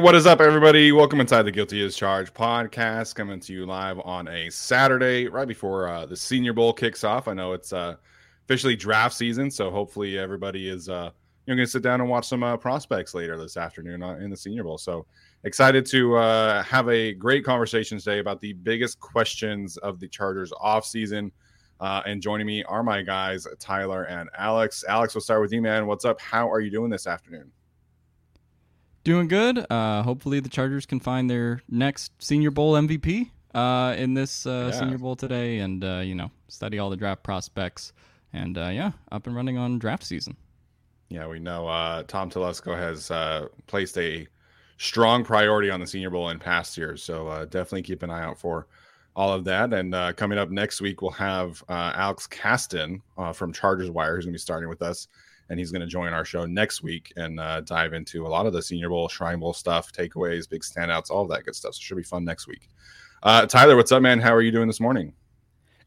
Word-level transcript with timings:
What 0.00 0.14
is 0.14 0.24
up, 0.24 0.40
everybody? 0.40 0.92
Welcome 0.92 1.20
inside 1.20 1.42
the 1.42 1.52
Guilty 1.52 1.84
as 1.84 1.94
Charged 1.94 2.32
podcast, 2.32 3.14
coming 3.14 3.38
to 3.40 3.52
you 3.52 3.66
live 3.66 4.00
on 4.00 4.28
a 4.28 4.48
Saturday, 4.48 5.28
right 5.28 5.46
before 5.46 5.88
uh, 5.88 6.06
the 6.06 6.16
Senior 6.16 6.54
Bowl 6.54 6.72
kicks 6.72 7.04
off. 7.04 7.28
I 7.28 7.34
know 7.34 7.52
it's 7.52 7.74
uh, 7.74 7.96
officially 8.46 8.76
draft 8.76 9.14
season, 9.14 9.50
so 9.50 9.70
hopefully 9.70 10.18
everybody 10.18 10.70
is 10.70 10.88
uh, 10.88 11.10
you 11.44 11.52
know 11.52 11.56
going 11.56 11.66
to 11.66 11.70
sit 11.70 11.82
down 11.82 12.00
and 12.00 12.08
watch 12.08 12.26
some 12.26 12.42
uh, 12.42 12.56
prospects 12.56 13.12
later 13.12 13.36
this 13.36 13.58
afternoon 13.58 14.02
uh, 14.02 14.14
in 14.14 14.30
the 14.30 14.36
Senior 14.38 14.64
Bowl. 14.64 14.78
So 14.78 15.04
excited 15.44 15.84
to 15.86 16.16
uh, 16.16 16.62
have 16.62 16.88
a 16.88 17.12
great 17.12 17.44
conversation 17.44 17.98
today 17.98 18.20
about 18.20 18.40
the 18.40 18.54
biggest 18.54 19.00
questions 19.00 19.76
of 19.78 20.00
the 20.00 20.08
Chargers 20.08 20.50
off 20.58 20.86
season. 20.86 21.30
And 21.78 22.22
joining 22.22 22.46
me 22.46 22.64
are 22.64 22.82
my 22.82 23.02
guys 23.02 23.46
Tyler 23.58 24.04
and 24.04 24.30
Alex. 24.38 24.82
Alex, 24.88 25.14
we'll 25.14 25.20
start 25.20 25.42
with 25.42 25.52
you, 25.52 25.60
man. 25.60 25.86
What's 25.86 26.06
up? 26.06 26.18
How 26.22 26.50
are 26.50 26.60
you 26.60 26.70
doing 26.70 26.90
this 26.90 27.06
afternoon? 27.06 27.52
Doing 29.02 29.28
good. 29.28 29.64
Uh, 29.70 30.02
hopefully, 30.02 30.40
the 30.40 30.50
Chargers 30.50 30.84
can 30.84 31.00
find 31.00 31.30
their 31.30 31.62
next 31.70 32.12
Senior 32.18 32.50
Bowl 32.50 32.74
MVP 32.74 33.30
uh, 33.54 33.94
in 33.96 34.12
this 34.12 34.44
uh, 34.44 34.70
yeah. 34.70 34.78
Senior 34.78 34.98
Bowl 34.98 35.16
today, 35.16 35.60
and 35.60 35.82
uh, 35.82 36.00
you 36.04 36.14
know, 36.14 36.30
study 36.48 36.78
all 36.78 36.90
the 36.90 36.98
draft 36.98 37.22
prospects, 37.22 37.94
and 38.34 38.58
uh, 38.58 38.68
yeah, 38.68 38.92
up 39.10 39.26
and 39.26 39.34
running 39.34 39.56
on 39.56 39.78
draft 39.78 40.04
season. 40.04 40.36
Yeah, 41.08 41.26
we 41.28 41.38
know 41.38 41.66
uh, 41.66 42.02
Tom 42.02 42.30
Telesco 42.30 42.76
has 42.76 43.10
placed 43.66 43.96
a 43.96 44.28
strong 44.76 45.24
priority 45.24 45.70
on 45.70 45.80
the 45.80 45.86
Senior 45.86 46.10
Bowl 46.10 46.28
in 46.28 46.38
past 46.38 46.76
years, 46.76 47.02
so 47.02 47.46
definitely 47.46 47.82
keep 47.82 48.02
an 48.02 48.10
eye 48.10 48.22
out 48.22 48.38
for 48.38 48.66
all 49.16 49.32
of 49.32 49.44
that. 49.44 49.72
And 49.72 49.94
coming 50.16 50.38
up 50.38 50.50
next 50.50 50.82
week, 50.82 51.00
we'll 51.00 51.10
have 51.12 51.64
Alex 51.70 52.26
Caston 52.26 53.00
from 53.32 53.52
Chargers 53.54 53.90
Wire, 53.90 54.16
who's 54.16 54.26
going 54.26 54.34
to 54.34 54.36
be 54.36 54.40
starting 54.40 54.68
with 54.68 54.82
us 54.82 55.08
and 55.50 55.58
he's 55.58 55.72
going 55.72 55.80
to 55.80 55.86
join 55.86 56.12
our 56.12 56.24
show 56.24 56.46
next 56.46 56.82
week 56.82 57.12
and 57.16 57.40
uh, 57.40 57.60
dive 57.62 57.92
into 57.92 58.24
a 58.26 58.28
lot 58.28 58.46
of 58.46 58.52
the 58.52 58.62
Senior 58.62 58.88
Bowl, 58.88 59.08
Shrine 59.08 59.40
Bowl 59.40 59.52
stuff, 59.52 59.92
takeaways, 59.92 60.48
big 60.48 60.62
standouts, 60.62 61.10
all 61.10 61.22
of 61.22 61.28
that 61.30 61.44
good 61.44 61.56
stuff. 61.56 61.74
So 61.74 61.80
it 61.80 61.82
should 61.82 61.96
be 61.96 62.04
fun 62.04 62.24
next 62.24 62.46
week. 62.46 62.68
Uh, 63.24 63.46
Tyler, 63.46 63.76
what's 63.76 63.90
up, 63.90 64.00
man? 64.00 64.20
How 64.20 64.32
are 64.32 64.42
you 64.42 64.52
doing 64.52 64.68
this 64.68 64.80
morning? 64.80 65.12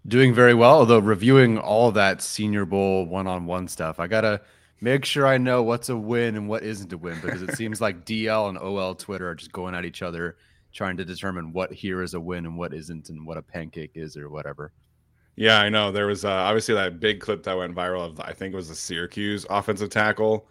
Doing 0.06 0.34
very 0.34 0.54
well. 0.54 0.80
Although 0.80 1.00
reviewing 1.00 1.58
all 1.58 1.92
that 1.94 2.22
Senior 2.22 2.66
Bowl 2.66 3.06
one-on-one 3.06 3.70
stuff, 3.70 4.02
I 4.02 4.08
gotta 4.08 4.42
make 4.82 5.06
sure 5.06 5.26
I 5.26 5.38
know 5.38 5.64
what's 5.64 5.88
a 5.88 5.96
win 5.96 6.36
and 6.36 6.50
what 6.50 6.64
isn't 6.64 6.92
a 6.92 6.98
win 6.98 7.20
because 7.22 7.42
it 7.42 7.56
seems 7.58 7.80
like 7.80 8.06
DL 8.06 8.50
and 8.50 8.58
OL 8.58 8.96
Twitter 8.96 9.30
are 9.30 9.36
just 9.36 9.54
going 9.54 9.76
at 9.76 9.86
each 9.86 10.02
other, 10.02 10.36
trying 10.74 10.98
to 10.98 11.06
determine 11.06 11.54
what 11.54 11.72
here 11.72 12.04
is 12.04 12.16
a 12.16 12.20
win 12.20 12.46
and 12.46 12.58
what 12.58 12.74
isn't, 12.74 13.08
and 13.08 13.26
what 13.26 13.38
a 13.38 13.42
pancake 13.42 13.92
is 13.96 14.18
or 14.18 14.30
whatever. 14.30 14.74
Yeah, 15.36 15.60
I 15.60 15.70
know. 15.70 15.92
There 15.92 16.08
was 16.08 16.26
uh, 16.26 16.32
obviously 16.32 16.76
that 16.76 17.00
big 17.00 17.20
clip 17.20 17.44
that 17.44 17.58
went 17.58 17.76
viral 17.76 18.06
of 18.06 18.20
I 18.20 18.34
think 18.34 18.54
it 18.54 18.56
was 18.56 18.70
the 18.70 18.76
Syracuse 18.76 19.46
offensive 19.50 19.90
tackle, 19.90 20.48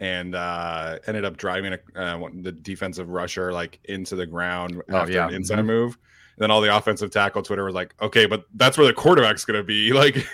and 0.00 0.34
uh, 0.34 0.98
ended 1.06 1.24
up 1.24 1.36
driving 1.36 1.74
a, 1.74 2.00
uh, 2.00 2.28
the 2.40 2.52
defensive 2.52 3.10
rusher 3.10 3.52
like 3.52 3.80
into 3.84 4.16
the 4.16 4.26
ground 4.26 4.82
oh, 4.90 4.96
after 4.96 5.12
yeah. 5.12 5.28
an 5.28 5.34
inside 5.34 5.58
mm-hmm. 5.58 5.66
move. 5.66 5.98
And 6.36 6.42
then 6.42 6.50
all 6.50 6.60
the 6.60 6.74
offensive 6.74 7.10
tackle 7.10 7.42
Twitter 7.42 7.64
was 7.64 7.74
like, 7.74 7.94
"Okay, 8.00 8.24
but 8.24 8.44
that's 8.54 8.78
where 8.78 8.86
the 8.86 8.94
quarterback's 8.94 9.44
going 9.44 9.58
to 9.58 9.64
be. 9.64 9.92
Like, 9.92 10.26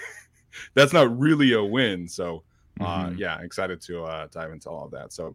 that's 0.74 0.92
not 0.92 1.18
really 1.18 1.52
a 1.52 1.62
win." 1.62 2.08
So, 2.08 2.44
uh, 2.80 3.06
mm-hmm. 3.06 3.18
yeah, 3.18 3.40
excited 3.40 3.80
to 3.82 4.04
uh, 4.04 4.28
dive 4.30 4.52
into 4.52 4.70
all 4.70 4.84
of 4.84 4.92
that. 4.92 5.12
So, 5.12 5.34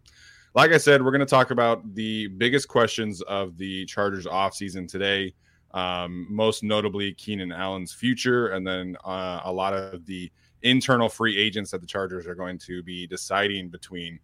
like 0.54 0.72
I 0.72 0.78
said, 0.78 1.04
we're 1.04 1.12
going 1.12 1.20
to 1.20 1.26
talk 1.26 1.52
about 1.52 1.94
the 1.94 2.28
biggest 2.28 2.70
questions 2.70 3.22
of 3.24 3.58
the 3.58 3.86
Chargers 3.86 4.26
offseason 4.26 4.88
today 4.88 5.34
um, 5.76 6.26
most 6.30 6.64
notably 6.64 7.14
Keenan 7.14 7.52
Allen's 7.52 7.94
future, 7.94 8.48
and 8.48 8.66
then 8.66 8.96
uh, 9.04 9.42
a 9.44 9.52
lot 9.52 9.74
of 9.74 10.06
the 10.06 10.32
internal 10.64 11.10
free 11.10 11.38
agents 11.38 11.70
that 11.72 11.82
the 11.82 11.88
Chargers 11.88 12.26
are 12.26 12.34
going 12.34 12.58
to 12.60 12.82
be 12.82 13.06
deciding 13.06 13.70
between 13.70 14.18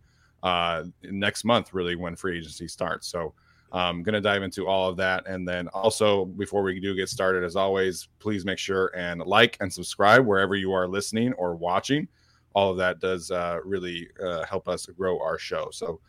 uh, 0.44 0.86
next 1.04 1.44
month, 1.44 1.74
really, 1.74 1.96
when 1.96 2.16
free 2.16 2.38
agency 2.38 2.68
starts. 2.68 3.08
So, 3.08 3.34
I'm 3.74 3.98
um, 3.98 4.04
going 4.04 4.16
to 4.16 4.22
dive 4.22 4.44
into 4.44 4.68
all 4.68 4.90
of 4.90 4.98
that. 4.98 5.26
And 5.28 5.48
then 5.48 5.70
also, 5.70 6.26
before 6.26 6.62
we 6.62 6.78
do 6.82 6.94
get 6.94 7.08
started, 7.08 7.46
as 7.46 7.56
always, 7.56 8.10
please 8.20 8.44
make 8.44 8.58
sure 8.58 8.92
and 8.98 9.22
like 9.22 9.56
and 9.62 9.72
subscribe 9.72 10.26
wherever 10.26 10.56
you 10.56 10.74
are 10.74 10.90
listening 10.90 11.32
or 11.34 11.56
watching. 11.56 12.06
All 12.54 12.72
of 12.72 12.78
that 12.78 13.00
does 13.00 13.32
uh, 13.32 13.60
really 13.64 14.10
uh, 14.22 14.46
help 14.46 14.68
us 14.68 14.88
grow 14.88 15.22
our 15.22 15.38
show. 15.38 15.70
So, 15.72 16.00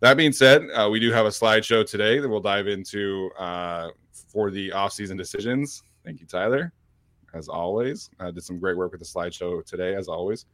that 0.00 0.16
being 0.16 0.32
said, 0.32 0.62
uh, 0.74 0.88
we 0.90 0.98
do 0.98 1.10
have 1.12 1.26
a 1.26 1.30
slideshow 1.30 1.86
today 1.86 2.20
that 2.20 2.28
we'll 2.28 2.40
dive 2.40 2.68
into 2.68 3.30
uh, 3.38 3.88
for 4.30 4.50
the 4.50 4.72
off-season 4.72 5.16
decisions. 5.16 5.82
Thank 6.04 6.20
you, 6.20 6.26
Tyler. 6.26 6.72
As 7.34 7.48
always, 7.48 8.10
I 8.18 8.30
did 8.30 8.42
some 8.42 8.58
great 8.58 8.76
work 8.76 8.92
with 8.92 9.00
the 9.00 9.06
slideshow 9.06 9.64
today, 9.64 9.94
as 9.94 10.08
always. 10.08 10.46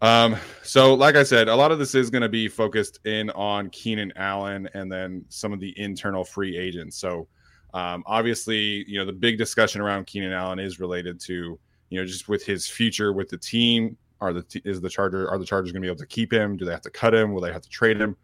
Um, 0.00 0.36
so, 0.62 0.94
like 0.94 1.16
I 1.16 1.22
said, 1.22 1.48
a 1.48 1.54
lot 1.54 1.72
of 1.72 1.78
this 1.78 1.94
is 1.94 2.10
going 2.10 2.22
to 2.22 2.28
be 2.28 2.48
focused 2.48 3.00
in 3.04 3.30
on 3.30 3.70
Keenan 3.70 4.12
Allen 4.16 4.68
and 4.74 4.90
then 4.90 5.24
some 5.28 5.52
of 5.52 5.60
the 5.60 5.78
internal 5.78 6.24
free 6.24 6.56
agents. 6.56 6.96
So, 6.96 7.28
um, 7.74 8.02
obviously, 8.06 8.84
you 8.88 8.98
know, 8.98 9.04
the 9.04 9.12
big 9.12 9.38
discussion 9.38 9.80
around 9.80 10.06
Keenan 10.06 10.32
Allen 10.32 10.58
is 10.58 10.80
related 10.80 11.20
to, 11.20 11.58
you 11.90 12.00
know, 12.00 12.04
just 12.04 12.28
with 12.28 12.44
his 12.44 12.66
future 12.66 13.12
with 13.12 13.28
the 13.28 13.38
team. 13.38 13.96
Are 14.20 14.32
the 14.32 14.44
is 14.64 14.80
the 14.80 14.88
Charger 14.88 15.28
are 15.28 15.38
the 15.38 15.44
Chargers 15.44 15.72
going 15.72 15.82
to 15.82 15.86
be 15.86 15.90
able 15.90 15.98
to 15.98 16.06
keep 16.06 16.32
him? 16.32 16.56
Do 16.56 16.64
they 16.64 16.70
have 16.70 16.82
to 16.82 16.90
cut 16.90 17.12
him? 17.12 17.32
Will 17.32 17.40
they 17.40 17.52
have 17.52 17.62
to 17.62 17.68
trade 17.68 18.00
him? 18.00 18.16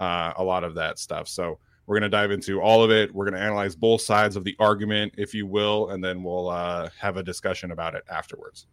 uh, 0.00 0.32
a 0.36 0.44
lot 0.44 0.64
of 0.64 0.74
that 0.74 0.98
stuff. 0.98 1.28
So 1.28 1.58
we're 1.88 1.98
going 1.98 2.08
to 2.10 2.14
dive 2.14 2.30
into 2.30 2.60
all 2.60 2.84
of 2.84 2.90
it. 2.90 3.12
We're 3.14 3.24
going 3.24 3.40
to 3.40 3.40
analyze 3.40 3.74
both 3.74 4.02
sides 4.02 4.36
of 4.36 4.44
the 4.44 4.54
argument, 4.58 5.14
if 5.16 5.32
you 5.32 5.46
will, 5.46 5.88
and 5.88 6.04
then 6.04 6.22
we'll 6.22 6.50
uh, 6.50 6.90
have 7.00 7.16
a 7.16 7.22
discussion 7.22 7.70
about 7.70 7.94
it 7.94 8.04
afterwards. 8.10 8.66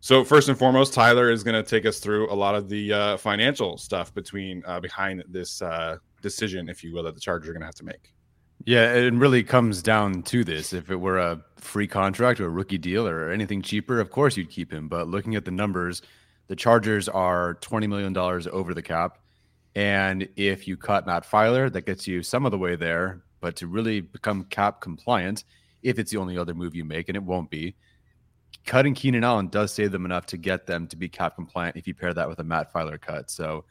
So 0.00 0.24
first 0.24 0.48
and 0.48 0.58
foremost, 0.58 0.92
Tyler 0.92 1.30
is 1.30 1.44
going 1.44 1.54
to 1.54 1.68
take 1.68 1.86
us 1.86 2.00
through 2.00 2.32
a 2.32 2.34
lot 2.34 2.56
of 2.56 2.68
the 2.68 2.92
uh, 2.92 3.16
financial 3.16 3.78
stuff 3.78 4.12
between 4.12 4.64
uh, 4.66 4.80
behind 4.80 5.22
this 5.28 5.62
uh, 5.62 5.98
decision, 6.20 6.68
if 6.68 6.82
you 6.82 6.92
will, 6.92 7.04
that 7.04 7.14
the 7.14 7.20
Chargers 7.20 7.48
are 7.48 7.52
going 7.52 7.60
to 7.60 7.66
have 7.66 7.76
to 7.76 7.84
make. 7.84 8.12
Yeah, 8.64 8.92
it 8.94 9.14
really 9.14 9.44
comes 9.44 9.80
down 9.80 10.24
to 10.24 10.42
this. 10.42 10.72
If 10.72 10.90
it 10.90 10.96
were 10.96 11.18
a 11.18 11.40
free 11.58 11.86
contract 11.86 12.40
or 12.40 12.46
a 12.46 12.50
rookie 12.50 12.78
deal 12.78 13.06
or 13.06 13.30
anything 13.30 13.62
cheaper, 13.62 14.00
of 14.00 14.10
course 14.10 14.36
you'd 14.36 14.50
keep 14.50 14.72
him. 14.72 14.88
But 14.88 15.06
looking 15.06 15.36
at 15.36 15.44
the 15.44 15.52
numbers, 15.52 16.02
the 16.48 16.56
Chargers 16.56 17.08
are 17.08 17.54
$20 17.60 17.88
million 17.88 18.16
over 18.16 18.74
the 18.74 18.82
cap. 18.82 19.18
And 19.74 20.28
if 20.36 20.66
you 20.66 20.76
cut 20.76 21.06
Matt 21.06 21.24
Feiler, 21.28 21.72
that 21.72 21.86
gets 21.86 22.06
you 22.06 22.22
some 22.22 22.44
of 22.44 22.52
the 22.52 22.58
way 22.58 22.76
there. 22.76 23.22
But 23.40 23.56
to 23.56 23.66
really 23.66 24.00
become 24.00 24.44
cap 24.44 24.80
compliant, 24.80 25.44
if 25.82 25.98
it's 25.98 26.10
the 26.10 26.16
only 26.16 26.36
other 26.36 26.54
move 26.54 26.74
you 26.74 26.84
make, 26.84 27.08
and 27.08 27.16
it 27.16 27.22
won't 27.22 27.50
be, 27.50 27.76
cutting 28.66 28.94
Keenan 28.94 29.24
Allen 29.24 29.48
does 29.48 29.72
save 29.72 29.92
them 29.92 30.04
enough 30.04 30.26
to 30.26 30.36
get 30.36 30.66
them 30.66 30.86
to 30.88 30.96
be 30.96 31.08
cap 31.08 31.36
compliant 31.36 31.76
if 31.76 31.86
you 31.86 31.94
pair 31.94 32.12
that 32.12 32.28
with 32.28 32.38
a 32.40 32.44
Matt 32.44 32.72
Feiler 32.72 33.00
cut. 33.00 33.30
So 33.30 33.64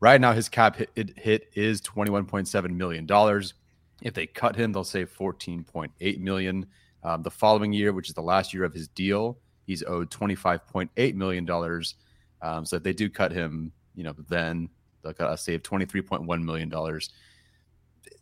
right 0.00 0.20
now 0.20 0.32
his 0.32 0.48
cap 0.48 0.76
hit, 0.76 1.18
hit 1.18 1.48
is 1.54 1.80
$21.7 1.82 2.70
million. 2.70 3.06
If 4.02 4.14
they 4.14 4.26
cut 4.26 4.54
him, 4.54 4.72
they'll 4.72 4.84
save 4.84 5.10
14.8 5.16 6.18
million. 6.20 6.66
Um, 7.02 7.22
the 7.22 7.30
following 7.30 7.72
year, 7.72 7.92
which 7.92 8.08
is 8.08 8.14
the 8.14 8.22
last 8.22 8.52
year 8.52 8.64
of 8.64 8.74
his 8.74 8.88
deal, 8.88 9.38
he's 9.66 9.82
owed 9.84 10.10
25.8 10.10 11.14
million 11.14 11.44
dollars. 11.44 11.94
Um, 12.42 12.64
so 12.64 12.76
if 12.76 12.82
they 12.82 12.92
do 12.92 13.08
cut 13.10 13.32
him, 13.32 13.72
you 13.94 14.04
know, 14.04 14.14
then 14.28 14.68
they'll 15.02 15.14
uh, 15.18 15.36
save 15.36 15.62
23.1 15.62 16.42
million 16.42 16.68
dollars. 16.68 17.10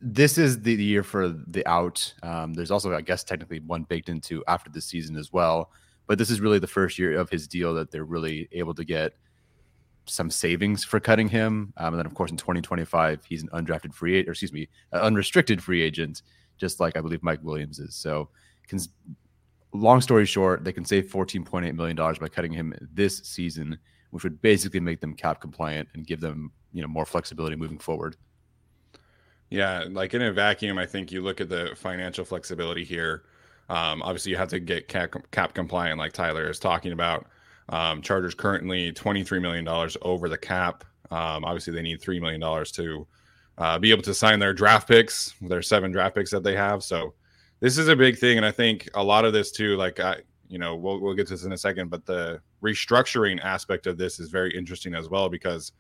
This 0.01 0.37
is 0.37 0.61
the 0.61 0.75
year 0.75 1.03
for 1.03 1.29
the 1.29 1.67
out. 1.67 2.13
Um, 2.23 2.55
there's 2.55 2.71
also, 2.71 2.95
I 2.95 3.01
guess, 3.01 3.25
technically 3.25 3.61
one 3.61 3.85
baked 3.85 4.09
into 4.09 4.43
after 4.49 4.71
the 4.71 4.81
season 4.81 5.17
as 5.17 5.33
well. 5.33 5.71
But 6.07 6.19
this 6.19 6.31
is 6.31 6.41
really 6.41 6.59
the 6.59 6.67
first 6.67 6.99
year 6.99 7.19
of 7.19 7.31
his 7.31 7.49
deal 7.49 7.75
that 7.75 7.91
they're 7.91 8.05
really 8.05 8.49
able 8.53 8.75
to 8.75 8.85
get 8.85 9.13
some 10.07 10.31
savings 10.31 10.85
for 10.85 11.01
cutting 11.01 11.29
him. 11.29 11.73
Um, 11.77 11.95
and 11.95 11.99
then, 11.99 12.07
of 12.07 12.15
course, 12.15 12.31
in 12.31 12.37
2025, 12.37 13.25
he's 13.25 13.43
an 13.43 13.49
undrafted 13.51 13.93
free 13.93 14.15
agent, 14.15 14.29
or 14.29 14.33
excuse 14.33 14.53
me, 14.53 14.69
unrestricted 14.93 15.63
free 15.63 15.83
agent, 15.83 16.23
just 16.57 16.81
like 16.81 16.97
I 16.97 17.01
believe 17.01 17.23
Mike 17.23 17.41
Williams 17.43 17.79
is. 17.79 17.95
So, 17.95 18.29
can, 18.69 18.79
long 19.73 20.01
story 20.01 20.27
short, 20.27 20.65
they 20.65 20.73
can 20.73 20.85
save 20.85 21.07
14.8 21.07 21.75
million 21.75 21.97
dollars 21.97 22.19
by 22.19 22.29
cutting 22.29 22.53
him 22.53 22.75
this 22.93 23.19
season, 23.19 23.79
which 24.11 24.25
would 24.25 24.41
basically 24.43 24.81
make 24.81 25.01
them 25.01 25.15
cap 25.15 25.41
compliant 25.41 25.89
and 25.95 26.07
give 26.07 26.21
them 26.21 26.53
you 26.77 26.83
know 26.83 26.89
more 26.89 27.07
flexibility 27.07 27.57
moving 27.57 27.79
forward. 27.79 28.17
Yeah, 29.49 29.85
like 29.89 30.13
in 30.13 30.23
a 30.23 30.33
vacuum, 30.33 30.77
I 30.77 30.87
think 30.87 31.11
you 31.11 31.23
look 31.23 31.41
at 31.41 31.49
the 31.49 31.73
financial 31.75 32.25
flexibility 32.25 32.85
here. 32.85 33.25
Um, 33.69 34.03
obviously, 34.03 34.31
you 34.33 34.37
have 34.37 34.49
to 34.49 34.61
get 34.61 34.89
cap, 34.89 35.15
cap 35.31 35.55
compliant, 35.55 35.99
like 35.99 36.13
Tyler 36.13 36.51
is 36.51 36.59
talking 36.59 36.93
about. 36.93 37.27
Um, 37.69 38.03
Chargers 38.03 38.35
currently 38.35 38.93
$23 38.93 39.41
million 39.41 39.67
over 40.03 40.29
the 40.29 40.39
cap. 40.39 40.85
Um, 41.11 41.45
obviously, 41.45 41.73
they 41.73 41.83
need 41.83 42.01
$3 42.01 42.21
million 42.21 42.65
to 42.65 43.07
uh, 43.59 43.79
be 43.79 43.91
able 43.91 44.03
to 44.03 44.15
sign 44.15 44.39
their 44.39 44.53
draft 44.53 44.87
picks, 44.87 45.35
their 45.41 45.63
seven 45.63 45.91
draft 45.91 46.15
picks 46.15 46.31
that 46.31 46.43
they 46.43 46.55
have. 46.55 46.85
So, 46.85 47.15
this 47.61 47.79
is 47.79 47.89
a 47.89 47.97
big 47.97 48.19
thing. 48.19 48.37
And 48.37 48.45
I 48.45 48.51
think 48.51 48.89
a 48.95 49.03
lot 49.03 49.25
of 49.25 49.33
this, 49.33 49.51
too, 49.51 49.77
like, 49.77 49.99
I, 49.99 50.19
you 50.49 50.59
know, 50.59 50.77
we'll, 50.77 51.01
we'll 51.01 51.15
get 51.15 51.27
to 51.29 51.35
this 51.35 51.45
in 51.45 51.53
a 51.53 51.59
second, 51.59 51.89
but 51.89 52.05
the 52.05 52.41
restructuring 52.63 53.43
aspect 53.43 53.87
of 53.87 53.97
this 53.97 54.21
is 54.21 54.29
very 54.29 54.55
interesting 54.57 54.95
as 54.95 55.09
well 55.09 55.29
because, 55.29 55.73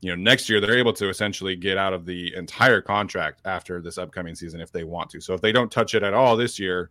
you 0.00 0.10
know, 0.10 0.16
next 0.16 0.48
year 0.48 0.60
they're 0.60 0.78
able 0.78 0.92
to 0.94 1.08
essentially 1.08 1.56
get 1.56 1.76
out 1.76 1.92
of 1.92 2.06
the 2.06 2.34
entire 2.36 2.80
contract 2.80 3.40
after 3.44 3.80
this 3.80 3.98
upcoming 3.98 4.34
season 4.34 4.60
if 4.60 4.70
they 4.70 4.84
want 4.84 5.10
to. 5.10 5.20
So, 5.20 5.34
if 5.34 5.40
they 5.40 5.52
don't 5.52 5.70
touch 5.70 5.94
it 5.94 6.02
at 6.02 6.14
all 6.14 6.36
this 6.36 6.58
year, 6.58 6.90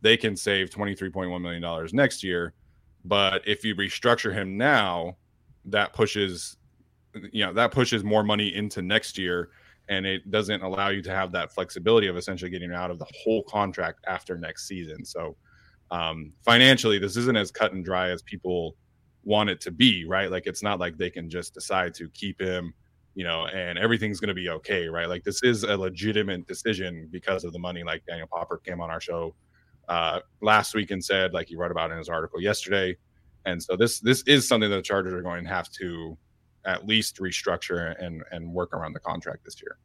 they 0.00 0.16
can 0.16 0.36
save 0.36 0.70
$23.1 0.70 1.40
million 1.40 1.88
next 1.92 2.22
year 2.22 2.54
but 3.04 3.42
if 3.46 3.64
you 3.64 3.74
restructure 3.74 4.32
him 4.32 4.56
now, 4.56 5.16
that 5.64 5.92
pushes 5.92 6.56
you 7.32 7.44
know 7.44 7.52
that 7.52 7.72
pushes 7.72 8.04
more 8.04 8.22
money 8.22 8.54
into 8.54 8.80
next 8.80 9.18
year 9.18 9.48
and 9.88 10.06
it 10.06 10.30
doesn't 10.30 10.62
allow 10.62 10.88
you 10.88 11.02
to 11.02 11.10
have 11.10 11.32
that 11.32 11.52
flexibility 11.52 12.06
of 12.06 12.16
essentially 12.16 12.50
getting 12.50 12.72
out 12.72 12.90
of 12.90 12.98
the 12.98 13.06
whole 13.22 13.42
contract 13.44 14.00
after 14.06 14.36
next 14.36 14.68
season. 14.68 15.04
So 15.04 15.36
um, 15.90 16.32
financially, 16.44 16.98
this 16.98 17.16
isn't 17.16 17.36
as 17.36 17.50
cut 17.50 17.72
and 17.72 17.82
dry 17.82 18.10
as 18.10 18.20
people 18.22 18.76
want 19.28 19.50
it 19.50 19.60
to 19.60 19.70
be, 19.70 20.06
right? 20.06 20.30
Like 20.30 20.46
it's 20.46 20.62
not 20.62 20.80
like 20.80 20.96
they 20.96 21.10
can 21.10 21.28
just 21.28 21.52
decide 21.52 21.92
to 21.94 22.08
keep 22.08 22.40
him, 22.40 22.72
you 23.14 23.24
know, 23.24 23.46
and 23.46 23.78
everything's 23.78 24.20
going 24.20 24.28
to 24.28 24.34
be 24.34 24.48
okay, 24.48 24.88
right? 24.88 25.06
Like 25.06 25.22
this 25.22 25.42
is 25.42 25.64
a 25.64 25.76
legitimate 25.76 26.46
decision 26.46 27.08
because 27.12 27.44
of 27.44 27.52
the 27.52 27.58
money. 27.58 27.84
Like 27.84 28.06
Daniel 28.06 28.26
Popper 28.26 28.56
came 28.56 28.80
on 28.80 28.90
our 28.90 29.02
show 29.02 29.34
uh, 29.86 30.20
last 30.40 30.74
week 30.74 30.90
and 30.90 31.04
said, 31.04 31.34
like 31.34 31.46
he 31.46 31.56
wrote 31.56 31.70
about 31.70 31.90
in 31.90 31.98
his 31.98 32.08
article 32.08 32.40
yesterday. 32.40 32.96
And 33.44 33.62
so 33.62 33.76
this 33.76 34.00
this 34.00 34.22
is 34.26 34.48
something 34.48 34.70
that 34.70 34.76
the 34.76 34.82
Chargers 34.82 35.12
are 35.12 35.22
going 35.22 35.44
to 35.44 35.50
have 35.50 35.70
to 35.72 36.16
at 36.64 36.86
least 36.86 37.18
restructure 37.18 37.94
and 38.02 38.22
and 38.30 38.50
work 38.50 38.72
around 38.72 38.94
the 38.94 39.00
contract 39.00 39.44
this 39.44 39.60
year. 39.60 39.76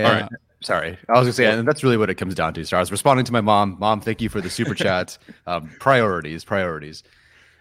All 0.00 0.12
right. 0.12 0.28
Sorry, 0.62 0.98
I 1.08 1.12
was 1.12 1.22
gonna 1.22 1.32
say, 1.32 1.46
and 1.46 1.66
that's 1.66 1.82
really 1.82 1.96
what 1.96 2.10
it 2.10 2.16
comes 2.16 2.34
down 2.34 2.52
to. 2.54 2.64
So 2.66 2.76
I 2.76 2.80
was 2.80 2.92
responding 2.92 3.24
to 3.24 3.32
my 3.32 3.40
mom. 3.40 3.76
Mom, 3.78 4.00
thank 4.00 4.20
you 4.20 4.28
for 4.28 4.42
the 4.42 4.50
super 4.50 4.74
chat. 4.74 5.16
Um, 5.46 5.70
priorities, 5.80 6.44
priorities. 6.44 7.02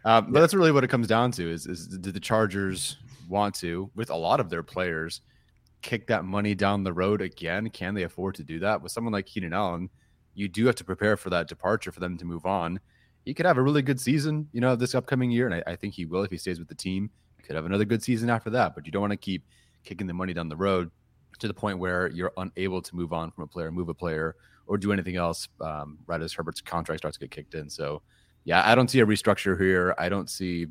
Um, 0.04 0.32
but 0.32 0.42
that's 0.42 0.54
really 0.54 0.74
what 0.74 0.84
it 0.84 0.90
comes 0.90 1.08
down 1.08 1.32
to: 1.34 1.50
is 1.50 1.66
is 1.66 1.88
do 1.88 2.12
the 2.12 2.20
Chargers 2.20 2.98
want 3.30 3.56
to, 3.56 3.90
with 3.96 4.10
a 4.10 4.16
lot 4.16 4.42
of 4.42 4.50
their 4.50 4.64
players, 4.64 5.22
kick 5.82 6.08
that 6.08 6.26
money 6.26 6.56
down 6.56 6.84
the 6.84 6.92
road 6.92 7.22
again? 7.22 7.70
Can 7.70 7.94
they 7.94 8.04
afford 8.04 8.36
to 8.36 8.44
do 8.44 8.60
that 8.60 8.82
with 8.82 8.92
someone 8.92 9.14
like 9.14 9.28
Keenan 9.28 9.54
Allen? 9.54 9.90
You 10.34 10.50
do 10.50 10.66
have 10.66 10.76
to 10.76 10.84
prepare 10.84 11.16
for 11.16 11.30
that 11.30 11.48
departure 11.48 11.94
for 11.94 12.02
them 12.02 12.18
to 12.18 12.26
move 12.26 12.46
on. 12.46 12.82
He 13.24 13.34
could 13.34 13.46
have 13.46 13.58
a 13.58 13.62
really 13.62 13.82
good 13.82 14.00
season, 14.00 14.48
you 14.52 14.60
know, 14.60 14.76
this 14.76 14.96
upcoming 14.96 15.32
year, 15.32 15.46
and 15.46 15.56
I, 15.56 15.72
I 15.72 15.76
think 15.78 15.94
he 15.94 16.06
will 16.06 16.24
if 16.24 16.32
he 16.32 16.38
stays 16.38 16.60
with 16.60 16.68
the 16.68 16.76
team. 16.76 17.10
He 17.38 17.44
could 17.44 17.56
have 17.56 17.66
another 17.66 17.86
good 17.86 18.04
season 18.04 18.30
after 18.30 18.50
that, 18.52 18.76
but 18.76 18.86
you 18.86 18.92
don't 18.92 19.02
want 19.02 19.12
to 19.14 19.18
keep 19.18 19.46
kicking 19.86 20.08
the 20.08 20.14
money 20.14 20.34
down 20.34 20.50
the 20.50 20.58
road 20.58 20.92
to 21.40 21.48
the 21.48 21.54
point 21.54 21.80
where 21.80 22.08
you're 22.08 22.32
unable 22.38 22.82
to 22.82 22.96
move 22.96 23.14
on 23.14 23.32
from 23.32 23.44
a 23.44 23.48
player, 23.48 23.72
move 23.72 23.90
a 23.90 23.94
player, 23.94 24.36
or 24.68 24.78
do 24.78 24.92
anything 24.92 25.16
else 25.16 25.48
um, 25.62 25.98
right 26.06 26.22
as 26.22 26.34
Herbert's 26.34 26.62
contract 26.62 27.02
starts 27.02 27.18
to 27.18 27.22
get 27.22 27.32
kicked 27.32 27.56
in. 27.56 27.70
So, 27.70 28.02
yeah, 28.44 28.62
I 28.66 28.76
don't 28.76 28.90
see 28.90 29.00
a 29.00 29.06
restructure 29.06 29.60
here. 29.60 29.96
I 29.98 30.10
don't 30.10 30.30
see 30.30 30.68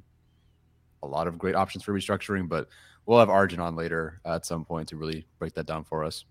a 1.03 1.07
lot 1.07 1.27
of 1.27 1.39
great 1.39 1.55
options 1.55 1.85
for 1.85 1.93
restructuring, 1.93 2.49
but 2.49 2.69
we'll 3.07 3.19
have 3.19 3.31
Arjun 3.31 3.61
on 3.61 3.77
later 3.77 4.21
at 4.25 4.47
some 4.47 4.65
point 4.65 4.89
to 4.89 4.97
really 4.97 5.27
break 5.39 5.55
that 5.55 5.67
down 5.67 5.85
for 5.85 6.05
us. 6.05 6.25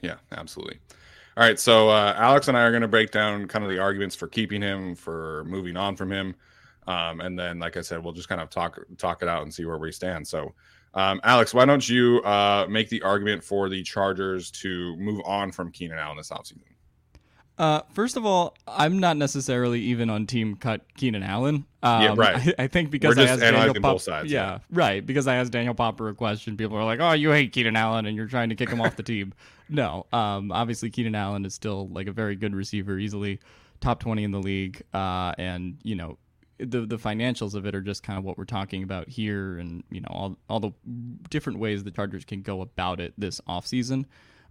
Yeah, 0.00 0.16
absolutely. 0.32 0.78
All 1.36 1.44
right, 1.44 1.58
so 1.58 1.90
uh, 1.90 2.14
Alex 2.16 2.48
and 2.48 2.56
I 2.56 2.62
are 2.62 2.70
going 2.70 2.82
to 2.82 2.88
break 2.88 3.10
down 3.10 3.46
kind 3.46 3.62
of 3.62 3.70
the 3.70 3.78
arguments 3.78 4.16
for 4.16 4.26
keeping 4.26 4.62
him, 4.62 4.94
for 4.94 5.44
moving 5.44 5.76
on 5.76 5.96
from 5.96 6.10
him, 6.10 6.34
um, 6.86 7.20
and 7.20 7.38
then, 7.38 7.58
like 7.58 7.76
I 7.76 7.82
said, 7.82 8.02
we'll 8.02 8.12
just 8.12 8.28
kind 8.28 8.40
of 8.40 8.48
talk 8.48 8.78
talk 8.96 9.22
it 9.22 9.28
out 9.28 9.42
and 9.42 9.52
see 9.52 9.64
where 9.64 9.76
we 9.76 9.92
stand. 9.92 10.26
So, 10.26 10.54
um, 10.96 11.20
Alex, 11.24 11.52
why 11.52 11.66
don't 11.66 11.86
you 11.86 12.22
uh, 12.24 12.66
make 12.68 12.88
the 12.88 13.02
argument 13.02 13.44
for 13.44 13.68
the 13.68 13.82
Chargers 13.82 14.50
to 14.52 14.96
move 14.96 15.20
on 15.24 15.52
from 15.52 15.70
Keenan 15.70 15.98
Allen 15.98 16.16
this 16.16 16.30
offseason? 16.30 16.62
Uh, 17.58 17.82
first 17.92 18.16
of 18.16 18.26
all, 18.26 18.54
I'm 18.66 18.98
not 18.98 19.16
necessarily 19.16 19.80
even 19.80 20.10
on 20.10 20.26
team 20.26 20.56
cut 20.56 20.82
Keenan 20.96 21.22
Allen. 21.22 21.66
Um, 21.82 22.02
yeah, 22.02 22.14
right. 22.16 22.54
I, 22.58 22.64
I 22.64 22.66
think 22.66 22.90
because 22.90 23.18
I 23.18 23.24
asked 23.24 23.40
Daniel 23.40 23.74
Pop- 23.74 24.00
sides, 24.00 24.30
yeah, 24.30 24.52
yeah, 24.52 24.58
right. 24.70 25.04
Because 25.04 25.26
I 25.26 25.36
asked 25.36 25.52
Daniel 25.52 25.74
Popper 25.74 26.08
a 26.08 26.14
question, 26.14 26.56
people 26.56 26.76
are 26.76 26.84
like, 26.84 27.00
"Oh, 27.00 27.12
you 27.12 27.30
hate 27.30 27.52
Keenan 27.52 27.76
Allen 27.76 28.04
and 28.06 28.16
you're 28.16 28.26
trying 28.26 28.50
to 28.50 28.54
kick 28.54 28.68
him 28.68 28.80
off 28.80 28.96
the 28.96 29.02
team." 29.02 29.32
No, 29.68 30.06
um, 30.12 30.52
obviously 30.52 30.90
Keenan 30.90 31.14
Allen 31.14 31.46
is 31.46 31.54
still 31.54 31.88
like 31.88 32.08
a 32.08 32.12
very 32.12 32.36
good 32.36 32.54
receiver, 32.54 32.98
easily 32.98 33.40
top 33.80 34.00
20 34.00 34.24
in 34.24 34.30
the 34.32 34.40
league, 34.40 34.82
uh, 34.92 35.32
and 35.38 35.78
you 35.82 35.94
know 35.94 36.18
the 36.58 36.86
the 36.86 36.96
financials 36.96 37.54
of 37.54 37.66
it 37.66 37.74
are 37.74 37.80
just 37.80 38.02
kind 38.02 38.18
of 38.18 38.24
what 38.24 38.38
we're 38.38 38.44
talking 38.44 38.82
about 38.82 39.08
here, 39.08 39.58
and 39.58 39.84
you 39.90 40.00
know 40.00 40.08
all 40.10 40.36
all 40.48 40.60
the 40.60 40.72
different 41.30 41.58
ways 41.58 41.84
the 41.84 41.90
Chargers 41.90 42.24
can 42.24 42.42
go 42.42 42.60
about 42.62 43.00
it 43.00 43.14
this 43.18 43.40
offseason. 43.48 44.04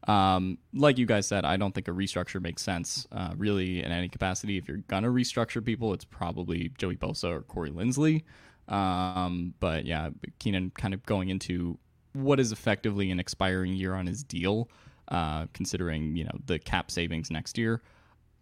Um, 0.08 0.60
like 0.74 1.00
you 1.00 1.08
guys 1.08 1.26
said, 1.26 1.46
I 1.46 1.58
don't 1.58 1.74
think 1.74 1.88
a 1.88 1.92
restructure 1.92 2.40
makes 2.42 2.62
sense 2.62 3.08
uh, 3.12 3.34
really 3.38 3.84
in 3.84 3.92
any 3.92 4.08
capacity. 4.08 4.58
If 4.58 4.68
you're 4.68 4.78
gonna 4.88 5.10
restructure 5.10 5.64
people, 5.64 5.94
it's 5.94 6.06
probably 6.06 6.72
Joey 6.78 6.96
Bosa 6.96 7.32
or 7.32 7.42
Corey 7.42 7.72
Linsley. 7.72 8.24
Um, 8.68 9.54
but 9.60 9.86
yeah, 9.86 10.10
Keenan 10.40 10.72
kind 10.72 10.94
of 10.94 11.04
going 11.06 11.30
into 11.30 11.78
what 12.14 12.40
is 12.40 12.52
effectively 12.52 13.12
an 13.12 13.20
expiring 13.20 13.74
year 13.74 13.94
on 13.94 14.08
his 14.08 14.24
deal, 14.24 14.70
uh, 15.10 15.48
considering 15.54 16.16
you 16.16 16.24
know 16.24 16.38
the 16.46 16.60
cap 16.60 16.92
savings 16.92 17.32
next 17.32 17.58
year. 17.58 17.82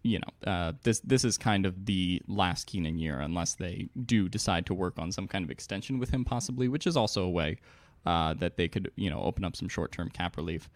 You 0.04 0.20
know, 0.20 0.52
uh, 0.52 0.74
this 0.84 1.00
this 1.00 1.24
is 1.24 1.38
kind 1.38 1.66
of 1.66 1.86
the 1.86 2.22
last 2.28 2.68
Keenan 2.68 3.00
year, 3.00 3.20
unless 3.20 3.56
they 3.56 3.90
do 4.06 4.30
decide 4.30 4.66
to 4.68 4.74
work 4.74 5.00
on 5.00 5.12
some 5.12 5.28
kind 5.28 5.46
of 5.46 5.52
extension 5.52 5.98
with 5.98 6.10
him, 6.10 6.26
possibly, 6.26 6.68
which 6.68 6.86
is 6.86 6.98
also 6.98 7.24
a 7.24 7.30
way 7.30 7.58
uh, 8.06 8.34
that 8.36 8.58
they 8.58 8.68
could 8.68 8.92
you 8.96 9.10
know 9.10 9.22
open 9.22 9.44
up 9.44 9.56
some 9.56 9.70
short 9.70 9.92
term 9.92 10.10
cap 10.10 10.38
relief. 10.38 10.70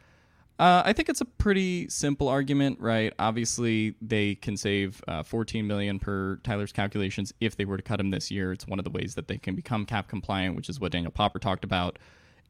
Uh, 0.60 0.81
I 0.84 0.93
think 0.93 1.07
it's 1.07 1.22
a 1.22 1.25
pretty 1.25 1.88
simple 1.88 2.27
argument, 2.27 2.79
right? 2.79 3.13
Obviously, 3.19 3.93
they 4.01 4.34
can 4.34 4.57
save 4.57 5.03
uh, 5.07 5.22
14 5.22 5.67
million 5.67 6.00
per 6.00 6.38
Tyler's 6.38 6.72
calculations 6.72 7.31
if 7.39 7.55
they 7.55 7.65
were 7.65 7.77
to 7.77 7.84
cut 7.84 8.00
him 8.00 8.10
this 8.10 8.31
year. 8.31 8.51
It's 8.51 8.65
one 8.65 8.79
of 8.79 8.84
the 8.84 8.89
ways 8.89 9.13
that 9.15 9.27
they 9.27 9.38
can 9.38 9.55
become 9.55 9.86
cap 9.86 10.07
compliant, 10.07 10.55
which 10.55 10.67
is 10.67 10.79
what 10.79 10.91
Daniel 10.91 11.12
Popper 11.12 11.38
talked 11.38 11.63
about. 11.63 12.00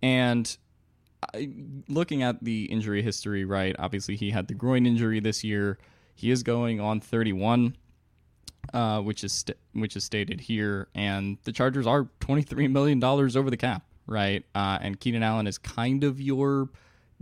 And 0.01 0.57
I, 1.33 1.49
looking 1.89 2.23
at 2.23 2.41
the 2.41 2.65
injury 2.65 3.01
history, 3.01 3.43
right? 3.43 3.75
Obviously, 3.77 4.15
he 4.15 4.31
had 4.31 4.47
the 4.47 4.53
groin 4.53 4.85
injury 4.85 5.19
this 5.19 5.43
year. 5.43 5.77
He 6.17 6.31
is 6.31 6.41
going 6.41 6.79
on 6.81 6.99
31, 6.99 7.77
uh, 8.73 9.01
which 9.01 9.23
is 9.23 9.31
st- 9.31 9.57
which 9.73 9.95
is 9.95 10.03
stated 10.03 10.41
here, 10.41 10.87
and 10.95 11.37
the 11.43 11.51
Chargers 11.51 11.85
are 11.85 12.07
23 12.19 12.67
million 12.67 12.99
dollars 12.99 13.35
over 13.35 13.51
the 13.51 13.57
cap, 13.57 13.83
right? 14.07 14.43
Uh, 14.55 14.79
and 14.81 14.99
Keenan 14.99 15.21
Allen 15.21 15.45
is 15.45 15.59
kind 15.59 16.03
of 16.03 16.19
your 16.19 16.69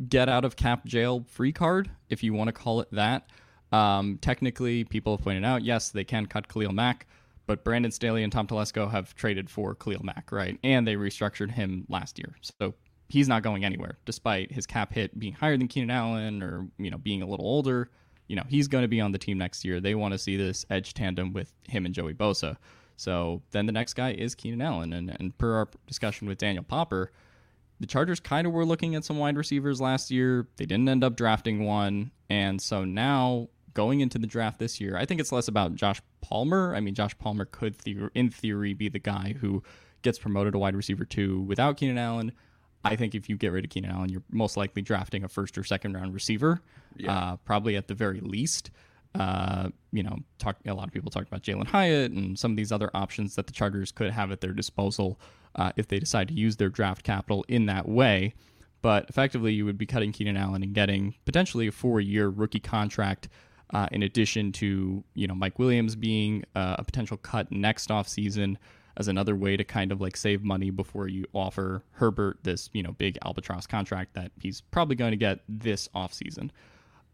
get 0.10 0.30
out 0.30 0.46
of 0.46 0.56
cap 0.56 0.86
jail 0.86 1.26
free 1.28 1.52
card, 1.52 1.92
if 2.10 2.24
you 2.24 2.34
want 2.34 2.48
to 2.48 2.54
call 2.54 2.80
it 2.80 2.88
that. 2.92 3.30
Um, 3.74 4.18
technically, 4.22 4.86
people 4.86 5.18
have 5.18 5.24
pointed 5.24 5.44
out, 5.44 5.64
yes, 5.64 5.90
they 5.90 6.06
can 6.06 6.26
cut 6.26 6.48
Khalil 6.48 6.72
Mack, 6.72 7.06
but 7.48 7.66
Brandon 7.66 7.92
Staley 7.92 8.24
and 8.24 8.32
Tom 8.32 8.48
Telesco 8.48 8.90
have 8.90 9.14
traded 9.16 9.50
for 9.50 9.76
Khalil 9.76 10.04
Mack, 10.04 10.32
right? 10.32 10.58
And 10.64 10.88
they 10.88 10.96
restructured 10.96 11.52
him 11.52 11.86
last 11.90 12.18
year. 12.18 12.34
So 12.42 12.74
he's 13.10 13.28
not 13.28 13.44
going 13.44 13.66
anywhere, 13.66 13.98
despite 14.06 14.52
his 14.52 14.66
cap 14.66 14.94
hit 14.94 15.20
being 15.20 15.34
higher 15.34 15.58
than 15.58 15.68
Keenan 15.68 15.92
Allen 15.92 16.42
or, 16.42 16.68
you 16.78 16.90
know, 16.90 16.98
being 16.98 17.22
a 17.22 17.28
little 17.28 17.46
older. 17.46 17.90
You 18.28 18.36
know, 18.36 18.44
he's 18.48 18.68
going 18.68 18.84
to 18.84 18.88
be 18.88 19.02
on 19.02 19.12
the 19.12 19.18
team 19.18 19.38
next 19.38 19.64
year. 19.64 19.80
They 19.80 19.96
want 19.96 20.14
to 20.14 20.18
see 20.18 20.38
this 20.38 20.66
edge 20.70 20.94
tandem 20.94 21.34
with 21.34 21.54
him 21.68 21.86
and 21.86 21.94
Joey 21.94 22.14
Bosa. 22.14 22.58
So 22.98 23.42
then 23.52 23.66
the 23.66 23.72
next 23.72 23.94
guy 23.94 24.14
is 24.14 24.36
Keenan 24.36 24.62
Allen. 24.62 24.94
And, 24.94 25.16
and 25.20 25.38
per 25.38 25.56
our 25.56 25.70
discussion 25.86 26.28
with 26.28 26.38
Daniel 26.38 26.64
Popper, 26.64 27.12
the 27.80 27.88
Chargers 27.88 28.20
kind 28.20 28.48
of 28.48 28.54
were 28.54 28.66
looking 28.66 28.96
at 28.96 29.04
some 29.04 29.18
wide 29.18 29.38
receivers 29.38 29.82
last 29.82 30.10
year. 30.10 30.48
They 30.58 30.66
didn't 30.66 30.88
end 30.88 31.04
up 31.04 31.16
drafting 31.16 31.66
one. 31.66 32.12
And 32.30 32.62
so 32.62 32.86
now 32.86 33.50
going 33.74 34.00
into 34.00 34.18
the 34.18 34.28
draft 34.28 34.60
this 34.60 34.80
year, 34.80 34.98
I 34.98 35.06
think 35.06 35.20
it's 35.20 35.32
less 35.32 35.48
about 35.48 35.76
Josh 35.76 36.02
Palmer. 36.22 36.74
I 36.74 36.80
mean, 36.80 36.96
Josh 36.96 37.18
Palmer 37.18 37.46
could, 37.46 37.76
in 38.16 38.30
theory, 38.30 38.74
be 38.74 38.90
the 38.90 39.00
guy 39.00 39.36
who 39.40 39.62
gets 40.02 40.18
promoted 40.18 40.54
to 40.54 40.60
wide 40.60 40.76
receiver 40.76 41.04
two 41.04 41.42
without 41.42 41.78
Keenan 41.78 41.98
Allen. 41.98 42.32
I 42.86 42.96
think 42.96 43.16
if 43.16 43.28
you 43.30 43.36
get 43.36 43.52
rid 43.52 43.66
of 43.66 43.72
Keenan 43.72 43.92
Allen, 43.92 44.10
you're 44.10 44.24
most 44.32 44.58
likely 44.58 44.82
drafting 44.82 45.24
a 45.24 45.28
first 45.28 45.58
or 45.58 45.64
second 45.64 45.94
round 45.94 46.14
receiver, 46.14 46.62
yeah. 46.96 47.18
uh, 47.18 47.36
probably 47.38 47.76
at 47.76 47.88
the 47.88 47.96
very 47.96 48.20
least. 48.20 48.72
Uh, 49.16 49.70
you 49.92 50.04
know, 50.04 50.18
talk 50.40 50.58
a 50.68 50.74
lot 50.74 50.88
of 50.88 50.94
people 50.94 51.10
talk 51.10 51.26
about 51.26 51.42
Jalin 51.42 51.68
Hyatt 51.68 52.12
and 52.12 52.38
some 52.38 52.52
of 52.52 52.58
these 52.58 52.72
other 52.72 52.92
options 52.94 53.36
that 53.36 53.48
the 53.48 53.54
Chargers 53.54 53.92
could 53.92 54.12
have 54.12 54.32
at 54.32 54.42
their 54.42 54.52
disposal 54.52 55.20
uh, 55.56 55.72
if 55.78 55.88
they 55.88 56.00
decide 56.00 56.28
to 56.28 56.34
use 56.34 56.58
their 56.58 56.70
draft 56.70 57.04
capital 57.04 57.46
in 57.48 57.66
that 57.68 57.88
way. 57.88 58.34
But 58.82 59.10
effectively, 59.10 59.54
you 59.54 59.66
would 59.66 59.78
be 59.78 59.86
cutting 59.86 60.12
Keenan 60.12 60.38
Allen 60.38 60.62
and 60.64 60.74
getting 60.74 61.16
potentially 61.26 61.68
a 61.68 61.72
four-year 61.72 62.30
rookie 62.30 62.60
contract. 62.60 63.30
Uh, 63.74 63.88
in 63.92 64.04
addition 64.04 64.52
to 64.52 65.04
you 65.16 65.26
know 65.26 65.34
Mike 65.34 65.58
Williams 65.58 65.96
being 65.96 66.44
uh, 66.56 66.76
a 66.78 66.84
potential 66.84 67.18
cut 67.18 67.52
next 67.52 67.90
off 67.90 68.08
season 68.08 68.60
as 68.98 69.08
another 69.08 69.36
way 69.36 69.58
to 69.58 69.64
kind 69.64 69.92
of 69.92 70.02
like 70.02 70.16
save 70.16 70.44
money 70.44 70.70
before 70.70 71.08
you 71.08 71.26
offer 71.34 71.84
Herbert 71.92 72.40
this 72.44 72.70
you 72.74 72.84
know 72.84 72.92
big 72.94 73.18
albatross 73.26 73.68
contract 73.68 74.14
that 74.14 74.32
he's 74.40 74.62
probably 74.62 74.96
going 74.96 75.12
to 75.12 75.18
get 75.18 75.40
this 75.48 75.90
off 75.94 76.14
season. 76.14 76.52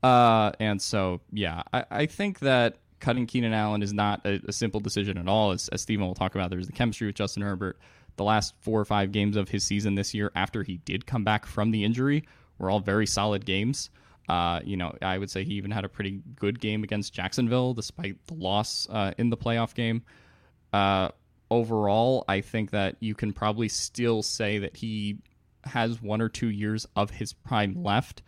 Uh, 0.04 0.52
and 0.60 0.82
so 0.82 1.22
yeah, 1.32 1.64
I, 1.74 1.86
I 1.92 2.06
think 2.06 2.40
that 2.40 2.78
cutting 3.00 3.26
Keenan 3.26 3.54
Allen 3.54 3.82
is 3.82 3.94
not 3.94 4.26
a, 4.26 4.42
a 4.48 4.52
simple 4.52 4.80
decision 4.80 5.18
at 5.18 5.28
all. 5.28 5.52
As, 5.52 5.68
as 5.70 5.82
Steven 5.82 6.06
will 6.06 6.16
talk 6.16 6.36
about, 6.36 6.50
there's 6.50 6.68
the 6.68 6.74
chemistry 6.74 7.08
with 7.08 7.16
Justin 7.16 7.44
Herbert 7.44 7.80
the 8.18 8.24
last 8.24 8.54
four 8.60 8.80
or 8.80 8.86
five 8.86 9.12
games 9.12 9.36
of 9.36 9.50
his 9.50 9.64
season 9.64 9.96
this 9.96 10.14
year 10.14 10.32
after 10.36 10.64
he 10.64 10.78
did 10.78 11.06
come 11.06 11.24
back 11.24 11.46
from 11.46 11.72
the 11.72 11.84
injury 11.84 12.24
were 12.58 12.70
all 12.70 12.80
very 12.80 13.08
solid 13.08 13.46
games. 13.46 13.90
Uh, 14.30 14.60
you 14.64 14.78
know, 14.78 14.96
I 15.02 15.18
would 15.18 15.30
say 15.30 15.44
he 15.44 15.56
even 15.56 15.72
had 15.72 15.84
a 15.84 15.90
pretty 15.90 16.22
good 16.36 16.60
game 16.60 16.84
against 16.84 17.14
Jacksonville 17.14 17.74
despite 17.74 18.26
the 18.28 18.36
loss 18.36 18.88
uh, 18.90 19.14
in 19.18 19.30
the 19.30 19.38
playoff 19.38 19.74
game. 19.74 20.04
Uh, 20.72 21.10
overall, 21.52 22.24
I 22.28 22.42
think 22.42 22.72
that 22.72 22.96
you 23.02 23.14
can 23.14 23.34
probably 23.34 23.68
still 23.68 24.24
say 24.24 24.58
that 24.60 24.78
he 24.78 25.18
has 25.66 26.02
one 26.02 26.22
or 26.22 26.30
two 26.30 26.50
years 26.50 26.88
of 26.96 27.12
his 27.12 27.34
prime 27.34 27.84
left. 27.84 28.24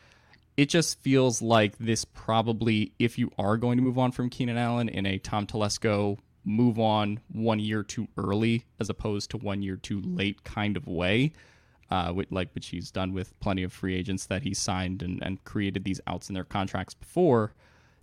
It 0.57 0.69
just 0.69 0.99
feels 0.99 1.41
like 1.41 1.77
this 1.79 2.05
probably, 2.05 2.91
if 2.99 3.17
you 3.17 3.31
are 3.39 3.57
going 3.57 3.77
to 3.77 3.83
move 3.83 3.97
on 3.97 4.11
from 4.11 4.29
Keenan 4.29 4.57
Allen 4.57 4.89
in 4.89 5.07
a 5.07 5.17
Tom 5.17 5.47
Telesco 5.47 6.19
move 6.45 6.77
on 6.77 7.21
one 7.31 7.59
year 7.59 7.81
too 7.81 8.07
early 8.17 8.65
as 8.79 8.89
opposed 8.89 9.31
to 9.31 9.37
one 9.37 9.63
year 9.63 9.77
too 9.77 10.01
late 10.01 10.43
kind 10.43 10.77
of 10.77 10.85
way. 10.85 11.31
Uh, 11.89 12.11
which, 12.11 12.31
like 12.31 12.49
which 12.55 12.69
he's 12.69 12.89
done 12.89 13.13
with 13.13 13.39
plenty 13.39 13.61
of 13.61 13.71
free 13.71 13.95
agents 13.95 14.25
that 14.25 14.41
he 14.41 14.51
signed 14.51 15.03
and, 15.03 15.21
and 15.21 15.43
created 15.43 15.83
these 15.83 16.01
outs 16.07 16.27
in 16.27 16.33
their 16.33 16.43
contracts 16.43 16.95
before. 16.95 17.53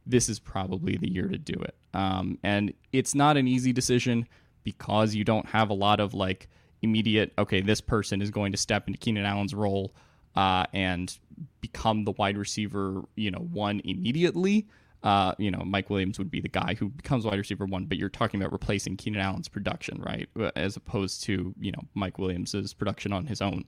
This 0.06 0.28
is 0.28 0.38
probably 0.38 0.96
the 0.96 1.10
year 1.10 1.26
to 1.26 1.38
do 1.38 1.54
it. 1.54 1.74
Um, 1.92 2.38
and 2.44 2.72
it's 2.92 3.16
not 3.16 3.36
an 3.36 3.48
easy 3.48 3.72
decision 3.72 4.28
because 4.64 5.14
you 5.14 5.24
don't 5.24 5.46
have 5.46 5.70
a 5.70 5.74
lot 5.74 6.00
of 6.00 6.14
like 6.14 6.48
immediate, 6.82 7.32
okay, 7.38 7.60
this 7.60 7.80
person 7.80 8.22
is 8.22 8.30
going 8.30 8.52
to 8.52 8.58
step 8.58 8.86
into 8.86 8.98
Keenan 8.98 9.24
Allen's 9.24 9.54
role 9.54 9.94
uh, 10.36 10.64
and 10.72 11.18
become 11.60 12.04
the 12.04 12.12
wide 12.12 12.36
receiver, 12.36 13.02
you 13.16 13.30
know, 13.30 13.40
one 13.40 13.80
immediately 13.84 14.66
uh, 15.02 15.32
you 15.38 15.50
know, 15.50 15.62
Mike 15.64 15.88
Williams 15.88 16.18
would 16.18 16.30
be 16.30 16.40
the 16.40 16.48
guy 16.48 16.74
who 16.78 16.90
becomes 16.90 17.24
wide 17.24 17.38
receiver 17.38 17.64
one, 17.64 17.86
but 17.86 17.96
you're 17.96 18.10
talking 18.10 18.40
about 18.40 18.52
replacing 18.52 18.96
Keenan 18.96 19.20
Allen's 19.20 19.48
production, 19.48 20.02
right? 20.02 20.28
As 20.56 20.76
opposed 20.76 21.22
to, 21.24 21.54
you 21.58 21.72
know, 21.72 21.82
Mike 21.94 22.18
Williams's 22.18 22.74
production 22.74 23.12
on 23.12 23.26
his 23.26 23.40
own. 23.40 23.64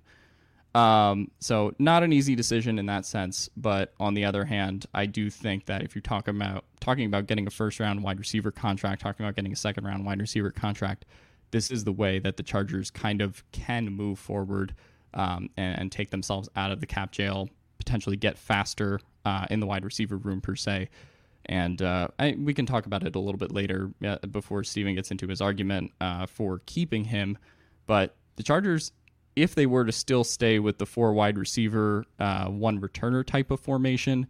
Um, 0.75 1.31
so 1.39 1.75
not 1.79 2.03
an 2.03 2.13
easy 2.13 2.35
decision 2.35 2.79
in 2.79 2.87
that 2.87 3.05
sense, 3.05 3.51
but 3.57 3.93
on 4.01 4.15
the 4.15 4.25
other 4.25 4.45
hand, 4.45 4.87
I 4.95 5.07
do 5.07 5.29
think 5.29 5.67
that 5.67 5.83
if 5.83 5.95
you're 5.95 6.03
talking 6.03 6.35
about 6.37 6.65
talking 6.81 7.07
about 7.07 7.27
getting 7.27 7.47
a 7.47 7.51
first 7.51 7.79
round 7.79 8.03
wide 8.03 8.19
receiver 8.19 8.51
contract, 8.51 9.03
talking 9.03 9.25
about 9.25 9.37
getting 9.37 9.53
a 9.53 9.57
second 9.57 9.85
round 9.85 10.07
wide 10.07 10.21
receiver 10.21 10.51
contract, 10.51 11.05
this 11.51 11.71
is 11.71 11.85
the 11.85 11.93
way 11.93 12.19
that 12.21 12.39
the 12.39 12.43
Chargers 12.43 12.91
kind 12.91 13.21
of 13.21 13.45
can 13.53 13.91
move 13.93 14.19
forward 14.19 14.75
um, 15.15 15.51
and, 15.59 15.79
and, 15.79 15.93
take 15.93 16.09
themselves 16.09 16.49
out 16.57 16.73
of 16.73 16.81
the 16.81 16.87
cap 16.87 17.13
jail, 17.13 17.51
potentially 17.77 18.17
get 18.17 18.39
faster 18.39 18.99
uh, 19.27 19.47
in 19.51 19.61
the 19.61 19.67
wide 19.67 19.85
receiver 19.85 20.17
room 20.17 20.41
per 20.41 20.57
se, 20.57 20.89
and 21.47 21.83
uh, 21.83 22.09
I, 22.19 22.37
we 22.39 22.55
can 22.55 22.67
talk 22.67 22.87
about 22.87 23.05
it 23.05 23.17
a 23.17 23.19
little 23.19 23.39
bit 23.39 23.53
later 23.53 23.91
uh, 24.05 24.19
before 24.31 24.65
Steven 24.65 24.95
gets 24.95 25.11
into 25.11 25.27
his 25.27 25.41
argument 25.41 25.93
uh, 26.01 26.27
for 26.27 26.63
keeping 26.67 27.05
him. 27.05 27.37
But 27.87 28.15
the 28.37 28.43
Chargers, 28.43 28.93
if 29.37 29.55
they 29.55 29.67
were 29.67 29.85
to 29.85 29.93
still 29.93 30.25
stay 30.25 30.59
with 30.59 30.79
the 30.79 30.87
four 30.87 31.13
wide 31.13 31.39
receiver, 31.39 32.05
uh, 32.19 32.47
one 32.47 32.81
returner 32.81 33.25
type 33.25 33.51
of 33.51 33.61
formation, 33.61 34.27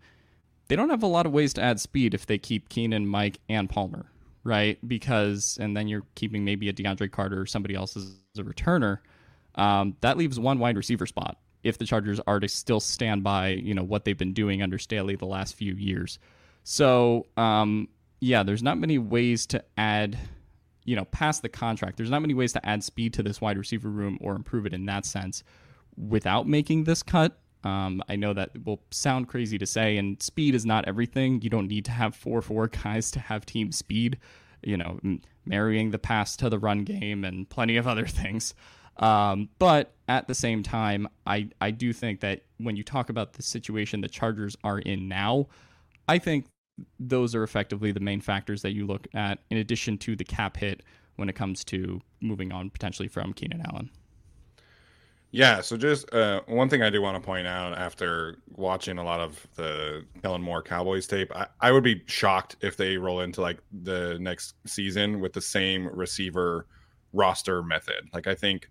they 0.69 0.77
don't 0.77 0.91
have 0.91 1.03
a 1.03 1.09
lot 1.09 1.27
of 1.27 1.33
ways 1.33 1.53
to 1.55 1.63
add 1.63 1.81
speed 1.81 2.15
if 2.15 2.27
they 2.27 2.39
keep 2.39 2.69
Keenan, 2.69 3.07
Mike, 3.07 3.39
and 3.49 3.69
Palmer, 3.69 4.07
right? 4.45 4.79
Because, 4.87 5.59
and 5.61 5.77
then 5.77 5.89
you're 5.89 6.05
keeping 6.15 6.45
maybe 6.45 6.69
a 6.69 6.73
DeAndre 6.73 7.11
Carter 7.11 7.41
or 7.41 7.47
somebody 7.47 7.75
else 7.75 7.97
as 7.97 8.15
a 8.39 8.43
returner. 8.43 8.99
Um, 9.55 9.97
that 10.01 10.17
leaves 10.17 10.39
one 10.39 10.59
wide 10.59 10.77
receiver 10.77 11.07
spot 11.07 11.39
if 11.63 11.79
the 11.79 11.85
Chargers 11.85 12.21
are 12.27 12.41
to 12.41 12.49
still 12.49 12.81
stand 12.81 13.23
by, 13.23 13.49
you 13.51 13.75
know, 13.75 13.85
what 13.85 14.05
they've 14.05 14.19
been 14.19 14.33
doing 14.33 14.63
under 14.63 14.79
Staley 14.79 15.17
the 15.17 15.27
last 15.27 15.55
few 15.55 15.75
years. 15.75 16.19
So, 16.65 17.27
um, 17.37 17.89
yeah, 18.21 18.43
there's 18.43 18.63
not 18.63 18.79
many 18.79 18.99
ways 18.99 19.47
to 19.47 19.65
add, 19.77 20.17
you 20.85 20.97
know, 20.97 21.05
past 21.07 21.43
the 21.43 21.49
contract. 21.49 21.97
There's 21.97 22.11
not 22.11 22.23
many 22.23 22.35
ways 22.35 22.53
to 22.55 22.67
add 22.67 22.83
speed 22.83 23.15
to 23.15 23.23
this 23.23 23.41
wide 23.41 23.59
receiver 23.59 23.89
room 23.89 24.19
or 24.21 24.35
improve 24.35 24.67
it 24.67 24.75
in 24.75 24.87
that 24.87 25.07
sense 25.07 25.45
without 25.97 26.49
making 26.49 26.85
this 26.85 27.03
cut. 27.03 27.39
Um, 27.65 28.03
I 28.09 28.17
know 28.17 28.33
that 28.33 28.51
will 28.65 28.83
sound 28.91 29.29
crazy 29.29 29.57
to 29.59 29.67
say, 29.67 29.97
and 29.97 30.21
speed 30.21 30.55
is 30.55 30.67
not 30.67 30.89
everything. 30.89 31.41
You 31.43 31.51
don't 31.51 31.69
need 31.69 31.85
to 31.85 31.93
have 31.93 32.15
four 32.17 32.43
four 32.43 32.69
guys 32.85 33.11
to 33.13 33.21
have 33.21 33.47
team 33.47 33.73
speed. 33.73 34.19
You 34.63 34.77
know, 34.77 35.01
marrying 35.45 35.91
the 35.91 35.99
pass 35.99 36.37
to 36.37 36.49
the 36.49 36.59
run 36.59 36.85
game 36.85 37.25
and 37.25 37.49
plenty 37.49 37.77
of 37.77 37.87
other 37.87 38.07
things. 38.07 38.55
Um, 38.99 39.49
but 39.59 39.95
at 40.09 40.29
the 40.29 40.35
same 40.35 40.63
time, 40.63 41.09
I 41.27 41.49
I 41.61 41.71
do 41.71 41.93
think 41.93 42.21
that 42.21 42.43
when 42.59 42.77
you 42.77 42.83
talk 42.83 43.11
about 43.11 43.35
the 43.35 43.43
situation 43.43 44.01
the 44.01 44.09
Chargers 44.09 44.57
are 44.65 44.79
in 44.79 45.09
now, 45.09 45.47
I 46.09 46.19
think 46.19 46.47
those 46.99 47.35
are 47.35 47.43
effectively 47.43 47.93
the 47.93 48.01
main 48.01 48.21
factors 48.21 48.63
that 48.63 48.73
you 48.73 48.87
look 48.87 49.07
at 49.15 49.39
in 49.51 49.59
addition 49.59 49.99
to 49.99 50.17
the 50.17 50.25
cap 50.25 50.57
hit 50.57 50.83
when 51.17 51.29
it 51.29 51.35
comes 51.35 51.65
to 51.65 52.01
moving 52.21 52.53
on 52.53 52.71
potentially 52.71 53.09
from 53.09 53.33
Keenan 53.33 53.63
Allen. 53.71 53.91
Yeah, 55.35 55.63
so 55.63 55.79
just 55.79 56.13
uh, 56.13 56.43
one 56.47 56.69
thing 56.69 56.83
I 56.83 56.91
do 56.91 57.01
want 57.01 57.17
to 57.17 57.27
point 57.27 57.47
out 57.47 57.77
after 57.77 58.37
watching 58.51 58.99
a 58.99 59.05
lot 59.05 59.21
of 59.21 59.47
the 59.55 60.05
Kellen 60.23 60.43
Moore 60.43 60.63
Cowboys 60.63 61.07
tape, 61.07 61.33
I, 61.35 61.47
I 61.61 61.73
would 61.73 61.83
be 61.83 62.03
shocked 62.07 62.57
if 62.61 62.77
they 62.77 62.99
roll 62.99 63.21
into 63.21 63.41
like 63.41 63.59
the 63.83 64.19
next 64.21 64.57
season 64.67 65.21
with 65.21 65.33
the 65.33 65.41
same 65.41 65.89
receiver 65.89 66.67
roster 67.15 67.63
method. 67.63 68.11
Like 68.13 68.27
I 68.27 68.35
think 68.35 68.69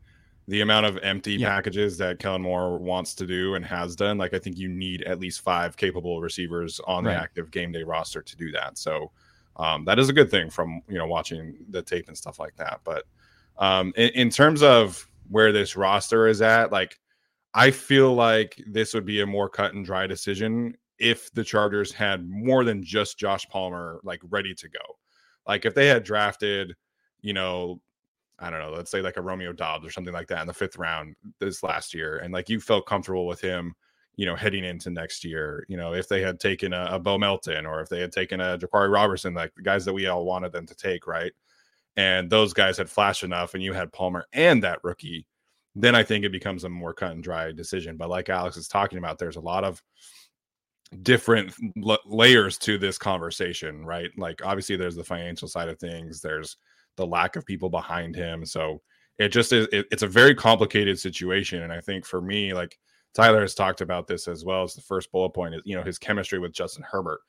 the 0.51 0.59
amount 0.59 0.85
of 0.85 0.97
empty 0.97 1.35
yeah. 1.35 1.47
packages 1.47 1.97
that 1.97 2.19
Kellen 2.19 2.41
Moore 2.41 2.77
wants 2.77 3.15
to 3.15 3.25
do 3.25 3.55
and 3.55 3.63
has 3.63 3.95
done, 3.95 4.17
like 4.17 4.33
I 4.33 4.37
think 4.37 4.57
you 4.57 4.67
need 4.67 5.01
at 5.03 5.17
least 5.17 5.39
five 5.39 5.77
capable 5.77 6.19
receivers 6.19 6.81
on 6.85 7.05
right. 7.05 7.13
the 7.13 7.21
active 7.21 7.51
game 7.51 7.71
day 7.71 7.83
roster 7.83 8.21
to 8.21 8.35
do 8.35 8.51
that. 8.51 8.77
So 8.77 9.11
um, 9.55 9.85
that 9.85 9.97
is 9.97 10.09
a 10.09 10.13
good 10.13 10.29
thing 10.29 10.49
from 10.49 10.81
you 10.89 10.97
know 10.97 11.07
watching 11.07 11.55
the 11.69 11.81
tape 11.81 12.09
and 12.09 12.17
stuff 12.17 12.37
like 12.37 12.53
that. 12.57 12.81
But 12.83 13.05
um, 13.59 13.93
in, 13.95 14.09
in 14.09 14.29
terms 14.29 14.61
of 14.61 15.07
where 15.29 15.53
this 15.53 15.77
roster 15.77 16.27
is 16.27 16.41
at, 16.41 16.69
like 16.69 16.99
I 17.53 17.71
feel 17.71 18.13
like 18.13 18.61
this 18.67 18.93
would 18.93 19.05
be 19.05 19.21
a 19.21 19.25
more 19.25 19.47
cut 19.47 19.73
and 19.73 19.85
dry 19.85 20.05
decision 20.05 20.75
if 20.99 21.31
the 21.33 21.45
Chargers 21.45 21.93
had 21.93 22.29
more 22.29 22.65
than 22.65 22.83
just 22.83 23.17
Josh 23.17 23.47
Palmer 23.47 24.01
like 24.03 24.19
ready 24.29 24.53
to 24.55 24.67
go. 24.67 24.97
Like 25.47 25.63
if 25.63 25.75
they 25.75 25.87
had 25.87 26.03
drafted, 26.03 26.75
you 27.21 27.31
know, 27.31 27.79
I 28.41 28.49
don't 28.49 28.59
know, 28.59 28.71
let's 28.71 28.89
say 28.89 29.01
like 29.01 29.17
a 29.17 29.21
Romeo 29.21 29.53
Doubs 29.53 29.85
or 29.85 29.91
something 29.91 30.13
like 30.13 30.27
that 30.27 30.41
in 30.41 30.47
the 30.47 30.53
fifth 30.53 30.77
round 30.77 31.15
this 31.39 31.61
last 31.63 31.93
year, 31.93 32.17
and 32.17 32.33
like 32.33 32.49
you 32.49 32.59
felt 32.59 32.87
comfortable 32.87 33.27
with 33.27 33.39
him, 33.39 33.75
you 34.15 34.25
know, 34.25 34.35
heading 34.35 34.65
into 34.65 34.89
next 34.89 35.23
year. 35.23 35.63
You 35.69 35.77
know, 35.77 35.93
if 35.93 36.07
they 36.09 36.21
had 36.21 36.39
taken 36.39 36.73
a, 36.73 36.87
a 36.91 36.99
Bo 36.99 37.17
Melton 37.17 37.65
or 37.65 37.81
if 37.81 37.89
they 37.89 37.99
had 37.99 38.11
taken 38.11 38.41
a 38.41 38.57
Jaquarii 38.57 38.91
Roberson, 38.91 39.33
like 39.33 39.53
the 39.55 39.61
guys 39.61 39.85
that 39.85 39.93
we 39.93 40.07
all 40.07 40.25
wanted 40.25 40.51
them 40.51 40.65
to 40.65 40.75
take, 40.75 41.05
right? 41.07 41.31
And 41.95 42.29
those 42.29 42.53
guys 42.53 42.77
had 42.77 42.89
flashed 42.89 43.23
enough, 43.23 43.53
and 43.53 43.61
you 43.61 43.73
had 43.73 43.93
Palmer 43.93 44.25
and 44.33 44.63
that 44.63 44.83
rookie, 44.83 45.27
then 45.75 45.93
I 45.93 46.03
think 46.03 46.25
it 46.25 46.31
becomes 46.31 46.63
a 46.63 46.69
more 46.69 46.93
cut 46.93 47.11
and 47.11 47.23
dry 47.23 47.51
decision. 47.51 47.95
But 47.97 48.09
like 48.09 48.29
Alex 48.29 48.57
is 48.57 48.67
talking 48.67 48.97
about, 48.97 49.19
there's 49.19 49.35
a 49.35 49.41
lot 49.41 49.63
of 49.63 49.81
different 51.03 51.53
l- 51.85 51.99
layers 52.05 52.57
to 52.59 52.77
this 52.77 52.97
conversation, 52.97 53.85
right? 53.85 54.09
Like 54.17 54.45
obviously 54.45 54.75
there's 54.75 54.95
the 54.95 55.03
financial 55.03 55.47
side 55.47 55.69
of 55.69 55.79
things, 55.79 56.21
there's 56.21 56.57
the 56.97 57.05
lack 57.05 57.35
of 57.35 57.45
people 57.45 57.69
behind 57.69 58.15
him. 58.15 58.45
So 58.45 58.81
it 59.17 59.29
just 59.29 59.53
is 59.53 59.67
it, 59.71 59.87
it's 59.91 60.03
a 60.03 60.07
very 60.07 60.33
complicated 60.33 60.99
situation 60.99 61.63
and 61.63 61.71
I 61.71 61.81
think 61.81 62.05
for 62.05 62.21
me 62.21 62.53
like 62.53 62.77
Tyler 63.13 63.41
has 63.41 63.53
talked 63.53 63.81
about 63.81 64.07
this 64.07 64.27
as 64.27 64.45
well 64.45 64.63
as 64.63 64.73
the 64.73 64.81
first 64.81 65.11
bullet 65.11 65.31
point 65.31 65.55
is 65.55 65.61
you 65.65 65.75
know 65.75 65.83
his 65.83 65.97
chemistry 65.99 66.39
with 66.39 66.53
Justin 66.53 66.85
Herbert. 66.89 67.19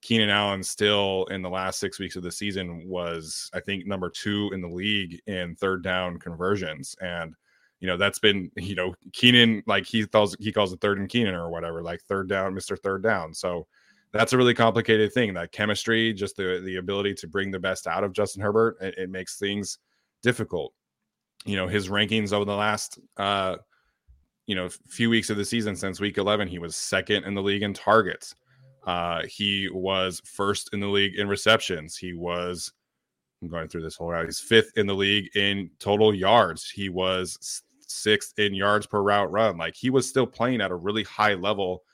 Keenan 0.00 0.30
Allen 0.30 0.64
still 0.64 1.26
in 1.30 1.42
the 1.42 1.50
last 1.50 1.78
6 1.78 2.00
weeks 2.00 2.16
of 2.16 2.24
the 2.24 2.32
season 2.32 2.88
was 2.88 3.50
I 3.54 3.60
think 3.60 3.86
number 3.86 4.10
2 4.10 4.50
in 4.52 4.60
the 4.60 4.68
league 4.68 5.20
in 5.26 5.54
third 5.56 5.82
down 5.82 6.18
conversions 6.18 6.96
and 7.00 7.34
you 7.80 7.88
know 7.88 7.96
that's 7.96 8.20
been 8.20 8.50
you 8.56 8.74
know 8.74 8.94
Keenan 9.12 9.62
like 9.66 9.84
he 9.84 10.06
calls 10.06 10.34
he 10.40 10.52
calls 10.52 10.72
it 10.72 10.80
third 10.80 10.98
and 10.98 11.08
Keenan 11.08 11.34
or 11.34 11.50
whatever 11.50 11.82
like 11.82 12.00
third 12.02 12.28
down 12.28 12.54
Mr. 12.54 12.78
Third 12.78 13.02
Down. 13.02 13.34
So 13.34 13.66
that's 14.12 14.32
a 14.32 14.36
really 14.36 14.54
complicated 14.54 15.12
thing. 15.12 15.34
That 15.34 15.52
chemistry, 15.52 16.12
just 16.12 16.36
the 16.36 16.60
the 16.64 16.76
ability 16.76 17.14
to 17.14 17.26
bring 17.26 17.50
the 17.50 17.58
best 17.58 17.86
out 17.86 18.04
of 18.04 18.12
Justin 18.12 18.42
Herbert, 18.42 18.76
it, 18.80 18.94
it 18.98 19.10
makes 19.10 19.38
things 19.38 19.78
difficult. 20.22 20.72
You 21.44 21.56
know 21.56 21.66
his 21.66 21.88
rankings 21.88 22.32
over 22.32 22.44
the 22.44 22.54
last 22.54 22.98
uh 23.16 23.56
you 24.46 24.54
know 24.54 24.68
few 24.88 25.10
weeks 25.10 25.30
of 25.30 25.36
the 25.36 25.44
season 25.44 25.74
since 25.74 26.00
week 26.00 26.18
11 26.18 26.48
he 26.48 26.58
was 26.58 26.76
second 26.76 27.24
in 27.24 27.34
the 27.34 27.42
league 27.42 27.62
in 27.62 27.72
targets 27.72 28.34
uh 28.86 29.22
he 29.26 29.68
was 29.72 30.20
first 30.24 30.70
in 30.72 30.80
the 30.80 30.86
league 30.86 31.16
in 31.16 31.28
receptions 31.28 31.96
he 31.96 32.12
was 32.12 32.72
i'm 33.40 33.48
going 33.48 33.68
through 33.68 33.82
this 33.82 33.94
whole 33.94 34.08
route 34.08 34.24
he's 34.24 34.40
fifth 34.40 34.72
in 34.76 34.86
the 34.86 34.94
league 34.94 35.28
in 35.36 35.70
total 35.78 36.12
yards 36.12 36.68
he 36.68 36.88
was 36.88 37.62
sixth 37.92 38.38
in 38.38 38.54
yards 38.54 38.86
per 38.86 39.02
route 39.02 39.30
run. 39.30 39.56
Like 39.56 39.76
he 39.76 39.90
was 39.90 40.08
still 40.08 40.26
playing 40.26 40.60
at 40.60 40.70
a 40.70 40.76
really 40.76 41.04
high 41.04 41.34
level 41.34 41.84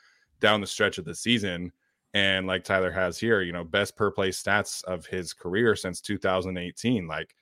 down 0.41 0.61
the 0.61 0.67
stretch 0.67 0.99
of 0.99 1.05
the 1.05 1.15
season. 1.15 1.73
And 2.15 2.47
like 2.47 2.65
Tyler 2.65 2.91
has 2.91 3.19
here, 3.19 3.43
you 3.43 3.53
know, 3.53 3.65
best 3.65 3.97
per 3.97 4.11
play 4.11 4.31
stats 4.31 4.83
of 4.85 5.07
his 5.07 5.33
career 5.33 5.77
since 5.77 6.01
2018. 6.01 7.07
Like 7.07 7.35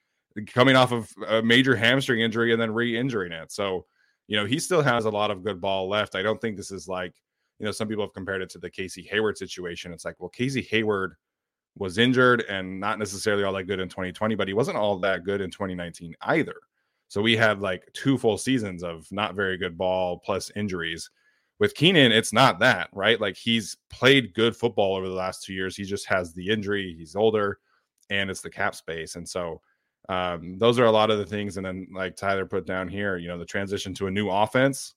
coming 0.46 0.76
off 0.76 0.92
of 0.92 1.10
a 1.28 1.40
major 1.40 1.76
hamstring 1.76 2.20
injury 2.20 2.52
and 2.52 2.60
then 2.60 2.72
re-injuring 2.72 3.32
it. 3.32 3.52
So, 3.52 3.86
you 4.26 4.36
know, 4.36 4.44
he 4.44 4.58
still 4.58 4.82
has 4.82 5.04
a 5.04 5.10
lot 5.10 5.30
of 5.30 5.44
good 5.44 5.60
ball 5.60 5.88
left. 5.88 6.14
I 6.14 6.22
don't 6.22 6.40
think 6.40 6.56
this 6.56 6.70
is 6.70 6.88
like, 6.88 7.14
you 7.58 7.64
know, 7.64 7.72
some 7.72 7.88
people 7.88 8.04
have 8.04 8.12
compared 8.12 8.42
it 8.42 8.50
to 8.50 8.58
the 8.58 8.68
Casey 8.68 9.02
Hayward 9.10 9.38
situation. 9.38 9.92
It's 9.92 10.04
like, 10.04 10.16
well, 10.18 10.28
Casey 10.28 10.62
Hayward 10.62 11.14
was 11.78 11.98
injured 11.98 12.42
and 12.48 12.80
not 12.80 12.98
necessarily 12.98 13.44
all 13.44 13.52
that 13.52 13.64
good 13.64 13.80
in 13.80 13.88
2020, 13.88 14.34
but 14.34 14.48
he 14.48 14.54
wasn't 14.54 14.76
all 14.76 14.98
that 14.98 15.24
good 15.24 15.40
in 15.40 15.50
2019 15.50 16.14
either. 16.22 16.56
So 17.08 17.22
we 17.22 17.36
had 17.36 17.60
like 17.60 17.88
two 17.92 18.18
full 18.18 18.36
seasons 18.36 18.82
of 18.82 19.06
not 19.12 19.34
very 19.34 19.56
good 19.56 19.78
ball 19.78 20.18
plus 20.18 20.50
injuries. 20.56 21.08
With 21.58 21.74
Keenan, 21.74 22.12
it's 22.12 22.32
not 22.32 22.58
that, 22.60 22.88
right? 22.92 23.20
Like 23.20 23.36
he's 23.36 23.76
played 23.88 24.34
good 24.34 24.54
football 24.54 24.94
over 24.94 25.08
the 25.08 25.14
last 25.14 25.42
two 25.42 25.54
years. 25.54 25.76
He 25.76 25.84
just 25.84 26.06
has 26.06 26.34
the 26.34 26.48
injury. 26.48 26.94
He's 26.98 27.16
older 27.16 27.58
and 28.10 28.30
it's 28.30 28.42
the 28.42 28.50
cap 28.50 28.74
space. 28.74 29.16
And 29.16 29.26
so 29.26 29.60
um, 30.08 30.58
those 30.58 30.78
are 30.78 30.84
a 30.84 30.90
lot 30.90 31.10
of 31.10 31.18
the 31.18 31.24
things. 31.24 31.56
And 31.56 31.64
then, 31.64 31.88
like 31.92 32.14
Tyler 32.14 32.46
put 32.46 32.66
down 32.66 32.88
here, 32.88 33.16
you 33.16 33.28
know, 33.28 33.38
the 33.38 33.44
transition 33.44 33.94
to 33.94 34.06
a 34.06 34.10
new 34.10 34.28
offense 34.28 34.94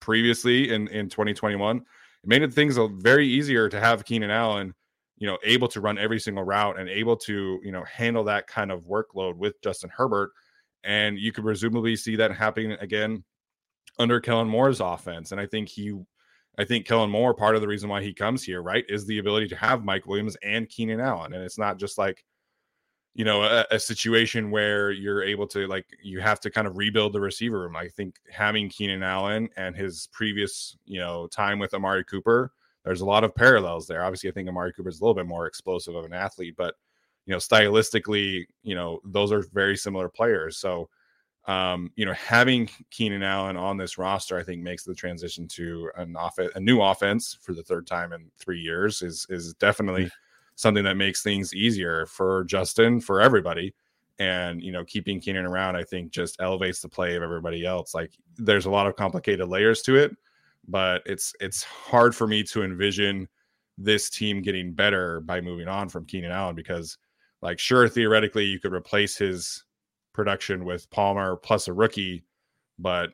previously 0.00 0.72
in, 0.72 0.88
in 0.88 1.08
2021, 1.08 1.78
it 1.78 1.82
made 2.24 2.42
it 2.42 2.54
things 2.54 2.78
very 2.98 3.26
easier 3.26 3.68
to 3.68 3.80
have 3.80 4.04
Keenan 4.04 4.30
Allen, 4.30 4.72
you 5.18 5.26
know, 5.26 5.38
able 5.42 5.68
to 5.68 5.80
run 5.80 5.98
every 5.98 6.20
single 6.20 6.44
route 6.44 6.78
and 6.78 6.88
able 6.88 7.16
to, 7.16 7.60
you 7.62 7.72
know, 7.72 7.84
handle 7.84 8.24
that 8.24 8.46
kind 8.46 8.70
of 8.70 8.84
workload 8.84 9.36
with 9.36 9.60
Justin 9.60 9.90
Herbert 9.94 10.30
and 10.86 11.18
you 11.18 11.32
could 11.32 11.44
presumably 11.44 11.96
see 11.96 12.16
that 12.16 12.30
happening 12.30 12.72
again 12.80 13.22
under 13.98 14.20
Kellen 14.20 14.48
Moore's 14.48 14.80
offense. 14.80 15.32
And 15.32 15.40
I 15.40 15.46
think 15.46 15.68
he, 15.68 15.98
I 16.58 16.64
think 16.64 16.86
Kellen 16.86 17.10
Moore, 17.10 17.34
part 17.34 17.54
of 17.54 17.60
the 17.60 17.68
reason 17.68 17.88
why 17.88 18.02
he 18.02 18.12
comes 18.12 18.42
here, 18.42 18.62
right, 18.62 18.84
is 18.88 19.06
the 19.06 19.18
ability 19.18 19.48
to 19.48 19.56
have 19.56 19.84
Mike 19.84 20.06
Williams 20.06 20.36
and 20.42 20.68
Keenan 20.68 21.00
Allen. 21.00 21.34
And 21.34 21.42
it's 21.42 21.58
not 21.58 21.78
just 21.78 21.98
like, 21.98 22.24
you 23.14 23.24
know, 23.24 23.42
a, 23.42 23.64
a, 23.70 23.78
situation 23.78 24.50
where 24.50 24.90
you're 24.90 25.22
able 25.22 25.46
to 25.46 25.66
like 25.66 25.86
you 26.02 26.20
have 26.20 26.38
to 26.40 26.50
kind 26.50 26.66
of 26.66 26.76
rebuild 26.76 27.14
the 27.14 27.20
receiver 27.20 27.60
room. 27.60 27.74
I 27.74 27.88
think 27.88 28.16
having 28.30 28.68
Keenan 28.68 29.02
Allen 29.02 29.48
and 29.56 29.74
his 29.74 30.08
previous, 30.12 30.76
you 30.84 31.00
know, 31.00 31.26
time 31.28 31.58
with 31.58 31.72
Amari 31.72 32.04
Cooper, 32.04 32.52
there's 32.84 33.00
a 33.00 33.06
lot 33.06 33.24
of 33.24 33.34
parallels 33.34 33.86
there. 33.86 34.04
Obviously, 34.04 34.28
I 34.28 34.32
think 34.34 34.50
Amari 34.50 34.72
Cooper 34.74 34.90
is 34.90 35.00
a 35.00 35.02
little 35.02 35.14
bit 35.14 35.26
more 35.26 35.46
explosive 35.46 35.94
of 35.94 36.04
an 36.04 36.12
athlete, 36.12 36.56
but 36.58 36.74
you 37.26 37.32
know, 37.32 37.38
stylistically, 37.38 38.44
you 38.62 38.74
know, 38.74 39.00
those 39.04 39.32
are 39.32 39.44
very 39.52 39.76
similar 39.76 40.08
players. 40.08 40.58
So, 40.58 40.88
um, 41.46 41.92
you 41.94 42.04
know, 42.04 42.12
having 42.12 42.68
Keenan 42.90 43.22
Allen 43.22 43.56
on 43.56 43.76
this 43.76 43.98
roster, 43.98 44.36
I 44.36 44.42
think 44.42 44.62
makes 44.62 44.82
the 44.82 44.94
transition 44.94 45.46
to 45.48 45.90
an 45.96 46.16
off 46.16 46.38
a 46.38 46.60
new 46.60 46.82
offense 46.82 47.38
for 47.40 47.52
the 47.52 47.62
third 47.62 47.86
time 47.86 48.12
in 48.12 48.30
three 48.36 48.60
years 48.60 49.02
is 49.02 49.26
is 49.30 49.54
definitely 49.54 50.10
something 50.56 50.84
that 50.84 50.96
makes 50.96 51.22
things 51.22 51.54
easier 51.54 52.06
for 52.06 52.44
Justin, 52.44 53.00
for 53.00 53.20
everybody. 53.20 53.74
And 54.18 54.62
you 54.62 54.72
know, 54.72 54.84
keeping 54.84 55.20
Keenan 55.20 55.46
around, 55.46 55.76
I 55.76 55.84
think, 55.84 56.10
just 56.10 56.40
elevates 56.40 56.80
the 56.80 56.88
play 56.88 57.14
of 57.14 57.22
everybody 57.22 57.64
else. 57.64 57.94
Like, 57.94 58.12
there's 58.36 58.66
a 58.66 58.70
lot 58.70 58.86
of 58.86 58.96
complicated 58.96 59.46
layers 59.46 59.82
to 59.82 59.96
it, 59.96 60.16
but 60.66 61.02
it's 61.06 61.32
it's 61.40 61.62
hard 61.62 62.14
for 62.14 62.26
me 62.26 62.42
to 62.44 62.64
envision 62.64 63.28
this 63.78 64.10
team 64.10 64.42
getting 64.42 64.72
better 64.72 65.20
by 65.20 65.40
moving 65.40 65.68
on 65.68 65.88
from 65.88 66.06
Keenan 66.06 66.32
Allen 66.32 66.56
because 66.56 66.98
like, 67.42 67.58
sure, 67.58 67.88
theoretically, 67.88 68.46
you 68.46 68.58
could 68.58 68.72
replace 68.72 69.16
his 69.16 69.65
production 70.16 70.64
with 70.64 70.90
Palmer 70.90 71.36
plus 71.36 71.68
a 71.68 71.72
rookie, 71.72 72.24
but 72.78 73.10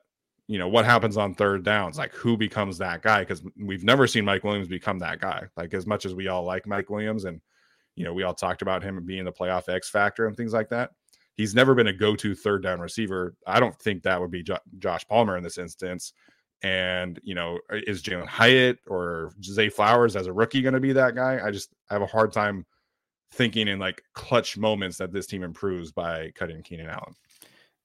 you 0.48 0.58
know 0.58 0.68
what 0.68 0.84
happens 0.84 1.16
on 1.16 1.34
third 1.34 1.64
downs? 1.64 1.98
Like, 1.98 2.12
who 2.14 2.36
becomes 2.36 2.78
that 2.78 3.02
guy? 3.02 3.20
Because 3.20 3.42
we've 3.60 3.84
never 3.84 4.06
seen 4.06 4.24
Mike 4.24 4.44
Williams 4.44 4.68
become 4.68 4.98
that 5.00 5.20
guy. 5.20 5.44
Like, 5.56 5.74
as 5.74 5.86
much 5.86 6.06
as 6.06 6.14
we 6.14 6.28
all 6.28 6.44
like 6.44 6.66
Mike 6.66 6.90
Williams, 6.90 7.24
and 7.24 7.40
you 7.96 8.04
know, 8.04 8.12
we 8.12 8.22
all 8.22 8.34
talked 8.34 8.62
about 8.62 8.82
him 8.82 9.04
being 9.04 9.24
the 9.24 9.32
playoff 9.32 9.68
X 9.68 9.90
factor 9.90 10.26
and 10.26 10.36
things 10.36 10.52
like 10.52 10.70
that. 10.70 10.90
He's 11.34 11.54
never 11.54 11.74
been 11.74 11.86
a 11.86 11.92
go-to 11.92 12.34
third 12.34 12.62
down 12.62 12.80
receiver. 12.80 13.34
I 13.46 13.60
don't 13.60 13.78
think 13.80 14.02
that 14.02 14.20
would 14.20 14.30
be 14.30 14.42
jo- 14.42 14.58
Josh 14.78 15.06
Palmer 15.08 15.36
in 15.36 15.42
this 15.42 15.58
instance. 15.58 16.12
And 16.62 17.18
you 17.22 17.34
know, 17.34 17.58
is 17.70 18.02
Jalin 18.02 18.28
Hyatt 18.28 18.78
or 18.86 19.32
Zay 19.42 19.68
Flowers 19.68 20.14
as 20.14 20.26
a 20.26 20.32
rookie 20.32 20.62
going 20.62 20.74
to 20.74 20.80
be 20.80 20.92
that 20.92 21.14
guy? 21.14 21.40
I 21.44 21.50
just 21.50 21.70
I 21.90 21.94
have 21.94 22.02
a 22.02 22.06
hard 22.06 22.32
time 22.32 22.66
thinking 23.32 23.68
in 23.68 23.78
like 23.78 24.02
clutch 24.12 24.56
moments 24.56 24.98
that 24.98 25.12
this 25.12 25.26
team 25.26 25.42
improves 25.42 25.90
by 25.90 26.30
cutting 26.34 26.62
Keenan 26.62 26.90
Allen. 26.90 27.14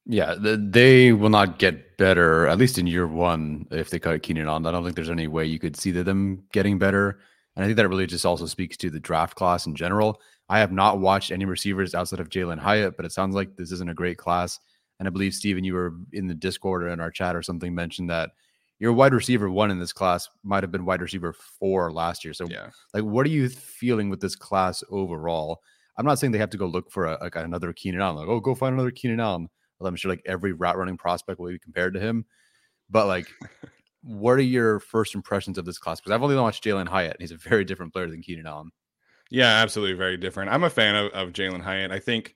Yeah, 0.06 0.36
they 0.40 1.12
will 1.12 1.30
not 1.30 1.60
get 1.60 1.98
better, 1.98 2.48
at 2.48 2.58
least 2.58 2.78
in 2.78 2.88
year 2.88 3.08
one, 3.08 3.68
if 3.72 3.90
they 3.90 4.00
cut 4.00 4.24
Keenan 4.24 4.48
Allen. 4.48 4.66
I 4.66 4.72
don't 4.72 4.84
think 4.84 4.96
there's 4.96 5.10
any 5.10 5.28
way 5.28 5.46
you 5.46 5.60
could 5.60 5.76
see 5.76 5.92
them 5.92 6.44
getting 6.54 6.80
better. 6.80 7.20
And 7.56 7.64
I 7.64 7.68
think 7.68 7.78
that 7.78 7.90
really 7.90 8.06
just 8.06 8.26
also 8.26 8.46
speaks 8.46 8.78
to 8.78 8.90
the 8.90 9.00
draft 9.00 9.36
class 9.36 9.66
in 9.66 9.76
general. 9.76 10.22
I 10.48 10.60
have 10.60 10.72
not 10.72 11.00
watched 11.00 11.32
any 11.32 11.44
receivers 11.44 11.94
outside 11.94 12.22
of 12.22 12.30
Jalin 12.30 12.60
Hyatt, 12.60 12.96
but 12.96 13.06
it 13.06 13.12
sounds 13.12 13.36
like 13.36 13.56
this 13.56 13.72
isn't 13.72 13.90
a 13.90 13.94
great 13.94 14.18
class. 14.18 14.60
And 15.00 15.08
I 15.08 15.12
believe, 15.12 15.34
Steven, 15.34 15.64
you 15.64 15.74
were 15.74 15.96
in 16.14 16.28
the 16.28 16.34
Discord 16.34 16.84
or 16.84 16.90
in 16.90 17.00
our 17.00 17.12
chat 17.12 17.36
or 17.36 17.42
something 17.42 17.76
mentioned 17.76 18.10
that 18.10 18.32
your 18.80 18.94
wide 18.94 19.14
receiver 19.14 19.50
one 19.50 19.72
in 19.72 19.80
this 19.80 19.94
class 19.94 20.30
might 20.44 20.64
have 20.64 20.72
been 20.72 20.86
wide 20.86 21.02
receiver 21.02 21.34
four 21.34 21.92
last 21.92 22.24
year. 22.24 22.34
So, 22.34 22.48
yeah. 22.50 22.70
like, 22.94 23.04
what 23.04 23.26
are 23.26 23.30
you 23.30 23.50
feeling 23.50 24.10
with 24.10 24.22
this 24.22 24.36
class 24.36 24.84
overall? 24.90 25.62
I'm 25.98 26.06
not 26.06 26.20
saying 26.20 26.32
they 26.32 26.38
have 26.38 26.52
to 26.52 26.58
go 26.58 26.68
look 26.68 26.92
for 26.92 27.06
a, 27.06 27.18
like 27.22 27.36
another 27.36 27.74
Keenan 27.74 28.02
Allen, 28.02 28.18
like, 28.18 28.28
oh, 28.28 28.40
go 28.40 28.54
find 28.54 28.74
another 28.74 28.92
Keenan 28.92 29.20
Allen. 29.20 29.50
Well, 29.80 29.88
I'm 29.88 29.96
sure 29.96 30.12
like 30.12 30.22
every 30.26 30.54
route 30.54 30.78
running 30.78 30.98
prospect 30.98 31.40
will 31.40 31.50
be 31.50 31.60
compared 31.60 31.94
to 31.96 32.00
him. 32.00 32.26
But 32.90 33.08
like, 33.08 33.28
what 34.04 34.34
are 34.34 34.42
your 34.42 34.80
first 34.80 35.16
impressions 35.16 35.58
of 35.58 35.66
this 35.66 35.78
class? 35.78 36.00
Because 36.00 36.12
I've 36.12 36.24
only 36.24 36.36
watched 36.36 36.64
Jalin 36.64 36.88
Hyatt. 36.88 37.14
And 37.14 37.22
he's 37.22 37.32
a 37.32 37.38
very 37.38 37.66
different 37.66 37.94
player 37.94 38.10
than 38.10 38.22
Keenan 38.22 38.48
Allen. 38.48 38.72
Yeah, 39.30 39.62
absolutely, 39.62 39.96
very 39.96 40.18
different. 40.18 40.52
I'm 40.52 40.64
a 40.64 40.70
fan 40.70 40.96
of, 40.96 41.12
of 41.12 41.34
Jalin 41.34 41.62
Hyatt. 41.62 41.92
I 41.92 42.00
think 42.00 42.36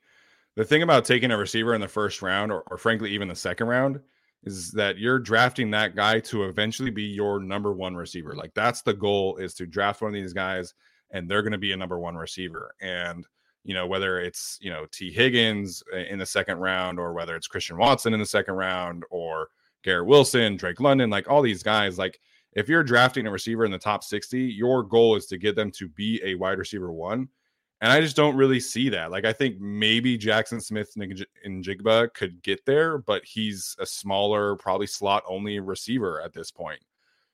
the 0.56 0.66
thing 0.66 0.82
about 0.82 1.06
taking 1.06 1.32
a 1.32 1.38
receiver 1.38 1.74
in 1.74 1.82
the 1.82 1.88
first 1.88 2.22
round, 2.22 2.52
or, 2.52 2.64
or 2.70 2.78
frankly 2.78 3.12
even 3.12 3.28
the 3.28 3.36
second 3.36 3.68
round, 3.68 4.02
is 4.44 4.72
that 4.72 4.98
you're 4.98 5.20
drafting 5.20 5.70
that 5.72 5.96
guy 5.96 6.20
to 6.20 6.46
eventually 6.46 6.90
be 6.90 7.04
your 7.04 7.40
number 7.40 7.74
one 7.74 7.96
receiver. 7.96 8.36
Like 8.36 8.54
that's 8.54 8.82
the 8.82 8.94
goal 8.94 9.38
is 9.38 9.54
to 9.56 9.68
draft 9.68 10.02
one 10.02 10.10
of 10.10 10.22
these 10.22 10.34
guys 10.34 10.74
and 11.12 11.30
they're 11.30 11.44
going 11.44 11.52
to 11.52 11.58
be 11.58 11.74
a 11.74 11.78
number 11.78 12.00
one 12.00 12.16
receiver. 12.16 12.74
And 12.82 13.26
you 13.64 13.76
know 13.76 13.86
whether 13.86 14.20
it's 14.20 14.58
you 14.60 14.72
know 14.72 14.88
Tee 14.92 15.12
Higgins 15.12 15.84
uh, 15.94 15.98
in 15.98 16.18
the 16.18 16.26
second 16.26 16.58
round 16.58 17.00
or 17.00 17.14
whether 17.14 17.36
it's 17.36 17.48
Christian 17.48 17.78
Watson 17.78 18.14
in 18.14 18.20
the 18.20 18.26
second 18.26 18.56
round 18.56 19.04
or 19.12 19.50
Garrett 19.84 20.08
Wilson, 20.08 20.58
Drake 20.58 20.80
London, 20.80 21.10
like 21.10 21.30
all 21.30 21.42
these 21.42 21.64
guys. 21.64 21.98
Like 21.98 22.20
if 22.54 22.68
you're 22.68 22.84
drafting 22.84 23.28
a 23.28 23.32
receiver 23.32 23.66
in 23.66 23.72
the 23.72 23.78
top 23.78 24.04
60, 24.04 24.40
your 24.40 24.84
goal 24.84 25.16
is 25.16 25.26
to 25.28 25.38
get 25.38 25.56
them 25.56 25.72
to 25.72 25.88
be 25.88 26.20
a 26.24 26.36
wide 26.36 26.58
receiver 26.58 26.92
one. 26.92 27.30
And 27.82 27.92
I 27.92 28.00
just 28.00 28.16
don't 28.16 28.36
really 28.36 28.60
see 28.60 28.90
that. 28.90 29.10
Like 29.10 29.26
I 29.26 29.34
think 29.34 29.60
maybe 29.60 30.18
Jackson 30.18 30.62
Smith 30.62 30.94
Njigba 30.96 32.14
could 32.14 32.42
get 32.44 32.64
there, 32.66 33.00
but 33.00 33.26
he's 33.26 33.76
a 33.80 33.86
smaller, 33.86 34.56
probably 34.56 34.88
slot 34.88 35.24
only 35.28 35.60
receiver 35.60 36.22
at 36.22 36.32
this 36.32 36.52
point. 36.52 36.80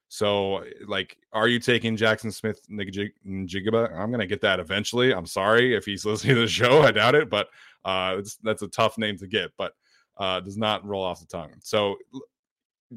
So, 0.10 0.64
like, 0.88 1.18
are 1.34 1.50
you 1.50 1.60
taking 1.60 1.98
Jackson 1.98 2.32
Smith 2.32 2.62
Njigba? 2.70 3.94
I'm 3.94 4.10
gonna 4.10 4.26
get 4.26 4.42
that 4.42 4.60
eventually. 4.60 5.14
I'm 5.14 5.26
sorry 5.26 5.76
if 5.76 5.86
he's 5.86 6.06
listening 6.06 6.36
to 6.36 6.42
the 6.42 6.48
show. 6.48 6.82
I 6.82 6.92
doubt 6.92 7.16
it, 7.16 7.30
but 7.30 7.50
uh, 7.84 8.22
that's 8.42 8.62
a 8.62 8.68
tough 8.70 8.98
name 8.98 9.18
to 9.18 9.28
get, 9.28 9.52
but 9.58 9.74
uh, 10.18 10.40
does 10.40 10.58
not 10.58 10.86
roll 10.86 11.04
off 11.04 11.20
the 11.20 11.26
tongue. 11.26 11.52
So, 11.60 11.98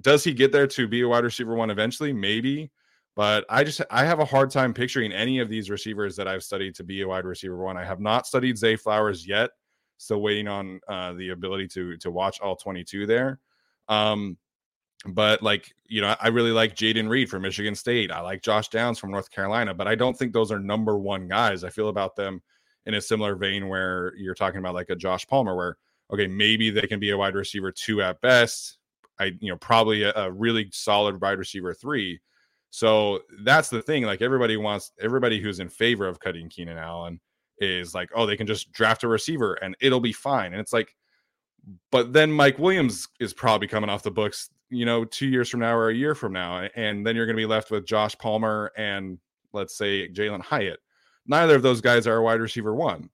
does 0.01 0.23
he 0.23 0.33
get 0.33 0.53
there 0.53 0.69
to 0.69 0.87
be 0.87 1.01
a 1.01 1.09
wide 1.09 1.25
receiver 1.25 1.57
one 1.57 1.71
eventually? 1.71 2.13
Maybe, 2.13 2.71
but 3.17 3.45
I 3.49 3.65
just 3.65 3.81
I 3.91 4.05
have 4.05 4.21
a 4.21 4.25
hard 4.25 4.51
time 4.51 4.73
picturing 4.73 5.13
any 5.13 5.41
of 5.41 5.49
these 5.49 5.71
receivers 5.71 6.17
that 6.17 6.29
I've 6.29 6.43
studied 6.43 6.75
to 6.77 6.85
be 6.85 7.03
a 7.03 7.09
wide 7.09 7.25
receiver 7.25 7.57
one. 7.57 7.77
I 7.77 7.85
have 7.85 8.01
not 8.01 8.27
studied 8.27 8.59
Zay 8.59 8.77
Flowers 8.77 9.27
yet. 9.27 9.51
Still 9.99 10.23
waiting 10.23 10.49
on 10.49 10.81
uh, 10.89 11.13
the 11.15 11.31
ability 11.31 11.69
to 11.69 11.97
to 11.99 12.11
watch 12.11 12.41
all 12.41 12.57
22 12.57 13.07
there. 13.07 13.39
Um, 13.89 14.39
but 15.07 15.43
like 15.43 15.73
you 15.87 16.01
know, 16.01 16.15
I 16.21 16.29
really 16.29 16.53
like 16.53 16.77
Jayden 16.77 17.09
Reed 17.09 17.29
from 17.29 17.43
Michigan 17.43 17.75
State. 17.75 18.11
I 18.11 18.21
like 18.21 18.43
Josh 18.43 18.69
Downs 18.69 18.99
from 18.99 19.11
North 19.11 19.31
Carolina, 19.31 19.75
but 19.75 19.89
I 19.89 19.95
don't 19.95 20.17
think 20.17 20.33
those 20.33 20.53
are 20.53 20.61
number 20.61 20.99
one 20.99 21.27
guys. 21.29 21.65
I 21.65 21.71
feel 21.71 21.89
about 21.89 22.17
them 22.17 22.43
in 22.87 22.95
a 22.95 23.01
similar 23.01 23.35
vein 23.35 23.69
where 23.69 24.15
you're 24.17 24.35
talking 24.35 24.59
about 24.59 24.75
like 24.75 24.91
a 24.91 24.97
Josh 24.97 25.27
Palmer, 25.27 25.57
where 25.57 25.77
okay, 26.13 26.27
maybe 26.27 26.71
they 26.71 26.87
can 26.87 27.01
be 27.01 27.11
a 27.11 27.17
wide 27.17 27.35
receiver 27.35 27.73
two 27.73 28.03
at 28.03 28.21
best. 28.21 28.79
I 29.19 29.33
you 29.41 29.51
know 29.51 29.57
probably 29.57 30.03
a, 30.03 30.13
a 30.15 30.31
really 30.31 30.69
solid 30.73 31.21
wide 31.21 31.39
receiver 31.39 31.75
three. 31.75 32.21
So 32.71 33.21
that's 33.45 33.69
the 33.69 33.83
thing. 33.83 34.05
Like 34.05 34.23
everybody 34.23 34.57
wants 34.57 34.93
everybody 35.01 35.41
who's 35.41 35.61
in 35.61 35.69
favor 35.69 36.07
of 36.07 36.21
cutting 36.21 36.49
Keenan 36.49 36.79
Allen 36.79 37.21
is 37.59 37.95
like, 37.95 38.11
oh, 38.15 38.27
they 38.27 38.37
can 38.37 38.47
just 38.47 38.73
draft 38.73 39.05
a 39.05 39.09
receiver 39.09 39.55
and 39.55 39.77
it'll 39.81 40.01
be 40.01 40.13
fine. 40.13 40.53
And 40.53 40.61
it's 40.61 40.73
like, 40.73 40.95
but 41.91 42.13
then 42.13 42.33
Mike 42.33 42.59
Williams 42.59 43.09
is 43.19 43.35
probably 43.35 43.69
coming 43.69 43.91
off 43.91 44.03
the 44.03 44.11
books 44.11 44.51
you 44.71 44.85
know, 44.85 45.05
two 45.05 45.29
years 45.29 45.49
from 45.49 45.61
now 45.61 45.75
or 45.77 45.91
a 45.91 45.95
year 45.95 46.15
from 46.15 46.33
now. 46.33 46.69
And 46.77 47.05
then 47.05 47.17
you're 47.17 47.27
going 47.27 47.37
to 47.37 47.43
be 47.43 47.47
left 47.47 47.71
with 47.71 47.85
Josh 47.85 48.17
Palmer 48.17 48.73
and 48.77 49.19
let's 49.53 49.77
say 49.77 50.09
Jalin 50.09 50.41
Hyatt. 50.41 50.79
Neither 51.27 51.57
of 51.57 51.63
those 51.63 51.81
guys 51.81 52.07
are 52.07 52.17
a 52.17 52.23
wide 52.23 52.41
receiver 52.41 52.75
one. 52.75 53.11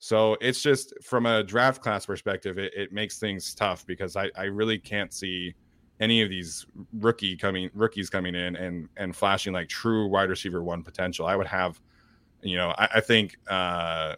So 0.00 0.36
it's 0.40 0.62
just 0.62 0.92
from 1.02 1.26
a 1.26 1.42
draft 1.42 1.82
class 1.82 2.06
perspective, 2.06 2.58
it, 2.58 2.72
it 2.76 2.92
makes 2.92 3.18
things 3.18 3.54
tough 3.54 3.86
because 3.86 4.16
I, 4.16 4.30
I 4.36 4.44
really 4.44 4.78
can't 4.78 5.12
see 5.12 5.54
any 6.00 6.22
of 6.22 6.30
these 6.30 6.66
rookie 6.92 7.36
coming 7.36 7.70
rookies 7.74 8.08
coming 8.08 8.34
in 8.34 8.56
and 8.56 8.88
and 8.96 9.14
flashing 9.14 9.52
like 9.52 9.68
true 9.68 10.06
wide 10.06 10.30
receiver 10.30 10.62
one 10.62 10.82
potential. 10.82 11.26
I 11.26 11.36
would 11.36 11.46
have, 11.46 11.80
you 12.42 12.56
know, 12.56 12.74
I, 12.78 12.88
I 12.96 13.00
think 13.00 13.36
uh 13.48 14.14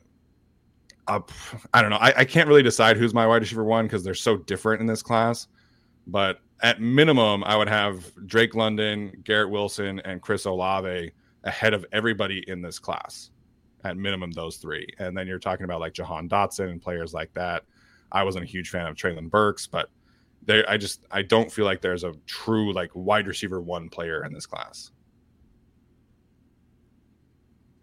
I 1.08 1.82
don't 1.82 1.90
know. 1.90 1.96
I, 1.96 2.18
I 2.18 2.24
can't 2.24 2.48
really 2.48 2.62
decide 2.62 2.96
who's 2.96 3.12
my 3.12 3.26
wide 3.26 3.42
receiver 3.42 3.64
one 3.64 3.86
because 3.86 4.04
they're 4.04 4.14
so 4.14 4.36
different 4.36 4.80
in 4.80 4.86
this 4.86 5.02
class. 5.02 5.48
But 6.06 6.38
at 6.62 6.80
minimum, 6.80 7.42
I 7.44 7.56
would 7.56 7.68
have 7.68 8.04
Drake 8.26 8.54
London, 8.54 9.12
Garrett 9.24 9.50
Wilson, 9.50 10.00
and 10.00 10.20
Chris 10.20 10.44
Olave 10.44 11.10
ahead 11.44 11.74
of 11.74 11.84
everybody 11.92 12.44
in 12.48 12.62
this 12.62 12.78
class. 12.78 13.30
At 13.82 13.96
minimum, 13.96 14.30
those 14.32 14.58
three. 14.58 14.86
And 14.98 15.16
then 15.16 15.26
you're 15.26 15.38
talking 15.38 15.64
about 15.64 15.80
like 15.80 15.94
Jahan 15.94 16.28
Dotson 16.28 16.70
and 16.70 16.82
players 16.82 17.14
like 17.14 17.32
that. 17.32 17.64
I 18.12 18.22
wasn't 18.22 18.44
a 18.44 18.48
huge 18.48 18.68
fan 18.68 18.86
of 18.86 18.94
Treylon 18.94 19.30
Burks, 19.30 19.66
but 19.66 19.88
there 20.42 20.68
I 20.68 20.76
just 20.76 21.06
I 21.10 21.22
don't 21.22 21.50
feel 21.50 21.64
like 21.64 21.80
there's 21.80 22.04
a 22.04 22.14
true 22.26 22.72
like 22.72 22.90
wide 22.94 23.26
receiver 23.26 23.60
one 23.60 23.88
player 23.88 24.24
in 24.24 24.32
this 24.32 24.46
class. 24.46 24.90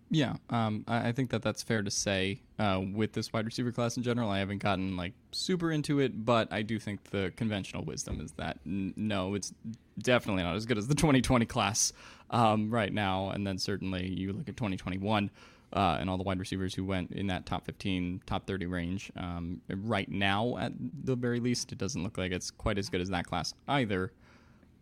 Yeah, 0.09 0.35
um, 0.49 0.85
I, 0.87 1.11
think 1.11 1.31
that 1.31 1.41
that's 1.41 1.61
fair 1.61 1.83
to 1.83 1.91
say. 1.91 2.39
Uh, 2.57 2.81
with 2.93 3.11
this 3.11 3.33
wide 3.33 3.45
receiver 3.45 3.73
class 3.73 3.97
in 3.97 4.03
general, 4.03 4.29
I 4.29 4.39
haven't 4.39 4.59
gotten 4.59 4.95
like 4.95 5.11
super 5.33 5.69
into 5.69 5.99
it, 5.99 6.23
but 6.23 6.51
I 6.51 6.61
do 6.61 6.79
think 6.79 7.03
the 7.11 7.33
conventional 7.35 7.83
wisdom 7.83 8.21
is 8.21 8.31
that 8.33 8.57
n- 8.65 8.93
no, 8.95 9.35
it's 9.35 9.53
definitely 9.99 10.43
not 10.43 10.55
as 10.55 10.65
good 10.65 10.77
as 10.77 10.87
the 10.87 10.95
2020 10.95 11.45
class 11.45 11.91
um, 12.29 12.69
right 12.69 12.93
now. 12.93 13.31
And 13.31 13.45
then 13.45 13.57
certainly 13.57 14.07
you 14.07 14.31
look 14.31 14.47
at 14.47 14.55
2021 14.55 15.29
uh, 15.73 15.97
and 15.99 16.09
all 16.09 16.17
the 16.17 16.23
wide 16.23 16.39
receivers 16.39 16.73
who 16.73 16.85
went 16.85 17.11
in 17.11 17.27
that 17.27 17.45
top 17.45 17.65
15, 17.65 18.21
top 18.25 18.47
30 18.47 18.65
range. 18.67 19.11
Um, 19.17 19.61
right 19.69 20.09
now, 20.09 20.57
at 20.57 20.71
the 21.03 21.15
very 21.15 21.39
least, 21.39 21.71
it 21.71 21.77
doesn't 21.77 22.03
look 22.03 22.17
like 22.17 22.31
it's 22.31 22.51
quite 22.51 22.77
as 22.77 22.89
good 22.89 23.01
as 23.01 23.09
that 23.09 23.25
class 23.25 23.53
either. 23.67 24.11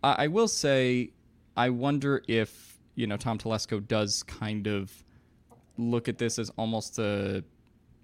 I, 0.04 0.26
I 0.26 0.28
will 0.28 0.48
say, 0.48 1.12
I 1.58 1.70
wonder 1.70 2.22
if 2.28 2.78
you 2.96 3.08
know 3.08 3.18
Tom 3.18 3.38
Telesco 3.38 3.86
does 3.86 4.24
kind 4.24 4.68
of 4.68 4.92
look 5.78 6.08
at 6.08 6.18
this 6.18 6.40
as 6.40 6.50
almost 6.58 7.00
a 7.00 7.44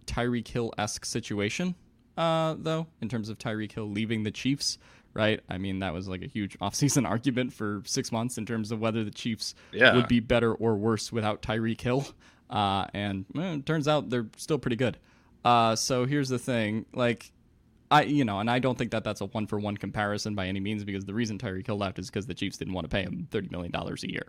Tyreek 0.06 0.48
Hill 0.48 0.74
esque 0.78 1.06
situation, 1.06 1.76
uh, 2.18 2.56
though, 2.58 2.88
in 3.02 3.10
terms 3.10 3.30
of 3.30 3.38
Tyreek 3.38 3.72
Hill 3.72 3.90
leaving 3.90 4.24
the 4.24 4.32
Chiefs, 4.32 4.78
right? 5.14 5.40
I 5.50 5.58
mean, 5.58 5.80
that 5.80 5.94
was 5.94 6.08
like 6.08 6.22
a 6.22 6.28
huge 6.28 6.58
offseason 6.62 7.08
argument 7.08 7.54
for 7.54 7.82
six 7.86 8.12
months 8.12 8.38
in 8.38 8.46
terms 8.46 8.72
of 8.72 8.80
whether 8.80 9.04
the 9.04 9.12
Chiefs 9.12 9.56
yeah. 9.72 9.96
would 9.96 10.08
be 10.08 10.20
better 10.20 10.54
or 10.54 10.76
worse 10.76 11.12
without 11.12 11.42
Tyreek 11.42 11.80
Hill. 11.80 12.06
Uh, 12.52 12.86
and 12.94 13.26
well, 13.34 13.54
it 13.56 13.66
turns 13.66 13.88
out 13.88 14.10
they're 14.10 14.28
still 14.38 14.60
pretty 14.60 14.76
good. 14.76 14.98
Uh, 15.44 15.76
so 15.76 16.06
here's 16.06 16.30
the 16.30 16.38
thing 16.38 16.86
like, 16.94 17.32
I, 17.90 18.04
you 18.04 18.24
know, 18.26 18.40
and 18.40 18.50
I 18.50 18.60
don't 18.60 18.78
think 18.78 18.92
that 18.92 19.04
that's 19.04 19.22
a 19.22 19.26
one 19.26 19.48
for 19.48 19.60
one 19.60 19.78
comparison 19.78 20.36
by 20.36 20.48
any 20.48 20.60
means 20.60 20.84
because 20.84 21.06
the 21.06 21.14
reason 21.14 21.38
Tyreek 21.38 21.66
Hill 21.66 21.78
left 21.78 22.00
is 22.00 22.10
because 22.10 22.26
the 22.26 22.34
Chiefs 22.34 22.58
didn't 22.58 22.74
want 22.74 22.86
to 22.86 22.90
pay 22.90 23.04
him 23.04 23.28
$30 23.32 23.52
million 23.52 23.74
a 23.76 24.08
year. 24.08 24.28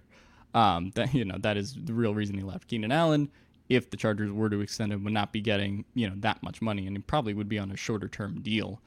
Um, 0.54 0.90
that 0.94 1.14
you 1.14 1.24
know 1.24 1.36
that 1.40 1.56
is 1.56 1.74
the 1.74 1.94
real 1.94 2.14
reason 2.14 2.36
he 2.36 2.42
left. 2.42 2.68
Keenan 2.68 2.92
Allen, 2.92 3.30
if 3.68 3.90
the 3.90 3.96
Chargers 3.96 4.30
were 4.30 4.50
to 4.50 4.60
extend 4.60 4.92
him, 4.92 5.04
would 5.04 5.12
not 5.12 5.32
be 5.32 5.40
getting 5.40 5.84
you 5.94 6.08
know 6.08 6.14
that 6.18 6.42
much 6.42 6.60
money, 6.60 6.86
and 6.86 6.96
he 6.96 7.02
probably 7.02 7.34
would 7.34 7.48
be 7.48 7.58
on 7.58 7.70
a 7.70 7.76
shorter 7.76 8.08
term 8.08 8.40
deal. 8.42 8.80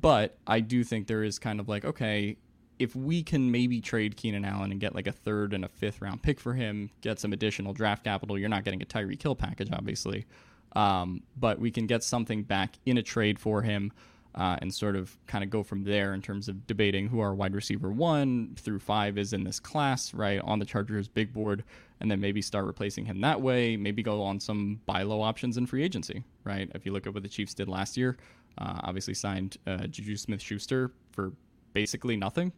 But 0.00 0.36
I 0.46 0.60
do 0.60 0.84
think 0.84 1.06
there 1.06 1.24
is 1.24 1.38
kind 1.38 1.58
of 1.58 1.68
like 1.68 1.84
okay, 1.84 2.36
if 2.78 2.94
we 2.94 3.22
can 3.22 3.50
maybe 3.50 3.80
trade 3.80 4.16
Keenan 4.16 4.44
Allen 4.44 4.70
and 4.70 4.80
get 4.80 4.94
like 4.94 5.06
a 5.06 5.12
third 5.12 5.52
and 5.52 5.64
a 5.64 5.68
fifth 5.68 6.00
round 6.00 6.22
pick 6.22 6.38
for 6.40 6.54
him, 6.54 6.90
get 7.00 7.18
some 7.18 7.32
additional 7.32 7.72
draft 7.72 8.04
capital. 8.04 8.38
You're 8.38 8.48
not 8.48 8.64
getting 8.64 8.82
a 8.82 8.86
Tyreek 8.86 9.20
Hill 9.22 9.34
package, 9.34 9.68
obviously, 9.72 10.26
um, 10.76 11.22
but 11.36 11.58
we 11.58 11.70
can 11.70 11.86
get 11.86 12.02
something 12.04 12.42
back 12.42 12.78
in 12.86 12.98
a 12.98 13.02
trade 13.02 13.38
for 13.38 13.62
him 13.62 13.92
uh, 14.34 14.56
and 14.60 14.72
sort 14.72 14.94
of 14.94 15.16
kind 15.26 15.42
of 15.42 15.50
go 15.50 15.62
from 15.62 15.82
there 15.84 16.14
in 16.14 16.22
terms 16.22 16.48
of 16.48 16.66
debating 16.66 17.08
who 17.08 17.20
our 17.20 17.34
wide 17.34 17.54
receiver 17.54 17.90
one 17.90 18.54
through 18.56 18.78
five 18.78 19.18
is 19.18 19.32
in 19.32 19.42
this 19.42 19.58
class, 19.58 20.14
right, 20.14 20.40
on 20.44 20.58
the 20.58 20.64
Chargers 20.64 21.08
big 21.08 21.32
board, 21.32 21.64
and 22.00 22.10
then 22.10 22.20
maybe 22.20 22.40
start 22.40 22.64
replacing 22.64 23.04
him 23.04 23.20
that 23.22 23.40
way. 23.40 23.76
Maybe 23.76 24.02
go 24.02 24.22
on 24.22 24.38
some 24.38 24.80
buy 24.86 25.02
low 25.02 25.20
options 25.22 25.56
in 25.56 25.66
free 25.66 25.82
agency, 25.82 26.22
right? 26.44 26.70
If 26.74 26.86
you 26.86 26.92
look 26.92 27.06
at 27.06 27.14
what 27.14 27.24
the 27.24 27.28
Chiefs 27.28 27.54
did 27.54 27.68
last 27.68 27.96
year, 27.96 28.16
uh, 28.58 28.80
obviously 28.84 29.14
signed 29.14 29.56
uh, 29.66 29.86
Juju 29.88 30.16
Smith 30.16 30.40
Schuster 30.40 30.92
for 31.10 31.32
basically 31.72 32.16
nothing, 32.16 32.52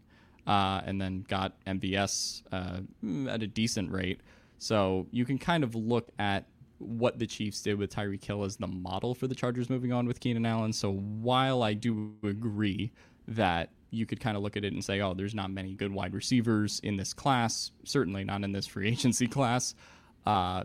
uh, 0.47 0.81
and 0.85 1.01
then 1.01 1.25
got 1.29 1.53
MVS 1.67 2.43
uh, 2.53 3.31
at 3.31 3.43
a 3.43 3.47
decent 3.47 3.91
rate. 3.91 4.21
So 4.59 5.07
you 5.11 5.25
can 5.25 5.39
kind 5.39 5.65
of 5.65 5.75
look 5.75 6.09
at 6.19 6.47
what 6.79 7.19
the 7.19 7.27
Chiefs 7.27 7.63
did 7.63 7.79
with 7.79 7.95
Tyreek 7.95 8.25
Hill 8.25 8.45
as 8.45 8.57
the 8.57 8.67
model 8.67 9.15
for 9.15 9.27
the 9.27 9.35
Chargers 9.35 9.69
moving 9.69 9.93
on 9.93 10.07
with 10.07 10.21
Keenan 10.21 10.47
Allen. 10.47 10.73
So 10.73 10.93
while 10.93 11.63
I 11.63 11.75
do 11.75 12.15
agree 12.23 12.91
that 13.29 13.71
you 13.91 14.07
could 14.07 14.21
kind 14.21 14.37
of 14.37 14.43
look 14.43 14.57
at 14.57 14.65
it 14.65 14.73
and 14.73 14.85
say, 14.85 15.01
oh, 15.01 15.15
there's 15.15 15.35
not 15.35 15.51
many 15.51 15.75
good 15.75 15.93
wide 15.93 16.15
receivers 16.15 16.81
in 16.83 16.97
this 16.97 17.13
class, 17.13 17.73
certainly 17.85 18.25
not 18.25 18.43
in 18.45 18.53
this 18.53 18.67
free 18.67 18.89
agency 18.93 19.27
class. 19.27 19.75
Uh, 20.25 20.65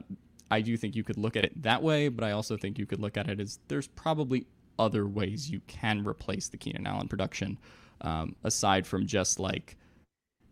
I 0.49 0.61
do 0.61 0.77
think 0.77 0.95
you 0.95 1.03
could 1.03 1.17
look 1.17 1.35
at 1.35 1.43
it 1.43 1.63
that 1.63 1.81
way, 1.81 2.07
but 2.07 2.23
I 2.23 2.31
also 2.31 2.55
think 2.55 2.77
you 2.77 2.85
could 2.85 2.99
look 2.99 3.17
at 3.17 3.29
it 3.29 3.39
as 3.39 3.59
there's 3.67 3.87
probably 3.87 4.45
other 4.77 5.07
ways 5.07 5.49
you 5.49 5.61
can 5.67 6.05
replace 6.05 6.49
the 6.49 6.57
Keenan 6.57 6.85
Allen 6.85 7.07
production 7.07 7.57
um, 8.01 8.35
aside 8.43 8.85
from 8.85 9.05
just 9.05 9.39
like, 9.39 9.77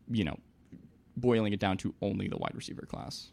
you 0.10 0.24
know, 0.24 0.38
boiling 1.18 1.54
it 1.54 1.60
down 1.60 1.78
to 1.78 1.94
only 2.02 2.28
the 2.28 2.38
wide 2.38 2.54
receiver 2.56 2.86
class. 2.86 3.32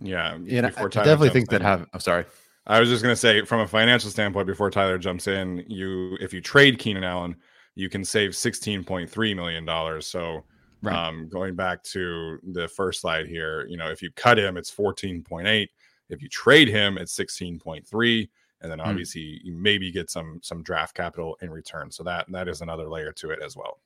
Yeah, 0.00 0.38
yeah. 0.42 0.66
I 0.66 0.88
definitely 0.88 1.30
think 1.30 1.52
in, 1.52 1.58
that 1.58 1.62
have. 1.62 1.86
I'm 1.92 2.00
sorry. 2.00 2.24
I 2.66 2.80
was 2.80 2.88
just 2.88 3.02
gonna 3.02 3.16
say, 3.16 3.44
from 3.44 3.60
a 3.60 3.66
financial 3.66 4.10
standpoint, 4.10 4.46
before 4.46 4.70
Tyler 4.70 4.98
jumps 4.98 5.26
in, 5.26 5.64
you 5.68 6.16
if 6.20 6.32
you 6.32 6.40
trade 6.40 6.78
Keenan 6.78 7.04
Allen, 7.04 7.36
you 7.74 7.88
can 7.88 8.04
save 8.04 8.30
16.3 8.30 9.36
million 9.36 9.64
dollars. 9.64 10.06
So, 10.06 10.44
right. 10.82 10.94
um, 10.94 11.28
going 11.28 11.54
back 11.54 11.82
to 11.84 12.38
the 12.52 12.68
first 12.68 13.00
slide 13.00 13.26
here, 13.26 13.66
you 13.68 13.76
know, 13.76 13.90
if 13.90 14.02
you 14.02 14.10
cut 14.12 14.38
him, 14.38 14.56
it's 14.56 14.74
14.8. 14.74 15.68
If 16.08 16.22
you 16.22 16.28
trade 16.28 16.68
him, 16.68 16.98
it's 16.98 17.16
16.3 17.16 18.28
and 18.60 18.70
then 18.70 18.78
hmm. 18.78 18.86
obviously 18.88 19.22
mm. 19.22 19.38
you 19.44 19.52
maybe 19.52 19.90
get 19.90 20.10
some 20.10 20.40
some 20.42 20.62
draft 20.62 20.94
capital 20.94 21.36
in 21.42 21.50
return. 21.50 21.90
So 21.90 22.02
that 22.04 22.26
that 22.30 22.48
is 22.48 22.60
another 22.60 22.88
layer 22.88 23.12
to 23.12 23.30
it 23.30 23.40
as 23.42 23.56
well. 23.56 23.80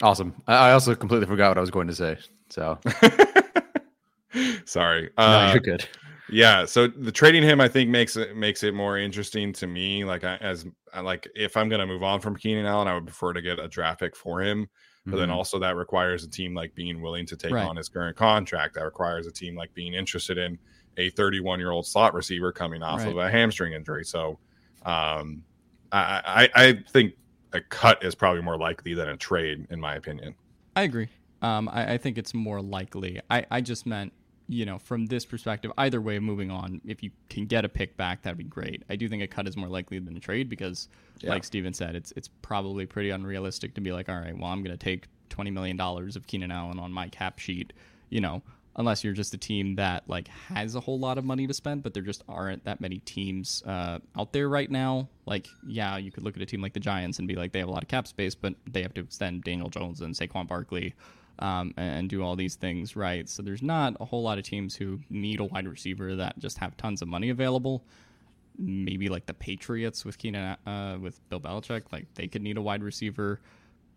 Awesome. 0.00 0.34
I 0.46 0.70
also 0.72 0.94
completely 0.94 1.26
forgot 1.26 1.50
what 1.50 1.58
I 1.58 1.60
was 1.60 1.70
going 1.70 1.88
to 1.88 1.94
say. 1.94 2.18
So 2.50 2.78
Sorry. 4.64 5.10
Uh, 5.16 5.46
no, 5.46 5.52
you're 5.52 5.60
good. 5.60 5.88
Yeah, 6.30 6.66
so 6.66 6.88
the 6.88 7.10
trading 7.10 7.42
him, 7.42 7.60
I 7.60 7.68
think 7.68 7.88
makes 7.88 8.16
it 8.16 8.36
makes 8.36 8.62
it 8.62 8.74
more 8.74 8.98
interesting 8.98 9.52
to 9.54 9.66
me. 9.66 10.04
Like 10.04 10.24
I, 10.24 10.36
as 10.36 10.66
I 10.92 11.00
like, 11.00 11.26
if 11.34 11.56
I'm 11.56 11.68
gonna 11.68 11.86
move 11.86 12.02
on 12.02 12.20
from 12.20 12.36
Keenan 12.36 12.66
Allen, 12.66 12.86
I 12.86 12.94
would 12.94 13.06
prefer 13.06 13.32
to 13.32 13.40
get 13.40 13.58
a 13.58 13.68
draft 13.68 14.00
pick 14.00 14.14
for 14.14 14.42
him. 14.42 14.68
But 15.04 15.12
mm-hmm. 15.12 15.20
then 15.20 15.30
also 15.30 15.58
that 15.60 15.76
requires 15.76 16.24
a 16.24 16.28
team 16.28 16.54
like 16.54 16.74
being 16.74 17.00
willing 17.00 17.24
to 17.26 17.36
take 17.36 17.52
right. 17.52 17.66
on 17.66 17.76
his 17.76 17.88
current 17.88 18.16
contract. 18.16 18.74
That 18.74 18.84
requires 18.84 19.26
a 19.26 19.32
team 19.32 19.56
like 19.56 19.72
being 19.72 19.94
interested 19.94 20.36
in 20.36 20.58
a 20.98 21.10
31 21.10 21.58
year 21.58 21.70
old 21.70 21.86
slot 21.86 22.12
receiver 22.12 22.52
coming 22.52 22.82
off 22.82 23.00
right. 23.00 23.08
of 23.08 23.16
a 23.16 23.30
hamstring 23.30 23.72
injury. 23.72 24.04
So, 24.04 24.38
um, 24.84 25.44
I, 25.90 26.48
I 26.54 26.62
I 26.66 26.84
think 26.90 27.14
a 27.52 27.60
cut 27.60 28.04
is 28.04 28.14
probably 28.14 28.42
more 28.42 28.58
likely 28.58 28.92
than 28.92 29.08
a 29.08 29.16
trade, 29.16 29.66
in 29.70 29.80
my 29.80 29.94
opinion. 29.94 30.34
I 30.76 30.82
agree. 30.82 31.08
Um, 31.40 31.68
I, 31.72 31.94
I 31.94 31.98
think 31.98 32.18
it's 32.18 32.34
more 32.34 32.60
likely. 32.60 33.20
I, 33.30 33.46
I 33.50 33.60
just 33.60 33.86
meant 33.86 34.12
you 34.50 34.64
know, 34.64 34.78
from 34.78 35.06
this 35.06 35.26
perspective, 35.26 35.70
either 35.76 36.00
way, 36.00 36.18
moving 36.18 36.50
on, 36.50 36.80
if 36.86 37.02
you 37.02 37.10
can 37.28 37.44
get 37.44 37.66
a 37.66 37.68
pick 37.68 37.96
back, 37.98 38.22
that'd 38.22 38.38
be 38.38 38.44
great. 38.44 38.82
I 38.88 38.96
do 38.96 39.06
think 39.06 39.22
a 39.22 39.26
cut 39.26 39.46
is 39.46 39.58
more 39.58 39.68
likely 39.68 39.98
than 39.98 40.16
a 40.16 40.20
trade 40.20 40.48
because, 40.48 40.88
yeah. 41.20 41.30
like 41.30 41.44
Steven 41.44 41.74
said, 41.74 41.94
it's 41.94 42.12
it's 42.16 42.28
probably 42.40 42.86
pretty 42.86 43.10
unrealistic 43.10 43.74
to 43.74 43.82
be 43.82 43.92
like, 43.92 44.08
all 44.08 44.18
right, 44.18 44.36
well, 44.36 44.50
I'm 44.50 44.62
going 44.62 44.76
to 44.76 44.82
take 44.82 45.06
twenty 45.28 45.50
million 45.50 45.76
dollars 45.76 46.16
of 46.16 46.26
Keenan 46.26 46.50
Allen 46.50 46.78
on 46.78 46.92
my 46.92 47.08
cap 47.08 47.38
sheet, 47.38 47.74
you 48.08 48.22
know, 48.22 48.42
unless 48.78 49.02
you're 49.02 49.12
just 49.12 49.34
a 49.34 49.38
team 49.38 49.74
that 49.74 50.08
like 50.08 50.28
has 50.28 50.76
a 50.76 50.80
whole 50.80 50.98
lot 50.98 51.18
of 51.18 51.24
money 51.24 51.46
to 51.48 51.52
spend, 51.52 51.82
but 51.82 51.92
there 51.92 52.02
just 52.02 52.22
aren't 52.28 52.64
that 52.64 52.80
many 52.80 52.98
teams 53.00 53.62
uh, 53.66 53.98
out 54.16 54.32
there 54.32 54.48
right 54.48 54.70
now. 54.70 55.08
Like, 55.26 55.48
yeah, 55.66 55.96
you 55.96 56.12
could 56.12 56.22
look 56.22 56.36
at 56.36 56.42
a 56.42 56.46
team 56.46 56.62
like 56.62 56.72
the 56.72 56.80
Giants 56.80 57.18
and 57.18 57.26
be 57.26 57.34
like, 57.34 57.52
they 57.52 57.58
have 57.58 57.68
a 57.68 57.72
lot 57.72 57.82
of 57.82 57.88
cap 57.88 58.06
space, 58.06 58.36
but 58.36 58.54
they 58.70 58.82
have 58.82 58.94
to 58.94 59.00
extend 59.00 59.42
Daniel 59.42 59.68
Jones 59.68 60.00
and 60.00 60.14
Saquon 60.14 60.46
Barkley 60.46 60.94
um, 61.40 61.74
and 61.76 62.08
do 62.08 62.22
all 62.22 62.36
these 62.36 62.54
things 62.54 62.94
right. 62.94 63.28
So 63.28 63.42
there's 63.42 63.62
not 63.62 63.96
a 64.00 64.04
whole 64.04 64.22
lot 64.22 64.38
of 64.38 64.44
teams 64.44 64.76
who 64.76 65.00
need 65.10 65.40
a 65.40 65.44
wide 65.44 65.66
receiver 65.66 66.14
that 66.14 66.38
just 66.38 66.58
have 66.58 66.76
tons 66.76 67.02
of 67.02 67.08
money 67.08 67.30
available. 67.30 67.84
Maybe 68.56 69.08
like 69.08 69.26
the 69.26 69.34
Patriots 69.34 70.04
with 70.04 70.18
Keenan, 70.18 70.56
uh, 70.66 70.98
with 71.00 71.20
Bill 71.28 71.40
Belichick, 71.40 71.82
like 71.92 72.06
they 72.14 72.28
could 72.28 72.42
need 72.42 72.56
a 72.56 72.62
wide 72.62 72.84
receiver. 72.84 73.40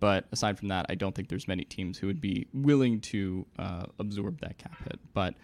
But 0.01 0.25
aside 0.33 0.57
from 0.59 0.67
that, 0.69 0.87
I 0.89 0.95
don't 0.95 1.15
think 1.15 1.29
there's 1.29 1.47
many 1.47 1.63
teams 1.63 1.97
who 1.97 2.07
would 2.07 2.19
be 2.19 2.47
willing 2.53 2.99
to 3.01 3.45
uh, 3.57 3.85
absorb 3.99 4.41
that 4.41 4.57
cap 4.57 4.75
hit. 4.83 4.99
But 5.13 5.35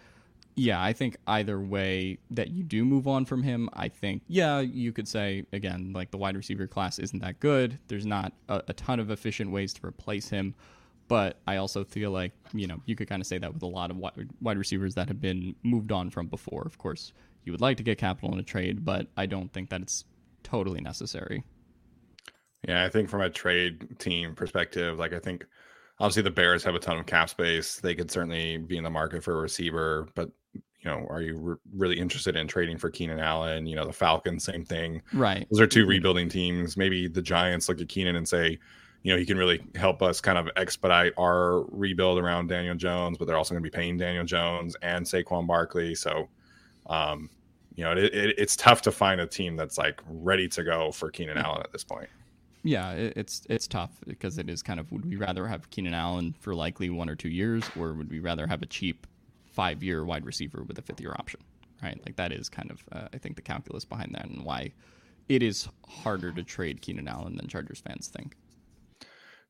yeah, 0.56 0.82
I 0.82 0.92
think 0.92 1.16
either 1.28 1.60
way 1.60 2.18
that 2.32 2.50
you 2.50 2.64
do 2.64 2.84
move 2.84 3.06
on 3.06 3.24
from 3.24 3.44
him, 3.44 3.70
I 3.72 3.88
think, 3.88 4.22
yeah, 4.26 4.58
you 4.58 4.92
could 4.92 5.06
say, 5.06 5.46
again, 5.52 5.92
like 5.94 6.10
the 6.10 6.18
wide 6.18 6.36
receiver 6.36 6.66
class 6.66 6.98
isn't 6.98 7.20
that 7.20 7.38
good. 7.38 7.78
There's 7.86 8.04
not 8.04 8.32
a, 8.48 8.64
a 8.66 8.72
ton 8.72 8.98
of 8.98 9.12
efficient 9.12 9.52
ways 9.52 9.72
to 9.74 9.86
replace 9.86 10.28
him. 10.28 10.56
But 11.06 11.38
I 11.46 11.56
also 11.56 11.84
feel 11.84 12.10
like, 12.10 12.32
you 12.52 12.66
know, 12.66 12.82
you 12.84 12.96
could 12.96 13.08
kind 13.08 13.22
of 13.22 13.26
say 13.26 13.38
that 13.38 13.54
with 13.54 13.62
a 13.62 13.66
lot 13.66 13.92
of 13.92 13.96
wide 13.96 14.58
receivers 14.58 14.94
that 14.96 15.06
have 15.06 15.20
been 15.20 15.54
moved 15.62 15.92
on 15.92 16.10
from 16.10 16.26
before. 16.26 16.64
Of 16.66 16.76
course, 16.78 17.12
you 17.44 17.52
would 17.52 17.62
like 17.62 17.76
to 17.76 17.84
get 17.84 17.96
capital 17.96 18.32
in 18.32 18.40
a 18.40 18.42
trade, 18.42 18.84
but 18.84 19.06
I 19.16 19.26
don't 19.26 19.52
think 19.52 19.70
that 19.70 19.80
it's 19.80 20.04
totally 20.42 20.80
necessary. 20.80 21.44
Yeah, 22.66 22.84
I 22.84 22.88
think 22.88 23.08
from 23.08 23.20
a 23.20 23.30
trade 23.30 23.98
team 23.98 24.34
perspective, 24.34 24.98
like 24.98 25.12
I 25.12 25.18
think 25.18 25.46
obviously 26.00 26.22
the 26.22 26.30
Bears 26.30 26.64
have 26.64 26.74
a 26.74 26.80
ton 26.80 26.98
of 26.98 27.06
cap 27.06 27.28
space. 27.28 27.76
They 27.76 27.94
could 27.94 28.10
certainly 28.10 28.56
be 28.58 28.76
in 28.76 28.84
the 28.84 28.90
market 28.90 29.22
for 29.22 29.38
a 29.38 29.40
receiver, 29.40 30.08
but 30.14 30.30
you 30.54 30.90
know, 30.90 31.06
are 31.08 31.20
you 31.20 31.36
re- 31.36 31.56
really 31.74 31.98
interested 31.98 32.36
in 32.36 32.46
trading 32.46 32.78
for 32.78 32.90
Keenan 32.90 33.18
Allen? 33.18 33.66
You 33.66 33.76
know, 33.76 33.84
the 33.84 33.92
Falcons, 33.92 34.44
same 34.44 34.64
thing. 34.64 35.02
Right. 35.12 35.46
Those 35.50 35.60
are 35.60 35.66
two 35.66 35.86
rebuilding 35.86 36.28
teams. 36.28 36.76
Maybe 36.76 37.08
the 37.08 37.22
Giants 37.22 37.68
look 37.68 37.80
at 37.80 37.88
Keenan 37.88 38.16
and 38.16 38.28
say, 38.28 38.58
you 39.02 39.12
know, 39.12 39.18
he 39.18 39.26
can 39.26 39.38
really 39.38 39.60
help 39.74 40.02
us 40.02 40.20
kind 40.20 40.38
of 40.38 40.48
expedite 40.56 41.12
our 41.18 41.62
rebuild 41.70 42.18
around 42.18 42.48
Daniel 42.48 42.74
Jones, 42.74 43.18
but 43.18 43.26
they're 43.26 43.36
also 43.36 43.54
going 43.54 43.62
to 43.62 43.70
be 43.70 43.74
paying 43.76 43.96
Daniel 43.96 44.24
Jones 44.24 44.76
and 44.82 45.04
Saquon 45.04 45.46
Barkley. 45.46 45.94
So, 45.94 46.28
um, 46.86 47.30
you 47.74 47.84
know, 47.84 47.92
it, 47.92 48.14
it, 48.14 48.34
it's 48.38 48.56
tough 48.56 48.82
to 48.82 48.92
find 48.92 49.20
a 49.20 49.26
team 49.26 49.56
that's 49.56 49.78
like 49.78 50.00
ready 50.08 50.48
to 50.48 50.64
go 50.64 50.90
for 50.92 51.10
Keenan 51.10 51.38
Allen 51.38 51.60
at 51.62 51.72
this 51.72 51.84
point. 51.84 52.08
Yeah, 52.62 52.92
it, 52.92 53.12
it's 53.16 53.46
it's 53.48 53.66
tough 53.68 54.00
because 54.06 54.38
it 54.38 54.50
is 54.50 54.62
kind 54.62 54.80
of 54.80 54.90
would 54.92 55.04
we 55.06 55.16
rather 55.16 55.46
have 55.46 55.70
Keenan 55.70 55.94
Allen 55.94 56.34
for 56.38 56.54
likely 56.54 56.90
one 56.90 57.08
or 57.08 57.14
two 57.16 57.28
years, 57.28 57.70
or 57.78 57.94
would 57.94 58.10
we 58.10 58.20
rather 58.20 58.46
have 58.46 58.62
a 58.62 58.66
cheap 58.66 59.06
five 59.46 59.82
year 59.82 60.04
wide 60.04 60.26
receiver 60.26 60.62
with 60.64 60.78
a 60.78 60.82
fifth 60.82 61.00
year 61.00 61.12
option? 61.18 61.40
Right, 61.82 62.00
like 62.04 62.16
that 62.16 62.32
is 62.32 62.48
kind 62.48 62.70
of 62.70 62.82
uh, 62.92 63.08
I 63.12 63.18
think 63.18 63.36
the 63.36 63.42
calculus 63.42 63.84
behind 63.84 64.14
that 64.14 64.26
and 64.26 64.44
why 64.44 64.72
it 65.28 65.42
is 65.42 65.68
harder 65.88 66.32
to 66.32 66.42
trade 66.42 66.82
Keenan 66.82 67.06
Allen 67.08 67.36
than 67.36 67.46
Chargers 67.48 67.80
fans 67.80 68.08
think. 68.08 68.36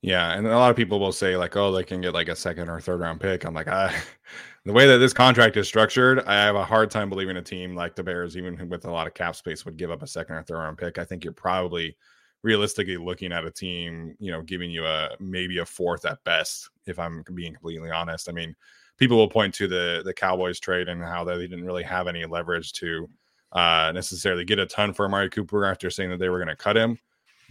Yeah, 0.00 0.32
and 0.36 0.46
a 0.46 0.56
lot 0.56 0.70
of 0.70 0.76
people 0.76 1.00
will 1.00 1.12
say 1.12 1.36
like, 1.36 1.56
"Oh, 1.56 1.72
they 1.72 1.82
can 1.82 2.00
get 2.00 2.14
like 2.14 2.28
a 2.28 2.36
second 2.36 2.68
or 2.68 2.80
third 2.80 3.00
round 3.00 3.20
pick." 3.20 3.44
I'm 3.44 3.54
like, 3.54 3.66
I, 3.68 3.94
the 4.64 4.72
way 4.72 4.86
that 4.86 4.98
this 4.98 5.12
contract 5.12 5.56
is 5.56 5.66
structured, 5.66 6.20
I 6.24 6.34
have 6.36 6.54
a 6.54 6.64
hard 6.64 6.90
time 6.90 7.08
believing 7.08 7.36
a 7.36 7.42
team 7.42 7.74
like 7.74 7.96
the 7.96 8.04
Bears, 8.04 8.36
even 8.36 8.68
with 8.68 8.84
a 8.84 8.90
lot 8.90 9.06
of 9.08 9.14
cap 9.14 9.34
space, 9.34 9.64
would 9.64 9.76
give 9.76 9.90
up 9.90 10.02
a 10.02 10.06
second 10.06 10.36
or 10.36 10.42
third 10.44 10.58
round 10.58 10.78
pick. 10.78 10.98
I 10.98 11.04
think 11.04 11.24
you're 11.24 11.32
probably 11.32 11.96
realistically 12.42 12.96
looking 12.96 13.32
at 13.32 13.44
a 13.44 13.50
team, 13.50 14.14
you 14.18 14.30
know, 14.30 14.42
giving 14.42 14.70
you 14.70 14.84
a 14.86 15.10
maybe 15.18 15.58
a 15.58 15.66
fourth 15.66 16.04
at 16.04 16.22
best. 16.24 16.70
If 16.86 16.98
I'm 16.98 17.24
being 17.34 17.54
completely 17.54 17.90
honest, 17.90 18.28
I 18.28 18.32
mean, 18.32 18.54
people 18.96 19.16
will 19.16 19.28
point 19.28 19.54
to 19.54 19.68
the 19.68 20.02
the 20.04 20.14
Cowboys 20.14 20.60
trade 20.60 20.88
and 20.88 21.02
how 21.02 21.24
they 21.24 21.36
didn't 21.36 21.64
really 21.64 21.82
have 21.82 22.06
any 22.06 22.24
leverage 22.26 22.72
to 22.74 23.08
uh, 23.52 23.92
necessarily 23.94 24.44
get 24.44 24.58
a 24.58 24.66
ton 24.66 24.92
for 24.92 25.06
Amari 25.06 25.30
Cooper 25.30 25.64
after 25.64 25.90
saying 25.90 26.10
that 26.10 26.18
they 26.18 26.28
were 26.28 26.38
going 26.38 26.48
to 26.48 26.56
cut 26.56 26.76
him. 26.76 26.98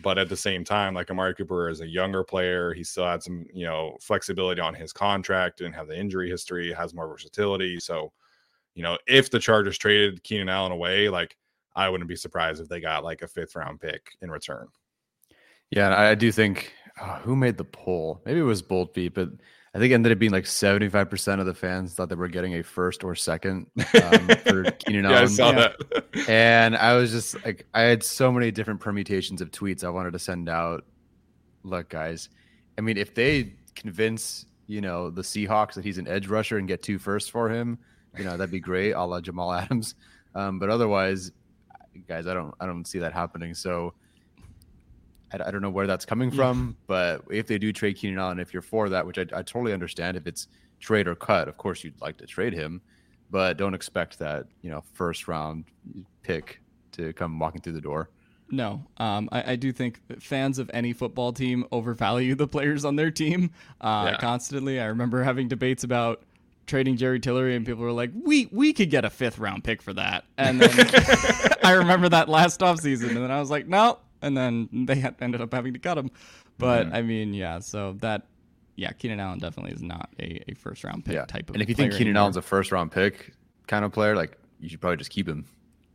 But 0.04 0.20
at 0.20 0.30
the 0.30 0.38
same 0.38 0.64
time, 0.64 0.94
like 0.94 1.10
Amari 1.10 1.34
Cooper 1.34 1.70
is 1.70 1.82
a 1.82 1.88
younger 1.88 2.24
player. 2.24 2.72
He 2.72 2.84
still 2.84 3.06
had 3.06 3.24
some, 3.24 3.48
you 3.52 3.66
know, 3.66 3.98
flexibility 4.00 4.62
on 4.62 4.76
his 4.76 4.94
contract, 4.94 5.58
didn't 5.58 5.74
have 5.74 5.88
the 5.88 5.98
injury 5.98 6.30
history, 6.30 6.72
has 6.72 6.94
more 6.94 7.08
versatility. 7.08 7.80
So, 7.80 8.12
you 8.76 8.84
know, 8.84 9.00
if 9.08 9.32
the 9.32 9.40
Chargers 9.40 9.80
traded 9.80 10.24
Keenan 10.24 10.50
Allen 10.50 10.72
away, 10.72 11.10
like 11.10 11.36
I 11.76 11.90
wouldn't 11.90 12.08
be 12.08 12.16
surprised 12.16 12.62
if 12.62 12.70
they 12.70 12.80
got 12.80 13.04
like 13.04 13.24
a 13.24 13.28
fifth 13.28 13.56
round 13.56 13.82
pick 13.82 14.16
in 14.22 14.30
return. 14.30 14.68
Yeah, 15.72 15.98
I 15.98 16.16
do 16.16 16.32
think 16.32 16.74
uh, 17.00 17.20
who 17.20 17.36
made 17.36 17.58
the 17.58 17.66
poll? 17.66 18.22
Maybe 18.26 18.40
it 18.40 18.44
was 18.44 18.62
Bolt 18.62 18.94
Beat, 18.94 19.14
but 19.14 19.30
I 19.74 19.80
think 19.80 19.92
it 19.92 19.96
ended 19.96 20.12
up 20.12 20.20
being 20.20 20.32
like 20.32 20.46
75% 20.46 21.40
of 21.40 21.46
the 21.46 21.54
fans 21.54 21.94
thought 21.94 22.10
they 22.10 22.16
were 22.16 22.30
getting 22.30 22.56
a 22.56 22.64
first 22.64 23.04
or 23.04 23.14
second 23.16 23.68
um, 23.78 24.28
for 24.46 24.64
Keenan 24.80 25.06
Allen. 25.06 25.18
yeah, 25.18 25.22
I 25.22 25.26
saw 25.26 25.52
yeah. 25.52 25.70
that. 25.80 26.30
and 26.30 26.76
I 26.76 26.96
was 26.96 27.12
just 27.12 27.46
like, 27.46 27.68
I 27.74 27.82
had 27.82 28.02
so 28.02 28.32
many 28.32 28.50
different 28.50 28.80
permutations 28.80 29.42
of 29.42 29.52
tweets 29.52 29.84
I 29.84 29.90
wanted 29.90 30.14
to 30.14 30.20
send 30.20 30.50
out. 30.50 30.86
Look, 31.64 31.90
guys, 31.90 32.30
I 32.78 32.82
mean, 32.82 32.98
if 32.98 33.14
they 33.14 33.54
convince, 33.76 34.46
you 34.68 34.82
know, 34.82 35.10
the 35.10 35.22
Seahawks 35.22 35.74
that 35.74 35.84
he's 35.84 35.98
an 35.98 36.08
edge 36.08 36.28
rusher 36.28 36.58
and 36.58 36.68
get 36.68 36.82
two 36.82 36.98
firsts 36.98 37.30
for 37.30 37.50
him, 37.50 37.78
you 38.18 38.24
know, 38.24 38.32
that'd 38.32 38.50
be 38.50 38.60
great, 38.60 38.94
a 38.94 39.04
la 39.04 39.22
Jamal 39.22 39.54
Adams. 39.54 39.96
Um, 40.34 40.60
but 40.60 40.70
otherwise, 40.70 41.32
guys, 42.08 42.26
I 42.26 42.34
don't, 42.34 42.56
I 42.60 42.66
don't 42.66 42.86
see 42.86 43.00
that 43.00 43.14
happening. 43.14 43.54
So, 43.54 43.94
I, 45.32 45.48
I 45.48 45.52
don't 45.52 45.62
know 45.62 45.70
where 45.70 45.88
that's 45.88 46.06
coming 46.06 46.32
from, 46.32 46.78
but 46.88 47.24
if 47.30 47.48
they 47.48 47.58
do 47.58 47.72
trade 47.74 47.98
Keenan 47.98 48.20
Allen, 48.20 48.40
if 48.40 48.54
you're 48.54 48.62
for 48.62 48.90
that, 48.90 49.06
which 49.06 49.18
I, 49.18 49.26
I 49.34 49.44
totally 49.44 49.74
understand, 49.74 50.18
if 50.18 50.28
it's 50.28 50.48
trade 50.80 51.08
or 51.08 51.16
cut, 51.16 51.48
of 51.48 51.58
course 51.58 51.84
you'd 51.84 52.00
like 52.02 52.18
to 52.18 52.26
trade 52.26 52.54
him, 52.54 52.82
but 53.30 53.58
don't 53.58 53.74
expect 53.74 54.20
that 54.20 54.46
you 54.62 54.70
know 54.70 54.84
first 54.94 55.28
round 55.28 55.66
pick 56.24 56.62
to 56.94 57.14
come 57.14 57.40
walking 57.40 57.62
through 57.62 57.74
the 57.74 57.82
door. 57.82 58.10
No, 58.50 58.86
um, 58.98 59.28
I, 59.32 59.52
I, 59.52 59.56
do 59.58 59.74
think 59.74 60.00
fans 60.22 60.58
of 60.58 60.72
any 60.74 60.94
football 60.94 61.34
team 61.34 61.66
overvalue 61.70 62.34
the 62.34 62.48
players 62.48 62.86
on 62.86 62.96
their 62.96 63.12
team 63.12 63.52
uh, 63.82 64.12
yeah. 64.12 64.18
constantly. 64.20 64.80
I 64.80 64.86
remember 64.86 65.22
having 65.22 65.50
debates 65.50 65.84
about 65.84 66.24
trading 66.66 66.96
Jerry 66.96 67.20
Tillery, 67.20 67.58
and 67.58 67.66
people 67.66 67.84
were 67.84 67.92
like, 67.92 68.12
"We 68.14 68.48
we 68.52 68.72
could 68.72 68.90
get 68.90 69.04
a 69.04 69.10
fifth 69.10 69.38
round 69.38 69.66
pick 69.66 69.82
for 69.82 69.94
that." 69.94 70.24
And 70.38 70.62
then 70.62 70.90
I 71.64 71.72
remember 71.72 72.08
that 72.10 72.30
last 72.30 72.62
offseason, 72.62 73.10
and 73.10 73.18
then 73.18 73.32
I 73.32 73.40
was 73.40 73.50
like, 73.50 73.68
"No, 73.68 74.00
and 74.22 74.38
then 74.38 74.70
they 74.72 74.96
had, 74.96 75.16
ended 75.20 75.42
up 75.42 75.54
having 75.54 75.74
to 75.74 75.80
cut 75.80 75.98
him. 75.98 76.12
But 76.58 76.88
mm-hmm. 76.88 76.96
I 76.96 77.02
mean, 77.02 77.34
yeah, 77.34 77.60
so 77.60 77.96
that 78.02 78.28
yeah, 78.76 78.92
Keenan 78.92 79.20
Allen 79.20 79.40
definitely 79.40 79.74
is 79.74 79.82
not 79.82 80.10
a, 80.20 80.52
a 80.52 80.54
first 80.54 80.84
round 80.84 81.04
pick 81.04 81.16
yeah. 81.16 81.26
type 81.26 81.50
of. 81.50 81.56
And 81.56 81.62
if 81.62 81.70
you 81.70 81.76
think 81.76 81.92
Keenan 81.92 82.10
anymore. 82.10 82.22
Allen's 82.22 82.38
a 82.38 82.42
first 82.42 82.72
round 82.72 82.92
pick 82.92 83.34
kind 83.68 83.84
of 83.84 83.92
player, 83.92 84.16
like 84.16 84.38
you 84.60 84.70
should 84.70 84.82
probably 84.82 84.98
just 84.98 85.10
keep 85.10 85.28
him. 85.28 85.46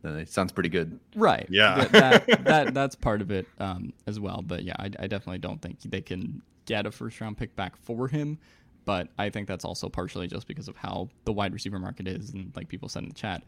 Then 0.01 0.17
it 0.17 0.29
sounds 0.29 0.51
pretty 0.51 0.69
good. 0.69 0.99
Right. 1.15 1.47
Yeah. 1.49 1.85
that, 1.85 2.27
that, 2.27 2.43
that 2.43 2.73
that's 2.73 2.95
part 2.95 3.21
of 3.21 3.31
it 3.31 3.47
um, 3.59 3.93
as 4.05 4.19
well. 4.19 4.41
But 4.45 4.63
yeah, 4.63 4.75
I, 4.77 4.85
I 4.99 5.07
definitely 5.07 5.37
don't 5.37 5.61
think 5.61 5.79
they 5.81 6.01
can 6.01 6.41
get 6.65 6.85
a 6.85 6.91
first 6.91 7.19
round 7.21 7.37
pick 7.37 7.55
back 7.55 7.77
for 7.77 8.07
him. 8.07 8.37
But 8.85 9.07
I 9.17 9.29
think 9.29 9.47
that's 9.47 9.63
also 9.63 9.87
partially 9.87 10.27
just 10.27 10.45
because 10.45 10.67
of 10.67 10.75
how 10.75 11.07
the 11.23 11.31
wide 11.31 11.53
receiver 11.53 11.79
market 11.79 12.05
is, 12.05 12.31
and 12.31 12.51
like 12.53 12.67
people 12.67 12.89
said 12.89 13.03
in 13.03 13.09
the 13.09 13.15
chat, 13.15 13.43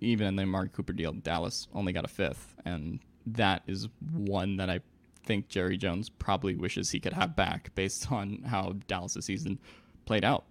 even 0.00 0.26
in 0.26 0.36
the 0.36 0.42
Amari 0.42 0.70
Cooper 0.70 0.94
deal, 0.94 1.12
Dallas 1.12 1.68
only 1.74 1.92
got 1.92 2.06
a 2.06 2.08
fifth, 2.08 2.54
and 2.64 2.98
that 3.26 3.62
is 3.66 3.88
one 4.12 4.56
that 4.56 4.70
I 4.70 4.80
think 5.24 5.48
Jerry 5.48 5.76
Jones 5.76 6.08
probably 6.10 6.54
wishes 6.56 6.90
he 6.90 7.00
could 7.00 7.12
have 7.12 7.36
back 7.36 7.74
based 7.74 8.10
on 8.12 8.42
how 8.46 8.74
Dallas' 8.88 9.24
season 9.24 9.58
played 10.04 10.24
out. 10.24 10.44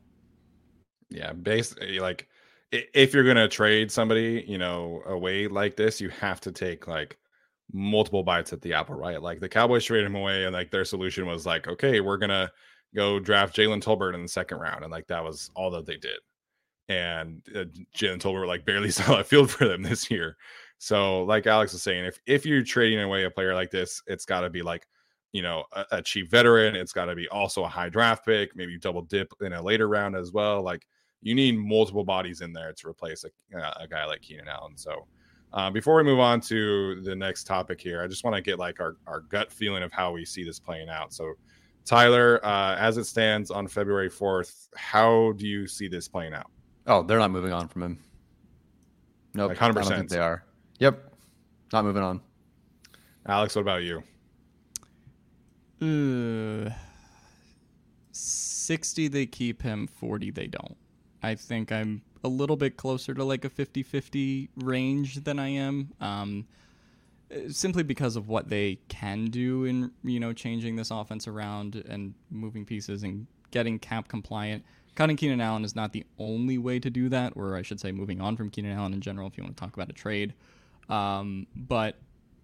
Yeah, 1.10 1.34
basically, 1.34 2.00
like 2.00 2.28
if 2.72 3.14
you're 3.14 3.26
gonna 3.26 3.48
trade 3.50 3.92
somebody, 3.92 4.46
you 4.48 4.58
know, 4.58 5.02
away 5.06 5.48
like 5.48 5.76
this, 5.76 6.00
you 6.00 6.10
have 6.10 6.40
to 6.42 6.52
take 6.52 6.88
like 6.88 7.18
multiple 7.74 8.24
bites 8.24 8.54
at 8.54 8.62
the 8.62 8.74
apple, 8.74 8.96
right? 8.96 9.22
Like 9.22 9.40
the 9.42 9.50
Cowboys 9.50 9.84
traded 9.86 10.08
him 10.08 10.16
away, 10.16 10.46
and 10.46 10.54
like 10.54 10.72
their 10.72 10.86
solution 10.86 11.26
was 11.26 11.46
like, 11.46 11.68
okay, 11.68 12.00
we're 12.02 12.18
gonna 12.18 12.52
go 12.96 13.20
draft 13.20 13.56
Jalen 13.56 13.82
Tolbert 13.84 14.16
in 14.16 14.22
the 14.22 14.28
second 14.30 14.60
round, 14.60 14.84
and 14.84 14.92
like 14.92 15.08
that 15.08 15.24
was 15.24 15.52
all 15.56 15.72
that 15.72 15.86
they 15.86 15.98
did. 15.98 16.20
and 16.90 17.42
uh, 17.56 17.66
Jalen 17.96 18.20
Tolbert 18.20 18.48
like 18.48 18.66
barely 18.66 18.92
saw 18.92 19.20
a 19.20 19.24
field 19.24 19.50
for 19.52 19.68
them 19.68 19.84
this 19.84 20.10
year. 20.12 20.38
So, 20.84 21.26
like 21.26 21.46
Alex 21.46 21.74
was 21.74 21.84
saying, 21.84 22.06
if 22.06 22.20
if 22.26 22.44
you're 22.44 22.64
trading 22.64 23.02
away 23.02 23.26
a 23.26 23.30
player 23.30 23.54
like 23.54 23.70
this, 23.70 24.02
it's 24.08 24.26
got 24.26 24.42
to 24.42 24.50
be 24.50 24.64
like, 24.64 24.88
you 25.32 25.44
know, 25.44 25.64
a, 25.74 25.86
a 25.92 26.02
cheap 26.02 26.32
veteran. 26.32 26.76
It's 26.76 26.92
got 26.92 27.06
to 27.06 27.14
be 27.14 27.28
also 27.28 27.64
a 27.64 27.68
high 27.68 27.88
draft 27.88 28.26
pick, 28.26 28.56
maybe 28.56 28.80
double 28.80 29.04
dip 29.04 29.32
in 29.42 29.54
a 29.54 29.62
later 29.62 29.88
round 29.88 30.16
as 30.16 30.32
well. 30.32 30.64
Like, 30.64 30.88
you 31.22 31.36
need 31.36 31.56
multiple 31.56 32.04
bodies 32.04 32.42
in 32.42 32.52
there 32.52 32.74
to 32.74 32.88
replace 32.90 33.24
a, 33.24 33.30
a 33.80 33.88
guy 33.88 34.06
like 34.06 34.24
Keenan 34.24 34.48
Allen. 34.48 34.76
So, 34.76 35.06
uh, 35.54 35.70
before 35.70 35.98
we 35.98 36.04
move 36.04 36.18
on 36.18 36.42
to 36.42 37.00
the 37.02 37.16
next 37.16 37.44
topic 37.44 37.80
here, 37.80 38.02
I 38.02 38.08
just 38.08 38.24
want 38.24 38.36
to 38.36 38.42
get 38.42 38.58
like 38.58 38.80
our, 38.80 38.96
our 39.06 39.20
gut 39.20 39.52
feeling 39.54 39.84
of 39.84 39.92
how 39.92 40.12
we 40.12 40.26
see 40.26 40.44
this 40.44 40.58
playing 40.58 40.90
out. 40.90 41.14
So, 41.14 41.34
Tyler, 41.86 42.44
uh, 42.44 42.76
as 42.80 42.98
it 42.98 43.04
stands 43.04 43.52
on 43.52 43.68
February 43.68 44.10
4th, 44.10 44.70
how 44.76 45.34
do 45.34 45.48
you 45.48 45.68
see 45.68 45.88
this 45.88 46.08
playing 46.08 46.34
out? 46.34 46.50
Oh, 46.88 47.04
they're 47.04 47.20
not 47.20 47.30
moving 47.30 47.54
on 47.54 47.68
from 47.68 47.84
him. 47.84 48.00
Nope. 49.36 49.50
Like 49.50 49.60
100%. 49.60 49.62
I 49.62 49.72
don't 49.74 49.86
think 49.86 50.10
they 50.10 50.18
are. 50.18 50.44
Yep. 50.82 51.14
Not 51.72 51.86
moving 51.86 52.02
on. 52.02 52.22
Alex, 53.28 53.56
what 53.56 53.62
about 53.62 53.84
you? 53.84 54.02
Uh, 55.80 56.72
60 58.12 59.08
they 59.08 59.28
keep 59.28 59.62
him, 59.62 59.86
40 59.86 60.32
they 60.32 60.48
don't. 60.48 60.76
I 61.22 61.36
think 61.36 61.72
I'm 61.72 62.02
a 62.24 62.28
little 62.28 62.56
bit 62.56 62.78
closer 62.78 63.14
to 63.14 63.24
like 63.24 63.46
a 63.46 63.50
50 63.50 63.84
50 63.84 64.50
range 64.56 65.24
than 65.24 65.38
I 65.38 65.50
am. 65.50 65.92
Um, 66.02 66.48
simply 67.50 67.84
because 67.84 68.16
of 68.16 68.28
what 68.28 68.50
they 68.50 68.80
can 68.88 69.26
do 69.26 69.66
in 69.66 69.92
you 70.04 70.20
know 70.20 70.34
changing 70.34 70.78
this 70.78 70.90
offense 70.90 71.28
around 71.28 71.76
and 71.88 72.16
moving 72.32 72.66
pieces 72.66 73.04
and 73.04 73.28
getting 73.52 73.78
cap 73.78 74.08
compliant. 74.08 74.66
Cutting 74.96 75.16
Keenan 75.16 75.42
Allen 75.42 75.64
is 75.64 75.76
not 75.76 75.94
the 75.94 76.06
only 76.18 76.58
way 76.58 76.80
to 76.80 76.90
do 76.90 77.08
that, 77.10 77.34
or 77.36 77.56
I 77.56 77.62
should 77.62 77.80
say, 77.80 77.92
moving 77.92 78.20
on 78.20 78.36
from 78.36 78.50
Keenan 78.50 78.76
Allen 78.76 78.94
in 78.94 79.02
general. 79.02 79.28
If 79.28 79.38
you 79.38 79.44
want 79.44 79.56
to 79.56 79.62
talk 79.62 79.76
about 79.76 79.92
a 79.92 79.94
trade, 79.94 80.34
um, 80.90 81.48
but 81.56 82.00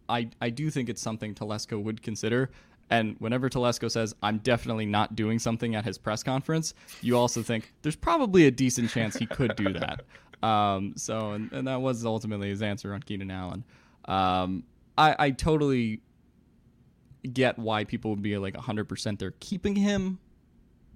I 0.09 0.29
I 0.41 0.49
do 0.49 0.69
think 0.69 0.89
it's 0.89 1.01
something 1.01 1.33
Telesco 1.33 1.81
would 1.81 2.01
consider. 2.01 2.49
And 2.89 3.17
whenever 3.19 3.49
Telesco 3.49 3.91
says, 3.91 4.15
I'm 4.23 4.37
definitely 4.37 4.85
not 4.85 5.15
doing 5.15 5.39
something 5.39 5.75
at 5.75 5.83
his 5.83 5.97
press 5.97 6.23
conference, 6.23 6.73
you 7.01 7.17
also 7.17 7.43
think 7.43 7.73
there's 7.81 7.97
probably 7.97 8.47
a 8.47 8.51
decent 8.51 8.91
chance 8.91 9.17
he 9.17 9.25
could 9.25 9.57
do 9.57 9.73
that. 9.73 10.03
Um, 10.41 10.93
so, 10.95 11.31
and, 11.31 11.51
and, 11.51 11.67
that 11.67 11.81
was 11.81 12.05
ultimately 12.05 12.49
his 12.49 12.61
answer 12.61 12.93
on 12.93 13.01
Keenan 13.01 13.31
Allen. 13.31 13.63
Um, 14.05 14.63
I, 14.97 15.15
I 15.19 15.31
totally 15.31 16.01
get 17.33 17.57
why 17.57 17.83
people 17.83 18.11
would 18.11 18.21
be 18.21 18.37
like 18.37 18.53
100% 18.53 19.19
they're 19.19 19.33
keeping 19.39 19.75
him. 19.75 20.19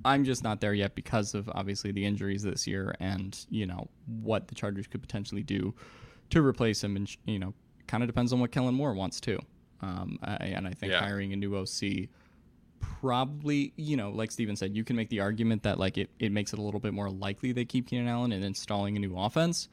I'm 0.06 0.24
just 0.24 0.44
not 0.44 0.62
there 0.62 0.74
yet 0.74 0.96
because 0.96 1.34
of 1.34 1.50
obviously 1.54 1.92
the 1.92 2.06
injuries 2.06 2.44
this 2.44 2.66
year 2.68 2.96
and, 3.00 3.38
you 3.50 3.66
know, 3.66 3.88
what 4.22 4.48
the 4.48 4.56
Chargers 4.56 4.88
could 4.88 5.02
potentially 5.02 5.44
do 5.44 5.74
to 6.32 6.46
replace 6.46 6.84
him. 6.84 6.96
And, 6.96 7.16
you 7.26 7.40
know, 7.40 7.54
kind 7.88 8.04
of 8.04 8.08
depends 8.08 8.34
on 8.34 8.40
what 8.40 8.52
Kellen 8.52 8.74
Moore 8.74 8.94
wants 8.94 9.20
too. 9.20 9.40
Um, 9.82 10.20
I, 10.24 10.36
and 10.36 10.68
I 10.68 10.72
think 10.72 10.92
yeah. 10.92 11.00
hiring 11.00 11.34
a 11.34 11.36
new 11.36 11.56
OC 11.56 12.10
probably, 12.82 13.74
you 13.78 13.96
know, 13.96 14.10
like 14.10 14.32
Steven 14.32 14.56
said, 14.56 14.76
you 14.76 14.84
can 14.84 14.96
make 14.96 15.10
the 15.10 15.20
argument 15.20 15.64
that 15.64 15.80
like 15.80 15.98
it, 15.98 16.10
it 16.20 16.32
makes 16.32 16.54
it 16.54 16.60
a 16.60 16.62
little 16.62 16.80
bit 16.80 16.94
more 16.94 17.10
likely 17.10 17.52
they 17.52 17.66
keep 17.66 17.88
Keenan 17.88 18.08
Allen 18.08 18.32
and 18.32 18.44
installing 18.44 18.96
a 18.96 19.00
new 19.00 19.18
offense. 19.18 19.70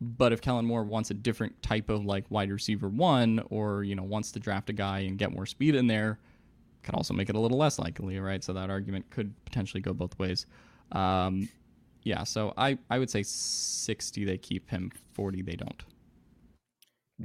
But 0.00 0.32
if 0.32 0.40
Kellen 0.40 0.64
Moore 0.64 0.84
wants 0.84 1.10
a 1.10 1.14
different 1.14 1.60
type 1.62 1.88
of 1.88 2.04
like 2.04 2.24
wide 2.30 2.52
receiver 2.52 2.88
one, 2.88 3.42
or 3.50 3.82
you 3.82 3.96
know 3.96 4.04
wants 4.04 4.30
to 4.32 4.40
draft 4.40 4.70
a 4.70 4.72
guy 4.72 5.00
and 5.00 5.18
get 5.18 5.32
more 5.32 5.44
speed 5.44 5.74
in 5.74 5.88
there, 5.88 6.20
could 6.84 6.94
also 6.94 7.12
make 7.14 7.28
it 7.28 7.34
a 7.34 7.40
little 7.40 7.58
less 7.58 7.78
likely, 7.80 8.18
right? 8.20 8.42
So 8.44 8.52
that 8.52 8.70
argument 8.70 9.10
could 9.10 9.32
potentially 9.44 9.80
go 9.80 9.92
both 9.92 10.16
ways. 10.16 10.46
Um, 10.92 11.48
yeah, 12.02 12.24
so 12.24 12.52
I 12.56 12.78
I 12.90 12.98
would 12.98 13.10
say 13.10 13.22
sixty 13.22 14.24
they 14.24 14.38
keep 14.38 14.68
him, 14.70 14.90
forty 15.12 15.42
they 15.42 15.56
don't. 15.56 15.82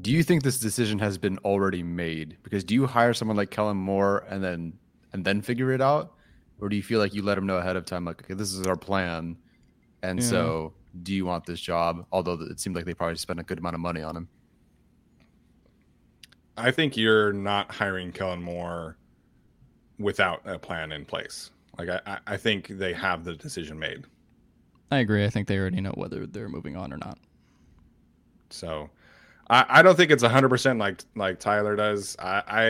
Do 0.02 0.12
you 0.12 0.24
think 0.24 0.44
this 0.44 0.60
decision 0.60 0.98
has 1.00 1.18
been 1.18 1.38
already 1.40 1.84
made? 1.84 2.38
Because 2.42 2.64
do 2.64 2.74
you 2.74 2.88
hire 2.88 3.14
someone 3.14 3.38
like 3.38 3.52
Kellen 3.52 3.78
Moore 3.78 4.26
and 4.30 4.44
then 4.44 4.74
and 5.14 5.24
then 5.24 5.42
figure 5.42 5.72
it 5.72 5.82
out, 5.82 6.14
or 6.60 6.70
do 6.70 6.76
you 6.76 6.84
feel 6.84 7.00
like 7.00 7.14
you 7.14 7.22
let 7.22 7.38
him 7.38 7.46
know 7.46 7.58
ahead 7.58 7.76
of 7.76 7.86
time, 7.86 8.06
like 8.06 8.24
okay, 8.24 8.34
this 8.34 8.54
is 8.54 8.66
our 8.66 8.76
plan, 8.76 9.38
and 10.02 10.20
yeah. 10.20 10.26
so 10.26 10.74
do 11.04 11.14
you 11.14 11.26
want 11.26 11.46
this 11.46 11.60
job? 11.60 12.06
Although 12.12 12.40
it 12.42 12.60
seemed 12.60 12.76
like 12.76 12.86
they 12.86 12.94
probably 12.94 13.18
spent 13.18 13.40
a 13.40 13.44
good 13.44 13.60
amount 13.60 13.76
of 13.76 13.82
money 13.82 14.02
on 14.02 14.16
him. 14.16 14.28
I 16.58 16.72
think 16.72 16.96
you're 16.96 17.34
not 17.34 17.72
hiring 17.72 18.12
Kellen 18.12 18.42
Moore 18.42 18.98
without 19.98 20.42
a 20.46 20.60
plan 20.60 20.92
in 20.92 21.06
place. 21.06 21.50
Like 21.78 21.90
I, 21.90 22.20
I 22.28 22.38
think 22.38 22.68
they 22.68 22.94
have 22.94 23.24
the 23.24 23.34
decision 23.34 23.80
made. 23.80 24.06
I 24.94 25.00
agree. 25.00 25.26
I 25.26 25.30
think 25.30 25.48
they 25.48 25.58
already 25.58 25.82
know 25.82 25.94
whether 25.96 26.26
they're 26.26 26.50
moving 26.50 26.76
on 26.76 26.94
or 26.94 26.98
not. 26.98 27.18
So, 28.50 28.90
I, 29.50 29.66
I 29.68 29.82
don't 29.82 29.96
think 29.96 30.12
it's 30.12 30.24
hundred 30.24 30.50
percent 30.50 30.80
like 30.80 31.04
like 31.16 31.40
Tyler 31.40 31.76
does. 31.76 32.16
I, 32.20 32.44
I 32.48 32.64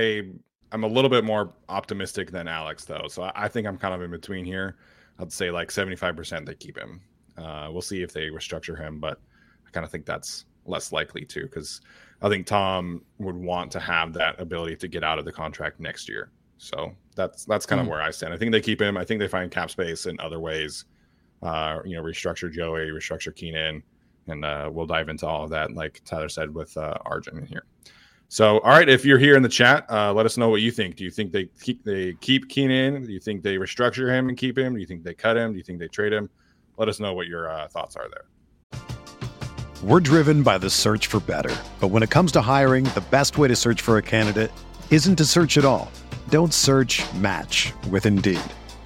am 0.74 0.84
a 0.84 0.88
little 0.88 1.10
bit 1.10 1.24
more 1.24 1.54
optimistic 1.70 2.32
than 2.32 2.48
Alex 2.48 2.86
though. 2.86 3.08
So 3.08 3.24
I, 3.24 3.32
I 3.36 3.48
think 3.48 3.68
I'm 3.68 3.78
kind 3.78 3.94
of 3.94 4.02
in 4.02 4.12
between 4.12 4.46
here. 4.46 4.78
I'd 5.20 5.32
say 5.32 5.52
like 5.52 5.70
seventy 5.70 5.96
five 5.96 6.16
percent 6.16 6.46
they 6.46 6.56
keep 6.56 6.78
him. 6.78 7.02
Uh, 7.38 7.70
we'll 7.72 7.82
see 7.82 8.02
if 8.02 8.14
they 8.14 8.28
restructure 8.28 8.78
him, 8.78 9.00
but 9.00 9.20
I 9.68 9.70
kind 9.72 9.86
of 9.86 9.92
think 9.92 10.06
that's 10.06 10.46
less 10.66 10.92
likely 10.92 11.26
too, 11.26 11.44
because 11.44 11.82
I 12.22 12.30
think 12.30 12.46
Tom 12.46 13.04
would 13.20 13.36
want 13.36 13.72
to 13.74 13.80
have 13.80 14.14
that 14.14 14.40
ability 14.40 14.78
to 14.78 14.88
get 14.88 15.04
out 15.04 15.20
of 15.20 15.26
the 15.26 15.32
contract 15.32 15.80
next 15.80 16.08
year. 16.08 16.32
So 16.58 16.94
that's 17.16 17.46
that's 17.46 17.66
kind 17.66 17.82
of 17.82 17.88
mm. 17.88 17.92
where 17.92 18.02
I 18.02 18.12
stand. 18.12 18.34
I 18.34 18.38
think 18.38 18.52
they 18.52 18.62
keep 18.62 18.82
him. 18.82 18.98
I 18.98 19.04
think 19.04 19.20
they 19.20 19.28
find 19.28 19.52
cap 19.52 19.70
space 19.70 20.06
in 20.06 20.20
other 20.20 20.40
ways. 20.40 20.86
Uh, 21.44 21.80
you 21.86 21.96
know, 21.96 22.02
restructure 22.02 22.52
Joey, 22.52 22.90
restructure 22.90 23.36
Keenan, 23.36 23.84
and 24.28 24.46
uh, 24.46 24.70
we'll 24.72 24.86
dive 24.86 25.10
into 25.10 25.28
all 25.28 25.44
of 25.44 25.50
that, 25.50 25.74
like 25.74 26.02
Tyler 26.06 26.30
said 26.30 26.54
with 26.54 26.76
uh, 26.78 26.94
Arjun 27.06 27.38
in 27.38 27.46
here. 27.46 27.66
So, 28.30 28.60
all 28.60 28.72
right, 28.72 28.90
if 28.90 29.06
you're 29.06 29.20
here 29.20 29.36
in 29.36 29.44
the 29.44 29.50
chat, 29.50 29.86
uh, 29.92 30.14
let 30.14 30.26
us 30.26 30.38
know 30.38 30.50
what 30.50 30.62
you 30.62 30.72
think. 30.72 30.96
Do 30.96 31.04
you 31.04 31.12
think 31.12 31.32
they 31.32 31.50
keep 31.62 31.84
they 31.84 32.14
keep 32.22 32.50
Keenan? 32.50 33.06
Do 33.06 33.12
you 33.12 33.20
think 33.20 33.44
they 33.44 33.58
restructure 33.58 34.10
him 34.10 34.30
and 34.30 34.38
keep 34.38 34.58
him? 34.58 34.74
Do 34.74 34.80
you 34.80 34.88
think 34.88 35.04
they 35.04 35.14
cut 35.14 35.38
him? 35.38 35.52
Do 35.52 35.58
you 35.58 35.64
think 35.64 35.80
they 35.80 35.90
trade 35.90 36.14
him? 36.14 36.30
let 36.78 36.90
us 36.90 37.00
know 37.00 37.14
what 37.14 37.28
your 37.28 37.50
uh, 37.50 37.68
thoughts 37.68 37.96
are 37.96 38.08
there. 38.10 38.26
We're 39.84 40.00
driven 40.00 40.44
by 40.44 40.58
the 40.58 40.70
search 40.70 41.08
for 41.08 41.20
better. 41.20 41.56
But 41.80 41.90
when 41.90 42.04
it 42.04 42.10
comes 42.10 42.32
to 42.34 42.42
hiring, 42.42 42.86
the 42.86 43.04
best 43.12 43.38
way 43.38 43.48
to 43.48 43.56
search 43.56 43.82
for 43.82 43.98
a 43.98 44.02
candidate 44.02 44.52
isn't 44.90 45.18
to 45.18 45.26
search 45.26 45.58
at 45.58 45.66
all. 45.66 45.92
Don't 46.30 46.54
search 46.54 47.04
match 47.16 47.74
with 47.90 48.06
Indeed. 48.06 48.42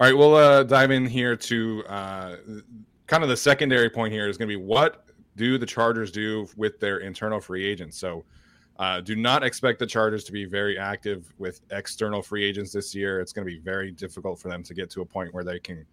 All 0.00 0.06
right, 0.06 0.16
we'll 0.16 0.34
uh, 0.34 0.62
dive 0.62 0.92
in 0.92 1.04
here 1.04 1.36
to 1.36 1.84
uh, 1.86 2.36
kind 3.06 3.22
of 3.22 3.28
the 3.28 3.36
secondary 3.36 3.90
point 3.90 4.14
here 4.14 4.30
is 4.30 4.38
going 4.38 4.48
to 4.48 4.56
be 4.56 4.62
what 4.62 5.04
do 5.36 5.58
the 5.58 5.66
Chargers 5.66 6.10
do 6.10 6.48
with 6.56 6.80
their 6.80 7.00
internal 7.00 7.38
free 7.38 7.66
agents? 7.66 7.98
So, 7.98 8.24
uh, 8.78 9.02
do 9.02 9.14
not 9.14 9.44
expect 9.44 9.78
the 9.78 9.86
Chargers 9.86 10.24
to 10.24 10.32
be 10.32 10.46
very 10.46 10.78
active 10.78 11.30
with 11.36 11.60
external 11.70 12.22
free 12.22 12.42
agents 12.42 12.72
this 12.72 12.94
year. 12.94 13.20
It's 13.20 13.34
going 13.34 13.46
to 13.46 13.52
be 13.52 13.58
very 13.58 13.90
difficult 13.90 14.38
for 14.38 14.48
them 14.48 14.62
to 14.62 14.72
get 14.72 14.88
to 14.92 15.02
a 15.02 15.04
point 15.04 15.34
where 15.34 15.44
they 15.44 15.58
can 15.58 15.84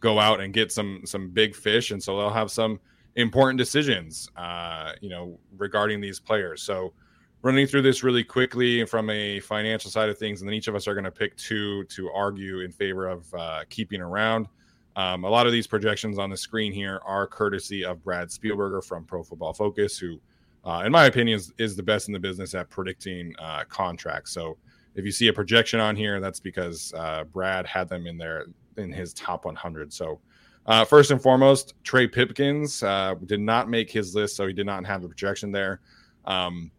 go 0.00 0.18
out 0.18 0.40
and 0.40 0.52
get 0.52 0.72
some 0.72 1.02
some 1.04 1.30
big 1.30 1.54
fish, 1.54 1.92
and 1.92 2.02
so 2.02 2.16
they'll 2.16 2.30
have 2.30 2.50
some 2.50 2.80
important 3.14 3.58
decisions, 3.58 4.28
uh, 4.34 4.94
you 5.00 5.08
know, 5.08 5.38
regarding 5.56 6.00
these 6.00 6.18
players. 6.18 6.62
So, 6.62 6.94
running 7.42 7.66
through 7.66 7.82
this 7.82 8.02
really 8.02 8.24
quickly 8.24 8.84
from 8.86 9.10
a 9.10 9.40
financial 9.40 9.90
side 9.90 10.08
of 10.08 10.16
things, 10.16 10.40
and 10.40 10.48
then 10.48 10.54
each 10.54 10.68
of 10.68 10.74
us 10.74 10.86
are 10.86 10.94
going 10.94 11.04
to 11.04 11.10
pick 11.10 11.36
two 11.36 11.84
to 11.84 12.10
argue 12.12 12.60
in 12.60 12.70
favor 12.70 13.08
of 13.08 13.34
uh, 13.34 13.64
keeping 13.68 14.00
around. 14.00 14.48
Um, 14.94 15.24
a 15.24 15.28
lot 15.28 15.46
of 15.46 15.52
these 15.52 15.66
projections 15.66 16.18
on 16.18 16.30
the 16.30 16.36
screen 16.36 16.72
here 16.72 17.00
are 17.04 17.26
courtesy 17.26 17.84
of 17.84 18.02
Brad 18.04 18.28
Spielberger 18.28 18.84
from 18.84 19.04
Pro 19.04 19.22
Football 19.22 19.54
Focus, 19.54 19.98
who, 19.98 20.20
uh, 20.64 20.82
in 20.84 20.92
my 20.92 21.06
opinion, 21.06 21.36
is, 21.36 21.52
is, 21.58 21.74
the 21.74 21.82
best 21.82 22.08
in 22.08 22.12
the 22.12 22.20
business 22.20 22.54
at 22.54 22.68
predicting 22.68 23.34
uh, 23.38 23.64
contracts. 23.68 24.32
So 24.32 24.58
if 24.94 25.04
you 25.04 25.10
see 25.10 25.28
a 25.28 25.32
projection 25.32 25.80
on 25.80 25.96
here, 25.96 26.20
that's 26.20 26.40
because 26.40 26.92
uh, 26.96 27.24
Brad 27.24 27.66
had 27.66 27.88
them 27.88 28.06
in 28.06 28.18
there 28.18 28.46
in 28.76 28.92
his 28.92 29.14
top 29.14 29.46
100. 29.46 29.92
So 29.92 30.20
uh, 30.66 30.84
first 30.84 31.10
and 31.10 31.20
foremost, 31.20 31.74
Trey 31.82 32.06
Pipkins 32.06 32.82
uh, 32.82 33.14
did 33.26 33.40
not 33.40 33.68
make 33.68 33.90
his 33.90 34.14
list, 34.14 34.36
so 34.36 34.46
he 34.46 34.52
did 34.52 34.66
not 34.66 34.84
have 34.84 35.02
the 35.02 35.08
projection 35.08 35.50
there. 35.50 35.80
Um, 36.26 36.70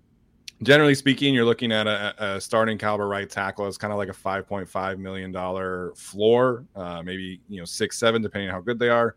generally 0.64 0.96
speaking, 0.96 1.34
you're 1.34 1.46
looking 1.46 1.72
at 1.72 1.88
a, 1.88 2.36
a, 2.36 2.42
starting 2.42 2.78
caliber 2.78 3.08
right 3.08 3.30
tackle 3.30 3.66
as 3.66 3.78
kind 3.78 3.92
of 3.92 3.98
like 3.98 4.10
a 4.10 4.14
5.5 4.14 4.98
million 4.98 5.32
dollar 5.32 5.94
floor, 5.96 6.66
uh, 6.76 7.02
maybe 7.04 7.42
you 7.50 7.60
know 7.60 7.66
six 7.66 7.98
seven, 7.98 8.22
depending 8.22 8.50
on 8.50 8.56
how 8.56 8.62
good 8.62 8.80
they 8.80 8.90
are. 8.90 9.16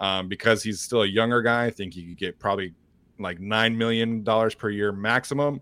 Um, 0.00 0.28
because 0.28 0.62
he's 0.62 0.80
still 0.80 1.02
a 1.02 1.06
younger 1.06 1.40
guy, 1.40 1.66
I 1.66 1.70
think 1.70 1.96
you 1.96 2.08
could 2.08 2.18
get 2.18 2.38
probably 2.38 2.74
like 3.18 3.40
nine 3.40 3.76
million 3.76 4.22
dollars 4.22 4.54
per 4.54 4.70
year 4.70 4.92
maximum. 4.92 5.60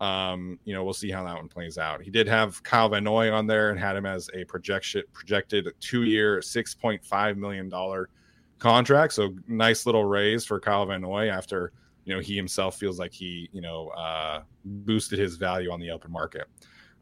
Um, 0.00 0.58
you 0.64 0.74
know, 0.74 0.82
we'll 0.82 0.94
see 0.94 1.10
how 1.10 1.24
that 1.24 1.36
one 1.36 1.48
plays 1.48 1.78
out. 1.78 2.02
He 2.02 2.10
did 2.10 2.26
have 2.26 2.62
Kyle 2.62 2.88
Van 2.88 3.04
Noy 3.04 3.30
on 3.30 3.46
there 3.46 3.70
and 3.70 3.78
had 3.78 3.96
him 3.96 4.06
as 4.06 4.28
a 4.34 4.44
projection 4.44 5.02
projected 5.12 5.68
two 5.80 6.04
year, 6.04 6.42
six 6.42 6.74
point 6.74 7.04
five 7.04 7.36
million 7.36 7.68
dollar 7.68 8.08
contract. 8.58 9.12
So 9.12 9.34
nice 9.46 9.86
little 9.86 10.04
raise 10.04 10.44
for 10.44 10.58
Kyle 10.58 10.86
Van 10.86 11.02
Noy 11.02 11.28
after 11.28 11.72
you 12.04 12.14
know 12.14 12.20
he 12.20 12.36
himself 12.36 12.76
feels 12.76 12.98
like 12.98 13.12
he 13.12 13.48
you 13.52 13.60
know 13.60 13.88
uh, 13.88 14.42
boosted 14.64 15.18
his 15.18 15.36
value 15.36 15.70
on 15.70 15.80
the 15.80 15.90
open 15.90 16.10
market. 16.10 16.46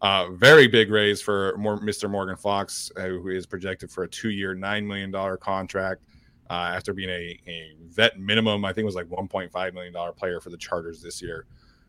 Uh, 0.03 0.31
very 0.31 0.67
big 0.67 0.91
raise 0.91 1.21
for 1.21 1.57
Mr. 1.59 2.11
Morgan 2.11 2.37
Fox, 2.37 2.91
uh, 2.97 3.03
who 3.03 3.29
is 3.29 3.45
projected 3.45 3.91
for 3.91 4.05
a 4.05 4.09
two-year, 4.09 4.55
nine 4.55 4.87
million 4.87 5.11
dollar 5.11 5.37
contract 5.37 6.03
uh, 6.49 6.73
after 6.75 6.95
being 6.95 7.11
a, 7.11 7.39
a 7.47 7.77
vet 7.89 8.19
minimum. 8.19 8.65
I 8.65 8.73
think 8.73 8.83
it 8.83 8.87
was 8.87 8.95
like 8.95 9.07
1.5 9.07 9.75
million 9.75 9.93
dollar 9.93 10.13
player 10.13 10.41
for 10.41 10.51
the 10.51 10.57
Chargers 10.57 11.03
this 11.03 11.21
year. 11.21 11.47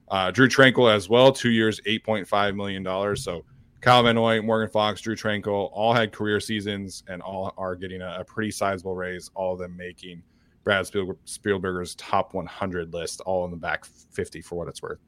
Uh, 0.09 0.30
Drue 0.30 0.49
Tranquill 0.49 0.93
as 0.93 1.07
well, 1.07 1.32
two 1.32 1.51
years, 1.51 1.80
8.5 1.88 2.55
million 2.55 2.84
dollars. 2.84 3.24
So 3.24 3.45
Kyle 3.80 4.03
Van 4.03 4.16
Noy, 4.16 4.41
Morgan 4.41 4.70
Fox, 4.70 5.01
Drue 5.01 5.16
Tranquill 5.16 5.70
all 5.72 5.93
had 5.93 6.12
career 6.12 6.39
seasons 6.39 7.03
and 7.07 7.22
all 7.22 7.53
are 7.57 7.76
getting 7.76 8.01
a, 8.01 8.18
a 8.20 8.26
pretty 8.26 8.51
sizable 8.51 8.93
raise. 8.93 9.32
All 9.36 9.53
of 9.53 9.59
them 9.59 9.76
making 9.76 10.22
Brad 10.64 10.86
Spielberger's 11.26 11.95
top 11.95 12.34
100 12.34 12.93
list, 12.93 13.22
all 13.22 13.45
in 13.45 13.51
the 13.51 13.57
back 13.57 13.86
50 13.86 14.41
for 14.41 14.55
what 14.55 14.68
it's 14.68 14.82
worth. 14.82 14.99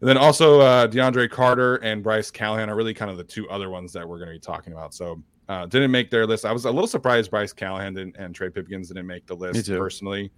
And 0.00 0.08
then 0.08 0.16
also 0.16 0.60
uh, 0.60 0.86
DeAndre 0.86 1.28
Carter 1.28 1.76
and 1.76 2.02
Bryce 2.02 2.30
Callahan 2.30 2.70
are 2.70 2.76
really 2.76 2.94
kind 2.94 3.10
of 3.10 3.16
the 3.16 3.24
two 3.24 3.48
other 3.50 3.68
ones 3.68 3.92
that 3.94 4.08
we're 4.08 4.18
going 4.18 4.28
to 4.28 4.34
be 4.34 4.38
talking 4.38 4.72
about. 4.72 4.94
So 4.94 5.20
uh, 5.48 5.66
didn't 5.66 5.90
make 5.90 6.10
their 6.10 6.26
list. 6.26 6.44
I 6.44 6.52
was 6.52 6.66
a 6.66 6.70
little 6.70 6.86
surprised 6.86 7.30
Bryce 7.30 7.52
Callahan 7.52 7.94
didn't, 7.94 8.16
and 8.16 8.34
Trey 8.34 8.50
Pipkins 8.50 8.88
didn't 8.88 9.06
make 9.06 9.26
the 9.26 9.34
list 9.34 9.68
personally. 9.68 10.30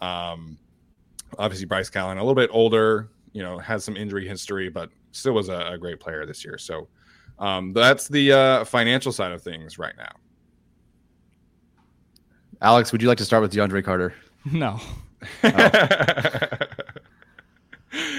Um, 0.00 0.58
obviously 1.38 1.66
Bryce 1.66 1.90
Callahan 1.90 2.18
a 2.18 2.22
little 2.22 2.34
bit 2.34 2.50
older, 2.52 3.10
you 3.32 3.42
know, 3.42 3.58
has 3.58 3.84
some 3.84 3.96
injury 3.96 4.26
history, 4.26 4.68
but 4.68 4.90
still 5.12 5.32
was 5.32 5.48
a, 5.48 5.72
a 5.72 5.78
great 5.78 6.00
player 6.00 6.26
this 6.26 6.44
year. 6.44 6.58
So 6.58 6.88
um, 7.38 7.72
that's 7.72 8.08
the 8.08 8.32
uh, 8.32 8.64
financial 8.64 9.12
side 9.12 9.32
of 9.32 9.42
things 9.42 9.78
right 9.78 9.96
now. 9.96 10.12
Alex, 12.64 12.92
would 12.92 13.02
you 13.02 13.08
like 13.08 13.18
to 13.18 13.26
start 13.26 13.42
with 13.42 13.52
DeAndre 13.52 13.84
Carter? 13.84 14.14
No. 14.52 14.78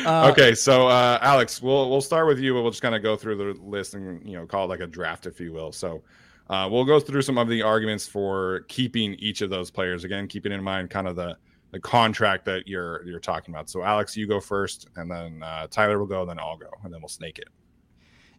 Uh, 0.06 0.32
okay, 0.32 0.56
so 0.56 0.88
uh, 0.88 1.20
Alex, 1.22 1.62
we'll 1.62 1.90
we'll 1.90 2.00
start 2.00 2.28
with 2.28 2.40
you. 2.40 2.54
But 2.54 2.62
we'll 2.62 2.72
just 2.72 2.82
kind 2.82 2.96
of 2.96 3.04
go 3.04 3.18
through 3.18 3.36
the 3.36 3.60
list 3.62 3.94
and 3.94 4.26
you 4.26 4.38
know 4.38 4.46
call 4.46 4.66
it 4.66 4.68
like 4.68 4.80
a 4.80 4.88
draft, 4.88 5.26
if 5.26 5.40
you 5.40 5.52
will. 5.52 5.72
So 5.74 6.02
uh, 6.50 6.70
we'll 6.72 6.86
go 6.86 7.00
through 7.00 7.24
some 7.24 7.38
of 7.38 7.50
the 7.50 7.62
arguments 7.62 8.08
for 8.08 8.62
keeping 8.70 9.16
each 9.16 9.42
of 9.42 9.50
those 9.50 9.70
players. 9.70 10.06
Again, 10.06 10.28
keeping 10.28 10.54
in 10.54 10.64
mind 10.64 10.92
kind 10.92 11.08
of 11.08 11.16
the 11.18 11.36
the 11.72 11.80
contract 11.80 12.46
that 12.46 12.68
you're 12.68 13.06
you're 13.06 13.20
talking 13.20 13.54
about. 13.54 13.70
So 13.70 13.84
Alex, 13.84 14.16
you 14.16 14.28
go 14.28 14.40
first, 14.40 14.88
and 14.96 15.12
then 15.12 15.44
uh, 15.44 15.68
Tyler 15.70 16.00
will 16.00 16.06
go, 16.06 16.22
and 16.22 16.30
then 16.30 16.40
I'll 16.40 16.58
go, 16.58 16.70
and 16.84 16.94
then 16.94 17.02
we'll 17.02 17.10
snake 17.10 17.38
it. 17.40 17.50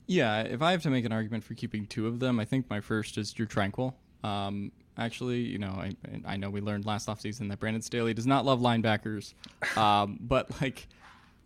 Yeah, 0.07 0.41
if 0.41 0.63
I 0.63 0.71
have 0.71 0.83
to 0.85 0.91
make 0.91 1.05
an 1.05 1.13
argument 1.13 1.45
for 1.45 1.55
keeping 1.55 1.85
two 1.87 2.07
of 2.07 2.19
them, 2.21 2.41
I 2.41 2.47
think 2.47 2.71
my 2.71 2.81
first 2.81 3.19
is 3.19 3.33
Drue 3.33 3.47
Tranquill. 3.47 3.93
Um, 4.25 4.73
actually. 4.99 5.41
You 5.41 5.59
know, 5.59 5.71
I, 5.71 5.93
I 6.25 6.37
know 6.37 6.51
we 6.51 6.61
learned 6.61 6.87
last 6.87 7.09
offseason 7.09 7.49
that 7.51 7.61
Brandon 7.61 7.83
Staley 7.83 8.15
does 8.15 8.27
not 8.27 8.45
love 8.45 8.61
linebackers, 8.61 9.35
um, 9.77 10.19
but 10.21 10.61
like 10.61 10.89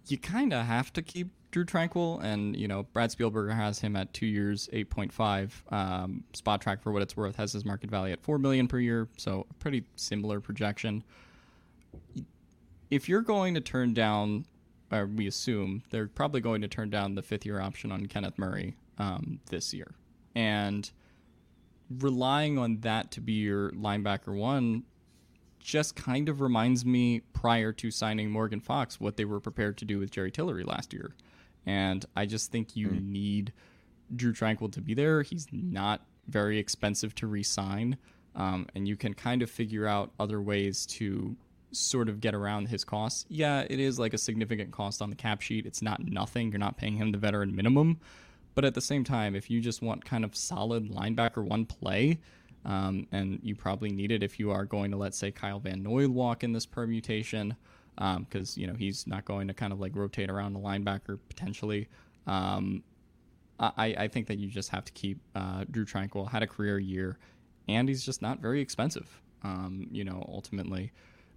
you 0.06 0.18
kind 0.18 0.52
of 0.52 0.66
have 0.66 0.92
to 0.94 1.02
keep 1.02 1.28
Drue 1.50 1.64
Tranquill, 1.64 2.22
and 2.22 2.56
you 2.56 2.68
know 2.68 2.84
Brad 2.92 3.10
Spielberger 3.10 3.54
has 3.54 3.80
him 3.80 3.96
at 3.96 4.12
two 4.12 4.26
years, 4.26 4.68
eight 4.72 4.90
point 4.90 5.12
five. 5.12 5.62
Um, 5.70 6.24
track 6.60 6.82
for 6.82 6.92
what 6.92 7.02
it's 7.02 7.16
worth 7.16 7.36
has 7.36 7.52
his 7.52 7.64
market 7.64 7.90
value 7.90 8.12
at 8.12 8.22
four 8.22 8.38
million 8.38 8.68
per 8.68 8.78
year, 8.78 9.08
so 9.16 9.46
a 9.50 9.54
pretty 9.54 9.84
similar 9.96 10.40
projection. 10.40 11.02
If 12.90 13.08
you're 13.08 13.22
going 13.22 13.54
to 13.54 13.60
turn 13.60 13.94
down, 13.94 14.46
or 14.92 15.06
we 15.06 15.26
assume 15.26 15.82
they're 15.90 16.08
probably 16.08 16.40
going 16.40 16.60
to 16.62 16.68
turn 16.68 16.90
down 16.90 17.14
the 17.14 17.22
fifth 17.22 17.46
year 17.46 17.60
option 17.60 17.92
on 17.92 18.06
Kenneth 18.06 18.38
Murray 18.38 18.76
um, 18.98 19.40
this 19.50 19.74
year, 19.74 19.92
and 20.34 20.90
relying 21.98 22.58
on 22.58 22.80
that 22.80 23.10
to 23.12 23.20
be 23.20 23.32
your 23.32 23.70
linebacker 23.72 24.34
one 24.34 24.84
just 25.58 25.94
kind 25.94 26.28
of 26.28 26.40
reminds 26.40 26.84
me 26.84 27.20
prior 27.32 27.72
to 27.72 27.90
signing 27.90 28.30
Morgan 28.30 28.60
Fox 28.60 28.98
what 28.98 29.16
they 29.16 29.24
were 29.24 29.40
prepared 29.40 29.76
to 29.78 29.84
do 29.84 29.98
with 29.98 30.10
Jerry 30.10 30.30
Tillery 30.30 30.64
last 30.64 30.92
year. 30.92 31.14
And 31.66 32.04
I 32.16 32.26
just 32.26 32.50
think 32.50 32.74
you 32.74 32.88
mm. 32.88 33.02
need 33.02 33.52
Drue 34.16 34.32
Tranquill 34.32 34.72
to 34.72 34.80
be 34.80 34.94
there. 34.94 35.22
He's 35.22 35.46
not 35.52 36.06
very 36.26 36.58
expensive 36.58 37.14
to 37.16 37.26
re 37.26 37.42
sign. 37.42 37.98
Um, 38.34 38.66
and 38.74 38.88
you 38.88 38.96
can 38.96 39.12
kind 39.14 39.42
of 39.42 39.50
figure 39.50 39.86
out 39.86 40.12
other 40.18 40.40
ways 40.40 40.86
to 40.86 41.36
sort 41.72 42.08
of 42.08 42.20
get 42.20 42.34
around 42.34 42.68
his 42.68 42.84
costs. 42.84 43.26
Yeah, 43.28 43.64
it 43.68 43.78
is 43.78 43.98
like 43.98 44.14
a 44.14 44.18
significant 44.18 44.70
cost 44.70 45.02
on 45.02 45.10
the 45.10 45.16
cap 45.16 45.40
sheet. 45.40 45.66
It's 45.66 45.82
not 45.82 46.04
nothing. 46.04 46.50
You're 46.50 46.58
not 46.58 46.76
paying 46.76 46.96
him 46.96 47.12
the 47.12 47.18
veteran 47.18 47.54
minimum, 47.54 48.00
but 48.54 48.64
at 48.64 48.74
the 48.74 48.80
same 48.80 49.04
time, 49.04 49.34
if 49.34 49.50
you 49.50 49.60
just 49.60 49.82
want 49.82 50.04
kind 50.04 50.24
of 50.24 50.34
solid 50.34 50.90
linebacker 50.90 51.44
one 51.44 51.64
play, 51.64 52.18
um, 52.64 53.06
and 53.12 53.40
you 53.42 53.54
probably 53.54 53.90
need 53.90 54.12
it 54.12 54.22
if 54.22 54.38
you 54.38 54.50
are 54.50 54.64
going 54.64 54.90
to, 54.90 54.96
let's 54.96 55.16
say, 55.16 55.30
Kyle 55.30 55.60
Van 55.60 55.82
Noy 55.82 56.08
walk 56.08 56.44
in 56.44 56.52
this 56.52 56.66
permutation, 56.66 57.56
because 57.94 58.56
um, 58.56 58.60
you 58.60 58.66
know 58.66 58.74
he's 58.74 59.06
not 59.06 59.24
going 59.24 59.48
to 59.48 59.54
kind 59.54 59.72
of 59.72 59.80
like 59.80 59.94
rotate 59.94 60.30
around 60.30 60.52
the 60.52 60.60
linebacker 60.60 61.18
potentially. 61.28 61.88
Um, 62.26 62.82
I, 63.58 63.94
I 63.98 64.08
think 64.08 64.26
that 64.28 64.38
you 64.38 64.48
just 64.48 64.70
have 64.70 64.86
to 64.86 64.92
keep 64.92 65.18
uh, 65.34 65.64
Drue 65.70 65.84
Tranquill 65.84 66.30
had 66.30 66.42
a 66.42 66.46
career 66.46 66.78
year, 66.78 67.18
and 67.68 67.88
he's 67.88 68.04
just 68.04 68.22
not 68.22 68.40
very 68.40 68.60
expensive. 68.60 69.20
Um, 69.42 69.86
you 69.90 70.04
know, 70.04 70.24
ultimately, 70.28 70.92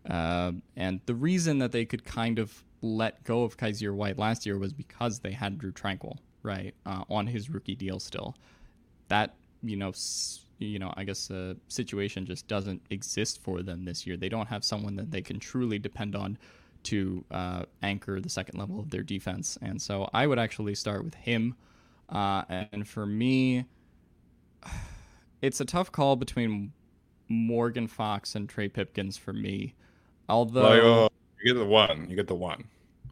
uh, 0.09 0.53
and 0.76 1.01
the 1.05 1.16
reason 1.16 1.59
that 1.59 1.72
they 1.72 1.86
could 1.86 2.03
kind 2.05 2.39
of 2.39 2.64
let 2.82 3.24
go 3.24 3.43
of 3.43 3.57
Kyzir 3.57 3.93
White 3.93 4.18
last 4.18 4.45
year 4.45 4.57
was 4.57 4.74
because 4.74 5.20
they 5.20 5.32
had 5.32 5.57
Drue 5.57 5.72
Tranquill 5.72 6.18
right, 6.43 6.73
uh, 6.85 7.03
on 7.09 7.27
his 7.27 7.49
rookie 7.49 7.75
deal 7.75 7.99
still. 7.99 8.35
That 9.07 9.35
you 9.61 9.75
know, 9.77 9.89
s- 9.89 10.41
you 10.59 10.77
know, 10.79 10.93
I 10.95 11.03
guess 11.03 11.27
the 11.27 11.57
situation 11.67 12.25
just 12.25 12.47
doesn't 12.47 12.81
exist 12.89 13.41
for 13.41 13.61
them 13.63 13.85
this 13.85 14.05
year. 14.05 14.17
They 14.17 14.29
don't 14.29 14.47
have 14.47 14.63
someone 14.63 14.95
that 14.97 15.11
they 15.11 15.21
can 15.21 15.39
truly 15.39 15.79
depend 15.79 16.15
on 16.15 16.37
to 16.83 17.23
uh, 17.31 17.63
anchor 17.81 18.19
the 18.19 18.29
second 18.29 18.59
level 18.59 18.79
of 18.79 18.89
their 18.89 19.03
defense, 19.03 19.57
and 19.61 19.81
so 19.81 20.09
I 20.13 20.27
would 20.27 20.39
actually 20.39 20.75
start 20.75 21.03
with 21.03 21.15
him. 21.15 21.55
Uh, 22.09 22.43
and 22.49 22.87
for 22.87 23.05
me, 23.05 23.65
it's 25.41 25.59
a 25.61 25.65
tough 25.65 25.91
call 25.91 26.15
between 26.15 26.71
Morgan 27.29 27.87
Fox 27.87 28.35
and 28.35 28.47
Trey 28.49 28.67
Pipkins 28.67 29.17
for 29.17 29.33
me. 29.33 29.75
Although 30.29 30.69
you 31.43 31.53
get 31.53 31.59
the 31.59 31.65
one, 31.65 32.09
you 32.09 32.15
get 32.15 32.27
the 32.27 32.35
one. 32.35 32.65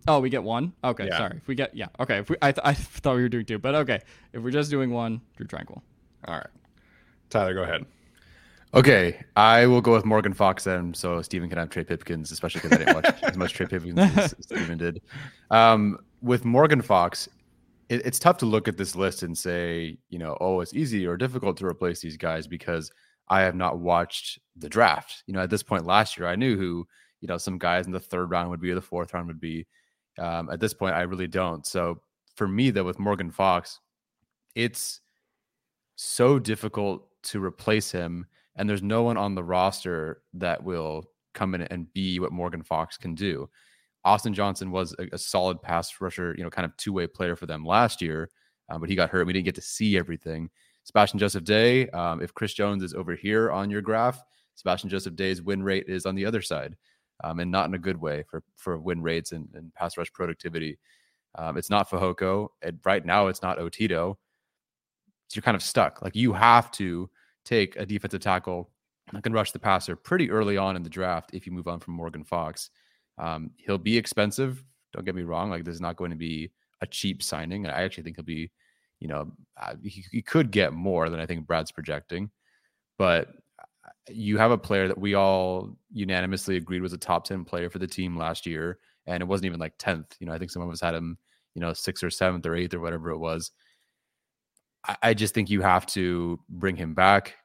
Oh, 0.07 0.19
we 0.19 0.29
get 0.29 0.43
one. 0.43 0.73
Okay, 0.83 1.07
yeah. 1.07 1.17
sorry. 1.17 1.37
If 1.37 1.47
we 1.47 1.55
get 1.55 1.75
yeah, 1.75 1.87
okay. 1.99 2.17
If 2.19 2.29
we, 2.29 2.35
I, 2.41 2.51
th- 2.51 2.61
I 2.63 2.73
thought 2.73 3.15
we 3.15 3.21
were 3.21 3.29
doing 3.29 3.45
two, 3.45 3.59
but 3.59 3.75
okay. 3.75 4.01
If 4.33 4.41
we're 4.41 4.51
just 4.51 4.69
doing 4.69 4.91
one, 4.91 5.21
Drue 5.37 5.47
Tranquill. 5.47 5.81
All 6.25 6.35
right, 6.35 6.47
Tyler, 7.29 7.53
go 7.53 7.63
ahead. 7.63 7.85
Okay, 8.73 9.21
I 9.35 9.65
will 9.65 9.81
go 9.81 9.91
with 9.91 10.05
Morgan 10.05 10.33
Fox 10.33 10.63
then, 10.63 10.93
so 10.93 11.21
Stephen 11.21 11.49
can 11.49 11.57
have 11.57 11.69
Trey 11.69 11.83
Pipkins, 11.83 12.31
especially 12.31 12.61
because 12.61 12.77
I 12.77 12.83
didn't 12.85 12.95
watch 12.95 13.23
as 13.23 13.37
much 13.37 13.53
Trey 13.53 13.65
Pipkins 13.65 13.99
as 13.99 14.33
Stephen 14.39 14.77
did. 14.77 15.01
Um, 15.49 15.97
with 16.21 16.45
Morgan 16.45 16.81
Fox, 16.81 17.27
it, 17.89 18.05
it's 18.05 18.17
tough 18.17 18.37
to 18.37 18.45
look 18.45 18.69
at 18.69 18.77
this 18.77 18.95
list 18.95 19.23
and 19.23 19.37
say, 19.37 19.97
you 20.09 20.17
know, 20.17 20.37
oh, 20.39 20.61
it's 20.61 20.73
easy 20.73 21.05
or 21.05 21.17
difficult 21.17 21.57
to 21.57 21.65
replace 21.65 21.99
these 21.99 22.15
guys 22.15 22.47
because 22.47 22.89
I 23.27 23.41
have 23.41 23.55
not 23.55 23.79
watched 23.79 24.39
the 24.55 24.69
draft. 24.69 25.23
You 25.27 25.33
know, 25.33 25.41
at 25.41 25.49
this 25.49 25.63
point 25.63 25.85
last 25.85 26.17
year, 26.17 26.27
I 26.27 26.37
knew 26.37 26.55
who, 26.55 26.87
you 27.19 27.27
know, 27.27 27.37
some 27.37 27.57
guys 27.57 27.87
in 27.87 27.91
the 27.91 27.99
third 27.99 28.31
round 28.31 28.49
would 28.51 28.61
be 28.61 28.71
or 28.71 28.75
the 28.75 28.81
fourth 28.81 29.13
round 29.13 29.27
would 29.27 29.41
be. 29.41 29.67
Um, 30.19 30.49
at 30.49 30.59
this 30.59 30.73
point, 30.73 30.95
I 30.95 31.01
really 31.01 31.27
don't. 31.27 31.65
So 31.65 32.01
for 32.35 32.47
me, 32.47 32.69
though, 32.69 32.83
with 32.83 32.99
Morgan 32.99 33.31
Fox, 33.31 33.79
it's 34.55 35.01
so 35.95 36.39
difficult 36.39 37.07
to 37.23 37.43
replace 37.43 37.91
him. 37.91 38.25
And 38.55 38.69
there's 38.69 38.83
no 38.83 39.03
one 39.03 39.17
on 39.17 39.35
the 39.35 39.43
roster 39.43 40.23
that 40.33 40.63
will 40.63 41.05
come 41.33 41.55
in 41.55 41.61
and 41.63 41.91
be 41.93 42.19
what 42.19 42.31
Morgan 42.31 42.63
Fox 42.63 42.97
can 42.97 43.15
do. 43.15 43.49
Austin 44.03 44.33
Johnson 44.33 44.71
was 44.71 44.95
a, 44.99 45.07
a 45.13 45.17
solid 45.17 45.61
pass 45.61 46.01
rusher, 46.01 46.33
you 46.37 46.43
know, 46.43 46.49
kind 46.49 46.65
of 46.65 46.75
two 46.77 46.91
way 46.91 47.07
player 47.07 47.35
for 47.35 47.45
them 47.45 47.65
last 47.65 48.01
year, 48.01 48.29
um, 48.69 48.81
but 48.81 48.89
he 48.89 48.95
got 48.95 49.09
hurt. 49.09 49.27
We 49.27 49.33
didn't 49.33 49.45
get 49.45 49.55
to 49.55 49.61
see 49.61 49.97
everything. 49.97 50.49
Sebastian 50.83 51.19
Joseph 51.19 51.43
Day, 51.43 51.87
um, 51.89 52.21
if 52.21 52.33
Chris 52.33 52.53
Jones 52.53 52.83
is 52.83 52.93
over 52.93 53.15
here 53.15 53.51
on 53.51 53.69
your 53.69 53.81
graph, 53.81 54.21
Sebastian 54.55 54.89
Joseph 54.89 55.15
Day's 55.15 55.41
win 55.41 55.61
rate 55.61 55.85
is 55.87 56.05
on 56.05 56.15
the 56.15 56.25
other 56.25 56.41
side, 56.41 56.75
um, 57.23 57.39
and 57.39 57.51
not 57.51 57.67
in 57.67 57.73
a 57.73 57.79
good 57.79 57.97
way 57.97 58.23
for 58.29 58.43
for 58.57 58.79
win 58.79 59.01
rates 59.01 59.31
and, 59.31 59.47
and 59.53 59.73
pass 59.73 59.97
rush 59.97 60.11
productivity. 60.13 60.77
Um, 61.35 61.57
it's 61.57 61.69
not 61.69 61.89
Fehoko. 61.89 62.49
And 62.61 62.79
right 62.85 63.05
now, 63.05 63.27
it's 63.27 63.41
not 63.41 63.57
Otito. 63.57 64.15
So 65.27 65.35
you're 65.35 65.43
kind 65.43 65.55
of 65.55 65.63
stuck. 65.63 66.01
Like 66.01 66.15
you 66.15 66.33
have 66.33 66.71
to 66.71 67.09
take 67.45 67.75
a 67.77 67.85
defensive 67.85 68.21
tackle 68.21 68.69
that 69.13 69.23
can 69.23 69.33
rush 69.33 69.51
the 69.51 69.59
passer 69.59 69.95
pretty 69.95 70.29
early 70.29 70.57
on 70.57 70.75
in 70.75 70.83
the 70.83 70.89
draft 70.89 71.31
if 71.33 71.45
you 71.45 71.51
move 71.51 71.67
on 71.67 71.79
from 71.79 71.93
Morgan 71.93 72.23
Fox. 72.23 72.69
Um, 73.17 73.51
he'll 73.57 73.77
be 73.77 73.97
expensive. 73.97 74.63
Don't 74.93 75.05
get 75.05 75.15
me 75.15 75.23
wrong. 75.23 75.49
Like 75.49 75.63
this 75.63 75.75
is 75.75 75.81
not 75.81 75.95
going 75.95 76.11
to 76.11 76.17
be 76.17 76.51
a 76.81 76.87
cheap 76.87 77.23
signing. 77.23 77.65
And 77.65 77.73
I 77.73 77.83
actually 77.83 78.03
think 78.03 78.17
he'll 78.17 78.25
be, 78.25 78.51
you 78.99 79.07
know, 79.07 79.31
uh, 79.61 79.75
he, 79.83 80.03
he 80.11 80.21
could 80.21 80.51
get 80.51 80.73
more 80.73 81.09
than 81.09 81.19
I 81.19 81.25
think 81.25 81.47
Brad's 81.47 81.71
projecting. 81.71 82.29
But 82.97 83.29
you 84.09 84.37
have 84.37 84.51
a 84.51 84.57
player 84.57 84.87
that 84.87 84.97
we 84.97 85.13
all 85.13 85.77
unanimously 85.91 86.57
agreed 86.57 86.81
was 86.81 86.93
a 86.93 86.97
top 86.97 87.25
10 87.25 87.45
player 87.45 87.69
for 87.69 87.79
the 87.79 87.87
team 87.87 88.17
last 88.17 88.45
year. 88.45 88.79
And 89.07 89.21
it 89.21 89.27
wasn't 89.27 89.45
even 89.45 89.59
like 89.59 89.77
10th. 89.77 90.15
You 90.19 90.27
know, 90.27 90.33
I 90.33 90.37
think 90.37 90.51
some 90.51 90.61
of 90.61 90.69
us 90.69 90.81
had 90.81 90.95
him, 90.95 91.17
you 91.55 91.61
know, 91.61 91.73
sixth 91.73 92.03
or 92.03 92.09
seventh 92.09 92.45
or 92.45 92.55
eighth 92.55 92.73
or 92.73 92.79
whatever 92.79 93.09
it 93.11 93.17
was. 93.17 93.51
I, 94.87 94.97
I 95.03 95.13
just 95.13 95.33
think 95.33 95.49
you 95.49 95.61
have 95.61 95.85
to 95.87 96.39
bring 96.49 96.75
him 96.75 96.93
back. 96.93 97.35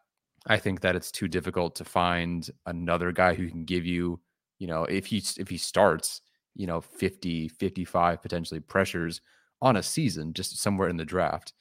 I 0.46 0.58
think 0.58 0.80
that 0.82 0.96
it's 0.96 1.10
too 1.10 1.28
difficult 1.28 1.74
to 1.76 1.84
find 1.84 2.48
another 2.66 3.10
guy 3.12 3.34
who 3.34 3.48
can 3.48 3.64
give 3.64 3.84
you 3.84 4.20
you 4.58 4.66
know, 4.66 4.84
if 4.84 5.06
he 5.06 5.22
if 5.38 5.48
he 5.48 5.58
starts, 5.58 6.22
you 6.54 6.66
know, 6.66 6.80
50, 6.80 7.48
55 7.48 8.22
potentially 8.22 8.60
pressures 8.60 9.20
on 9.60 9.76
a 9.76 9.82
season 9.82 10.32
just 10.32 10.58
somewhere 10.58 10.88
in 10.88 10.96
the 10.96 11.04
draft. 11.04 11.52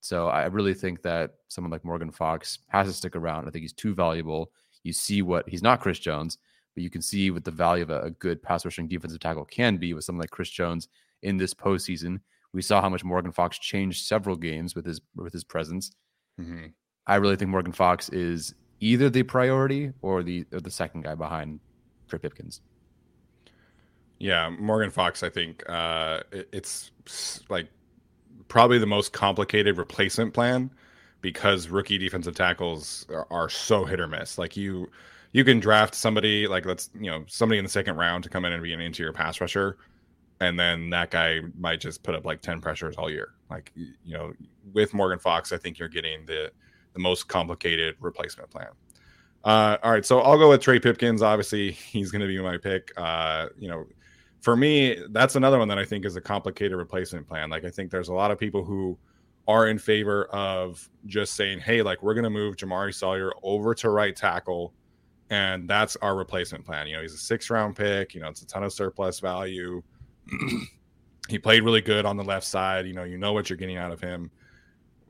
So 0.00 0.28
I 0.28 0.46
really 0.46 0.74
think 0.74 1.02
that 1.02 1.34
someone 1.48 1.70
like 1.70 1.84
Morgan 1.84 2.10
Fox 2.10 2.58
has 2.68 2.86
to 2.86 2.92
stick 2.92 3.16
around. 3.16 3.46
I 3.46 3.50
think 3.50 3.62
he's 3.62 3.72
too 3.72 3.94
valuable. 3.94 4.50
You 4.82 4.92
see 4.92 5.22
what 5.22 5.48
he's 5.48 5.62
not 5.62 5.80
Chris 5.80 5.98
Jones, 5.98 6.38
but 6.74 6.82
you 6.82 6.90
can 6.90 7.02
see 7.02 7.30
what 7.30 7.44
the 7.44 7.50
value 7.50 7.82
of 7.82 7.90
a, 7.90 8.00
a 8.02 8.10
good 8.10 8.42
pass 8.42 8.64
rushing 8.64 8.88
defensive 8.88 9.20
tackle 9.20 9.44
can 9.44 9.76
be 9.76 9.92
with 9.92 10.04
someone 10.04 10.22
like 10.22 10.30
Chris 10.30 10.50
Jones 10.50 10.88
in 11.22 11.36
this 11.36 11.52
postseason. 11.52 12.20
We 12.52 12.62
saw 12.62 12.80
how 12.80 12.88
much 12.88 13.04
Morgan 13.04 13.30
Fox 13.30 13.58
changed 13.58 14.06
several 14.06 14.36
games 14.36 14.74
with 14.74 14.86
his 14.86 15.00
with 15.14 15.32
his 15.32 15.44
presence. 15.44 15.92
Mm-hmm. 16.40 16.66
I 17.06 17.16
really 17.16 17.36
think 17.36 17.50
Morgan 17.50 17.72
Fox 17.72 18.08
is 18.08 18.54
either 18.80 19.10
the 19.10 19.22
priority 19.22 19.92
or 20.00 20.22
the 20.22 20.46
or 20.52 20.60
the 20.60 20.70
second 20.70 21.02
guy 21.02 21.14
behind 21.14 21.60
for 22.06 22.18
Pipkins. 22.18 22.62
Yeah, 24.18 24.50
Morgan 24.50 24.90
Fox. 24.90 25.22
I 25.22 25.30
think 25.30 25.62
uh, 25.68 26.20
it, 26.32 26.48
it's 26.52 26.90
like 27.48 27.68
probably 28.50 28.78
the 28.78 28.86
most 28.86 29.14
complicated 29.14 29.78
replacement 29.78 30.34
plan 30.34 30.70
because 31.22 31.68
rookie 31.68 31.96
defensive 31.96 32.34
tackles 32.34 33.06
are, 33.30 33.48
so 33.48 33.84
hit 33.84 34.00
or 34.00 34.06
miss. 34.06 34.36
Like 34.36 34.56
you, 34.56 34.90
you 35.32 35.44
can 35.44 35.60
draft 35.60 35.94
somebody 35.94 36.46
like 36.46 36.66
let's 36.66 36.90
you 36.98 37.10
know 37.10 37.24
somebody 37.28 37.58
in 37.58 37.64
the 37.64 37.70
second 37.70 37.96
round 37.96 38.24
to 38.24 38.30
come 38.30 38.44
in 38.44 38.52
and 38.52 38.62
be 38.62 38.74
an 38.74 38.80
interior 38.80 39.12
pass 39.12 39.40
rusher, 39.40 39.78
and 40.40 40.58
then 40.58 40.90
that 40.90 41.10
guy 41.10 41.40
might 41.58 41.80
just 41.80 42.02
put 42.02 42.14
up 42.14 42.26
like 42.26 42.42
ten 42.42 42.60
pressures 42.60 42.96
all 42.96 43.08
year. 43.08 43.30
Like 43.48 43.72
you 43.74 44.16
know, 44.16 44.32
with 44.74 44.92
Morgan 44.92 45.18
Fox, 45.18 45.52
I 45.52 45.56
think 45.56 45.78
you're 45.78 45.88
getting 45.88 46.26
the 46.26 46.50
the 46.92 46.98
most 46.98 47.28
complicated 47.28 47.94
replacement 48.00 48.50
plan. 48.50 48.70
Uh, 49.44 49.78
all 49.82 49.92
right, 49.92 50.04
so 50.04 50.20
I'll 50.20 50.36
go 50.36 50.50
with 50.50 50.60
Trey 50.60 50.80
Pipkins. 50.80 51.22
Obviously, 51.22 51.70
he's 51.92 52.10
going 52.10 52.22
to 52.22 52.26
be 52.26 52.40
my 52.40 52.58
pick. 52.58 52.92
Uh, 52.96 53.48
you 53.58 53.68
know, 53.68 53.86
for 54.40 54.56
me, 54.56 54.98
that's 55.10 55.36
another 55.36 55.58
one 55.58 55.68
that 55.68 55.78
I 55.78 55.84
think 55.84 56.04
is 56.04 56.16
a 56.16 56.20
complicated 56.20 56.76
replacement 56.76 57.28
plan. 57.28 57.50
Like, 57.50 57.64
I 57.64 57.70
think 57.70 57.90
there's 57.90 58.08
a 58.08 58.14
lot 58.14 58.30
of 58.30 58.38
people 58.38 58.64
who 58.64 58.98
are 59.46 59.68
in 59.68 59.78
favor 59.78 60.24
of 60.26 60.88
just 61.06 61.34
saying, 61.34 61.60
"Hey, 61.60 61.82
like 61.82 62.02
we're 62.02 62.14
going 62.14 62.24
to 62.24 62.30
move 62.30 62.56
Jamaree 62.56 62.94
Salyer 62.94 63.32
over 63.42 63.74
to 63.74 63.90
right 63.90 64.14
tackle, 64.14 64.72
and 65.28 65.68
that's 65.68 65.96
our 65.96 66.16
replacement 66.16 66.64
plan." 66.64 66.86
You 66.86 66.96
know, 66.96 67.02
he's 67.02 67.14
a 67.14 67.18
six 67.18 67.50
round 67.50 67.76
pick. 67.76 68.14
You 68.14 68.20
know, 68.20 68.28
it's 68.28 68.42
a 68.42 68.46
ton 68.46 68.62
of 68.62 68.72
surplus 68.72 69.20
value. 69.20 69.82
he 71.28 71.38
played 71.38 71.62
really 71.62 71.80
good 71.80 72.06
on 72.06 72.16
the 72.16 72.24
left 72.24 72.46
side. 72.46 72.86
You 72.86 72.94
know, 72.94 73.04
you 73.04 73.18
know 73.18 73.32
what 73.32 73.50
you're 73.50 73.56
getting 73.56 73.76
out 73.76 73.92
of 73.92 74.00
him. 74.00 74.30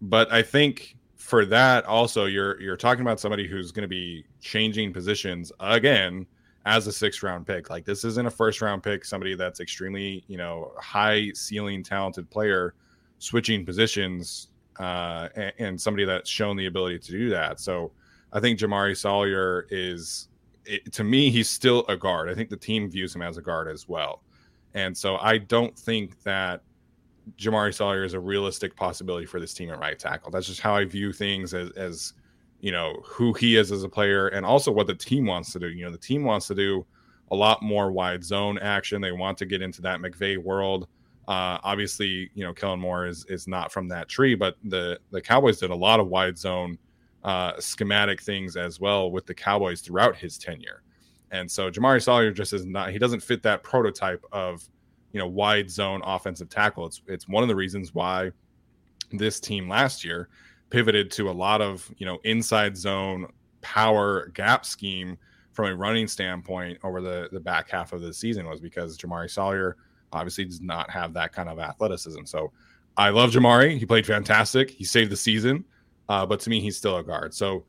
But 0.01 0.33
I 0.33 0.43
think 0.43 0.97
for 1.17 1.45
that 1.45 1.85
also 1.85 2.25
you're 2.25 2.61
you're 2.61 2.79
talking 2.79 3.03
about 3.03 3.21
somebody 3.21 3.47
who's 3.47 3.71
going 3.73 3.83
to 3.83 3.89
be 3.89 4.25
changing 4.41 4.93
positions 4.93 5.53
again 5.61 6.27
as 6.67 6.87
a 6.87 6.93
sixth 6.93 7.23
round 7.23 7.47
pick 7.47 7.71
like 7.71 7.85
this 7.85 8.05
isn't 8.05 8.27
a 8.27 8.31
first 8.31 8.61
round 8.61 8.83
pick 8.83 9.05
somebody 9.05 9.35
that's 9.35 9.61
extremely 9.61 10.23
you 10.29 10.37
know 10.37 10.73
high 10.79 11.31
ceiling 11.33 11.83
talented 11.83 12.29
player 12.31 12.75
switching 13.19 13.65
positions 13.65 14.49
uh, 14.79 15.29
and, 15.37 15.53
and, 15.59 15.81
somebody 15.81 16.07
that's 16.07 16.31
shown 16.31 16.57
the 16.57 16.65
ability 16.65 16.99
to 16.99 17.13
do 17.13 17.29
that. 17.29 17.61
So 17.61 17.93
i 18.33 18.41
think 18.41 18.59
Jamaree 18.59 18.97
salyer 18.97 19.67
is 19.71 20.29
it, 20.65 20.93
to 20.93 21.05
me 21.05 21.31
he's 21.31 21.49
still 21.49 21.85
a 21.89 21.97
guard. 21.97 22.29
I 22.29 22.35
think 22.35 22.51
the 22.51 22.57
team 22.57 22.91
views 22.91 23.15
him 23.15 23.23
as 23.23 23.37
a 23.37 23.43
guard 23.43 23.69
as 23.69 23.89
well. 23.89 24.23
And 24.75 24.97
so 24.97 25.17
i 25.17 25.39
don't 25.39 25.79
think 25.79 26.23
that 26.23 26.63
Jamaree 27.37 27.75
Salyer 27.75 28.05
is 28.05 28.15
a 28.15 28.21
realistic 28.21 28.75
possibility 28.77 29.27
for 29.27 29.41
this 29.41 29.55
team 29.55 29.71
at 29.71 29.79
right 29.79 29.99
tackle. 29.99 30.31
That's 30.31 30.47
just 30.47 30.61
how 30.61 30.75
I 30.75 30.85
view 30.85 31.13
things 31.13 31.55
as, 31.55 31.71
as 31.73 32.15
you 32.61 32.73
know 32.73 33.01
who 33.05 33.33
he 33.33 33.57
is 33.57 33.73
as 33.73 33.83
a 33.83 33.89
player, 33.89 34.29
and 34.29 34.45
also 34.45 34.71
what 34.71 34.87
the 34.87 34.95
team 34.95 35.27
wants 35.27 35.53
to 35.53 35.59
do. 35.59 35.69
You 35.69 35.85
know, 35.85 35.91
the 35.91 35.99
team 35.99 36.25
wants 36.25 36.47
to 36.49 36.55
do 36.55 36.87
a 37.31 37.37
lot 37.37 37.63
more 37.63 37.93
wide 37.93 38.25
zone 38.25 38.59
action. 38.59 39.01
They 39.01 39.13
want 39.13 39.39
to 39.39 39.47
get 39.47 39.63
into 39.63 39.83
that 39.83 40.01
McVay 40.01 40.37
world. 40.39 40.89
Uh, 41.29 41.59
obviously, 41.63 42.31
you 42.35 42.45
know, 42.45 42.53
Kellen 42.53 42.81
Moore 42.81 43.07
is 43.07 43.25
is 43.27 43.47
not 43.47 43.73
from 43.73 43.89
that 43.89 44.09
tree, 44.09 44.35
but 44.35 44.57
the 44.65 44.99
the 45.11 45.21
Cowboys 45.21 45.59
did 45.59 45.71
a 45.71 45.77
lot 45.77 46.01
of 46.01 46.09
wide 46.09 46.37
zone 46.37 46.79
uh, 47.25 47.53
schematic 47.59 48.21
things 48.21 48.57
as 48.57 48.81
well 48.81 49.11
with 49.11 49.27
the 49.27 49.35
Cowboys 49.35 49.81
throughout 49.81 50.17
his 50.17 50.39
tenure. 50.39 50.83
And 51.31 51.49
so 51.49 51.71
jamaree 51.71 52.03
salyer 52.03 52.33
just 52.33 52.53
is 52.53 52.67
not 52.67 52.91
he 52.91 52.99
doesn't 52.99 53.21
fit 53.21 53.43
that 53.45 53.63
prototype 53.63 54.25
of 54.33 54.69
you 55.13 55.21
know 55.21 55.29
wide 55.29 55.71
zone 55.71 56.03
offensive 56.05 56.49
tackle. 56.49 56.87
It's 56.87 57.03
it's 57.07 57.29
one 57.29 57.43
of 57.43 57.49
the 57.49 57.57
reasons 57.57 57.95
why 57.95 58.33
this 59.13 59.41
team 59.41 59.69
last 59.69 60.05
year 60.05 60.29
pivoted 60.71 61.11
to 61.11 61.29
a 61.31 61.33
lot 61.33 61.61
of 61.61 61.91
you 61.99 62.07
know 62.07 62.19
inside 62.25 62.77
zone 62.77 63.27
power 63.61 64.29
gap 64.29 64.65
scheme 64.65 65.19
from 65.53 65.67
a 65.67 65.75
running 65.75 66.09
standpoint 66.09 66.79
over 66.83 67.01
the 67.01 67.29
the 67.33 67.41
back 67.41 67.69
half 67.69 67.93
of 67.93 68.01
the 68.01 68.13
season 68.13 68.47
was 68.47 68.61
because 68.61 68.97
Jamaree 68.97 69.31
Salyer 69.31 69.77
obviously 70.13 70.45
does 70.45 70.61
not 70.61 70.91
have 70.91 71.13
that 71.15 71.33
kind 71.33 71.49
of 71.49 71.59
athleticism. 71.59 72.25
So 72.25 72.53
I 72.97 73.11
love 73.11 73.31
Jamaree. 73.31 73.79
He 73.79 73.87
played 73.87 74.07
fantastic. 74.07 74.71
He 74.71 74.85
saved 74.85 75.11
the 75.11 75.17
season. 75.17 75.65
Uh, 76.09 76.27
but 76.27 76.41
to 76.41 76.51
me, 76.51 76.61
he's 76.61 76.77
still 76.77 76.97
a 76.97 77.05
guard. 77.05 77.33
So 77.33 77.65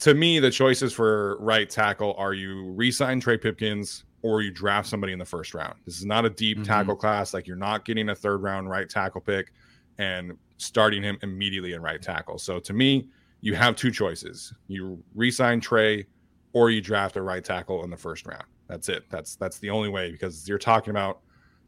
to 0.00 0.12
me, 0.12 0.38
the 0.38 0.50
choices 0.50 0.92
for 0.92 1.38
right 1.40 1.68
tackle 1.68 2.14
are 2.18 2.34
you 2.34 2.70
re-sign 2.72 3.20
Trey 3.20 3.38
Pipkins, 3.38 4.04
or 4.22 4.42
you 4.42 4.50
draft 4.50 4.88
somebody 4.88 5.12
in 5.12 5.18
the 5.18 5.24
first 5.24 5.54
round. 5.54 5.74
This 5.86 5.98
is 5.98 6.04
not 6.04 6.24
a 6.24 6.30
deep 6.30 6.58
mm-hmm. 6.58 6.66
tackle 6.66 6.96
class. 6.96 7.32
Like 7.32 7.46
you're 7.46 7.56
not 7.56 7.84
getting 7.84 8.10
a 8.10 8.14
third 8.14 8.42
round 8.42 8.68
right 8.68 8.88
tackle 8.88 9.20
pick 9.20 9.52
and 9.98 10.36
starting 10.58 11.02
him 11.02 11.18
immediately 11.22 11.74
in 11.74 11.82
right 11.82 12.00
tackle. 12.00 12.38
So 12.38 12.58
to 12.60 12.72
me, 12.72 13.08
you 13.40 13.54
have 13.54 13.76
two 13.76 13.90
choices. 13.90 14.52
You 14.68 15.02
re-sign 15.14 15.60
Trey 15.60 16.06
or 16.52 16.70
you 16.70 16.80
draft 16.80 17.16
a 17.16 17.22
right 17.22 17.44
tackle 17.44 17.84
in 17.84 17.90
the 17.90 17.96
first 17.96 18.26
round. 18.26 18.44
That's 18.68 18.88
it. 18.88 19.04
That's 19.10 19.36
that's 19.36 19.58
the 19.58 19.70
only 19.70 19.88
way 19.88 20.10
because 20.10 20.48
you're 20.48 20.58
talking 20.58 20.90
about 20.90 21.20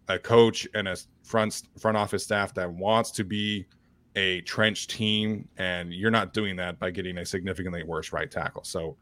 a 0.09 0.19
coach 0.19 0.67
and 0.75 0.89
a 0.89 0.97
front 1.23 1.63
front 1.79 1.97
office 1.97 2.25
staff 2.25 2.55
that 2.55 2.73
wants 2.73 3.11
to 3.13 3.25
be 3.25 3.67
a 4.17 4.41
trench 4.41 4.89
team 4.89 5.47
and 5.59 5.93
you're 5.93 6.11
not 6.11 6.33
doing 6.33 6.57
that 6.57 6.79
by 6.79 6.91
getting 6.91 7.19
a 7.19 7.27
significantly 7.27 7.85
worse 7.85 8.13
right 8.13 8.31
tackle. 8.31 8.65
So 8.65 8.97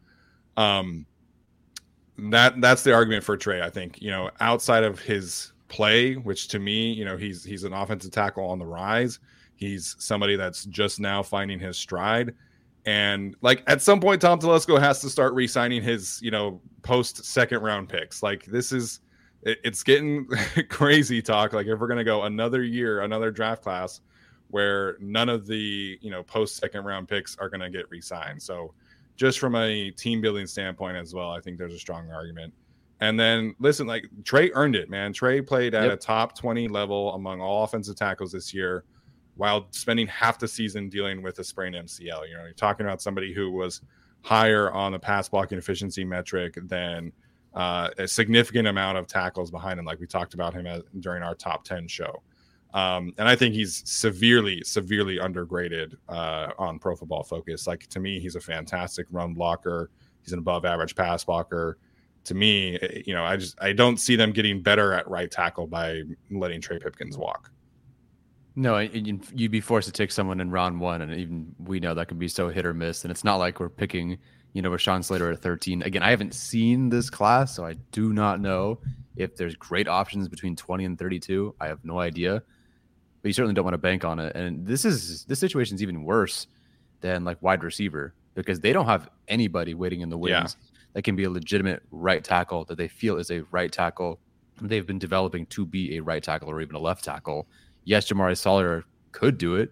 um 0.56 1.06
that 2.18 2.60
that's 2.60 2.82
the 2.82 2.92
argument 2.92 3.24
for 3.24 3.36
Trey. 3.36 3.62
I 3.62 3.70
think 3.70 4.02
you 4.02 4.10
know 4.10 4.30
outside 4.40 4.84
of 4.84 4.98
his 4.98 5.52
play, 5.68 6.14
which 6.14 6.48
to 6.48 6.58
me, 6.58 6.92
you 6.92 7.04
know, 7.04 7.16
he's 7.16 7.44
he's 7.44 7.64
an 7.64 7.72
offensive 7.72 8.10
tackle 8.10 8.44
on 8.48 8.58
the 8.58 8.66
rise. 8.66 9.18
He's 9.56 9.96
somebody 9.98 10.36
that's 10.36 10.64
just 10.66 11.00
now 11.00 11.22
finding 11.22 11.58
his 11.58 11.76
stride. 11.76 12.34
And 12.84 13.34
like 13.40 13.64
at 13.66 13.82
some 13.82 14.00
point, 14.00 14.20
Tom 14.20 14.38
Telesco 14.38 14.78
has 14.78 15.00
to 15.00 15.10
start 15.10 15.34
re-signing 15.34 15.82
his, 15.82 16.20
you 16.22 16.30
know, 16.30 16.60
post 16.82 17.24
second 17.24 17.62
round 17.62 17.88
picks. 17.88 18.22
Like 18.22 18.44
this 18.44 18.70
is, 18.70 19.00
it, 19.42 19.58
it's 19.64 19.82
getting 19.82 20.28
crazy 20.68 21.20
talk. 21.20 21.52
Like 21.52 21.66
if 21.66 21.80
we're 21.80 21.88
gonna 21.88 22.04
go 22.04 22.24
another 22.24 22.62
year, 22.62 23.00
another 23.00 23.32
draft 23.32 23.62
class, 23.62 24.02
where 24.48 24.96
none 25.00 25.28
of 25.28 25.46
the 25.46 25.98
you 26.00 26.10
know 26.10 26.22
post 26.22 26.56
second 26.56 26.84
round 26.84 27.08
picks 27.08 27.36
are 27.38 27.48
gonna 27.48 27.70
get 27.70 27.90
re-signed. 27.90 28.40
So 28.40 28.72
just 29.16 29.40
from 29.40 29.56
a 29.56 29.90
team 29.90 30.20
building 30.20 30.46
standpoint 30.46 30.96
as 30.96 31.12
well, 31.12 31.30
I 31.30 31.40
think 31.40 31.58
there's 31.58 31.74
a 31.74 31.78
strong 31.78 32.10
argument. 32.12 32.52
And 33.00 33.18
then 33.18 33.54
listen, 33.58 33.86
like 33.86 34.06
Trey 34.22 34.50
earned 34.54 34.76
it, 34.76 34.90
man. 34.90 35.12
Trey 35.12 35.40
played 35.40 35.74
at 35.74 35.84
yep. 35.84 35.92
a 35.92 35.96
top 35.96 36.38
20 36.38 36.68
level 36.68 37.14
among 37.14 37.40
all 37.40 37.64
offensive 37.64 37.96
tackles 37.96 38.30
this 38.30 38.54
year 38.54 38.84
while 39.36 39.66
spending 39.70 40.06
half 40.06 40.38
the 40.38 40.48
season 40.48 40.88
dealing 40.88 41.22
with 41.22 41.38
a 41.38 41.44
sprained 41.44 41.74
MCL. 41.74 42.28
You 42.28 42.36
know, 42.36 42.44
you're 42.44 42.52
talking 42.52 42.86
about 42.86 43.02
somebody 43.02 43.32
who 43.32 43.50
was 43.50 43.82
higher 44.22 44.72
on 44.72 44.92
the 44.92 44.98
pass 44.98 45.28
blocking 45.28 45.58
efficiency 45.58 46.04
metric 46.04 46.58
than 46.64 47.12
uh, 47.54 47.88
a 47.98 48.08
significant 48.08 48.68
amount 48.68 48.98
of 48.98 49.06
tackles 49.06 49.50
behind 49.50 49.78
him, 49.78 49.86
like 49.86 50.00
we 50.00 50.06
talked 50.06 50.34
about 50.34 50.52
him 50.52 50.66
as, 50.66 50.82
during 51.00 51.22
our 51.22 51.34
top 51.34 51.64
10 51.64 51.88
show. 51.88 52.22
Um, 52.74 53.14
and 53.16 53.26
I 53.26 53.36
think 53.36 53.54
he's 53.54 53.82
severely, 53.86 54.62
severely 54.62 55.18
undergraded 55.18 55.94
uh, 56.08 56.48
on 56.58 56.78
Pro 56.78 56.94
Football 56.94 57.22
Focus. 57.22 57.66
Like 57.66 57.86
to 57.88 58.00
me, 58.00 58.20
he's 58.20 58.36
a 58.36 58.40
fantastic 58.40 59.06
run 59.10 59.32
blocker. 59.32 59.90
He's 60.22 60.32
an 60.32 60.38
above 60.38 60.64
average 60.64 60.94
pass 60.94 61.24
blocker. 61.24 61.78
To 62.24 62.34
me, 62.34 62.76
eh, 62.82 63.02
you 63.06 63.14
know, 63.14 63.24
I 63.24 63.36
just 63.36 63.56
I 63.62 63.72
don't 63.72 63.96
see 63.98 64.16
them 64.16 64.32
getting 64.32 64.60
better 64.60 64.92
at 64.92 65.08
right 65.08 65.30
tackle 65.30 65.66
by 65.66 66.02
letting 66.30 66.60
Trey 66.60 66.78
Pipkins 66.78 67.16
walk. 67.16 67.50
No, 68.58 68.78
you'd 68.78 69.50
be 69.50 69.60
forced 69.60 69.86
to 69.86 69.92
take 69.92 70.10
someone 70.10 70.40
in 70.40 70.50
round 70.50 70.80
one, 70.80 71.02
and 71.02 71.12
even 71.14 71.54
we 71.58 71.78
know 71.78 71.92
that 71.92 72.08
can 72.08 72.18
be 72.18 72.26
so 72.26 72.48
hit 72.48 72.64
or 72.64 72.72
miss. 72.72 73.04
And 73.04 73.10
it's 73.10 73.22
not 73.22 73.36
like 73.36 73.60
we're 73.60 73.68
picking, 73.68 74.16
you 74.54 74.62
know, 74.62 74.70
Rashawn 74.70 75.04
Slater 75.04 75.30
at 75.30 75.42
13. 75.42 75.82
Again, 75.82 76.02
I 76.02 76.08
haven't 76.08 76.32
seen 76.32 76.88
this 76.88 77.10
class, 77.10 77.54
so 77.54 77.66
I 77.66 77.74
do 77.92 78.14
not 78.14 78.40
know 78.40 78.78
if 79.14 79.36
there's 79.36 79.54
great 79.56 79.88
options 79.88 80.26
between 80.26 80.56
20 80.56 80.86
and 80.86 80.98
32. 80.98 81.54
I 81.60 81.66
have 81.66 81.84
no 81.84 82.00
idea, 82.00 82.42
but 83.20 83.28
you 83.28 83.34
certainly 83.34 83.52
don't 83.52 83.64
want 83.64 83.74
to 83.74 83.78
bank 83.78 84.06
on 84.06 84.18
it. 84.18 84.34
And 84.34 84.66
this 84.66 84.86
is 84.86 85.26
this 85.26 85.38
situation 85.38 85.74
is 85.74 85.82
even 85.82 86.02
worse 86.02 86.46
than 87.02 87.24
like 87.24 87.42
wide 87.42 87.62
receiver 87.62 88.14
because 88.34 88.60
they 88.60 88.72
don't 88.72 88.86
have 88.86 89.10
anybody 89.28 89.74
waiting 89.74 90.00
in 90.00 90.08
the 90.08 90.16
wings 90.16 90.56
yeah. 90.58 90.68
that 90.94 91.02
can 91.02 91.14
be 91.14 91.24
a 91.24 91.30
legitimate 91.30 91.82
right 91.90 92.24
tackle 92.24 92.64
that 92.64 92.78
they 92.78 92.88
feel 92.88 93.18
is 93.18 93.30
a 93.30 93.42
right 93.50 93.70
tackle. 93.70 94.18
They've 94.62 94.86
been 94.86 94.98
developing 94.98 95.44
to 95.46 95.66
be 95.66 95.98
a 95.98 96.02
right 96.02 96.22
tackle 96.22 96.50
or 96.50 96.62
even 96.62 96.74
a 96.74 96.78
left 96.78 97.04
tackle 97.04 97.46
yes, 97.86 98.06
Jamaree 98.10 98.36
Salyer 98.36 98.84
could 99.12 99.38
do 99.38 99.54
it, 99.54 99.70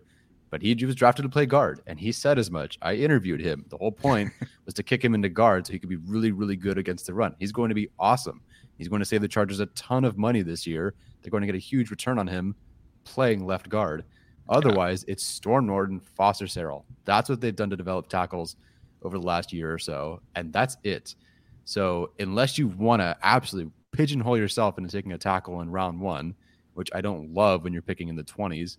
but 0.48 0.62
he 0.62 0.74
was 0.86 0.94
drafted 0.94 1.24
to 1.24 1.28
play 1.28 1.44
guard, 1.44 1.80
and 1.86 2.00
he 2.00 2.12
said 2.12 2.38
as 2.38 2.50
much. 2.50 2.78
I 2.80 2.94
interviewed 2.94 3.40
him. 3.40 3.66
The 3.68 3.76
whole 3.76 3.92
point 3.92 4.32
was 4.64 4.72
to 4.74 4.82
kick 4.82 5.04
him 5.04 5.14
into 5.14 5.28
guard 5.28 5.66
so 5.66 5.72
he 5.72 5.78
could 5.78 5.90
be 5.90 5.96
really, 5.96 6.32
really 6.32 6.56
good 6.56 6.78
against 6.78 7.06
the 7.06 7.12
run. 7.12 7.34
He's 7.38 7.52
going 7.52 7.68
to 7.68 7.74
be 7.74 7.90
awesome. 7.98 8.40
He's 8.78 8.88
going 8.88 9.00
to 9.00 9.06
save 9.06 9.20
the 9.20 9.28
Chargers 9.28 9.60
a 9.60 9.66
ton 9.66 10.04
of 10.04 10.16
money 10.16 10.42
this 10.42 10.66
year. 10.66 10.94
They're 11.20 11.30
going 11.30 11.42
to 11.42 11.46
get 11.46 11.56
a 11.56 11.58
huge 11.58 11.90
return 11.90 12.18
on 12.18 12.26
him 12.26 12.54
playing 13.04 13.44
left 13.44 13.68
guard. 13.68 14.04
Otherwise, 14.48 15.04
it's 15.08 15.24
Storm 15.24 15.66
Norton, 15.66 16.00
Foster 16.00 16.46
Sarell. 16.46 16.84
That's 17.04 17.28
what 17.28 17.40
they've 17.40 17.54
done 17.54 17.70
to 17.70 17.76
develop 17.76 18.08
tackles 18.08 18.56
over 19.02 19.18
the 19.18 19.26
last 19.26 19.52
year 19.52 19.72
or 19.72 19.78
so, 19.78 20.20
and 20.34 20.52
that's 20.52 20.76
it. 20.84 21.14
So 21.64 22.12
unless 22.18 22.58
you 22.58 22.68
want 22.68 23.00
to 23.00 23.16
absolutely 23.22 23.72
pigeonhole 23.92 24.36
yourself 24.36 24.78
into 24.78 24.90
taking 24.90 25.12
a 25.12 25.18
tackle 25.18 25.60
in 25.60 25.70
round 25.70 26.00
one, 26.00 26.34
which 26.74 26.90
I 26.94 27.00
don't 27.00 27.32
love 27.32 27.64
when 27.64 27.72
you're 27.72 27.82
picking 27.82 28.08
in 28.08 28.16
the 28.16 28.24
20s, 28.24 28.76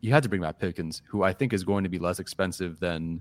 you 0.00 0.12
had 0.12 0.22
to 0.22 0.28
bring 0.28 0.42
back 0.42 0.58
Pipkins, 0.58 1.02
who 1.06 1.22
I 1.22 1.32
think 1.32 1.52
is 1.52 1.64
going 1.64 1.84
to 1.84 1.90
be 1.90 1.98
less 1.98 2.18
expensive 2.18 2.80
than 2.80 3.20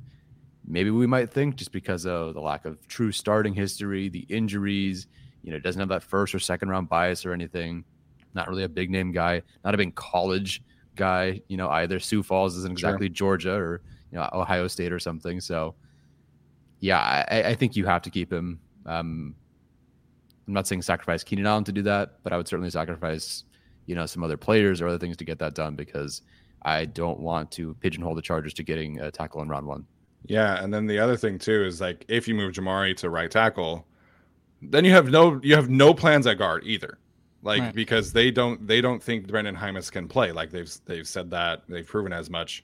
maybe 0.66 0.92
we 0.92 1.08
might 1.08 1.30
think 1.30 1.56
just 1.56 1.72
because 1.72 2.06
of 2.06 2.34
the 2.34 2.42
lack 2.42 2.66
of 2.66 2.88
true 2.88 3.12
starting 3.12 3.54
history, 3.54 4.08
the 4.08 4.26
injuries, 4.30 5.08
you 5.42 5.52
know, 5.52 5.60
doesn't 5.60 5.80
have 5.80 5.90
that 5.90 6.04
first 6.04 6.34
or 6.34 6.40
second 6.40 6.70
round 6.70 6.88
bias 6.88 7.26
or 7.26 7.34
anything. 7.34 7.84
Not 8.34 8.48
really 8.48 8.64
a 8.64 8.70
big 8.70 8.92
name 8.92 9.12
guy, 9.12 9.42
not 9.66 9.74
a 9.74 9.78
big 9.78 9.96
college 9.96 10.62
guy, 10.96 11.42
you 11.48 11.58
know, 11.58 11.70
either. 11.70 12.00
Sioux 12.00 12.22
Falls 12.22 12.56
isn't 12.58 12.72
exactly 12.72 13.08
sure. 13.08 13.14
Georgia 13.14 13.54
or, 13.54 13.82
you 14.12 14.18
know, 14.18 14.30
Ohio 14.34 14.68
State 14.68 14.94
or 14.94 15.00
something. 15.00 15.42
So, 15.42 15.76
yeah, 16.80 17.26
I, 17.30 17.44
I 17.44 17.56
think 17.56 17.76
you 17.76 17.86
have 17.86 18.04
to 18.04 18.10
keep 18.10 18.32
him. 18.32 18.60
Um, 18.86 19.36
I'm 20.48 20.54
not 20.54 20.68
saying 20.68 20.82
sacrifice 20.84 21.24
Keenan 21.24 21.46
Allen 21.46 21.64
to 21.66 21.72
do 21.72 21.82
that, 21.84 22.20
but 22.24 22.34
I 22.34 22.38
would 22.38 22.48
certainly 22.48 22.70
sacrifice 22.70 23.44
you 23.90 23.96
know 23.96 24.06
some 24.06 24.24
other 24.24 24.38
players 24.38 24.82
or 24.82 24.88
other 24.88 25.00
things 25.00 25.18
to 25.18 25.26
get 25.26 25.40
that 25.40 25.56
done 25.56 25.76
because 25.76 26.22
I 26.62 26.86
don't 26.86 27.20
want 27.20 27.50
to 27.54 27.74
pigeonhole 27.80 28.14
the 28.14 28.22
Chargers 28.22 28.54
to 28.54 28.64
getting 28.64 29.00
a 29.00 29.10
tackle 29.10 29.42
in 29.42 29.50
round 29.50 29.66
one. 29.66 29.84
Yeah, 30.26 30.64
and 30.64 30.72
then 30.72 30.86
the 30.86 31.00
other 31.00 31.18
thing 31.18 31.40
too 31.40 31.66
is 31.66 31.82
like 31.82 32.06
if 32.08 32.28
you 32.28 32.36
move 32.36 32.54
Jamaree 32.54 32.96
to 32.98 33.10
right 33.10 33.32
tackle, 33.32 33.88
then 34.62 34.86
you 34.86 34.92
have 34.92 35.10
no 35.10 35.40
you 35.42 35.56
have 35.56 35.70
no 35.72 35.92
plans 35.96 36.28
at 36.28 36.38
guard 36.38 36.64
either. 36.66 37.00
Like 37.42 37.62
right. 37.62 37.74
because 37.74 38.14
they 38.14 38.30
don't 38.30 38.68
they 38.68 38.80
don't 38.80 39.02
think 39.02 39.26
Brenden 39.26 39.58
Jaimes 39.58 39.92
can 39.92 40.08
play. 40.08 40.32
Like 40.32 40.52
they've 40.52 40.72
they've 40.86 41.08
said 41.08 41.32
that 41.32 41.64
they've 41.68 41.88
proven 41.88 42.14
as 42.14 42.30
much 42.30 42.64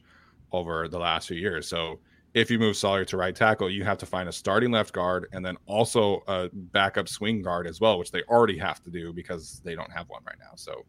over 0.51 0.88
the 0.88 0.99
last 0.99 1.28
few 1.28 1.38
years. 1.38 1.67
So 1.67 1.99
if 2.36 2.51
you 2.51 2.59
move 2.59 2.78
Salyer 2.78 3.05
to 3.05 3.17
right 3.17 3.36
tackle, 3.36 3.67
you 3.71 3.84
have 3.84 3.97
to 3.97 4.05
find 4.05 4.30
a 4.30 4.32
starting 4.32 4.69
left 4.69 4.93
guard 4.93 5.28
and 5.32 5.43
then 5.43 5.57
also 5.65 6.21
a 6.28 6.49
backup 6.53 7.07
swing 7.07 7.41
guard 7.41 7.65
as 7.65 7.82
well, 7.82 7.97
which 7.97 8.11
they 8.11 8.21
already 8.23 8.59
have 8.59 8.84
to 8.84 8.91
do 8.91 9.11
because 9.11 9.59
they 9.63 9.73
don't 9.73 9.91
have 9.91 10.07
one 10.09 10.21
right 10.28 10.38
now. 10.39 10.51
So 10.55 10.86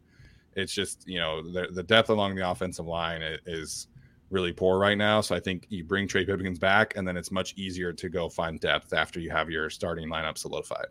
it's 0.57 0.73
just 0.73 1.07
you 1.07 1.19
know 1.19 1.41
the 1.41 1.67
the 1.71 1.83
depth 1.83 2.09
along 2.09 2.35
the 2.35 2.49
offensive 2.49 2.85
line 2.85 3.21
is 3.45 3.87
really 4.29 4.51
poor 4.51 4.77
right 4.77 4.97
now. 4.97 5.21
So 5.21 5.35
I 5.35 5.39
think 5.39 5.67
you 5.69 5.85
bring 5.85 6.07
Trey 6.07 6.25
Pipkins 6.25 6.59
back, 6.59 6.97
and 6.97 7.07
then 7.07 7.15
it's 7.15 7.31
much 7.31 7.53
easier 7.55 7.93
to 7.93 8.09
go 8.09 8.27
find 8.27 8.59
depth 8.59 8.91
after 8.91 9.19
you 9.19 9.29
have 9.29 9.49
your 9.49 9.69
starting 9.69 10.09
lineup 10.09 10.37
solidified. 10.37 10.87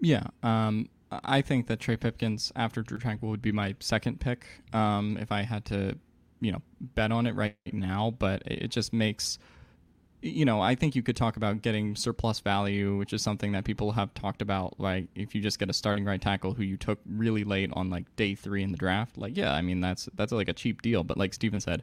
Yeah, 0.00 0.24
um, 0.42 0.88
I 1.22 1.42
think 1.42 1.68
that 1.68 1.78
Trey 1.78 1.96
Pipkins 1.96 2.50
after 2.56 2.82
Drue 2.82 2.98
Tranquill 2.98 3.28
would 3.28 3.42
be 3.42 3.52
my 3.52 3.76
second 3.78 4.18
pick 4.18 4.46
um, 4.72 5.16
if 5.20 5.30
I 5.30 5.42
had 5.42 5.64
to, 5.66 5.96
you 6.40 6.50
know, 6.50 6.62
bet 6.80 7.12
on 7.12 7.26
it 7.26 7.36
right 7.36 7.56
now. 7.72 8.12
But 8.18 8.42
it 8.46 8.68
just 8.68 8.92
makes 8.92 9.38
you 10.22 10.44
know, 10.44 10.60
I 10.60 10.76
think 10.76 10.94
you 10.94 11.02
could 11.02 11.16
talk 11.16 11.36
about 11.36 11.62
getting 11.62 11.96
surplus 11.96 12.38
value, 12.38 12.96
which 12.96 13.12
is 13.12 13.22
something 13.22 13.52
that 13.52 13.64
people 13.64 13.92
have 13.92 14.14
talked 14.14 14.40
about. 14.40 14.78
Like, 14.78 15.08
if 15.16 15.34
you 15.34 15.40
just 15.40 15.58
get 15.58 15.68
a 15.68 15.72
starting 15.72 16.04
right 16.04 16.20
tackle 16.20 16.54
who 16.54 16.62
you 16.62 16.76
took 16.76 17.00
really 17.04 17.42
late 17.42 17.70
on 17.72 17.90
like 17.90 18.04
day 18.14 18.36
three 18.36 18.62
in 18.62 18.70
the 18.70 18.78
draft, 18.78 19.18
like, 19.18 19.36
yeah, 19.36 19.52
I 19.52 19.62
mean 19.62 19.80
that's 19.80 20.08
that's 20.14 20.32
like 20.32 20.48
a 20.48 20.52
cheap 20.52 20.80
deal. 20.80 21.02
But 21.02 21.18
like 21.18 21.34
Steven 21.34 21.60
said, 21.60 21.82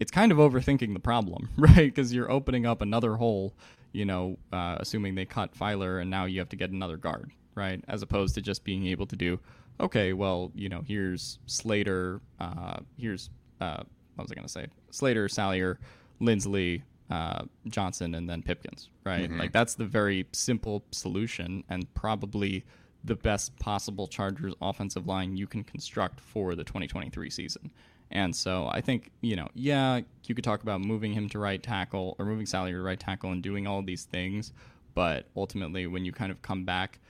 it's 0.00 0.10
kind 0.10 0.32
of 0.32 0.38
overthinking 0.38 0.94
the 0.94 1.00
problem, 1.00 1.50
right? 1.58 1.94
Because 1.94 2.14
you're 2.14 2.30
opening 2.30 2.64
up 2.64 2.80
another 2.80 3.14
hole. 3.16 3.52
You 3.92 4.06
know, 4.06 4.38
uh, 4.52 4.78
assuming 4.80 5.14
they 5.14 5.26
cut 5.26 5.54
Feiler, 5.54 6.00
and 6.00 6.10
now 6.10 6.24
you 6.24 6.40
have 6.40 6.48
to 6.48 6.56
get 6.56 6.70
another 6.70 6.96
guard, 6.96 7.30
right? 7.54 7.84
As 7.86 8.02
opposed 8.02 8.34
to 8.34 8.40
just 8.42 8.64
being 8.64 8.86
able 8.86 9.06
to 9.06 9.14
do, 9.14 9.38
okay, 9.78 10.12
well, 10.12 10.50
you 10.54 10.68
know, 10.68 10.82
here's 10.84 11.38
Slater, 11.46 12.20
uh, 12.40 12.78
here's 12.98 13.30
uh, 13.60 13.84
what 14.14 14.24
was 14.24 14.32
I 14.32 14.34
gonna 14.34 14.48
say? 14.48 14.66
Slater, 14.90 15.28
Salyer, 15.28 15.78
Linsley, 16.20 16.82
uh, 17.10 17.44
Johnson 17.68 18.14
and 18.14 18.28
then 18.28 18.42
Pipkins, 18.42 18.88
right? 19.04 19.28
Mm-hmm. 19.28 19.38
Like 19.38 19.52
that's 19.52 19.74
the 19.74 19.84
very 19.84 20.26
simple 20.32 20.84
solution 20.90 21.64
and 21.68 21.92
probably 21.94 22.64
the 23.04 23.14
best 23.14 23.56
possible 23.58 24.08
Chargers 24.08 24.54
offensive 24.62 25.06
line 25.06 25.36
you 25.36 25.46
can 25.46 25.62
construct 25.62 26.20
for 26.20 26.54
the 26.54 26.64
2023 26.64 27.28
season. 27.30 27.70
And 28.10 28.34
so 28.34 28.68
I 28.70 28.80
think, 28.80 29.10
you 29.20 29.36
know, 29.36 29.48
yeah, 29.54 30.00
you 30.24 30.34
could 30.34 30.44
talk 30.44 30.62
about 30.62 30.80
moving 30.80 31.12
him 31.12 31.28
to 31.30 31.38
right 31.38 31.62
tackle 31.62 32.16
or 32.18 32.24
moving 32.24 32.46
Salyer 32.46 32.76
to 32.76 32.82
right 32.82 32.98
tackle 32.98 33.32
and 33.32 33.42
doing 33.42 33.66
all 33.66 33.82
these 33.82 34.04
things. 34.04 34.52
But 34.94 35.26
ultimately, 35.36 35.86
when 35.86 36.04
you 36.04 36.12
kind 36.12 36.30
of 36.30 36.40
come 36.40 36.64
back, 36.64 37.00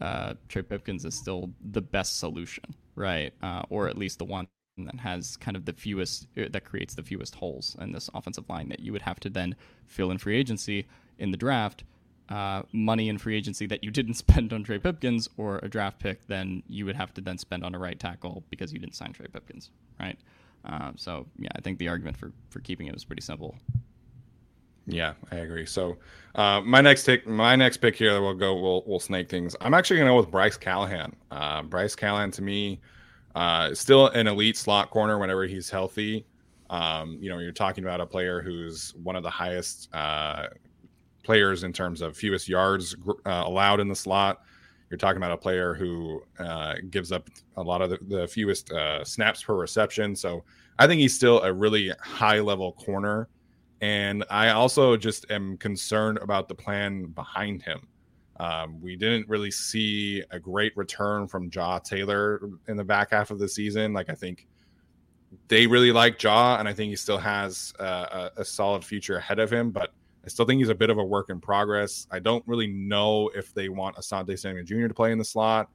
uh, 0.00 0.34
Trey 0.48 0.62
Pipkins 0.62 1.04
is 1.04 1.14
still 1.14 1.50
the 1.72 1.80
best 1.80 2.18
solution, 2.18 2.64
right? 2.94 3.32
Uh, 3.42 3.62
or 3.70 3.88
at 3.88 3.96
least 3.96 4.18
the 4.18 4.24
one 4.24 4.46
that 4.84 5.00
has 5.00 5.36
kind 5.36 5.56
of 5.56 5.64
the 5.64 5.72
fewest 5.72 6.26
uh, 6.36 6.44
that 6.50 6.64
creates 6.64 6.94
the 6.94 7.02
fewest 7.02 7.34
holes 7.36 7.76
in 7.80 7.92
this 7.92 8.10
offensive 8.14 8.48
line 8.48 8.68
that 8.68 8.80
you 8.80 8.92
would 8.92 9.02
have 9.02 9.20
to 9.20 9.30
then 9.30 9.54
fill 9.86 10.10
in 10.10 10.18
free 10.18 10.36
agency 10.36 10.86
in 11.18 11.30
the 11.30 11.36
draft. 11.36 11.84
Uh, 12.28 12.62
money 12.72 13.08
in 13.08 13.18
free 13.18 13.36
agency 13.36 13.66
that 13.66 13.82
you 13.82 13.90
didn't 13.90 14.14
spend 14.24 14.52
on 14.52 14.62
Trey 14.62 14.78
Pipkins 14.78 15.28
or 15.36 15.58
a 15.62 15.68
draft 15.68 15.98
pick, 15.98 16.26
then 16.28 16.62
you 16.68 16.84
would 16.84 16.94
have 16.94 17.12
to 17.14 17.20
then 17.20 17.36
spend 17.38 17.64
on 17.64 17.74
a 17.74 17.78
right 17.78 17.98
tackle 17.98 18.44
because 18.50 18.72
you 18.72 18.78
didn't 18.78 18.94
sign 18.94 19.12
Trey 19.12 19.26
Pipkins, 19.26 19.70
right? 19.98 20.18
Uh, 20.64 20.92
so 20.96 21.26
yeah, 21.38 21.48
I 21.56 21.60
think 21.60 21.78
the 21.78 21.88
argument 21.88 22.16
for 22.16 22.32
for 22.50 22.60
keeping 22.60 22.86
it 22.86 22.94
was 22.94 23.04
pretty 23.04 23.22
simple. 23.22 23.56
Yeah, 24.86 25.14
I 25.30 25.36
agree. 25.36 25.66
So 25.66 25.98
uh, 26.34 26.60
my 26.60 26.80
next 26.80 27.04
pick, 27.04 27.26
my 27.26 27.56
next 27.56 27.78
pick 27.78 27.96
here, 27.96 28.20
we'll 28.20 28.34
go, 28.34 28.60
we'll 28.60 28.82
we'll 28.86 29.00
snake 29.00 29.28
things. 29.28 29.56
I'm 29.60 29.74
actually 29.74 29.98
gonna 29.98 30.10
go 30.10 30.16
with 30.16 30.30
Bryce 30.30 30.56
Callahan. 30.56 31.14
Uh, 31.30 31.62
Bryce 31.62 31.94
Callahan 31.94 32.30
to 32.32 32.42
me 32.42 32.80
uh, 33.34 33.74
still 33.74 34.08
an 34.08 34.26
elite 34.26 34.56
slot 34.56 34.90
corner 34.90 35.18
whenever 35.18 35.44
he's 35.44 35.70
healthy. 35.70 36.26
Um, 36.68 37.18
you 37.20 37.30
know, 37.30 37.38
you're 37.38 37.52
talking 37.52 37.84
about 37.84 38.00
a 38.00 38.06
player 38.06 38.40
who's 38.40 38.94
one 39.02 39.16
of 39.16 39.22
the 39.22 39.30
highest 39.30 39.88
uh, 39.92 40.46
players 41.22 41.64
in 41.64 41.72
terms 41.72 42.00
of 42.00 42.16
fewest 42.16 42.48
yards 42.48 42.96
uh, 43.26 43.42
allowed 43.46 43.80
in 43.80 43.88
the 43.88 43.96
slot. 43.96 44.42
You're 44.88 44.98
talking 44.98 45.18
about 45.18 45.32
a 45.32 45.36
player 45.36 45.74
who 45.74 46.22
uh, 46.38 46.74
gives 46.90 47.12
up 47.12 47.28
a 47.56 47.62
lot 47.62 47.82
of 47.82 47.90
the, 47.90 47.98
the 48.08 48.26
fewest 48.26 48.72
uh, 48.72 49.04
snaps 49.04 49.42
per 49.42 49.54
reception. 49.54 50.16
So 50.16 50.44
I 50.78 50.86
think 50.86 51.00
he's 51.00 51.14
still 51.14 51.42
a 51.42 51.52
really 51.52 51.92
high 52.00 52.40
level 52.40 52.72
corner. 52.72 53.28
And 53.80 54.24
I 54.30 54.50
also 54.50 54.96
just 54.96 55.30
am 55.30 55.56
concerned 55.56 56.18
about 56.18 56.48
the 56.48 56.54
plan 56.54 57.06
behind 57.06 57.62
him. 57.62 57.86
Um, 58.40 58.80
we 58.80 58.96
didn't 58.96 59.28
really 59.28 59.50
see 59.50 60.24
a 60.30 60.38
great 60.38 60.74
return 60.74 61.28
from 61.28 61.50
Jaw 61.50 61.78
Taylor 61.78 62.40
in 62.68 62.78
the 62.78 62.84
back 62.84 63.10
half 63.10 63.30
of 63.30 63.38
the 63.38 63.46
season. 63.46 63.92
Like 63.92 64.08
I 64.08 64.14
think 64.14 64.46
they 65.48 65.66
really 65.66 65.92
like 65.92 66.18
Jaw, 66.18 66.56
and 66.58 66.66
I 66.66 66.72
think 66.72 66.88
he 66.88 66.96
still 66.96 67.18
has 67.18 67.74
a, 67.78 68.30
a, 68.38 68.44
solid 68.44 68.82
future 68.82 69.18
ahead 69.18 69.40
of 69.40 69.52
him. 69.52 69.70
But 69.70 69.92
I 70.24 70.28
still 70.28 70.46
think 70.46 70.58
he's 70.58 70.70
a 70.70 70.74
bit 70.74 70.88
of 70.88 70.96
a 70.96 71.04
work 71.04 71.28
in 71.28 71.38
progress. 71.38 72.06
I 72.10 72.18
don't 72.18 72.42
really 72.46 72.66
know 72.66 73.30
if 73.34 73.52
they 73.52 73.68
want 73.68 73.96
Asante 73.96 74.38
Samuel 74.38 74.64
Jr. 74.64 74.88
to 74.88 74.94
play 74.94 75.12
in 75.12 75.18
the 75.18 75.24
slot. 75.24 75.68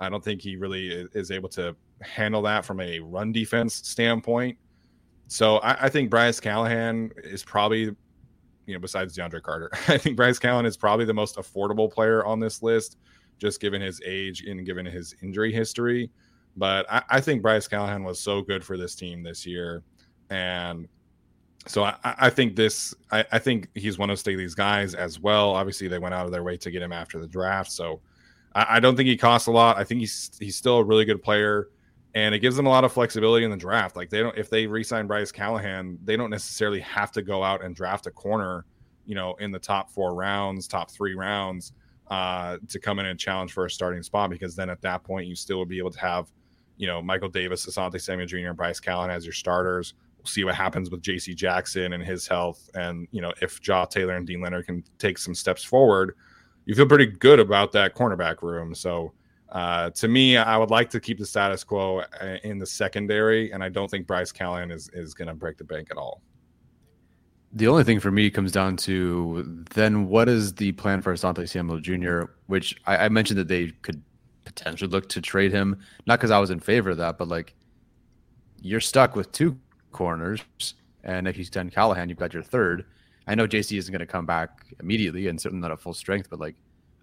I 0.00 0.08
don't 0.08 0.22
think 0.22 0.42
he 0.42 0.56
really 0.56 1.08
is 1.14 1.30
able 1.30 1.48
to 1.50 1.76
handle 2.02 2.42
that 2.42 2.64
from 2.64 2.80
a 2.80 2.98
run 2.98 3.30
defense 3.30 3.74
standpoint. 3.74 4.58
So 5.28 5.58
I, 5.58 5.84
I 5.84 5.88
think 5.88 6.10
Bryce 6.10 6.40
Callahan 6.40 7.12
is 7.22 7.44
probably, 7.44 7.94
you 8.68 8.74
know, 8.74 8.80
besides 8.80 9.16
DeAndre 9.16 9.42
Carter, 9.42 9.70
I 9.88 9.98
think 9.98 10.16
Bryce 10.16 10.38
Callahan 10.38 10.66
is 10.66 10.76
probably 10.76 11.06
the 11.06 11.14
most 11.14 11.36
affordable 11.36 11.90
player 11.90 12.24
on 12.24 12.38
this 12.38 12.62
list, 12.62 12.98
just 13.38 13.60
given 13.60 13.80
his 13.80 14.00
age 14.04 14.42
and 14.42 14.64
given 14.66 14.84
his 14.84 15.14
injury 15.22 15.52
history. 15.52 16.10
But 16.56 16.86
I, 16.90 17.02
I 17.08 17.20
think 17.20 17.40
Bryce 17.40 17.66
Callahan 17.66 18.04
was 18.04 18.20
so 18.20 18.42
good 18.42 18.64
for 18.64 18.76
this 18.76 18.94
team 18.94 19.22
this 19.22 19.46
year. 19.46 19.82
And 20.28 20.86
so 21.66 21.84
I, 21.84 21.96
I 22.04 22.30
think 22.30 22.56
this, 22.56 22.94
I, 23.10 23.24
I, 23.32 23.38
think 23.38 23.68
he's 23.74 23.98
one 23.98 24.10
of 24.10 24.18
Staley's 24.18 24.54
guys 24.54 24.94
as 24.94 25.18
well. 25.18 25.50
Obviously, 25.50 25.88
they 25.88 25.98
went 25.98 26.14
out 26.14 26.26
of 26.26 26.32
their 26.32 26.42
way 26.42 26.56
to 26.58 26.70
get 26.70 26.82
him 26.82 26.92
after 26.92 27.18
the 27.18 27.26
draft. 27.26 27.72
So 27.72 28.00
I, 28.54 28.76
I 28.76 28.80
don't 28.80 28.96
think 28.96 29.08
he 29.08 29.16
costs 29.16 29.48
a 29.48 29.52
lot. 29.52 29.78
I 29.78 29.84
think 29.84 30.00
he's 30.00 30.30
he's 30.38 30.56
still 30.56 30.78
a 30.78 30.84
really 30.84 31.04
good 31.04 31.22
player, 31.22 31.68
and 32.14 32.34
it 32.34 32.40
gives 32.40 32.56
them 32.56 32.66
a 32.66 32.70
lot 32.70 32.84
of 32.84 32.92
flexibility 32.92 33.44
in 33.44 33.50
the 33.50 33.56
draft. 33.56 33.96
Like 33.96 34.10
they 34.10 34.20
don't, 34.20 34.36
if 34.36 34.50
they 34.50 34.66
re-sign 34.66 35.06
Bryce 35.06 35.30
Callahan, 35.30 35.98
they 36.04 36.16
don't 36.16 36.30
necessarily 36.30 36.80
have 36.80 37.12
to 37.12 37.22
go 37.22 37.42
out 37.42 37.62
and 37.64 37.74
draft 37.74 38.06
a 38.06 38.10
corner, 38.10 38.64
you 39.06 39.14
know, 39.14 39.34
in 39.34 39.50
the 39.50 39.58
top 39.58 39.90
four 39.90 40.14
rounds, 40.14 40.66
top 40.66 40.90
three 40.90 41.14
rounds, 41.14 41.72
uh, 42.08 42.56
to 42.68 42.78
come 42.78 42.98
in 42.98 43.06
and 43.06 43.18
challenge 43.18 43.52
for 43.52 43.66
a 43.66 43.70
starting 43.70 44.02
spot. 44.02 44.30
Because 44.30 44.56
then 44.56 44.70
at 44.70 44.80
that 44.82 45.04
point, 45.04 45.26
you 45.26 45.34
still 45.34 45.58
would 45.58 45.68
be 45.68 45.78
able 45.78 45.90
to 45.90 46.00
have, 46.00 46.30
you 46.76 46.86
know, 46.86 47.02
Michael 47.02 47.28
Davis, 47.28 47.66
Asante 47.66 48.00
Samuel 48.00 48.26
Jr., 48.26 48.48
and 48.48 48.56
Bryce 48.56 48.80
Callahan 48.80 49.10
as 49.10 49.24
your 49.24 49.34
starters 49.34 49.94
We'll 50.18 50.26
see 50.26 50.44
what 50.44 50.56
happens 50.56 50.90
with 50.90 51.00
JC 51.00 51.34
Jackson 51.36 51.92
and 51.92 52.02
his 52.02 52.26
health. 52.26 52.68
And, 52.74 53.06
you 53.12 53.22
know, 53.22 53.32
if 53.40 53.60
Jaw 53.60 53.84
Taylor 53.84 54.16
and 54.16 54.26
Deane 54.26 54.40
Leonard 54.40 54.66
can 54.66 54.82
take 54.98 55.16
some 55.16 55.34
steps 55.34 55.62
forward, 55.62 56.14
you 56.66 56.74
feel 56.74 56.86
pretty 56.86 57.06
good 57.06 57.38
about 57.38 57.70
that 57.72 57.94
cornerback 57.94 58.42
room. 58.42 58.74
So, 58.74 59.12
uh, 59.50 59.90
to 59.90 60.08
me, 60.08 60.36
I 60.36 60.56
would 60.56 60.70
like 60.70 60.90
to 60.90 61.00
keep 61.00 61.18
the 61.18 61.26
status 61.26 61.64
quo 61.64 62.00
uh, 62.00 62.36
in 62.44 62.58
the 62.58 62.66
secondary, 62.66 63.50
and 63.52 63.62
I 63.62 63.68
don't 63.68 63.90
think 63.90 64.06
Bryce 64.06 64.30
Callahan 64.30 64.70
is, 64.70 64.90
is 64.92 65.14
going 65.14 65.28
to 65.28 65.34
break 65.34 65.56
the 65.56 65.64
bank 65.64 65.88
at 65.90 65.96
all. 65.96 66.22
The 67.52 67.66
only 67.66 67.82
thing 67.82 67.98
for 67.98 68.10
me 68.10 68.28
comes 68.28 68.52
down 68.52 68.76
to 68.78 69.64
then 69.70 70.08
what 70.08 70.28
is 70.28 70.54
the 70.54 70.72
plan 70.72 71.00
for 71.00 71.14
Asante 71.14 71.48
Samuel 71.48 71.80
Jr., 71.80 72.24
which 72.46 72.76
I, 72.86 73.06
I 73.06 73.08
mentioned 73.08 73.38
that 73.38 73.48
they 73.48 73.68
could 73.82 74.02
potentially 74.44 74.90
look 74.90 75.08
to 75.10 75.22
trade 75.22 75.50
him, 75.50 75.78
not 76.06 76.18
because 76.18 76.30
I 76.30 76.38
was 76.38 76.50
in 76.50 76.60
favor 76.60 76.90
of 76.90 76.98
that, 76.98 77.16
but 77.16 77.28
like 77.28 77.54
you're 78.60 78.80
stuck 78.80 79.16
with 79.16 79.32
two 79.32 79.58
corners. 79.92 80.42
And 81.04 81.26
if 81.26 81.38
you 81.38 81.44
send 81.44 81.72
Callahan, 81.72 82.10
you've 82.10 82.18
got 82.18 82.34
your 82.34 82.42
third. 82.42 82.84
I 83.26 83.34
know 83.34 83.46
JC 83.46 83.78
isn't 83.78 83.92
going 83.92 84.00
to 84.00 84.06
come 84.06 84.26
back 84.26 84.66
immediately 84.80 85.28
and 85.28 85.40
certainly 85.40 85.62
not 85.62 85.70
at 85.70 85.80
full 85.80 85.94
strength, 85.94 86.28
but 86.28 86.40
like, 86.40 86.56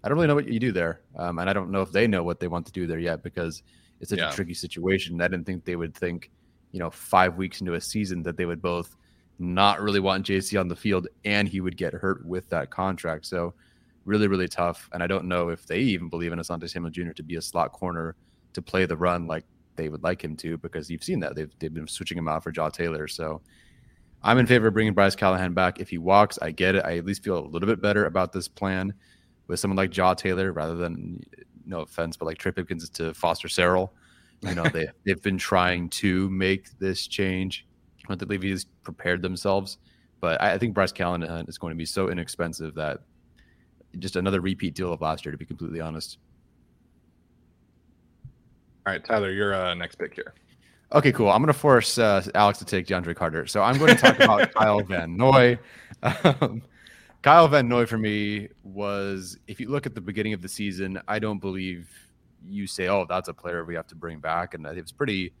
I 0.06 0.08
don't 0.08 0.18
really 0.18 0.28
know 0.28 0.36
what 0.36 0.46
you 0.46 0.60
do 0.60 0.70
there. 0.70 1.00
Um, 1.16 1.40
and 1.40 1.50
I 1.50 1.52
don't 1.52 1.72
know 1.72 1.82
if 1.82 1.90
they 1.90 2.06
know 2.06 2.22
what 2.22 2.38
they 2.38 2.46
want 2.46 2.64
to 2.66 2.72
do 2.72 2.86
there 2.86 3.00
yet 3.00 3.24
because 3.24 3.64
it's 3.98 4.10
such 4.10 4.20
yeah. 4.20 4.30
a 4.30 4.32
tricky 4.32 4.54
situation. 4.54 5.20
I 5.20 5.26
didn't 5.26 5.46
think 5.46 5.64
they 5.64 5.74
would 5.74 5.96
think, 5.96 6.30
you 6.70 6.78
know, 6.78 6.90
five 6.90 7.36
weeks 7.36 7.60
into 7.60 7.74
a 7.74 7.80
season 7.80 8.22
that 8.22 8.36
they 8.36 8.44
would 8.44 8.62
both 8.62 8.94
not 9.40 9.82
really 9.82 9.98
want 9.98 10.24
JC 10.24 10.60
on 10.60 10.68
the 10.68 10.76
field 10.76 11.08
and 11.24 11.48
he 11.48 11.60
would 11.60 11.76
get 11.76 11.92
hurt 11.92 12.24
with 12.24 12.48
that 12.50 12.70
contract. 12.70 13.26
So, 13.26 13.54
really, 14.04 14.28
really 14.28 14.46
tough. 14.46 14.88
And 14.92 15.02
I 15.02 15.08
don't 15.08 15.24
know 15.24 15.48
if 15.48 15.66
they 15.66 15.80
even 15.80 16.08
believe 16.08 16.32
in 16.32 16.38
Asante 16.38 16.70
Samuel 16.70 16.92
Jr. 16.92 17.10
to 17.10 17.24
be 17.24 17.34
a 17.34 17.42
slot 17.42 17.72
corner 17.72 18.14
to 18.52 18.62
play 18.62 18.86
the 18.86 18.96
run 18.96 19.26
like 19.26 19.44
they 19.74 19.88
would 19.88 20.04
like 20.04 20.22
him 20.22 20.36
to 20.36 20.56
because 20.58 20.88
you've 20.88 21.02
seen 21.02 21.18
that 21.18 21.34
they've 21.34 21.50
they've 21.58 21.74
been 21.74 21.88
switching 21.88 22.16
him 22.16 22.28
out 22.28 22.44
for 22.44 22.52
Jaw 22.52 22.68
Taylor. 22.68 23.08
So 23.08 23.42
I'm 24.22 24.38
in 24.38 24.46
favor 24.46 24.68
of 24.68 24.74
bringing 24.74 24.94
Bryce 24.94 25.16
Callahan 25.16 25.52
back. 25.52 25.80
If 25.80 25.90
he 25.90 25.98
walks, 25.98 26.38
I 26.40 26.52
get 26.52 26.76
it. 26.76 26.84
I 26.84 26.96
at 26.96 27.04
least 27.04 27.24
feel 27.24 27.38
a 27.38 27.44
little 27.44 27.66
bit 27.66 27.82
better 27.82 28.06
about 28.06 28.32
this 28.32 28.46
plan 28.46 28.94
with 29.46 29.60
someone 29.60 29.76
like 29.76 29.90
Jaw 29.90 30.14
Taylor 30.14 30.52
rather 30.52 30.74
than 30.74 31.22
no 31.64 31.80
offense, 31.80 32.16
but 32.16 32.26
like 32.26 32.38
Trey 32.38 32.52
Pipkins 32.52 32.88
to 32.90 33.14
Foster 33.14 33.48
Sarell. 33.48 33.90
You 34.42 34.54
know, 34.54 34.64
they 34.64 34.88
they've 35.04 35.22
been 35.22 35.38
trying 35.38 35.88
to 35.90 36.30
make 36.30 36.78
this 36.78 37.06
change. 37.06 37.66
I 38.04 38.14
don't 38.14 38.28
believe 38.28 38.42
he's 38.42 38.64
prepared 38.82 39.22
themselves, 39.22 39.78
but 40.20 40.40
I, 40.40 40.52
I 40.52 40.58
think 40.58 40.74
Bryce 40.74 40.92
Callahan 40.92 41.46
is 41.48 41.58
going 41.58 41.72
to 41.72 41.76
be 41.76 41.86
so 41.86 42.08
inexpensive 42.08 42.74
that 42.74 43.00
just 43.98 44.16
another 44.16 44.40
repeat 44.40 44.74
deal 44.74 44.92
of 44.92 45.00
last 45.00 45.24
year, 45.24 45.32
to 45.32 45.38
be 45.38 45.44
completely 45.44 45.80
honest. 45.80 46.18
All 48.86 48.92
right, 48.92 49.04
Tyler, 49.04 49.32
you're 49.32 49.54
uh, 49.54 49.74
next 49.74 49.96
pick 49.96 50.14
here. 50.14 50.34
Okay, 50.92 51.10
cool. 51.10 51.28
I'm 51.28 51.38
going 51.38 51.48
to 51.48 51.58
force 51.58 51.98
uh, 51.98 52.24
Alex 52.34 52.60
to 52.60 52.64
take 52.64 52.86
DeAndre 52.86 53.16
Carter. 53.16 53.46
So 53.46 53.60
I'm 53.60 53.78
going 53.78 53.96
to 53.96 54.00
talk 54.00 54.20
about 54.20 54.52
Kyle 54.54 54.80
Van 54.84 55.16
Noy. 55.16 55.58
Um, 56.02 56.62
Kyle 57.26 57.48
Van 57.48 57.68
Noy 57.68 57.86
for 57.86 57.98
me 57.98 58.46
was, 58.62 59.36
if 59.48 59.58
you 59.58 59.68
look 59.68 59.84
at 59.84 59.96
the 59.96 60.00
beginning 60.00 60.32
of 60.32 60.42
the 60.42 60.48
season, 60.48 61.00
I 61.08 61.18
don't 61.18 61.40
believe 61.40 61.90
you 62.46 62.68
say, 62.68 62.86
oh, 62.86 63.04
that's 63.04 63.26
a 63.28 63.34
player 63.34 63.64
we 63.64 63.74
have 63.74 63.88
to 63.88 63.96
bring 63.96 64.20
back. 64.20 64.54
And 64.54 64.64
it 64.64 64.80
was 64.80 64.92
pretty 64.92 65.34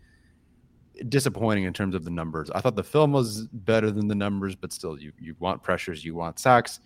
disappointing 1.08 1.62
in 1.62 1.72
terms 1.72 1.94
of 1.94 2.02
the 2.02 2.10
numbers. 2.10 2.50
I 2.50 2.60
thought 2.60 2.74
the 2.74 2.82
film 2.82 3.12
was 3.12 3.46
better 3.52 3.92
than 3.92 4.08
the 4.08 4.16
numbers, 4.16 4.56
but 4.56 4.72
still, 4.72 4.98
you, 4.98 5.12
you 5.20 5.36
want 5.38 5.62
pressures, 5.62 6.04
you 6.04 6.16
want 6.16 6.40
sacks. 6.40 6.80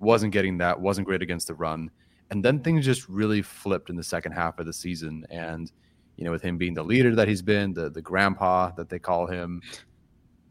Wasn't 0.00 0.32
getting 0.32 0.58
that, 0.58 0.80
wasn't 0.80 1.06
great 1.06 1.22
against 1.22 1.46
the 1.46 1.54
run. 1.54 1.88
And 2.32 2.44
then 2.44 2.58
things 2.58 2.84
just 2.84 3.08
really 3.08 3.42
flipped 3.42 3.88
in 3.88 3.94
the 3.94 4.02
second 4.02 4.32
half 4.32 4.58
of 4.58 4.66
the 4.66 4.72
season. 4.72 5.24
And– 5.30 5.70
you 6.16 6.24
know, 6.24 6.32
with 6.32 6.42
him 6.42 6.58
being 6.58 6.74
the 6.74 6.82
leader 6.82 7.14
that 7.14 7.28
he's 7.28 7.40
been, 7.40 7.72
the 7.72 7.88
the 7.88 8.02
grandpa 8.02 8.72
that 8.72 8.90
they 8.90 8.98
call 8.98 9.26
him. 9.26 9.62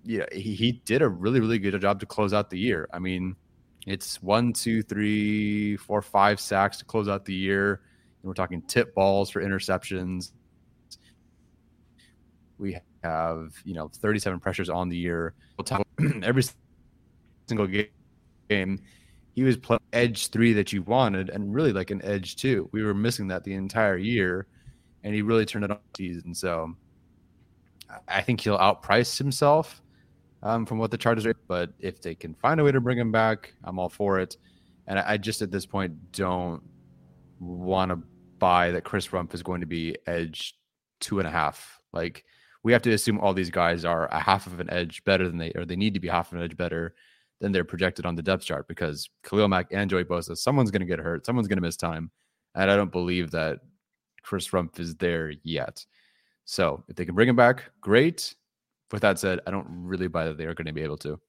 Yeah, 0.03 0.25
he, 0.31 0.55
he 0.55 0.71
did 0.85 1.03
a 1.03 1.07
really, 1.09 1.41
really 1.41 1.59
good 1.59 1.79
job 1.79 1.99
to 1.99 2.07
close 2.07 2.33
out 2.33 2.49
the 2.49 2.57
year. 2.57 2.89
I 2.91 2.97
mean, 2.97 3.35
it's 3.91 4.21
one, 4.21 4.53
two, 4.53 4.81
three, 4.83 5.77
four, 5.77 6.01
five 6.01 6.39
sacks 6.39 6.77
to 6.77 6.85
close 6.85 7.07
out 7.07 7.25
the 7.25 7.33
year. 7.33 7.81
And 8.21 8.27
we're 8.27 8.33
talking 8.33 8.61
tip 8.63 8.93
balls 8.93 9.29
for 9.29 9.41
interceptions. 9.41 10.31
We 12.57 12.77
have, 13.03 13.53
you 13.63 13.73
know, 13.73 13.87
37 13.87 14.39
pressures 14.39 14.69
on 14.69 14.89
the 14.89 14.97
year. 14.97 15.33
Every 16.23 16.43
single 17.47 17.67
game, 17.67 18.81
he 19.33 19.43
was 19.43 19.57
playing 19.57 19.79
edge 19.93 20.27
three 20.27 20.53
that 20.53 20.73
you 20.73 20.81
wanted 20.83 21.29
and 21.29 21.53
really 21.53 21.73
like 21.73 21.91
an 21.91 22.03
edge 22.03 22.35
two. 22.35 22.69
We 22.71 22.83
were 22.83 22.93
missing 22.93 23.27
that 23.29 23.43
the 23.43 23.53
entire 23.53 23.97
year 23.97 24.47
and 25.03 25.15
he 25.15 25.21
really 25.21 25.45
turned 25.45 25.65
it 25.65 25.71
on 25.71 25.79
season. 25.95 26.35
So 26.35 26.75
I 28.07 28.21
think 28.21 28.41
he'll 28.41 28.57
outprice 28.57 29.17
himself 29.17 29.81
um, 30.43 30.65
from 30.65 30.77
what 30.77 30.91
the 30.91 30.97
Chargers 30.97 31.25
are. 31.25 31.35
But 31.47 31.71
if 31.79 32.01
they 32.01 32.15
can 32.15 32.33
find 32.33 32.59
a 32.59 32.63
way 32.63 32.71
to 32.71 32.81
bring 32.81 32.97
him 32.97 33.11
back, 33.11 33.53
I'm 33.63 33.79
all 33.79 33.89
for 33.89 34.19
it. 34.19 34.37
And 34.87 34.99
I, 34.99 35.13
I 35.13 35.17
just 35.17 35.41
at 35.41 35.51
this 35.51 35.65
point 35.65 36.11
don't 36.11 36.61
want 37.39 37.91
to 37.91 37.99
buy 38.37 38.71
that 38.71 38.83
Chris 38.83 39.07
Rumph 39.07 39.33
is 39.33 39.43
going 39.43 39.61
to 39.61 39.67
be 39.67 39.95
edge 40.07 40.55
two 40.99 41.19
and 41.19 41.27
a 41.27 41.31
half. 41.31 41.79
Like 41.93 42.25
we 42.63 42.71
have 42.73 42.81
to 42.83 42.91
assume 42.91 43.19
all 43.19 43.33
these 43.33 43.49
guys 43.49 43.85
are 43.85 44.07
a 44.07 44.19
half 44.19 44.47
of 44.47 44.59
an 44.59 44.69
edge 44.69 45.03
better 45.03 45.27
than 45.27 45.37
they 45.37 45.51
or 45.55 45.65
they 45.65 45.75
need 45.75 45.93
to 45.93 45.99
be 45.99 46.07
half 46.07 46.31
of 46.31 46.37
an 46.37 46.43
edge 46.43 46.57
better 46.57 46.95
than 47.39 47.51
they're 47.51 47.63
projected 47.63 48.05
on 48.05 48.15
the 48.15 48.21
depth 48.21 48.43
chart 48.43 48.67
because 48.67 49.09
Khalil 49.23 49.47
Mack 49.47 49.67
and 49.71 49.89
Joey 49.89 50.03
Bosa, 50.03 50.37
someone's 50.37 50.71
going 50.71 50.81
to 50.81 50.85
get 50.85 50.99
hurt, 50.99 51.25
someone's 51.25 51.47
going 51.47 51.57
to 51.57 51.61
miss 51.65 51.77
time. 51.77 52.11
And 52.55 52.69
I 52.69 52.75
don't 52.75 52.91
believe 52.91 53.31
that 53.31 53.59
Chris 54.23 54.49
Rumph 54.49 54.79
is 54.79 54.95
there 54.95 55.33
yet. 55.43 55.85
So 56.45 56.83
if 56.87 56.95
they 56.95 57.05
can 57.05 57.15
bring 57.15 57.29
him 57.29 57.35
back, 57.35 57.65
great. 57.79 58.35
With 58.91 59.01
that 59.01 59.19
said, 59.19 59.39
I 59.45 59.51
don't 59.51 59.67
really 59.69 60.07
buy 60.07 60.25
that 60.25 60.37
they 60.37 60.45
are 60.45 60.53
going 60.53 60.67
to 60.67 60.73
be 60.73 60.81
able 60.81 60.97
to. 60.97 61.19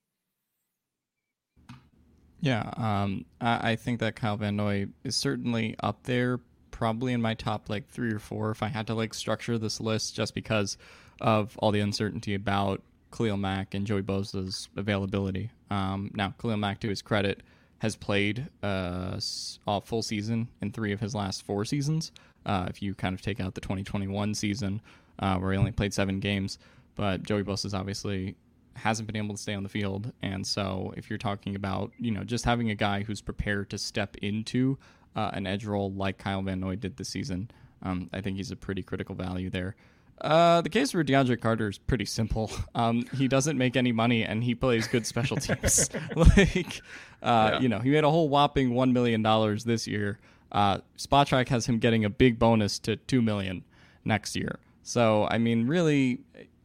Yeah, 2.40 2.70
um, 2.76 3.26
I, 3.40 3.72
I, 3.72 3.76
think 3.76 4.00
that 4.00 4.16
Kyle 4.16 4.38
Van 4.38 4.56
Noy 4.56 4.86
is 5.04 5.14
certainly 5.14 5.76
up 5.82 6.04
there, 6.04 6.40
probably 6.70 7.12
in 7.12 7.20
my 7.20 7.34
top 7.34 7.68
like 7.68 7.86
three 7.88 8.12
or 8.12 8.18
four 8.18 8.50
if 8.50 8.62
I 8.62 8.68
had 8.68 8.86
to 8.86 8.94
like 8.94 9.12
structure 9.12 9.58
this 9.58 9.78
list 9.78 10.14
just 10.14 10.34
because 10.34 10.78
of 11.20 11.58
all 11.58 11.70
the 11.70 11.80
uncertainty 11.80 12.34
about 12.34 12.80
Khalil 13.14 13.36
Mack 13.36 13.74
and 13.74 13.86
Joey 13.86 14.02
Bosa's 14.02 14.68
availability. 14.76 15.50
Um, 15.70 16.10
now, 16.14 16.34
Khalil 16.40 16.56
Mack, 16.56 16.80
to 16.80 16.88
his 16.88 17.02
credit, 17.02 17.42
has 17.78 17.96
played 17.96 18.48
uh, 18.62 19.20
a 19.66 19.80
full 19.80 20.02
season 20.02 20.48
in 20.60 20.72
three 20.72 20.92
of 20.92 21.00
his 21.00 21.14
last 21.14 21.44
four 21.44 21.64
seasons 21.64 22.12
uh, 22.46 22.66
if 22.68 22.82
you 22.82 22.94
kind 22.94 23.14
of 23.14 23.22
take 23.22 23.40
out 23.40 23.54
the 23.54 23.60
2021 23.60 24.34
season 24.34 24.80
uh, 25.18 25.36
where 25.36 25.52
he 25.52 25.58
only 25.58 25.72
played 25.72 25.92
seven 25.92 26.20
games. 26.20 26.58
But 26.96 27.22
Joey 27.22 27.42
Bosa's 27.42 27.74
obviously 27.74 28.36
hasn't 28.74 29.06
been 29.06 29.16
able 29.16 29.34
to 29.34 29.40
stay 29.40 29.54
on 29.54 29.62
the 29.62 29.68
field, 29.68 30.12
and 30.22 30.46
so 30.46 30.92
if 30.96 31.10
you're 31.10 31.18
talking 31.18 31.54
about 31.54 31.92
you 31.98 32.10
know 32.10 32.24
just 32.24 32.44
having 32.44 32.70
a 32.70 32.74
guy 32.74 33.02
who's 33.02 33.20
prepared 33.20 33.70
to 33.70 33.78
step 33.78 34.16
into 34.22 34.78
uh, 35.16 35.30
an 35.32 35.46
edge 35.46 35.64
role 35.64 35.92
like 35.92 36.18
Kyle 36.18 36.42
Van 36.42 36.60
Noy 36.60 36.76
did 36.76 36.96
this 36.96 37.08
season, 37.08 37.50
um, 37.82 38.08
I 38.12 38.20
think 38.20 38.36
he's 38.36 38.50
a 38.50 38.56
pretty 38.56 38.82
critical 38.82 39.14
value 39.14 39.50
there. 39.50 39.76
Uh, 40.20 40.60
the 40.60 40.68
case 40.68 40.90
for 40.90 41.02
DeAndre 41.02 41.40
Carter 41.40 41.68
is 41.68 41.78
pretty 41.78 42.04
simple. 42.04 42.50
Um, 42.72 43.04
he 43.16 43.26
doesn't 43.26 43.58
make 43.58 43.76
any 43.76 43.90
money 43.90 44.22
and 44.22 44.44
he 44.44 44.54
plays 44.54 44.86
good 44.86 45.04
special 45.04 45.36
teams. 45.38 45.90
like, 46.16 46.80
uh, 47.22 47.50
yeah. 47.52 47.60
you 47.60 47.68
know, 47.68 47.80
he 47.80 47.90
made 47.90 48.04
a 48.04 48.10
whole 48.10 48.28
whopping 48.28 48.70
$1 48.70 48.92
million 48.92 49.22
this 49.66 49.86
year. 49.86 50.18
Uh, 50.52 50.78
Spotrac 50.96 51.48
has 51.48 51.66
him 51.66 51.78
getting 51.78 52.04
a 52.04 52.10
big 52.10 52.38
bonus 52.38 52.78
to 52.80 52.96
two 52.96 53.20
million 53.20 53.64
next 54.04 54.36
year. 54.36 54.58
So 54.82 55.26
I 55.30 55.38
mean, 55.38 55.66
really, 55.66 56.20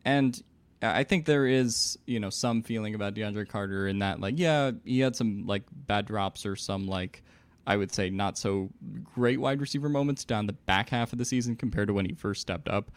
and 0.05 0.41
I 0.81 1.03
think 1.03 1.25
there 1.25 1.47
is, 1.47 1.97
you 2.05 2.19
know, 2.19 2.29
some 2.29 2.61
feeling 2.61 2.95
about 2.95 3.15
DeAndre 3.15 3.47
Carter 3.47 3.87
in 3.87 3.99
that, 3.99 4.19
like, 4.19 4.35
yeah, 4.37 4.71
he 4.83 4.99
had 4.99 5.15
some 5.15 5.47
like 5.47 5.63
bad 5.71 6.05
drops 6.05 6.45
or 6.45 6.55
some 6.55 6.87
like, 6.87 7.23
I 7.65 7.75
would 7.75 7.91
say, 7.91 8.09
not 8.09 8.37
so 8.37 8.69
great 9.15 9.39
wide 9.39 9.59
receiver 9.59 9.89
moments 9.89 10.23
down 10.23 10.45
the 10.45 10.53
back 10.53 10.89
half 10.89 11.11
of 11.11 11.17
the 11.17 11.25
season 11.25 11.55
compared 11.55 11.87
to 11.87 11.93
when 11.93 12.05
he 12.05 12.13
first 12.13 12.41
stepped 12.41 12.67
up. 12.67 12.91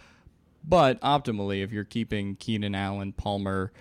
But 0.63 1.01
optimally, 1.01 1.63
if 1.63 1.73
you're 1.73 1.85
keeping 1.85 2.37
Keenan 2.37 2.75
Allen, 2.75 3.13
Palmer, 3.13 3.73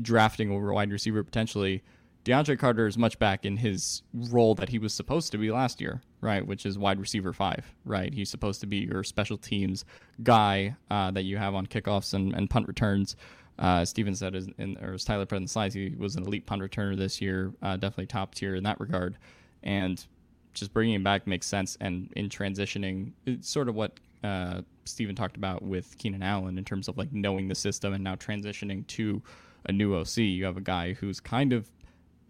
drafting 0.00 0.50
over 0.50 0.72
wide 0.72 0.90
receiver 0.90 1.22
potentially, 1.22 1.82
DeAndre 2.24 2.58
Carter 2.58 2.86
is 2.86 2.98
much 2.98 3.18
back 3.18 3.46
in 3.46 3.56
his 3.56 4.02
role 4.12 4.54
that 4.56 4.68
he 4.68 4.78
was 4.78 4.92
supposed 4.92 5.32
to 5.32 5.38
be 5.38 5.50
last 5.50 5.80
year, 5.80 6.02
right? 6.20 6.46
Which 6.46 6.66
is 6.66 6.78
wide 6.78 7.00
receiver 7.00 7.32
five, 7.32 7.64
right? 7.84 8.12
He's 8.12 8.28
supposed 8.28 8.60
to 8.60 8.66
be 8.66 8.78
your 8.78 9.02
special 9.04 9.38
teams 9.38 9.84
guy 10.22 10.76
uh, 10.90 11.10
that 11.12 11.22
you 11.22 11.38
have 11.38 11.54
on 11.54 11.66
kickoffs 11.66 12.12
and, 12.12 12.34
and 12.34 12.50
punt 12.50 12.68
returns. 12.68 13.16
Uh, 13.58 13.84
Steven 13.84 14.14
said, 14.14 14.34
in, 14.58 14.76
or 14.82 14.94
as 14.94 15.04
Tyler 15.04 15.26
put 15.26 15.36
in 15.36 15.44
the 15.44 15.48
slides, 15.48 15.74
he 15.74 15.94
was 15.98 16.16
an 16.16 16.24
elite 16.24 16.46
punt 16.46 16.62
returner 16.62 16.96
this 16.96 17.20
year, 17.20 17.52
uh, 17.62 17.76
definitely 17.76 18.06
top 18.06 18.34
tier 18.34 18.54
in 18.54 18.64
that 18.64 18.78
regard. 18.80 19.16
And 19.62 20.04
just 20.52 20.72
bringing 20.72 20.94
him 20.94 21.04
back 21.04 21.26
makes 21.26 21.46
sense. 21.46 21.76
And 21.80 22.12
in 22.16 22.28
transitioning, 22.28 23.12
it's 23.24 23.48
sort 23.48 23.68
of 23.68 23.74
what 23.74 23.98
uh, 24.22 24.60
Steven 24.84 25.14
talked 25.14 25.36
about 25.36 25.62
with 25.62 25.96
Keenan 25.96 26.22
Allen 26.22 26.58
in 26.58 26.64
terms 26.64 26.88
of 26.88 26.98
like 26.98 27.12
knowing 27.12 27.48
the 27.48 27.54
system 27.54 27.94
and 27.94 28.04
now 28.04 28.14
transitioning 28.14 28.86
to 28.88 29.22
a 29.66 29.72
new 29.72 29.94
OC. 29.94 30.18
You 30.18 30.44
have 30.44 30.56
a 30.56 30.62
guy 30.62 30.94
who's 30.94 31.20
kind 31.20 31.52
of 31.52 31.70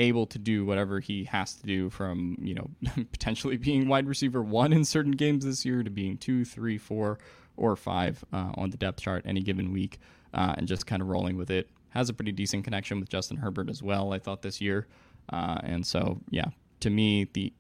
able 0.01 0.27
to 0.27 0.39
do 0.39 0.65
whatever 0.65 0.99
he 0.99 1.25
has 1.25 1.55
to 1.55 1.67
do 1.67 1.91
from, 1.91 2.37
you 2.41 2.55
know, 2.55 2.71
potentially 3.13 3.57
being 3.57 3.87
wide 3.87 4.09
receiver 4.09 4.43
one 4.43 4.73
in 4.73 4.85
certain 4.85 5.13
games 5.13 5.45
this 5.45 5.65
year 5.65 5.83
to 5.83 5.91
being 5.91 6.17
two, 6.17 6.45
three, 6.45 6.79
four, 6.79 7.19
or 7.57 7.77
five 7.77 8.25
uh, 8.33 8.51
on 8.55 8.71
the 8.71 8.77
depth 8.77 9.01
chart 9.01 9.23
any 9.27 9.41
given 9.41 9.71
week 9.73 10.01
uh, 10.35 10.55
and 10.57 10.67
just 10.67 10.87
kind 10.87 11.03
of 11.03 11.09
rolling 11.09 11.37
with 11.37 11.51
it. 11.51 11.69
Has 11.91 12.09
a 12.09 12.15
pretty 12.15 12.33
decent 12.33 12.65
connection 12.65 12.99
with 13.01 13.09
Justin 13.09 13.37
Herbert 13.37 13.69
as 13.69 13.83
well, 13.83 14.13
I 14.13 14.19
thought 14.19 14.43
this 14.43 14.61
year. 14.61 14.87
Uh, 15.31 15.59
and 15.63 15.87
so, 15.87 16.19
yeah, 16.31 16.47
to 16.81 16.91
me, 16.91 17.29
the 17.33 17.53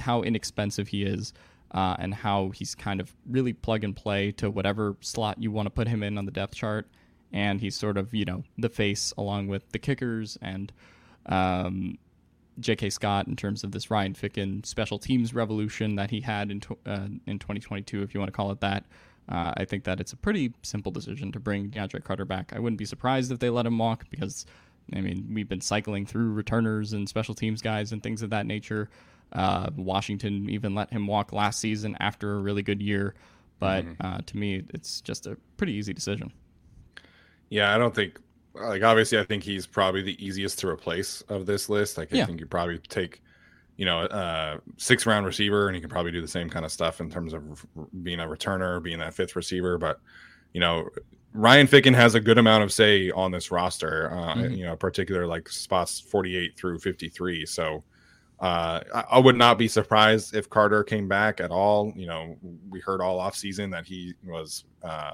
how 0.00 0.22
inexpensive 0.22 0.88
he 0.88 1.04
is 1.04 1.32
uh, 1.70 1.96
and 1.98 2.12
how 2.12 2.50
he's 2.50 2.74
kind 2.74 3.00
of 3.00 3.14
really 3.28 3.52
plug 3.52 3.84
and 3.84 3.94
play 3.94 4.32
to 4.32 4.50
whatever 4.50 4.96
slot 5.00 5.40
you 5.40 5.50
want 5.50 5.66
to 5.66 5.70
put 5.70 5.86
him 5.88 6.02
in 6.02 6.18
on 6.18 6.24
the 6.26 6.32
depth 6.32 6.54
chart. 6.54 6.88
And 7.32 7.60
he's 7.60 7.76
sort 7.76 7.96
of, 7.96 8.12
you 8.12 8.24
know, 8.24 8.42
the 8.58 8.68
face 8.68 9.14
along 9.16 9.46
with 9.46 9.70
the 9.70 9.78
kickers 9.78 10.36
and 10.42 10.72
um, 11.26 11.98
J.K. 12.58 12.90
Scott 12.90 13.26
in 13.26 13.36
terms 13.36 13.64
of 13.64 13.72
this 13.72 13.90
Ryan 13.90 14.14
Ficken 14.14 14.64
special 14.64 14.98
teams 14.98 15.34
revolution 15.34 15.96
that 15.96 16.10
he 16.10 16.20
had 16.20 16.50
in, 16.50 16.60
uh, 16.86 17.08
in 17.26 17.38
2022, 17.38 18.02
if 18.02 18.14
you 18.14 18.20
want 18.20 18.28
to 18.28 18.36
call 18.36 18.50
it 18.50 18.60
that. 18.60 18.84
Uh, 19.28 19.52
I 19.56 19.64
think 19.64 19.84
that 19.84 20.00
it's 20.00 20.12
a 20.12 20.16
pretty 20.16 20.52
simple 20.62 20.90
decision 20.90 21.30
to 21.32 21.40
bring 21.40 21.70
DeAndre 21.70 22.02
Carter 22.02 22.24
back. 22.24 22.52
I 22.54 22.58
wouldn't 22.58 22.78
be 22.78 22.84
surprised 22.84 23.30
if 23.30 23.38
they 23.38 23.48
let 23.48 23.64
him 23.64 23.78
walk 23.78 24.06
because, 24.10 24.44
I 24.94 25.00
mean, 25.00 25.30
we've 25.32 25.48
been 25.48 25.60
cycling 25.60 26.04
through 26.04 26.32
returners 26.32 26.92
and 26.92 27.08
special 27.08 27.34
teams 27.34 27.62
guys 27.62 27.92
and 27.92 28.02
things 28.02 28.22
of 28.22 28.30
that 28.30 28.46
nature. 28.46 28.90
Uh, 29.32 29.70
Washington 29.76 30.50
even 30.50 30.74
let 30.74 30.92
him 30.92 31.06
walk 31.06 31.32
last 31.32 31.60
season 31.60 31.96
after 32.00 32.34
a 32.34 32.38
really 32.40 32.62
good 32.62 32.82
year. 32.82 33.14
But 33.60 33.84
mm-hmm. 33.84 34.04
uh, 34.04 34.18
to 34.26 34.36
me, 34.36 34.64
it's 34.70 35.00
just 35.00 35.26
a 35.26 35.36
pretty 35.56 35.74
easy 35.74 35.92
decision. 35.92 36.32
Yeah, 37.50 37.74
I 37.74 37.78
don't 37.78 37.94
think 37.94 38.18
like 38.54 38.82
obviously 38.82 39.18
I 39.18 39.24
think 39.24 39.42
he's 39.42 39.66
probably 39.66 40.02
the 40.02 40.24
easiest 40.24 40.58
to 40.60 40.68
replace 40.68 41.22
of 41.22 41.46
this 41.46 41.68
list. 41.68 41.98
Like 41.98 42.12
I 42.14 42.24
think 42.24 42.40
you 42.40 42.46
probably 42.46 42.78
take, 42.78 43.22
you 43.76 43.84
know, 43.84 44.00
uh 44.00 44.58
six 44.76 45.06
round 45.06 45.26
receiver 45.26 45.68
and 45.68 45.74
he 45.74 45.80
can 45.80 45.90
probably 45.90 46.12
do 46.12 46.20
the 46.20 46.28
same 46.28 46.50
kind 46.50 46.64
of 46.64 46.72
stuff 46.72 47.00
in 47.00 47.10
terms 47.10 47.32
of 47.32 47.64
being 48.02 48.20
a 48.20 48.26
returner, 48.26 48.82
being 48.82 48.98
that 48.98 49.14
fifth 49.14 49.36
receiver. 49.36 49.78
But 49.78 50.00
you 50.52 50.60
know, 50.60 50.88
Ryan 51.32 51.66
Ficken 51.66 51.94
has 51.94 52.14
a 52.14 52.20
good 52.20 52.38
amount 52.38 52.64
of 52.64 52.72
say 52.72 53.10
on 53.10 53.30
this 53.30 53.50
roster. 53.50 54.10
Uh, 54.12 54.34
mm-hmm. 54.34 54.54
You 54.54 54.66
know, 54.66 54.76
particular 54.76 55.26
like 55.26 55.48
spots 55.48 56.00
forty 56.00 56.36
eight 56.36 56.56
through 56.56 56.78
fifty 56.78 57.08
three. 57.08 57.46
So. 57.46 57.84
Uh, 58.40 58.80
I, 58.94 59.04
I, 59.10 59.18
would 59.18 59.36
not 59.36 59.58
be 59.58 59.68
surprised 59.68 60.34
if 60.34 60.48
Carter 60.48 60.82
came 60.82 61.06
back 61.06 61.40
at 61.40 61.50
all. 61.50 61.92
You 61.94 62.06
know, 62.06 62.38
we 62.70 62.80
heard 62.80 63.02
all 63.02 63.20
off 63.20 63.36
season 63.36 63.68
that 63.68 63.84
he 63.84 64.14
was 64.24 64.64
uh, 64.82 65.10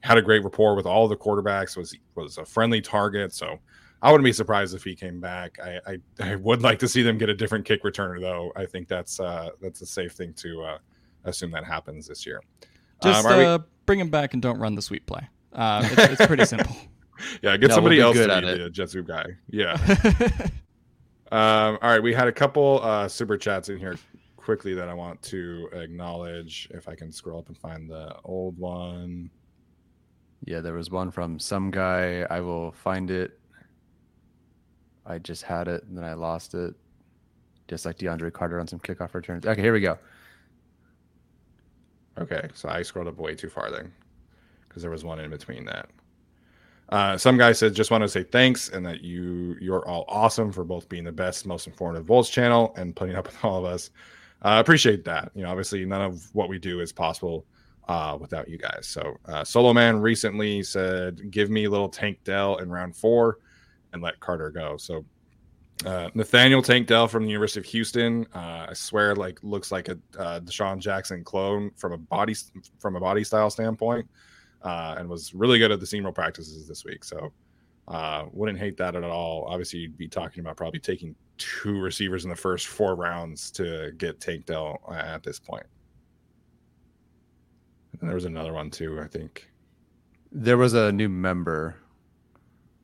had 0.00 0.18
a 0.18 0.22
great 0.22 0.44
rapport 0.44 0.74
with 0.74 0.86
all 0.86 1.08
the 1.08 1.16
quarterbacks. 1.16 1.76
was 1.76 1.96
was 2.14 2.38
a 2.38 2.44
friendly 2.44 2.80
target. 2.80 3.34
So 3.34 3.58
I 4.00 4.10
wouldn't 4.10 4.24
be 4.24 4.32
surprised 4.32 4.74
if 4.74 4.84
he 4.84 4.94
came 4.94 5.20
back. 5.20 5.58
I, 5.62 5.80
I, 5.86 5.98
I 6.32 6.36
would 6.36 6.62
like 6.62 6.78
to 6.80 6.88
see 6.88 7.02
them 7.02 7.18
get 7.18 7.28
a 7.28 7.34
different 7.34 7.64
kick 7.64 7.82
returner 7.82 8.20
though. 8.20 8.52
I 8.56 8.66
think 8.66 8.88
that's 8.88 9.20
uh, 9.20 9.50
that's 9.60 9.80
a 9.82 9.86
safe 9.86 10.12
thing 10.12 10.32
to 10.34 10.62
uh, 10.62 10.78
assume 11.24 11.50
that 11.52 11.64
happens 11.64 12.06
this 12.06 12.26
year. 12.26 12.42
Just 13.02 13.26
um, 13.26 13.32
uh, 13.32 13.58
we... 13.58 13.64
bring 13.86 14.00
him 14.00 14.10
back 14.10 14.32
and 14.34 14.42
don't 14.42 14.58
run 14.58 14.74
the 14.74 14.82
sweep 14.82 15.06
play. 15.06 15.28
Uh, 15.52 15.86
it's, 15.90 16.12
it's 16.12 16.26
pretty 16.26 16.44
simple. 16.46 16.76
yeah, 17.42 17.56
get 17.56 17.68
no, 17.68 17.74
somebody 17.74 17.98
we'll 17.98 18.08
else 18.08 18.16
to 18.16 18.56
be 18.56 18.62
the 18.62 18.70
jet 18.70 18.90
sweep 18.90 19.06
guy. 19.06 19.26
Yeah. 19.48 19.72
um, 21.32 21.78
all 21.82 21.90
right, 21.90 22.02
we 22.02 22.14
had 22.14 22.28
a 22.28 22.32
couple 22.32 22.80
uh, 22.82 23.08
super 23.08 23.36
chats 23.36 23.68
in 23.68 23.78
here 23.78 23.96
quickly 24.36 24.74
that 24.74 24.88
I 24.88 24.94
want 24.94 25.20
to 25.22 25.68
acknowledge. 25.72 26.68
If 26.72 26.88
I 26.88 26.94
can 26.94 27.12
scroll 27.12 27.40
up 27.40 27.48
and 27.48 27.56
find 27.58 27.88
the 27.88 28.16
old 28.24 28.58
one. 28.58 29.30
Yeah, 30.44 30.60
there 30.60 30.74
was 30.74 30.90
one 30.90 31.10
from 31.10 31.38
some 31.38 31.70
guy. 31.70 32.26
I 32.30 32.40
will 32.40 32.72
find 32.72 33.10
it. 33.10 33.38
I 35.04 35.18
just 35.18 35.42
had 35.42 35.68
it 35.68 35.84
and 35.84 35.96
then 35.96 36.04
I 36.04 36.14
lost 36.14 36.54
it. 36.54 36.74
Just 37.66 37.84
like 37.84 37.98
DeAndre 37.98 38.32
Carter 38.32 38.60
on 38.60 38.66
some 38.66 38.78
kickoff 38.78 39.14
returns. 39.14 39.46
Okay, 39.46 39.60
here 39.60 39.72
we 39.72 39.80
go. 39.80 39.98
Okay, 42.18 42.48
so 42.54 42.68
I 42.68 42.82
scrolled 42.82 43.08
up 43.08 43.18
way 43.18 43.34
too 43.34 43.48
far 43.48 43.70
then 43.70 43.92
because 44.68 44.82
there 44.82 44.90
was 44.90 45.04
one 45.04 45.20
in 45.20 45.30
between 45.30 45.64
that. 45.66 45.88
Uh, 46.88 47.18
some 47.18 47.36
guy 47.36 47.52
said, 47.52 47.74
just 47.74 47.90
want 47.90 48.02
to 48.02 48.08
say 48.08 48.22
thanks 48.22 48.70
and 48.70 48.84
that 48.86 49.02
you 49.02 49.56
you're 49.60 49.86
all 49.86 50.04
awesome 50.08 50.50
for 50.50 50.64
both 50.64 50.88
being 50.88 51.04
the 51.04 51.12
best, 51.12 51.46
most 51.46 51.66
informative 51.66 52.06
Bolts 52.06 52.30
channel 52.30 52.72
and 52.76 52.96
putting 52.96 53.14
up 53.14 53.26
with 53.26 53.44
all 53.44 53.58
of 53.58 53.64
us. 53.64 53.90
I 54.42 54.56
uh, 54.56 54.60
appreciate 54.60 55.04
that. 55.04 55.30
You 55.34 55.42
know, 55.42 55.50
obviously 55.50 55.84
none 55.84 56.00
of 56.00 56.34
what 56.34 56.48
we 56.48 56.58
do 56.58 56.80
is 56.80 56.92
possible 56.92 57.44
uh, 57.88 58.16
without 58.20 58.48
you 58.48 58.58
guys. 58.58 58.86
So 58.86 59.16
uh, 59.26 59.44
Solo 59.44 59.72
Man 59.72 59.98
recently 60.00 60.62
said, 60.62 61.30
"Give 61.30 61.50
me 61.50 61.68
little 61.68 61.88
Tank 61.88 62.18
Dell 62.24 62.56
in 62.56 62.70
round 62.70 62.94
four, 62.94 63.38
and 63.92 64.02
let 64.02 64.20
Carter 64.20 64.50
go." 64.50 64.76
So 64.76 65.04
uh, 65.86 66.10
Nathaniel 66.14 66.62
Tank 66.62 66.86
Dell 66.86 67.08
from 67.08 67.24
the 67.24 67.30
University 67.30 67.60
of 67.60 67.66
Houston, 67.66 68.26
uh, 68.34 68.66
I 68.68 68.72
swear, 68.74 69.14
like 69.14 69.38
looks 69.42 69.72
like 69.72 69.88
a 69.88 69.98
uh, 70.18 70.40
DeSean 70.40 70.80
Jackson 70.80 71.24
clone 71.24 71.70
from 71.76 71.92
a 71.92 71.98
body 71.98 72.34
from 72.78 72.96
a 72.96 73.00
body 73.00 73.24
style 73.24 73.48
standpoint, 73.48 74.06
uh, 74.62 74.96
and 74.98 75.08
was 75.08 75.34
really 75.34 75.58
good 75.58 75.72
at 75.72 75.80
the 75.80 75.86
SEMO 75.86 76.14
practices 76.14 76.68
this 76.68 76.84
week. 76.84 77.04
So 77.04 77.32
uh, 77.86 78.26
wouldn't 78.32 78.58
hate 78.58 78.76
that 78.76 78.96
at 78.96 79.04
all. 79.04 79.46
Obviously, 79.48 79.78
you'd 79.80 79.96
be 79.96 80.08
talking 80.08 80.40
about 80.40 80.56
probably 80.56 80.80
taking 80.80 81.14
two 81.38 81.80
receivers 81.80 82.24
in 82.24 82.30
the 82.30 82.36
first 82.36 82.66
four 82.66 82.96
rounds 82.96 83.50
to 83.52 83.92
get 83.96 84.20
Tank 84.20 84.44
Dell 84.44 84.80
at 84.92 85.22
this 85.22 85.38
point. 85.38 85.64
There 88.00 88.14
was 88.14 88.24
another 88.24 88.52
one 88.52 88.70
too, 88.70 89.00
I 89.02 89.06
think. 89.06 89.50
There 90.30 90.56
was 90.56 90.74
a 90.74 90.92
new 90.92 91.08
member. 91.08 91.76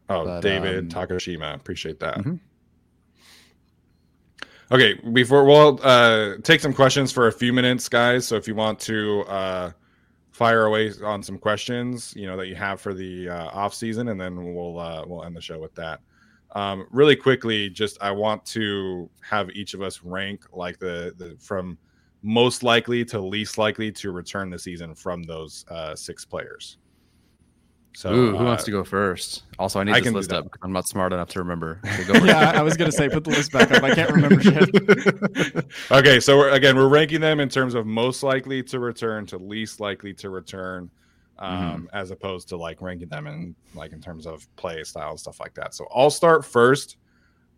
Oh, 0.09 0.25
but, 0.25 0.41
David 0.41 0.79
um, 0.79 0.89
Takashima. 0.89 1.55
Appreciate 1.55 2.01
that. 2.01 2.19
Mm-hmm. 2.19 2.37
Okay, 4.73 4.95
before 5.13 5.45
we'll 5.45 5.79
uh, 5.83 6.37
take 6.43 6.61
some 6.61 6.73
questions 6.73 7.13
for 7.13 7.29
a 7.29 7.33
few 7.33 7.53
minutes, 7.53 7.89
guys. 7.89 8.27
So 8.27 8.37
if 8.37 8.49
you 8.49 8.55
want 8.55 8.81
to 8.81 9.21
uh, 9.23 9.73
fire 10.33 10.65
away 10.65 10.91
on 11.05 11.23
some 11.23 11.39
questions, 11.39 12.15
you 12.17 12.27
know 12.27 12.37
that 12.37 12.49
you 12.49 12.55
have 12.55 12.81
for 12.81 12.95
the 12.95 13.29
uh, 13.29 13.47
off 13.49 13.75
season, 13.75 14.09
and 14.09 14.21
then 14.21 14.55
we'll 14.55 14.79
uh, 14.79 15.05
we'll 15.07 15.23
end 15.25 15.37
the 15.37 15.41
show 15.41 15.59
with 15.59 15.75
that. 15.75 16.01
Um, 16.53 16.87
really 16.91 17.15
quickly, 17.15 17.69
just 17.69 17.99
I 18.01 18.11
want 18.11 18.45
to 18.47 19.11
have 19.21 19.51
each 19.51 19.75
of 19.75 19.83
us 19.83 20.03
rank 20.03 20.45
like 20.53 20.79
the 20.79 21.15
the 21.19 21.37
from 21.39 21.79
most 22.25 22.63
likely 22.63 23.05
to 23.05 23.21
least 23.21 23.59
likely 23.59 23.93
to 23.93 24.11
return 24.11 24.49
the 24.49 24.59
season 24.59 24.95
from 24.95 25.23
those 25.23 25.67
uh, 25.69 25.95
six 25.95 26.25
players. 26.25 26.79
So, 27.97 28.13
Ooh, 28.13 28.31
who 28.33 28.39
uh, 28.39 28.45
wants 28.45 28.65
to 28.65 28.73
go 28.73 28.83
first? 28.83 29.45
Also, 29.59 29.79
I 29.79 29.85
need 29.85 29.93
I 29.93 30.01
this 30.01 30.13
list 30.13 30.33
up. 30.33 30.47
I'm 30.63 30.73
not 30.73 30.89
smart 30.89 31.13
enough 31.13 31.29
to 31.29 31.39
remember. 31.39 31.81
So 32.07 32.25
yeah, 32.25 32.51
I 32.51 32.63
was 32.63 32.77
gonna 32.77 32.91
say 32.91 33.09
put 33.09 33.25
the 33.25 33.31
list 33.31 33.53
back 33.53 33.71
up. 33.71 33.85
I 33.85 33.95
can't 33.95 34.11
remember 34.11 34.43
shit. 34.43 35.67
okay, 35.91 36.19
so 36.19 36.37
we're, 36.37 36.51
again, 36.51 36.77
we're 36.77 36.89
ranking 36.89 37.21
them 37.21 37.41
in 37.41 37.49
terms 37.49 37.75
of 37.75 37.87
most 37.87 38.23
likely 38.23 38.63
to 38.65 38.81
return 38.81 39.27
to 39.27 39.39
least 39.39 39.79
likely 39.79 40.13
to 40.15 40.31
return, 40.31 40.91
um, 41.39 41.53
mm-hmm. 41.53 41.87
as 41.93 42.11
opposed 42.11 42.49
to 42.49 42.57
like 42.57 42.83
ranking 42.83 43.09
them 43.09 43.27
in 43.27 43.55
like 43.75 43.93
in 43.93 44.01
terms 44.01 44.27
of 44.27 44.47
play 44.57 44.83
style 44.83 45.11
and 45.11 45.21
stuff 45.21 45.41
like 45.41 45.55
that. 45.55 45.73
So 45.75 45.87
I'll 45.95 46.11
start 46.11 46.45
first. 46.45 46.97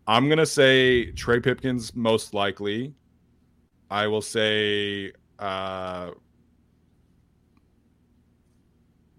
I'm 0.05 0.29
gonna 0.29 0.45
say 0.45 1.11
Trey 1.11 1.39
Pipkins 1.39 1.95
most 1.95 2.33
likely. 2.33 2.93
I 3.89 4.07
will 4.07 4.21
say 4.21 5.13
uh, 5.39 6.11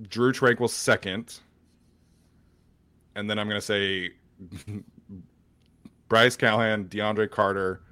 Drue 0.03 0.33
Tranquill 0.33 0.71
second. 0.71 1.41
And 3.15 3.29
then 3.29 3.39
I'm 3.39 3.49
going 3.49 3.61
to 3.61 3.67
say 3.67 4.11
Bryce 6.09 6.37
Callahan, 6.37 6.85
DeAndre 6.85 7.31
Carter, 7.31 7.83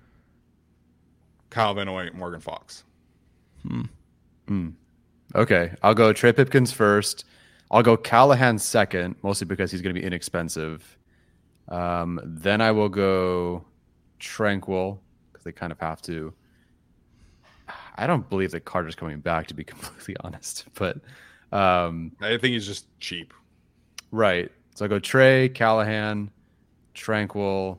Kyle 1.51 1.75
Van 1.75 1.87
Noy, 1.87 2.11
Morgan 2.13 2.41
Fox. 2.41 2.85
Hmm. 3.67 3.83
Hmm. 4.47 4.69
Okay. 5.35 5.73
I'll 5.83 5.95
go 5.95 6.13
Trey 6.13 6.33
Pipkins 6.33 6.73
first. 6.73 7.25
I'll 7.71 7.83
go 7.83 7.97
Callahan 7.97 8.59
second, 8.59 9.17
mostly 9.23 9.47
because 9.47 9.73
he's 9.73 9.83
going 9.83 9.95
to 9.95 10.01
be 10.01 10.07
inexpensive. 10.07 10.97
Um, 11.69 12.21
then 12.23 12.61
I 12.61 12.71
will 12.71 12.89
go 12.89 13.65
Tranquill 14.21 14.99
because 15.33 15.45
they 15.45 15.51
kind 15.53 15.73
of 15.73 15.81
have 15.81 16.01
to. 16.03 16.33
I 17.97 18.07
don't 18.07 18.29
believe 18.29 18.51
that 18.53 18.65
Carter's 18.65 18.95
coming 18.95 19.21
back, 19.21 19.47
to 19.49 19.55
be 19.55 19.65
completely 19.73 20.17
honest. 20.21 20.67
But 20.75 20.99
um, 21.53 22.13
I 22.21 22.37
think 22.39 22.53
he's 22.55 22.67
just 22.67 22.87
cheap. 23.01 23.33
Right. 24.11 24.51
So 24.75 24.85
I 24.85 24.89
go 24.89 24.99
Trey, 24.99 25.49
Callahan, 25.49 26.31
Tranquill. 26.95 27.79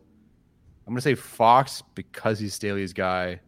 I'm 0.85 0.93
gonna 0.93 1.01
say 1.01 1.15
Fox 1.15 1.83
because 1.95 2.39
he's 2.39 2.53
Staley's 2.53 2.93
guy. 2.93 3.39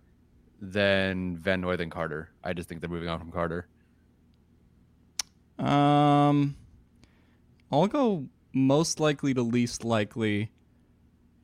Then 0.61 1.38
Van 1.38 1.61
Noy, 1.61 1.78
then 1.78 1.89
Carter. 1.89 2.30
I 2.43 2.53
just 2.53 2.67
think 2.67 2.82
they're 2.82 2.89
moving 2.89 3.07
on 3.07 3.17
from 3.17 3.32
Carter. 3.32 3.67
Um, 5.57 6.55
I'll 7.72 7.88
go 7.88 8.28
most 8.53 8.99
likely 8.99 9.34
to 9.34 9.41
least 9.41 9.84
likely. 9.84 10.51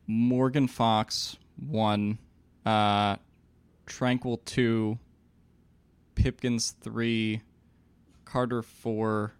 Morgan 0.07 0.67
Fox 0.67 1.37
one, 1.67 2.19
uh, 2.65 3.15
Tranquill 3.87 4.43
two, 4.45 4.99
Pipkins 6.15 6.71
three, 6.81 7.41
Carter 8.23 8.61
four, 8.61 9.33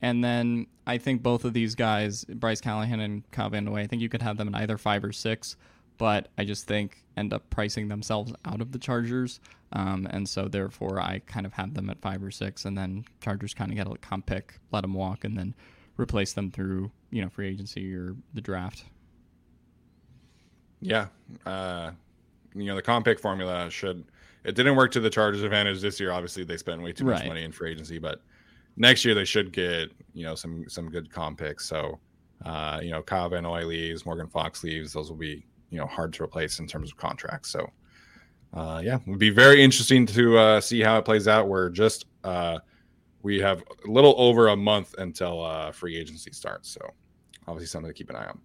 and 0.00 0.22
then 0.22 0.66
I 0.86 0.98
think 0.98 1.22
both 1.22 1.44
of 1.44 1.52
these 1.52 1.74
guys, 1.74 2.24
Bryce 2.24 2.60
Callahan 2.60 3.00
and 3.00 3.30
Kyle 3.30 3.50
Van 3.50 3.64
Noy, 3.64 3.80
I 3.80 3.86
think 3.86 4.02
you 4.02 4.08
could 4.08 4.22
have 4.22 4.36
them 4.36 4.48
in 4.48 4.54
either 4.54 4.76
five 4.76 5.02
or 5.02 5.12
six, 5.12 5.56
but 5.98 6.28
I 6.36 6.44
just 6.44 6.66
think 6.66 7.04
end 7.16 7.32
up 7.32 7.48
pricing 7.50 7.88
themselves 7.88 8.32
out 8.44 8.60
of 8.60 8.72
the 8.72 8.78
Chargers. 8.78 9.40
Um, 9.72 10.06
and 10.10 10.28
so 10.28 10.46
therefore 10.46 11.00
I 11.00 11.20
kind 11.26 11.46
of 11.46 11.54
have 11.54 11.74
them 11.74 11.90
at 11.90 12.00
five 12.00 12.22
or 12.22 12.30
six, 12.30 12.64
and 12.64 12.76
then 12.76 13.04
Chargers 13.20 13.54
kind 13.54 13.70
of 13.70 13.76
get 13.76 13.86
a 13.86 13.96
comp 13.98 14.26
pick, 14.26 14.58
let 14.70 14.82
them 14.82 14.94
walk, 14.94 15.24
and 15.24 15.36
then 15.36 15.54
replace 15.96 16.32
them 16.32 16.50
through 16.50 16.90
you 17.10 17.22
know 17.22 17.28
free 17.28 17.48
agency 17.48 17.94
or 17.94 18.14
the 18.34 18.40
draft. 18.40 18.84
Yeah, 20.80 21.06
uh, 21.46 21.92
you 22.54 22.64
know 22.64 22.76
the 22.76 22.82
comp 22.82 23.06
pick 23.06 23.18
formula 23.18 23.70
should. 23.70 24.04
It 24.44 24.54
didn't 24.54 24.76
work 24.76 24.90
to 24.92 25.00
the 25.00 25.10
Chargers' 25.10 25.42
advantage 25.42 25.80
this 25.80 25.98
year. 25.98 26.12
Obviously, 26.12 26.44
they 26.44 26.56
spent 26.56 26.82
way 26.82 26.92
too 26.92 27.04
much 27.04 27.20
Right. 27.20 27.28
money 27.28 27.44
in 27.44 27.52
free 27.52 27.70
agency, 27.72 27.98
but 27.98 28.20
next 28.76 29.04
year 29.04 29.14
they 29.14 29.24
should 29.24 29.52
get 29.52 29.90
you 30.12 30.24
know 30.24 30.34
some 30.34 30.68
some 30.68 30.90
good 30.90 31.10
comp 31.10 31.38
picks. 31.38 31.66
So 31.66 31.98
uh, 32.44 32.80
you 32.82 32.90
know 32.90 33.02
Kyle 33.02 33.28
Van 33.28 33.42
Noy 33.44 33.64
leaves, 33.64 34.04
Morgan 34.04 34.28
Fox 34.28 34.62
leaves. 34.62 34.92
Those 34.92 35.10
will 35.10 35.16
be 35.18 35.44
you 35.70 35.78
know 35.78 35.86
hard 35.86 36.12
to 36.14 36.22
replace 36.22 36.58
in 36.58 36.66
terms 36.66 36.90
of 36.90 36.96
contracts. 36.98 37.50
So 37.50 37.70
uh, 38.52 38.80
yeah, 38.84 38.96
it 38.96 39.06
would 39.06 39.18
be 39.18 39.30
very 39.30 39.62
interesting 39.62 40.06
to 40.06 40.38
uh, 40.38 40.60
see 40.60 40.80
how 40.80 40.98
it 40.98 41.04
plays 41.04 41.26
out. 41.26 41.48
We're 41.48 41.70
just 41.70 42.06
uh, 42.22 42.58
we 43.22 43.40
have 43.40 43.62
a 43.86 43.90
little 43.90 44.14
over 44.18 44.48
a 44.48 44.56
month 44.56 44.94
until 44.98 45.42
uh, 45.42 45.72
free 45.72 45.96
agency 45.96 46.30
starts. 46.32 46.68
So 46.68 46.80
obviously 47.48 47.66
something 47.68 47.90
to 47.90 47.94
keep 47.94 48.10
an 48.10 48.16
eye 48.16 48.26
on. 48.26 48.38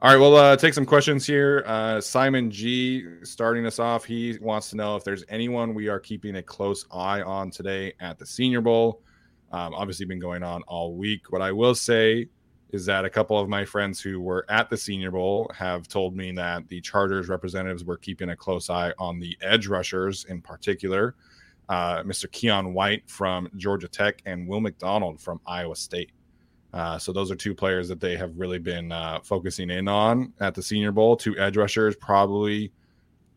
All 0.00 0.12
right, 0.12 0.16
we'll 0.16 0.36
uh, 0.36 0.56
take 0.56 0.74
some 0.74 0.86
questions 0.86 1.26
here. 1.26 1.64
Uh, 1.66 2.00
Simon 2.00 2.52
G 2.52 3.04
starting 3.24 3.66
us 3.66 3.80
off. 3.80 4.04
He 4.04 4.38
wants 4.40 4.70
to 4.70 4.76
know 4.76 4.94
if 4.94 5.02
there's 5.02 5.24
anyone 5.28 5.74
we 5.74 5.88
are 5.88 5.98
keeping 5.98 6.36
a 6.36 6.42
close 6.42 6.86
eye 6.92 7.20
on 7.22 7.50
today 7.50 7.92
at 7.98 8.16
the 8.16 8.24
Senior 8.24 8.60
Bowl. 8.60 9.02
Um, 9.50 9.74
obviously, 9.74 10.06
been 10.06 10.20
going 10.20 10.44
on 10.44 10.62
all 10.68 10.94
week. 10.94 11.32
What 11.32 11.42
I 11.42 11.50
will 11.50 11.74
say 11.74 12.28
is 12.70 12.86
that 12.86 13.06
a 13.06 13.10
couple 13.10 13.40
of 13.40 13.48
my 13.48 13.64
friends 13.64 14.00
who 14.00 14.20
were 14.20 14.46
at 14.48 14.70
the 14.70 14.76
Senior 14.76 15.10
Bowl 15.10 15.50
have 15.52 15.88
told 15.88 16.14
me 16.14 16.30
that 16.30 16.68
the 16.68 16.80
Chargers 16.80 17.28
representatives 17.28 17.82
were 17.82 17.96
keeping 17.96 18.28
a 18.28 18.36
close 18.36 18.70
eye 18.70 18.92
on 19.00 19.18
the 19.18 19.36
edge 19.42 19.66
rushers 19.66 20.26
in 20.26 20.40
particular. 20.40 21.16
Uh, 21.68 22.04
Mr. 22.04 22.28
Keion 22.28 22.72
White 22.72 23.10
from 23.10 23.48
Georgia 23.56 23.88
Tech 23.88 24.22
and 24.26 24.46
Will 24.46 24.60
McDonald 24.60 25.20
from 25.20 25.40
Iowa 25.44 25.74
State. 25.74 26.12
Uh, 26.72 26.98
so 26.98 27.12
those 27.12 27.30
are 27.30 27.36
two 27.36 27.54
players 27.54 27.88
that 27.88 28.00
they 28.00 28.16
have 28.16 28.36
really 28.36 28.58
been 28.58 28.92
uh, 28.92 29.20
focusing 29.22 29.70
in 29.70 29.88
on 29.88 30.32
at 30.40 30.54
the 30.54 30.62
Senior 30.62 30.92
Bowl. 30.92 31.16
Two 31.16 31.36
edge 31.38 31.56
rushers, 31.56 31.96
probably. 31.96 32.72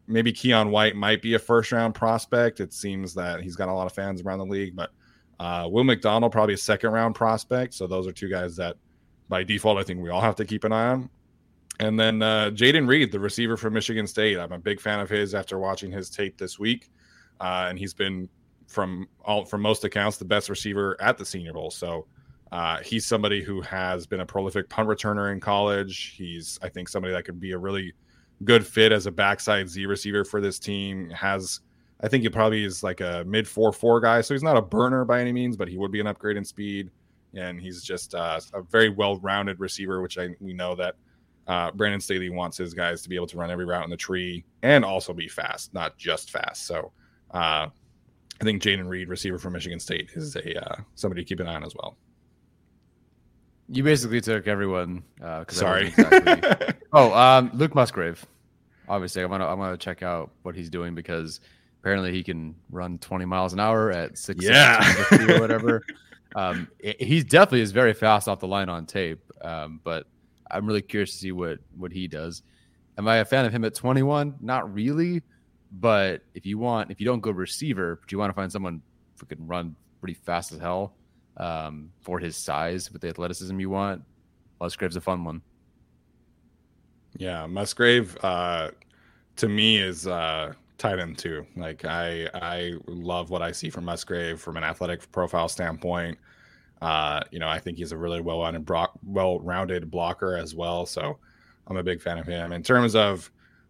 Maybe 0.07 0.33
Keion 0.33 0.69
White 0.69 0.95
might 0.95 1.21
be 1.21 1.35
a 1.35 1.39
first 1.39 1.71
round 1.71 1.95
prospect. 1.95 2.59
It 2.59 2.73
seems 2.73 3.13
that 3.13 3.41
he's 3.41 3.55
got 3.55 3.69
a 3.69 3.73
lot 3.73 3.87
of 3.87 3.93
fans 3.93 4.21
around 4.21 4.39
the 4.39 4.45
league, 4.45 4.75
but 4.75 4.91
uh, 5.39 5.67
Will 5.71 5.85
McDonald 5.85 6.31
probably 6.31 6.55
a 6.55 6.57
second 6.57 6.91
round 6.91 7.15
prospect. 7.15 7.73
So 7.73 7.87
those 7.87 8.05
are 8.07 8.11
two 8.11 8.29
guys 8.29 8.55
that, 8.57 8.75
by 9.29 9.43
default, 9.43 9.77
I 9.77 9.83
think 9.83 10.01
we 10.01 10.09
all 10.09 10.21
have 10.21 10.35
to 10.35 10.45
keep 10.45 10.65
an 10.65 10.73
eye 10.73 10.89
on. 10.89 11.09
And 11.79 11.99
then 11.99 12.21
uh, 12.21 12.51
Jayden 12.51 12.87
Reed, 12.87 13.11
the 13.11 13.19
receiver 13.19 13.55
from 13.57 13.73
Michigan 13.73 14.05
State. 14.05 14.37
I'm 14.37 14.51
a 14.51 14.59
big 14.59 14.81
fan 14.81 14.99
of 14.99 15.09
his 15.09 15.33
after 15.33 15.57
watching 15.57 15.91
his 15.91 16.09
tape 16.09 16.37
this 16.37 16.59
week, 16.59 16.91
uh, 17.39 17.67
and 17.69 17.79
he's 17.79 17.93
been 17.93 18.29
from 18.67 19.07
all 19.23 19.45
from 19.45 19.61
most 19.61 19.83
accounts 19.83 20.17
the 20.17 20.25
best 20.25 20.49
receiver 20.49 20.95
at 21.01 21.17
the 21.17 21.25
Senior 21.25 21.53
Bowl. 21.53 21.71
So 21.71 22.05
uh, 22.51 22.79
he's 22.79 23.05
somebody 23.05 23.41
who 23.41 23.61
has 23.61 24.05
been 24.05 24.19
a 24.19 24.25
prolific 24.25 24.67
punt 24.67 24.89
returner 24.89 25.31
in 25.31 25.39
college. 25.39 26.13
He's, 26.17 26.59
I 26.61 26.69
think, 26.69 26.89
somebody 26.89 27.13
that 27.13 27.23
could 27.23 27.39
be 27.39 27.53
a 27.53 27.57
really 27.57 27.93
good 28.43 28.65
fit 28.65 28.91
as 28.91 29.05
a 29.05 29.11
backside 29.11 29.69
Z 29.69 29.85
receiver 29.85 30.25
for 30.25 30.41
this 30.41 30.59
team. 30.59 31.09
Has, 31.11 31.61
I 32.01 32.09
think, 32.09 32.23
he 32.23 32.29
probably 32.29 32.65
is 32.65 32.83
like 32.83 32.99
a 32.99 33.23
mid 33.25 33.47
four 33.47 33.71
four 33.71 34.01
guy, 34.01 34.19
so 34.21 34.33
he's 34.33 34.43
not 34.43 34.57
a 34.57 34.61
burner 34.61 35.05
by 35.05 35.21
any 35.21 35.31
means, 35.31 35.55
but 35.55 35.69
he 35.69 35.77
would 35.77 35.91
be 35.91 36.01
an 36.01 36.07
upgrade 36.07 36.35
in 36.35 36.43
speed. 36.43 36.89
And 37.33 37.61
he's 37.61 37.81
just 37.81 38.13
uh, 38.13 38.41
a 38.53 38.61
very 38.61 38.89
well 38.89 39.17
rounded 39.19 39.61
receiver, 39.61 40.01
which 40.01 40.17
I 40.17 40.35
we 40.41 40.51
know 40.51 40.75
that 40.75 40.95
uh, 41.47 41.71
Brandon 41.71 42.01
Staley 42.01 42.29
wants 42.29 42.57
his 42.57 42.73
guys 42.73 43.01
to 43.03 43.09
be 43.09 43.15
able 43.15 43.27
to 43.27 43.37
run 43.37 43.49
every 43.49 43.65
route 43.65 43.85
in 43.85 43.89
the 43.89 43.97
tree 43.97 44.43
and 44.61 44.83
also 44.83 45.13
be 45.13 45.27
fast, 45.27 45.73
not 45.73 45.97
just 45.97 46.31
fast. 46.31 46.65
So. 46.67 46.91
Uh, 47.31 47.67
I 48.41 48.43
think 48.43 48.63
Jayden 48.63 48.89
Reed, 48.89 49.07
receiver 49.07 49.37
from 49.37 49.53
Michigan 49.53 49.79
State, 49.79 50.09
is 50.15 50.35
a 50.35 50.65
uh, 50.65 50.81
somebody 50.95 51.21
to 51.21 51.29
keep 51.29 51.39
an 51.39 51.47
eye 51.47 51.53
on 51.53 51.63
as 51.63 51.75
well. 51.75 51.95
You 53.73 53.83
basically 53.83 54.19
took 54.21 54.47
everyone. 54.47 55.03
Uh, 55.23 55.45
Sorry. 55.47 55.87
exactly- 55.87 56.73
oh, 56.93 57.13
um, 57.13 57.51
Luke 57.53 57.73
Musgrave. 57.73 58.25
Obviously, 58.89 59.21
I 59.21 59.25
want 59.25 59.41
to. 59.41 59.47
I 59.47 59.53
want 59.53 59.79
to 59.79 59.83
check 59.83 60.03
out 60.03 60.31
what 60.43 60.55
he's 60.55 60.69
doing 60.69 60.93
because 60.93 61.39
apparently 61.79 62.11
he 62.11 62.21
can 62.23 62.53
run 62.69 62.97
20 62.97 63.23
miles 63.25 63.53
an 63.53 63.59
hour 63.61 63.89
at 63.91 64.17
six. 64.17 64.43
Yeah. 64.43 64.77
250 65.09 65.33
or 65.33 65.39
whatever. 65.39 65.83
um, 66.35 66.67
he- 66.81 66.95
he 66.99 67.23
definitely 67.23 67.61
is 67.61 67.71
very 67.71 67.93
fast 67.93 68.27
off 68.27 68.39
the 68.39 68.47
line 68.47 68.67
on 68.67 68.85
tape. 68.85 69.21
Um, 69.41 69.79
but 69.83 70.05
I'm 70.49 70.65
really 70.65 70.81
curious 70.81 71.11
to 71.13 71.17
see 71.17 71.31
what 71.31 71.59
what 71.77 71.93
he 71.93 72.07
does. 72.09 72.43
Am 72.97 73.07
I 73.07 73.17
a 73.17 73.25
fan 73.25 73.45
of 73.45 73.53
him 73.53 73.63
at 73.63 73.73
21? 73.73 74.35
Not 74.41 74.73
really. 74.73 75.21
But 75.71 76.23
if 76.33 76.45
you 76.45 76.57
want, 76.57 76.91
if 76.91 76.99
you 76.99 77.05
don't 77.05 77.21
go 77.21 77.31
receiver, 77.31 77.99
but 78.01 78.11
you 78.11 78.17
want 78.17 78.29
to 78.29 78.33
find 78.35 78.51
someone 78.51 78.81
who 79.17 79.25
can 79.25 79.47
run 79.47 79.77
pretty 80.01 80.15
fast 80.15 80.51
as 80.51 80.59
hell 80.59 80.93
um, 81.41 81.91
for 81.99 82.19
his 82.19 82.37
size 82.37 82.89
with 82.93 83.01
the 83.01 83.09
athleticism 83.09 83.59
you 83.59 83.69
want, 83.69 84.01
Musgrave's 84.61 84.95
a 84.95 85.01
fun 85.01 85.25
one. 85.25 85.41
Yeah, 87.17 87.45
Musgrave 87.45 88.17
uh 88.23 88.71
to 89.35 89.49
me 89.49 89.77
is 89.77 90.07
uh 90.07 90.53
tight 90.77 90.99
end 90.99 91.17
too. 91.17 91.45
Like 91.57 91.83
I 91.83 92.29
I 92.33 92.73
love 92.87 93.29
what 93.29 93.41
I 93.41 93.51
see 93.51 93.69
from 93.69 93.85
Musgrave 93.85 94.39
from 94.39 94.55
an 94.55 94.63
athletic 94.63 95.11
profile 95.11 95.49
standpoint. 95.49 96.17
Uh, 96.81 97.21
you 97.31 97.37
know, 97.37 97.47
I 97.47 97.59
think 97.59 97.77
he's 97.77 97.91
a 97.91 97.97
really 97.97 98.21
well-rounded 98.21 98.65
bro- 98.65 98.99
well-rounded 99.05 99.91
blocker 99.91 100.35
as 100.35 100.55
well. 100.55 100.85
So 100.87 101.19
I'm 101.67 101.77
a 101.77 101.83
big 101.83 102.01
fan 102.01 102.17
of 102.17 102.25
him. 102.25 102.53
In 102.53 102.63
terms 102.63 102.95
of 102.95 103.29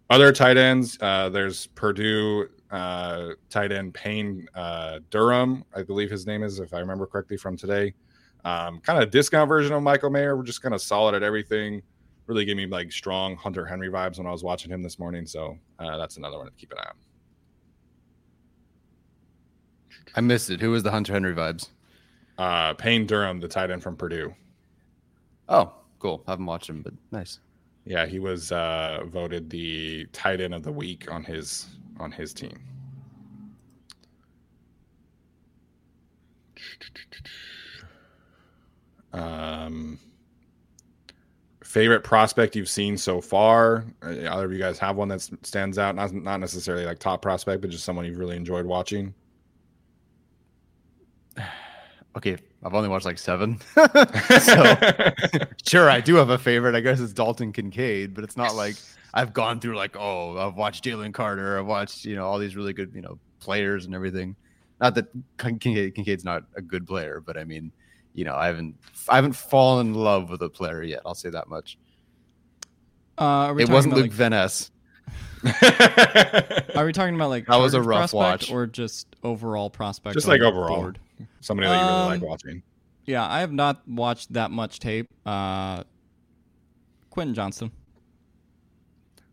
other 0.09 0.31
tight 0.31 0.57
ends, 0.57 0.97
uh, 1.01 1.27
there's 1.29 1.67
Purdue 1.67 2.47
uh, 2.71 3.29
tight 3.49 3.71
end 3.71 3.93
Payne 3.93 4.47
uh, 4.55 4.99
Durham, 5.09 5.63
I 5.75 5.83
believe 5.83 6.09
his 6.09 6.25
name 6.25 6.43
is, 6.43 6.59
if 6.59 6.73
I 6.73 6.79
remember 6.79 7.05
correctly 7.05 7.37
from 7.37 7.57
today. 7.57 7.93
Um, 8.43 8.79
kind 8.79 9.01
of 9.01 9.11
discount 9.11 9.47
version 9.47 9.73
of 9.73 9.83
Michael 9.83 10.09
Mayer. 10.09 10.35
We're 10.35 10.43
just 10.43 10.61
kind 10.61 10.73
of 10.73 10.81
solid 10.81 11.13
at 11.13 11.21
everything 11.21 11.83
really 12.31 12.45
gave 12.45 12.55
me 12.55 12.65
like 12.65 12.91
strong 12.91 13.35
Hunter 13.35 13.65
Henry 13.65 13.89
vibes 13.89 14.17
when 14.17 14.25
I 14.25 14.31
was 14.31 14.43
watching 14.43 14.71
him 14.71 14.81
this 14.81 14.97
morning. 14.99 15.25
So 15.25 15.57
uh, 15.79 15.97
that's 15.97 16.17
another 16.17 16.37
one 16.37 16.47
to 16.47 16.53
keep 16.53 16.71
an 16.71 16.77
eye 16.79 16.87
on. 16.89 16.95
I 20.15 20.21
missed 20.21 20.49
it. 20.49 20.61
Who 20.61 20.71
was 20.71 20.83
the 20.83 20.91
Hunter 20.91 21.13
Henry 21.13 21.33
vibes? 21.33 21.69
Uh, 22.37 22.73
Payne 22.73 23.05
Durham, 23.05 23.39
the 23.39 23.47
tight 23.47 23.69
end 23.69 23.83
from 23.83 23.95
Purdue. 23.95 24.33
Oh, 25.49 25.73
cool. 25.99 26.23
Haven't 26.27 26.45
watched 26.45 26.69
him, 26.69 26.81
but 26.81 26.93
nice. 27.11 27.39
Yeah, 27.85 28.05
he 28.05 28.19
was 28.19 28.51
uh, 28.51 29.03
voted 29.07 29.49
the 29.49 30.05
tight 30.13 30.39
end 30.39 30.53
of 30.53 30.63
the 30.63 30.71
week 30.71 31.11
on 31.11 31.23
his 31.23 31.67
on 32.01 32.11
his 32.11 32.33
team. 32.33 32.59
Um, 39.13 39.99
favorite 41.63 42.03
prospect 42.03 42.55
you've 42.55 42.69
seen 42.69 42.97
so 42.97 43.21
far? 43.21 43.85
Uh, 44.01 44.09
Either 44.09 44.45
of 44.45 44.51
you 44.51 44.59
guys 44.59 44.79
have 44.79 44.95
one 44.95 45.07
that 45.09 45.21
stands 45.43 45.77
out? 45.77 45.95
Not 45.95 46.13
not 46.13 46.39
necessarily 46.39 46.85
like 46.85 46.99
top 46.99 47.21
prospect, 47.21 47.61
but 47.61 47.69
just 47.69 47.83
someone 47.85 48.05
you've 48.05 48.17
really 48.17 48.37
enjoyed 48.37 48.65
watching. 48.65 49.13
Okay, 52.13 52.35
I've 52.61 52.73
only 52.73 52.89
watched 52.89 53.05
like 53.05 53.17
seven. 53.17 53.57
so 54.41 54.75
sure, 55.65 55.89
I 55.89 56.01
do 56.03 56.15
have 56.15 56.29
a 56.29 56.37
favorite. 56.37 56.75
I 56.75 56.81
guess 56.81 56.99
it's 56.99 57.13
Dalton 57.13 57.53
Kincaid, 57.53 58.13
but 58.13 58.25
it's 58.25 58.35
not 58.35 58.53
like 58.53 58.75
I've 59.13 59.33
gone 59.33 59.59
through 59.59 59.75
like, 59.75 59.95
oh, 59.97 60.37
I've 60.37 60.55
watched 60.55 60.83
Jalen 60.83 61.13
Carter, 61.13 61.59
I've 61.59 61.65
watched 61.65 62.05
you 62.05 62.15
know 62.15 62.25
all 62.25 62.39
these 62.39 62.55
really 62.55 62.73
good 62.73 62.91
you 62.93 63.01
know 63.01 63.19
players 63.39 63.85
and 63.85 63.93
everything. 63.93 64.35
Not 64.79 64.95
that 64.95 65.07
Kincaid, 65.37 65.95
Kincaid's 65.95 66.25
not 66.25 66.43
a 66.55 66.61
good 66.61 66.87
player, 66.87 67.21
but 67.23 67.37
I 67.37 67.43
mean, 67.43 67.71
you 68.13 68.25
know, 68.25 68.35
I 68.35 68.47
haven't 68.47 68.75
I 69.09 69.15
haven't 69.15 69.33
fallen 69.33 69.87
in 69.87 69.93
love 69.93 70.29
with 70.29 70.41
a 70.41 70.49
player 70.49 70.83
yet. 70.83 71.01
I'll 71.05 71.15
say 71.15 71.29
that 71.29 71.47
much. 71.47 71.77
Uh, 73.17 73.53
it 73.57 73.69
wasn't 73.69 73.93
Luke 73.93 74.05
like, 74.05 74.11
Van 74.11 74.31
Ness. 74.31 74.71
Are 76.75 76.85
we 76.85 76.93
talking 76.93 77.15
about 77.15 77.29
like 77.29 77.47
that 77.47 77.57
was 77.57 77.73
a 77.73 77.81
rough 77.81 78.13
watch, 78.13 78.51
or 78.51 78.65
just 78.67 79.07
overall 79.23 79.69
prospect? 79.69 80.13
Just 80.13 80.27
like 80.27 80.41
overall, 80.41 80.75
board? 80.75 80.99
somebody 81.41 81.67
that 81.67 81.75
you 81.75 81.81
really 81.81 82.01
um, 82.01 82.07
like 82.07 82.21
watching. 82.21 82.63
Yeah, 83.05 83.27
I 83.27 83.39
have 83.39 83.51
not 83.51 83.87
watched 83.87 84.33
that 84.33 84.51
much 84.51 84.79
tape. 84.79 85.07
Uh, 85.25 85.83
Quentin 87.09 87.33
Johnston. 87.33 87.71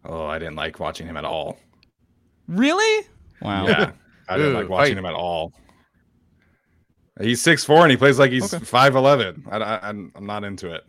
Oh, 0.09 0.26
I 0.26 0.38
didn't 0.38 0.56
like 0.56 0.80
watching 0.80 1.06
him 1.06 1.16
at 1.16 1.24
all. 1.24 1.59
Really? 2.48 3.06
Wow. 3.42 3.66
Yeah, 3.66 3.92
I 4.28 4.36
didn't 4.38 4.52
Ooh, 4.52 4.59
like 4.59 4.68
watching 4.68 4.94
fight. 4.94 4.98
him 4.98 5.06
at 5.06 5.14
all. 5.14 5.52
He's 7.20 7.42
six 7.42 7.64
four 7.64 7.82
and 7.82 7.90
he 7.90 7.96
plays 7.96 8.18
like 8.18 8.30
he's 8.30 8.54
five 8.68 8.94
okay. 8.94 8.98
eleven. 8.98 9.44
I, 9.50 9.59
I, 9.59 9.88
I'm 9.88 10.12
not 10.20 10.44
into 10.44 10.72
it. 10.72 10.84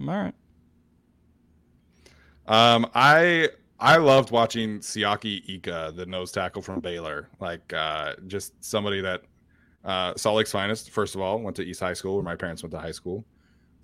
All 0.00 0.06
right. 0.06 0.34
Um, 2.46 2.90
I 2.94 3.50
I 3.78 3.98
loved 3.98 4.30
watching 4.30 4.80
Siaki 4.80 5.48
Ika, 5.48 5.92
the 5.94 6.06
nose 6.06 6.32
tackle 6.32 6.62
from 6.62 6.80
Baylor. 6.80 7.28
Like 7.38 7.72
uh, 7.72 8.14
just 8.26 8.52
somebody 8.64 9.00
that 9.02 9.22
uh, 9.84 10.14
Salt 10.16 10.36
Lake's 10.36 10.52
finest. 10.52 10.90
First 10.90 11.14
of 11.14 11.20
all, 11.20 11.38
went 11.38 11.56
to 11.56 11.62
East 11.62 11.80
High 11.80 11.92
School 11.92 12.14
where 12.14 12.24
my 12.24 12.34
parents 12.34 12.62
went 12.62 12.72
to 12.72 12.78
high 12.80 12.92
school. 12.92 13.24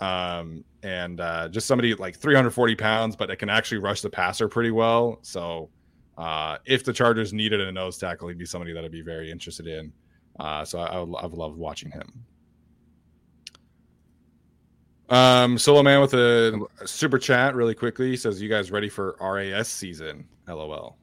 Um, 0.01 0.65
and 0.83 1.21
uh, 1.21 1.49
just 1.49 1.67
somebody 1.67 1.95
like 1.95 2.17
340 2.17 2.75
pounds, 2.77 3.17
but 3.17 3.31
it 3.31 3.37
can 3.37 3.49
actually 3.49 3.79
rush 3.79 4.03
the 4.03 4.11
passer 4.11 4.49
pretty 4.49 4.71
well. 4.71 5.19
So 5.23 5.71
uh, 6.19 6.59
if 6.67 6.85
the 6.85 6.93
Chargers 6.93 7.33
needed 7.33 7.61
a 7.61 7.73
nose 7.73 7.99
tackle, 7.99 8.29
he'd 8.29 8.39
be 8.39 8.45
somebody 8.45 8.73
that 8.73 8.85
I'd 8.85 8.93
be 8.93 9.03
very 9.03 9.31
interested 9.31 9.67
in. 9.67 9.93
Uh, 10.39 10.65
so 10.65 10.79
I, 10.79 10.87
I 10.87 11.01
would, 11.01 11.17
I've 11.17 11.33
loved 11.33 11.57
watching 11.57 11.91
him. 11.91 12.25
Um, 15.09 15.59
Solo 15.59 15.83
Man 15.83 16.01
with 16.01 16.15
a 16.15 16.67
super 16.87 17.19
chat 17.19 17.55
really 17.55 17.75
quickly 17.75 18.11
he 18.11 18.17
says, 18.17 18.41
"You 18.41 18.49
guys 18.49 18.71
ready 18.71 18.89
for 18.89 19.17
RAS 19.21 19.69
season?" 19.69 20.27
LOL. 20.49 20.97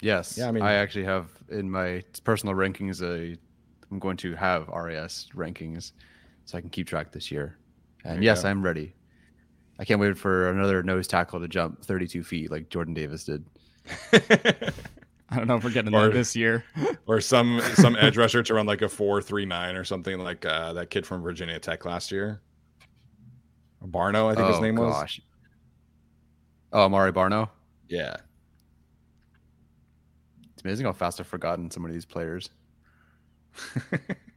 Yes. 0.00 0.36
Yeah. 0.36 0.48
I 0.48 0.50
mean, 0.52 0.62
I 0.62 0.74
actually 0.74 1.04
have 1.04 1.28
in 1.48 1.70
my 1.70 2.02
personal 2.24 2.54
rankings. 2.54 3.02
A, 3.02 3.36
I'm 3.90 3.98
going 3.98 4.16
to 4.18 4.34
have 4.34 4.68
RAS 4.68 5.28
rankings, 5.34 5.92
so 6.48 6.56
I 6.56 6.62
can 6.62 6.70
keep 6.70 6.86
track 6.86 7.12
this 7.12 7.30
year. 7.30 7.58
And 8.04 8.24
yes, 8.24 8.42
go. 8.42 8.48
I'm 8.48 8.62
ready. 8.62 8.94
I 9.78 9.84
can't 9.84 10.00
wait 10.00 10.16
for 10.16 10.50
another 10.50 10.82
nose 10.82 11.06
tackle 11.06 11.40
to 11.40 11.46
jump 11.46 11.84
32 11.84 12.22
feet 12.22 12.50
like 12.50 12.70
Jordan 12.70 12.94
Davis 12.94 13.24
did. 13.24 13.44
I 15.30 15.36
don't 15.36 15.46
know 15.46 15.56
if 15.56 15.64
we're 15.64 15.70
getting 15.70 15.94
or, 15.94 16.06
that 16.06 16.14
this 16.14 16.34
year. 16.34 16.64
or 17.06 17.20
some 17.20 17.60
some 17.74 17.96
edge 17.96 18.16
rusher 18.16 18.42
to 18.42 18.54
run 18.54 18.64
like 18.64 18.80
a 18.80 18.88
four 18.88 19.20
three 19.20 19.44
nine 19.44 19.76
or 19.76 19.84
something 19.84 20.18
like 20.20 20.46
uh, 20.46 20.72
that 20.72 20.88
kid 20.88 21.06
from 21.06 21.20
Virginia 21.20 21.58
Tech 21.58 21.84
last 21.84 22.10
year. 22.10 22.40
Barno, 23.84 24.32
I 24.32 24.34
think 24.34 24.48
oh, 24.48 24.52
his 24.52 24.60
name 24.60 24.76
gosh. 24.76 25.18
was. 25.18 25.26
Oh, 26.72 26.84
Amari 26.86 27.12
Barno. 27.12 27.50
Yeah. 27.88 28.16
It's 30.54 30.64
amazing 30.64 30.86
how 30.86 30.92
fast 30.92 31.20
I've 31.20 31.26
forgotten 31.26 31.70
some 31.70 31.84
of 31.84 31.92
these 31.92 32.06
players. 32.06 32.48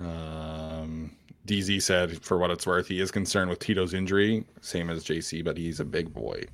um, 0.00 1.12
DZ 1.46 1.82
said, 1.82 2.22
for 2.22 2.38
what 2.38 2.50
it's 2.50 2.66
worth, 2.66 2.86
he 2.86 3.00
is 3.00 3.10
concerned 3.10 3.50
with 3.50 3.58
Tito's 3.58 3.94
injury, 3.94 4.44
same 4.60 4.90
as 4.90 5.04
JC, 5.04 5.44
but 5.44 5.56
he's 5.56 5.80
a 5.80 5.84
big 5.84 6.12
boy. 6.12 6.44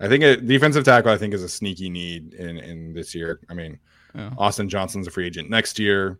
I 0.00 0.08
think 0.08 0.24
a 0.24 0.36
defensive 0.36 0.84
tackle, 0.84 1.10
I 1.10 1.16
think, 1.16 1.32
is 1.32 1.42
a 1.42 1.48
sneaky 1.48 1.88
need 1.88 2.34
in 2.34 2.58
in 2.58 2.92
this 2.92 3.14
year. 3.14 3.40
I 3.48 3.54
mean, 3.54 3.78
yeah. 4.14 4.30
Austin 4.36 4.68
Johnson's 4.68 5.06
a 5.06 5.10
free 5.10 5.26
agent 5.26 5.48
next 5.48 5.78
year. 5.78 6.18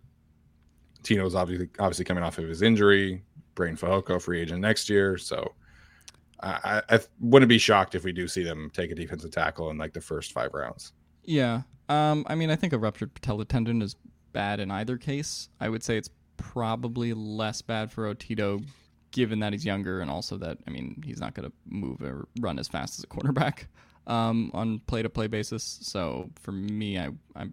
Tino's 1.02 1.34
obviously 1.34 1.68
obviously 1.78 2.04
coming 2.04 2.24
off 2.24 2.38
of 2.38 2.48
his 2.48 2.62
injury. 2.62 3.22
Breiden 3.54 3.78
Fehoko 3.78 4.20
free 4.20 4.40
agent 4.40 4.60
next 4.60 4.88
year. 4.88 5.16
So 5.18 5.54
I, 6.42 6.82
I 6.88 7.00
wouldn't 7.20 7.48
be 7.48 7.58
shocked 7.58 7.94
if 7.94 8.04
we 8.04 8.12
do 8.12 8.28
see 8.28 8.44
them 8.44 8.70
take 8.74 8.90
a 8.90 8.94
defensive 8.94 9.30
tackle 9.30 9.70
in 9.70 9.78
like 9.78 9.94
the 9.94 10.00
first 10.00 10.32
five 10.32 10.52
rounds. 10.52 10.92
Yeah. 11.24 11.62
Um, 11.88 12.24
I 12.28 12.34
mean, 12.34 12.50
I 12.50 12.56
think 12.56 12.72
a 12.72 12.78
ruptured 12.78 13.14
patella 13.14 13.44
tendon 13.44 13.80
is 13.80 13.96
bad 14.32 14.60
in 14.60 14.70
either 14.70 14.98
case. 14.98 15.48
I 15.60 15.68
would 15.68 15.82
say 15.82 15.96
it's 15.96 16.10
probably 16.36 17.12
less 17.12 17.62
bad 17.62 17.90
for 17.92 18.12
Otito, 18.12 18.64
given 19.10 19.40
that 19.40 19.52
he's 19.52 19.64
younger 19.64 20.00
and 20.00 20.10
also 20.10 20.36
that 20.38 20.58
I 20.66 20.70
mean 20.70 21.02
he's 21.04 21.20
not 21.20 21.34
going 21.34 21.48
to 21.48 21.56
move 21.66 22.02
or 22.02 22.28
run 22.40 22.58
as 22.58 22.68
fast 22.68 22.98
as 22.98 23.04
a 23.04 23.06
quarterback 23.06 23.68
um, 24.06 24.50
on 24.54 24.80
play 24.80 25.02
to 25.02 25.08
play 25.08 25.26
basis. 25.26 25.78
So 25.82 26.30
for 26.40 26.52
me, 26.52 26.98
I 26.98 27.10
I 27.34 27.46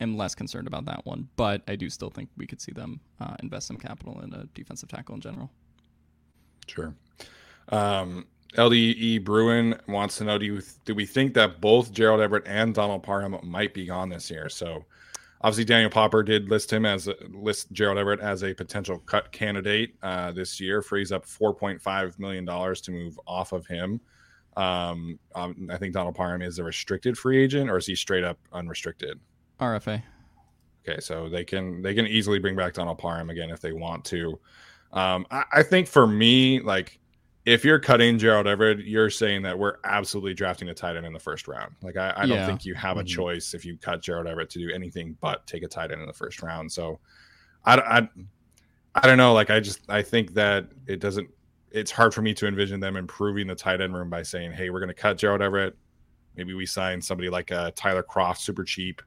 am 0.00 0.16
less 0.16 0.34
concerned 0.34 0.66
about 0.66 0.86
that 0.86 1.04
one, 1.04 1.28
but 1.36 1.62
I 1.68 1.76
do 1.76 1.90
still 1.90 2.10
think 2.10 2.28
we 2.36 2.46
could 2.46 2.60
see 2.60 2.72
them 2.72 3.00
uh, 3.20 3.36
invest 3.42 3.66
some 3.66 3.76
capital 3.76 4.20
in 4.20 4.32
a 4.34 4.44
defensive 4.54 4.88
tackle 4.88 5.14
in 5.14 5.20
general. 5.20 5.50
Sure. 6.66 6.94
Um, 7.68 8.26
LDE 8.54 9.24
Bruin 9.24 9.78
wants 9.86 10.18
to 10.18 10.24
know: 10.24 10.38
Do 10.38 10.44
you 10.44 10.62
do 10.84 10.94
we 10.94 11.06
think 11.06 11.34
that 11.34 11.60
both 11.60 11.92
Gerald 11.92 12.20
Everett 12.20 12.46
and 12.46 12.74
Donald 12.74 13.02
Parham 13.02 13.38
might 13.42 13.74
be 13.74 13.86
gone 13.86 14.08
this 14.08 14.30
year? 14.30 14.48
So 14.48 14.84
Obviously, 15.42 15.64
Daniel 15.64 15.90
Popper 15.90 16.22
did 16.22 16.50
list 16.50 16.70
him 16.70 16.84
as 16.84 17.08
list 17.30 17.72
Gerald 17.72 17.96
Everett 17.96 18.20
as 18.20 18.42
a 18.42 18.52
potential 18.52 18.98
cut 18.98 19.32
candidate 19.32 19.94
uh, 20.02 20.32
this 20.32 20.60
year. 20.60 20.82
Frees 20.82 21.12
up 21.12 21.24
four 21.24 21.54
point 21.54 21.80
five 21.80 22.18
million 22.18 22.44
dollars 22.44 22.80
to 22.82 22.90
move 22.90 23.18
off 23.26 23.52
of 23.52 23.66
him. 23.66 24.00
Um, 24.56 25.18
um, 25.34 25.68
I 25.72 25.78
think 25.78 25.94
Donald 25.94 26.14
Parham 26.14 26.42
is 26.42 26.58
a 26.58 26.64
restricted 26.64 27.16
free 27.16 27.42
agent, 27.42 27.70
or 27.70 27.78
is 27.78 27.86
he 27.86 27.94
straight 27.94 28.24
up 28.24 28.38
unrestricted? 28.52 29.18
RFA. 29.58 30.02
Okay, 30.86 31.00
so 31.00 31.28
they 31.30 31.44
can 31.44 31.80
they 31.80 31.94
can 31.94 32.06
easily 32.06 32.38
bring 32.38 32.54
back 32.54 32.74
Donald 32.74 32.98
Parham 32.98 33.30
again 33.30 33.48
if 33.48 33.60
they 33.60 33.72
want 33.72 34.04
to. 34.06 34.38
Um, 34.92 35.26
I, 35.30 35.44
I 35.52 35.62
think 35.62 35.86
for 35.88 36.06
me, 36.06 36.60
like 36.60 36.99
if 37.46 37.64
you're 37.64 37.78
cutting 37.78 38.18
Gerald 38.18 38.46
Everett, 38.46 38.80
you're 38.80 39.10
saying 39.10 39.42
that 39.42 39.58
we're 39.58 39.76
absolutely 39.84 40.34
drafting 40.34 40.68
a 40.68 40.74
tight 40.74 40.96
end 40.96 41.06
in 41.06 41.12
the 41.12 41.18
first 41.18 41.48
round. 41.48 41.74
Like 41.82 41.96
I, 41.96 42.12
I 42.16 42.26
don't 42.26 42.46
think 42.46 42.64
you 42.64 42.74
have 42.74 42.98
a 42.98 43.00
mm-hmm. 43.00 43.06
choice 43.06 43.54
if 43.54 43.64
you 43.64 43.78
cut 43.78 44.02
Gerald 44.02 44.26
Everett 44.26 44.50
to 44.50 44.58
do 44.58 44.70
anything 44.70 45.16
but 45.20 45.46
take 45.46 45.62
a 45.62 45.68
tight 45.68 45.90
end 45.90 46.00
in 46.00 46.06
the 46.06 46.12
first 46.12 46.42
round. 46.42 46.70
So 46.70 47.00
I, 47.64 47.78
I, 47.78 48.08
I 48.94 49.06
don't 49.06 49.18
know. 49.18 49.32
Like 49.32 49.50
I 49.50 49.60
just 49.60 49.80
I 49.88 50.02
think 50.02 50.34
that 50.34 50.66
it 50.86 51.00
doesn't. 51.00 51.28
It's 51.70 51.90
hard 51.90 52.12
for 52.12 52.20
me 52.22 52.34
to 52.34 52.46
envision 52.48 52.80
them 52.80 52.96
improving 52.96 53.46
the 53.46 53.54
tight 53.54 53.80
end 53.80 53.94
room 53.94 54.10
by 54.10 54.22
saying, 54.22 54.52
"Hey, 54.52 54.70
we're 54.70 54.80
going 54.80 54.88
to 54.88 54.94
cut 54.94 55.16
Gerald 55.16 55.40
Everett. 55.40 55.76
Maybe 56.36 56.54
we 56.54 56.66
sign 56.66 57.00
somebody 57.00 57.30
like 57.30 57.52
a 57.52 57.72
Tyler 57.76 58.02
Kroft, 58.02 58.38
super 58.38 58.64
cheap, 58.64 59.00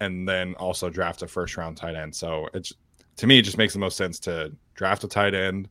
and 0.00 0.28
then 0.28 0.54
also 0.54 0.90
draft 0.90 1.22
a 1.22 1.28
first 1.28 1.56
round 1.56 1.76
tight 1.76 1.94
end." 1.94 2.14
So 2.14 2.48
it's 2.54 2.72
to 3.16 3.26
me, 3.26 3.38
it 3.38 3.42
just 3.42 3.58
makes 3.58 3.72
the 3.72 3.78
most 3.78 3.96
sense 3.96 4.18
to 4.20 4.52
draft 4.74 5.04
a 5.04 5.08
tight 5.08 5.34
end 5.34 5.68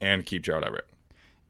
and 0.00 0.26
keep 0.26 0.42
Gerald 0.42 0.64
Everett. 0.64 0.86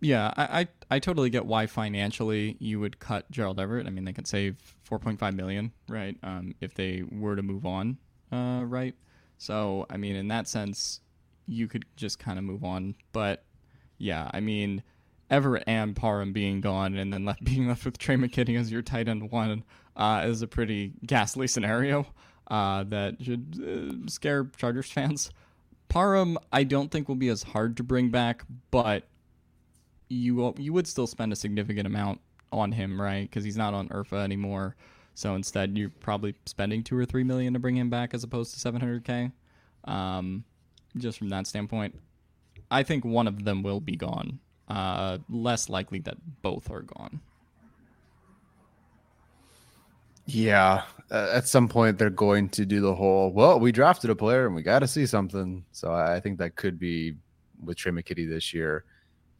Yeah, 0.00 0.32
I, 0.36 0.60
I, 0.60 0.68
I 0.90 0.98
totally 0.98 1.30
get 1.30 1.46
why 1.46 1.66
financially 1.66 2.56
you 2.60 2.80
would 2.80 2.98
cut 2.98 3.30
Gerald 3.30 3.58
Everett. 3.58 3.86
I 3.86 3.90
mean, 3.90 4.04
they 4.04 4.12
could 4.12 4.26
save 4.26 4.56
4.5 4.88 5.34
million, 5.34 5.72
right? 5.88 6.16
Um, 6.22 6.54
if 6.60 6.74
they 6.74 7.02
were 7.10 7.34
to 7.34 7.42
move 7.42 7.64
on, 7.64 7.96
uh, 8.30 8.62
right? 8.64 8.94
So, 9.38 9.86
I 9.88 9.96
mean, 9.96 10.16
in 10.16 10.28
that 10.28 10.48
sense, 10.48 11.00
you 11.46 11.66
could 11.66 11.86
just 11.96 12.18
kind 12.18 12.38
of 12.38 12.44
move 12.44 12.62
on. 12.62 12.94
But 13.12 13.44
yeah, 13.98 14.30
I 14.32 14.40
mean, 14.40 14.82
Everett 15.30 15.64
and 15.66 15.96
Parham 15.96 16.32
being 16.32 16.60
gone 16.60 16.96
and 16.96 17.12
then 17.12 17.24
left, 17.24 17.44
being 17.44 17.68
left 17.68 17.84
with 17.84 17.98
Tre' 17.98 18.16
McKitty 18.16 18.58
as 18.58 18.70
your 18.70 18.82
tight 18.82 19.08
end 19.08 19.30
one 19.30 19.64
uh, 19.96 20.24
is 20.26 20.42
a 20.42 20.46
pretty 20.46 20.92
ghastly 21.06 21.46
scenario 21.46 22.06
uh, 22.48 22.84
that 22.84 23.22
should 23.22 24.04
uh, 24.06 24.08
scare 24.10 24.44
Chargers 24.56 24.90
fans. 24.90 25.30
Parham, 25.88 26.36
I 26.52 26.64
don't 26.64 26.90
think 26.90 27.08
will 27.08 27.14
be 27.14 27.28
as 27.28 27.42
hard 27.42 27.76
to 27.76 27.82
bring 27.82 28.10
back, 28.10 28.44
but 28.70 29.08
you 30.08 30.54
you 30.58 30.72
would 30.72 30.86
still 30.86 31.06
spend 31.06 31.32
a 31.32 31.36
significant 31.36 31.86
amount 31.86 32.20
on 32.52 32.72
him, 32.72 33.00
right? 33.00 33.28
Because 33.28 33.44
he's 33.44 33.56
not 33.56 33.74
on 33.74 33.88
Urfa 33.88 34.22
anymore. 34.22 34.76
So 35.14 35.34
instead, 35.34 35.76
you're 35.76 35.90
probably 36.00 36.34
spending 36.44 36.82
two 36.82 36.96
or 36.96 37.04
three 37.04 37.24
million 37.24 37.54
to 37.54 37.58
bring 37.58 37.76
him 37.76 37.90
back 37.90 38.14
as 38.14 38.22
opposed 38.22 38.54
to 38.54 38.72
700k. 38.72 39.32
Um, 39.84 40.44
just 40.98 41.18
from 41.18 41.30
that 41.30 41.46
standpoint, 41.46 41.98
I 42.70 42.82
think 42.82 43.04
one 43.04 43.26
of 43.26 43.44
them 43.44 43.62
will 43.62 43.80
be 43.80 43.96
gone. 43.96 44.40
Uh, 44.68 45.18
less 45.28 45.68
likely 45.68 46.00
that 46.00 46.16
both 46.42 46.70
are 46.70 46.82
gone. 46.82 47.20
Yeah, 50.26 50.82
uh, 51.10 51.28
at 51.32 51.46
some 51.46 51.68
point 51.68 51.98
they're 51.98 52.10
going 52.10 52.48
to 52.50 52.66
do 52.66 52.80
the 52.80 52.94
whole. 52.94 53.32
Well, 53.32 53.60
we 53.60 53.70
drafted 53.70 54.10
a 54.10 54.16
player 54.16 54.44
and 54.44 54.54
we 54.54 54.62
got 54.62 54.80
to 54.80 54.88
see 54.88 55.06
something. 55.06 55.64
So 55.70 55.92
I 55.92 56.18
think 56.18 56.38
that 56.38 56.56
could 56.56 56.78
be 56.78 57.14
with 57.64 57.76
Tre' 57.76 57.92
McKitty 57.92 58.28
this 58.28 58.52
year 58.52 58.84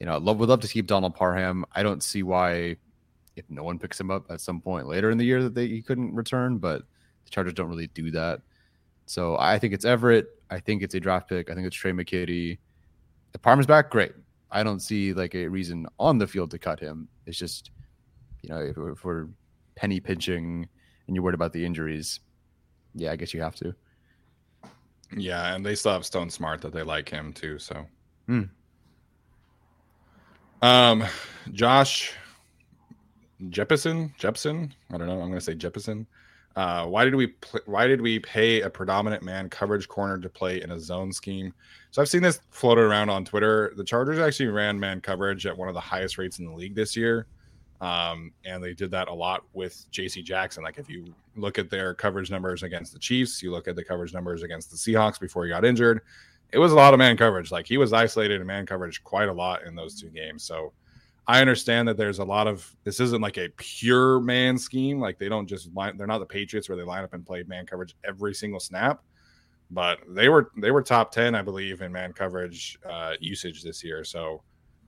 you 0.00 0.06
know, 0.06 0.18
love 0.18 0.38
would 0.38 0.48
love 0.48 0.60
to 0.60 0.68
keep 0.68 0.86
Donald 0.86 1.14
Parham. 1.14 1.64
I 1.74 1.82
don't 1.82 2.02
see 2.02 2.22
why 2.22 2.76
if 3.36 3.44
no 3.48 3.62
one 3.62 3.78
picks 3.78 4.00
him 4.00 4.10
up 4.10 4.30
at 4.30 4.40
some 4.40 4.60
point 4.60 4.86
later 4.86 5.10
in 5.10 5.18
the 5.18 5.24
year 5.24 5.42
that 5.42 5.54
they, 5.54 5.68
he 5.68 5.82
couldn't 5.82 6.14
return, 6.14 6.58
but 6.58 6.82
the 7.24 7.30
Chargers 7.30 7.54
don't 7.54 7.68
really 7.68 7.88
do 7.88 8.10
that. 8.10 8.40
So 9.06 9.36
I 9.38 9.58
think 9.58 9.72
it's 9.74 9.84
Everett. 9.84 10.26
I 10.50 10.58
think 10.58 10.82
it's 10.82 10.94
a 10.94 11.00
draft 11.00 11.28
pick. 11.28 11.50
I 11.50 11.54
think 11.54 11.66
it's 11.66 11.76
Tre' 11.76 11.90
McKitty. 11.90 12.58
If 13.34 13.42
Parham's 13.42 13.66
back, 13.66 13.90
great. 13.90 14.12
I 14.50 14.62
don't 14.62 14.80
see 14.80 15.12
like 15.12 15.34
a 15.34 15.46
reason 15.48 15.86
on 15.98 16.18
the 16.18 16.26
field 16.26 16.50
to 16.52 16.58
cut 16.58 16.80
him. 16.80 17.08
It's 17.26 17.38
just, 17.38 17.70
you 18.42 18.48
know, 18.48 18.60
if, 18.60 18.76
if 18.78 19.04
we're 19.04 19.28
penny 19.74 20.00
pinching 20.00 20.66
and 21.06 21.16
you're 21.16 21.22
worried 21.22 21.34
about 21.34 21.52
the 21.52 21.64
injuries, 21.64 22.20
yeah, 22.94 23.12
I 23.12 23.16
guess 23.16 23.34
you 23.34 23.42
have 23.42 23.56
to. 23.56 23.74
Yeah, 25.16 25.54
and 25.54 25.64
they 25.64 25.74
still 25.74 25.92
have 25.92 26.06
Stone 26.06 26.30
Smartt 26.30 26.62
that 26.62 26.72
they 26.72 26.82
like 26.82 27.08
him 27.08 27.32
too. 27.32 27.58
So, 27.58 27.86
Hmm. 28.26 28.44
Um, 30.62 31.04
Josh 31.52 32.12
Jeppison, 33.44 34.16
Jepson, 34.16 34.72
I 34.92 34.98
don't 34.98 35.06
know. 35.06 35.20
I'm 35.20 35.28
going 35.28 35.34
to 35.34 35.40
say 35.40 35.54
Jeppison. 35.54 36.06
Uh, 36.56 36.86
why 36.86 37.04
did 37.04 37.14
we 37.14 37.26
pl- 37.26 37.60
why 37.66 37.86
did 37.86 38.00
we 38.00 38.18
pay 38.18 38.62
a 38.62 38.70
predominant 38.70 39.22
man 39.22 39.50
coverage 39.50 39.86
corner 39.88 40.16
to 40.16 40.28
play 40.28 40.62
in 40.62 40.70
a 40.70 40.80
zone 40.80 41.12
scheme? 41.12 41.52
So 41.90 42.00
I've 42.00 42.08
seen 42.08 42.22
this 42.22 42.40
floated 42.50 42.82
around 42.82 43.10
on 43.10 43.26
Twitter. 43.26 43.74
The 43.76 43.84
Chargers 43.84 44.18
actually 44.18 44.46
ran 44.46 44.80
man 44.80 45.02
coverage 45.02 45.44
at 45.44 45.56
one 45.56 45.68
of 45.68 45.74
the 45.74 45.80
highest 45.80 46.16
rates 46.16 46.38
in 46.38 46.46
the 46.46 46.52
league 46.52 46.74
this 46.74 46.96
year. 46.96 47.26
Um, 47.82 48.32
and 48.46 48.64
they 48.64 48.72
did 48.72 48.90
that 48.92 49.08
a 49.08 49.12
lot 49.12 49.44
with 49.52 49.84
JC 49.92 50.24
Jackson. 50.24 50.64
Like 50.64 50.78
if 50.78 50.88
you 50.88 51.14
look 51.36 51.58
at 51.58 51.68
their 51.68 51.92
coverage 51.92 52.30
numbers 52.30 52.62
against 52.62 52.94
the 52.94 52.98
Chiefs, 52.98 53.42
you 53.42 53.50
look 53.50 53.68
at 53.68 53.76
the 53.76 53.84
coverage 53.84 54.14
numbers 54.14 54.42
against 54.42 54.70
the 54.70 54.76
Seahawks 54.78 55.20
before 55.20 55.44
he 55.44 55.50
got 55.50 55.62
injured, 55.62 56.00
it 56.52 56.58
was 56.58 56.72
a 56.72 56.76
lot 56.76 56.94
of 56.94 56.98
man 56.98 57.16
coverage. 57.16 57.50
Like 57.50 57.66
he 57.66 57.76
was 57.76 57.92
isolated 57.92 58.40
in 58.40 58.46
man 58.46 58.66
coverage 58.66 59.02
quite 59.04 59.28
a 59.28 59.32
lot 59.32 59.64
in 59.64 59.74
those 59.74 60.00
two 60.00 60.08
games. 60.08 60.44
So 60.44 60.72
I 61.26 61.40
understand 61.40 61.88
that 61.88 61.96
there's 61.96 62.20
a 62.20 62.24
lot 62.24 62.46
of 62.46 62.74
this 62.84 63.00
isn't 63.00 63.20
like 63.20 63.36
a 63.36 63.48
pure 63.56 64.20
man 64.20 64.56
scheme. 64.56 65.00
Like 65.00 65.18
they 65.18 65.28
don't 65.28 65.46
just 65.46 65.74
line 65.74 65.96
they're 65.96 66.06
not 66.06 66.18
the 66.18 66.26
Patriots 66.26 66.68
where 66.68 66.76
they 66.76 66.84
line 66.84 67.04
up 67.04 67.14
and 67.14 67.26
play 67.26 67.42
man 67.44 67.66
coverage 67.66 67.96
every 68.04 68.34
single 68.34 68.60
snap. 68.60 69.02
But 69.70 69.98
they 70.08 70.28
were 70.28 70.52
they 70.56 70.70
were 70.70 70.82
top 70.82 71.10
10, 71.10 71.34
I 71.34 71.42
believe, 71.42 71.82
in 71.82 71.90
man 71.90 72.12
coverage 72.12 72.78
uh, 72.88 73.14
usage 73.18 73.64
this 73.64 73.82
year. 73.82 74.04
So 74.04 74.42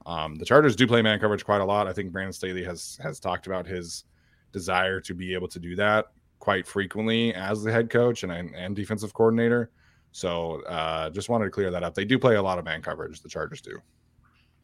um, 0.05 0.35
the 0.35 0.45
Chargers 0.45 0.77
do 0.77 0.87
play 0.87 1.01
man 1.01 1.19
coverage 1.19 1.43
quite 1.43 1.59
a 1.59 1.65
lot. 1.65 1.87
I 1.87 1.93
think 1.93 2.13
Brandon 2.13 2.31
Staley 2.31 2.63
has 2.63 2.97
has 3.03 3.19
talked 3.19 3.47
about 3.47 3.67
his 3.67 4.05
desire 4.53 5.01
to 5.01 5.13
be 5.13 5.33
able 5.33 5.49
to 5.49 5.59
do 5.59 5.75
that 5.75 6.05
quite 6.39 6.65
frequently 6.65 7.33
as 7.33 7.61
the 7.61 7.71
head 7.71 7.89
coach 7.89 8.23
and 8.23 8.31
and 8.31 8.75
defensive 8.77 9.13
coordinator. 9.13 9.71
So 10.11 10.61
uh, 10.63 11.09
just 11.11 11.29
wanted 11.29 11.45
to 11.45 11.51
clear 11.51 11.71
that 11.71 11.83
up. 11.83 11.95
They 11.95 12.05
do 12.05 12.17
play 12.17 12.35
a 12.35 12.41
lot 12.41 12.59
of 12.59 12.65
man 12.65 12.81
coverage. 12.81 13.21
The 13.21 13.29
Chargers 13.29 13.61
do. 13.61 13.79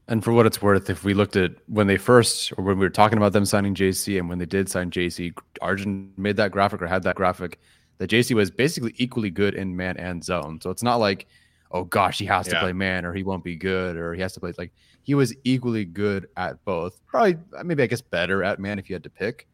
And 0.07 0.23
for 0.23 0.33
what 0.33 0.45
it's 0.45 0.61
worth, 0.61 0.89
if 0.89 1.03
we 1.03 1.13
looked 1.13 1.35
at 1.35 1.53
when 1.67 1.87
they 1.87 1.97
first, 1.97 2.53
or 2.57 2.63
when 2.63 2.77
we 2.77 2.85
were 2.85 2.91
talking 2.91 3.17
about 3.17 3.33
them 3.33 3.45
signing 3.45 3.73
JC, 3.73 4.19
and 4.19 4.29
when 4.29 4.37
they 4.37 4.45
did 4.45 4.69
sign 4.69 4.91
JC, 4.91 5.35
Arjun 5.61 6.13
made 6.17 6.37
that 6.37 6.51
graphic 6.51 6.81
or 6.81 6.87
had 6.87 7.03
that 7.03 7.15
graphic 7.15 7.59
that 7.97 8.09
JC 8.09 8.35
was 8.35 8.51
basically 8.51 8.93
equally 8.97 9.31
good 9.31 9.55
in 9.55 9.75
man 9.75 9.97
and 9.97 10.23
zone. 10.23 10.59
So 10.61 10.69
it's 10.69 10.83
not 10.83 10.97
like, 10.97 11.25
oh 11.71 11.85
gosh, 11.85 12.19
he 12.19 12.25
has 12.25 12.47
to 12.47 12.59
play 12.59 12.73
man 12.73 13.05
or 13.05 13.13
he 13.13 13.23
won't 13.23 13.43
be 13.43 13.55
good 13.55 13.95
or 13.95 14.13
he 14.13 14.21
has 14.21 14.33
to 14.33 14.39
play 14.39 14.53
like 14.57 14.71
he 15.01 15.15
was 15.15 15.33
equally 15.43 15.85
good 15.85 16.27
at 16.37 16.63
both. 16.65 16.99
Probably, 17.07 17.37
maybe 17.63 17.83
I 17.83 17.87
guess 17.87 18.01
better 18.01 18.43
at 18.43 18.59
man 18.59 18.77
if 18.77 18.89
you 18.89 18.95
had 18.95 19.03
to 19.03 19.09
pick, 19.09 19.47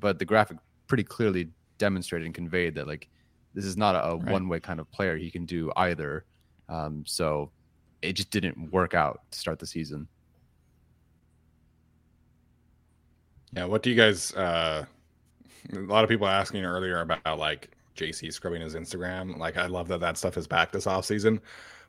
but 0.00 0.18
the 0.18 0.24
graphic 0.24 0.58
pretty 0.86 1.04
clearly 1.04 1.48
demonstrated 1.78 2.26
and 2.26 2.34
conveyed 2.34 2.74
that 2.74 2.86
like 2.86 3.08
this 3.54 3.64
is 3.64 3.76
not 3.76 3.94
a, 3.94 4.16
Right. 4.16 4.32
one 4.32 4.48
way 4.48 4.60
kind 4.60 4.80
of 4.80 4.90
player. 4.90 5.16
He 5.16 5.30
can 5.30 5.46
do 5.46 5.72
either. 5.76 6.24
Um, 6.68 7.04
so 7.06 7.50
it 8.02 8.14
just 8.14 8.30
didn't 8.30 8.70
work 8.72 8.94
out 8.94 9.22
to 9.30 9.38
start 9.38 9.58
the 9.58 9.66
season. 9.66 10.08
Yeah, 13.52 13.66
what 13.66 13.82
do 13.82 13.90
you 13.90 13.96
guys? 13.96 14.32
Uh, 14.34 14.84
a 15.72 15.78
lot 15.78 16.04
of 16.04 16.10
people 16.10 16.26
asking 16.26 16.64
earlier 16.64 17.00
about 17.00 17.38
like 17.38 17.70
JC 17.96 18.32
scrubbing 18.32 18.60
his 18.62 18.74
Instagram. 18.74 19.38
Like, 19.38 19.56
I 19.56 19.66
love 19.66 19.88
that 19.88 20.00
that 20.00 20.18
stuff 20.18 20.36
is 20.36 20.46
back 20.46 20.72
this 20.72 20.86
off 20.86 21.04
season, 21.04 21.40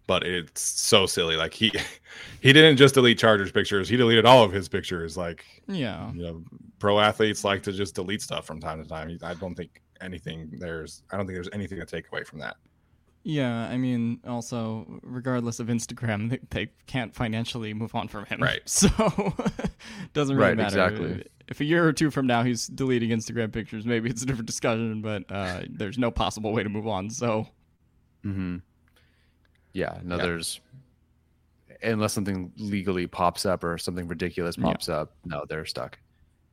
but 0.06 0.24
it's 0.24 0.62
so 0.62 1.06
silly. 1.08 1.36
Like 1.36 1.54
he 1.54 1.72
he 2.42 2.54
didn't 2.54 2.78
just 2.78 2.94
delete 2.94 3.18
Chargers 3.18 3.52
pictures; 3.52 3.90
he 3.90 3.98
deleted 3.98 4.26
all 4.26 4.44
of 4.44 4.52
his 4.52 4.70
pictures. 4.70 5.18
Like, 5.18 5.44
Yeah. 5.68 6.12
you 6.14 6.22
know, 6.22 6.44
pro 6.80 7.00
athletes 7.00 7.44
like 7.44 7.64
to 7.64 7.72
just 7.72 7.96
delete 7.96 8.22
stuff 8.22 8.46
from 8.46 8.60
time 8.60 8.82
to 8.84 8.88
time. 8.88 9.18
I 9.24 9.34
don't 9.34 9.56
think 9.56 9.82
anything 10.02 10.50
there's. 10.60 11.04
I 11.12 11.18
don't 11.18 11.26
think 11.26 11.36
there's 11.36 11.50
anything 11.54 11.80
to 11.80 11.86
take 11.86 12.08
away 12.12 12.24
from 12.24 12.40
that. 12.40 12.58
Yeah, 13.28 13.68
I 13.68 13.78
mean, 13.78 14.20
also, 14.28 15.00
regardless 15.02 15.60
of 15.60 15.66
Instagram, 15.68 16.30
they, 16.30 16.40
they 16.52 16.72
can't 16.86 17.14
financially 17.16 17.74
move 17.74 17.96
on 17.96 18.08
from 18.08 18.26
him. 18.26 18.40
Right. 18.42 18.62
So, 18.70 18.88
doesn't 20.14 20.36
really 20.36 20.50
Right, 20.50 20.58
matter. 20.58 20.68
exactly. 20.86 21.24
If 21.48 21.60
a 21.60 21.64
year 21.66 21.88
or 21.88 21.92
two 21.94 22.12
from 22.12 22.28
now 22.28 22.44
he's 22.44 22.68
deleting 22.68 23.10
Instagram 23.10 23.52
pictures, 23.52 23.86
maybe 23.86 24.10
it's 24.12 24.22
a 24.22 24.26
different 24.28 24.46
discussion, 24.46 25.02
but 25.02 25.24
uh, 25.32 25.62
there's 25.70 25.98
no 25.98 26.12
possible 26.12 26.54
way 26.54 26.62
to 26.64 26.70
move 26.70 26.88
on. 26.88 27.10
So, 27.10 27.48
Mm-hmm. 28.24 28.58
Yeah, 29.74 30.00
no, 30.04 30.18
Yeah. 30.18 30.24
there's 30.24 30.62
unless 31.84 32.14
something 32.14 32.52
legally 32.58 33.06
pops 33.08 33.46
up 33.46 33.64
or 33.64 33.78
something 33.78 34.08
ridiculous 34.08 34.58
Yeah. 34.58 34.64
pops 34.66 34.88
up, 34.90 35.14
no, 35.26 35.46
they're 35.50 35.66
stuck. 35.66 35.98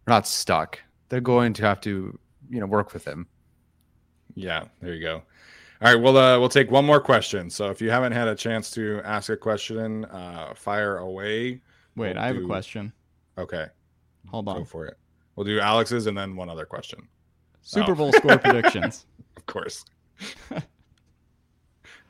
Not 0.07 0.27
stuck. 0.27 0.81
They're 1.09 1.21
going 1.21 1.53
to 1.55 1.63
have 1.63 1.81
to, 1.83 2.19
you 2.51 2.61
know, 2.61 2.67
work 2.67 2.93
with 2.93 3.07
him. 3.07 3.27
Yeah, 4.35 4.65
there 4.81 4.95
you 4.95 5.01
go. 5.01 5.23
All 5.83 5.93
right, 5.93 6.01
we'll 6.01 6.17
uh, 6.17 6.39
we'll 6.39 6.49
take 6.49 6.71
one 6.71 6.85
more 6.85 7.01
question. 7.01 7.51
So 7.51 7.69
if 7.71 7.81
you 7.83 7.91
haven't 7.91 8.13
had 8.13 8.29
a 8.29 8.35
chance 8.35 8.71
to 8.73 9.01
ask 9.05 9.31
a 9.31 9.37
question, 9.37 10.05
uh, 10.07 10.55
fire 10.55 10.99
away. 10.99 11.61
wait, 11.97 12.15
We'll 12.15 12.19
I 12.19 12.27
have 12.29 12.37
a 12.37 12.43
question. 12.47 12.93
Okay, 13.37 13.67
Hold 14.29 14.47
go 14.47 14.53
on. 14.53 14.65
for 14.65 14.87
it. 14.87 14.97
We'll 15.37 15.45
do 15.47 15.59
Alex's 15.61 16.07
and 16.07 16.17
then 16.17 16.37
one 16.37 16.49
other 16.49 16.67
question. 16.67 17.09
Super 17.63 17.93
Oh. 17.93 17.95
Bowl 17.95 18.13
score 18.13 18.39
predictions. 18.45 19.07
Of 19.37 19.47
course. 19.47 19.85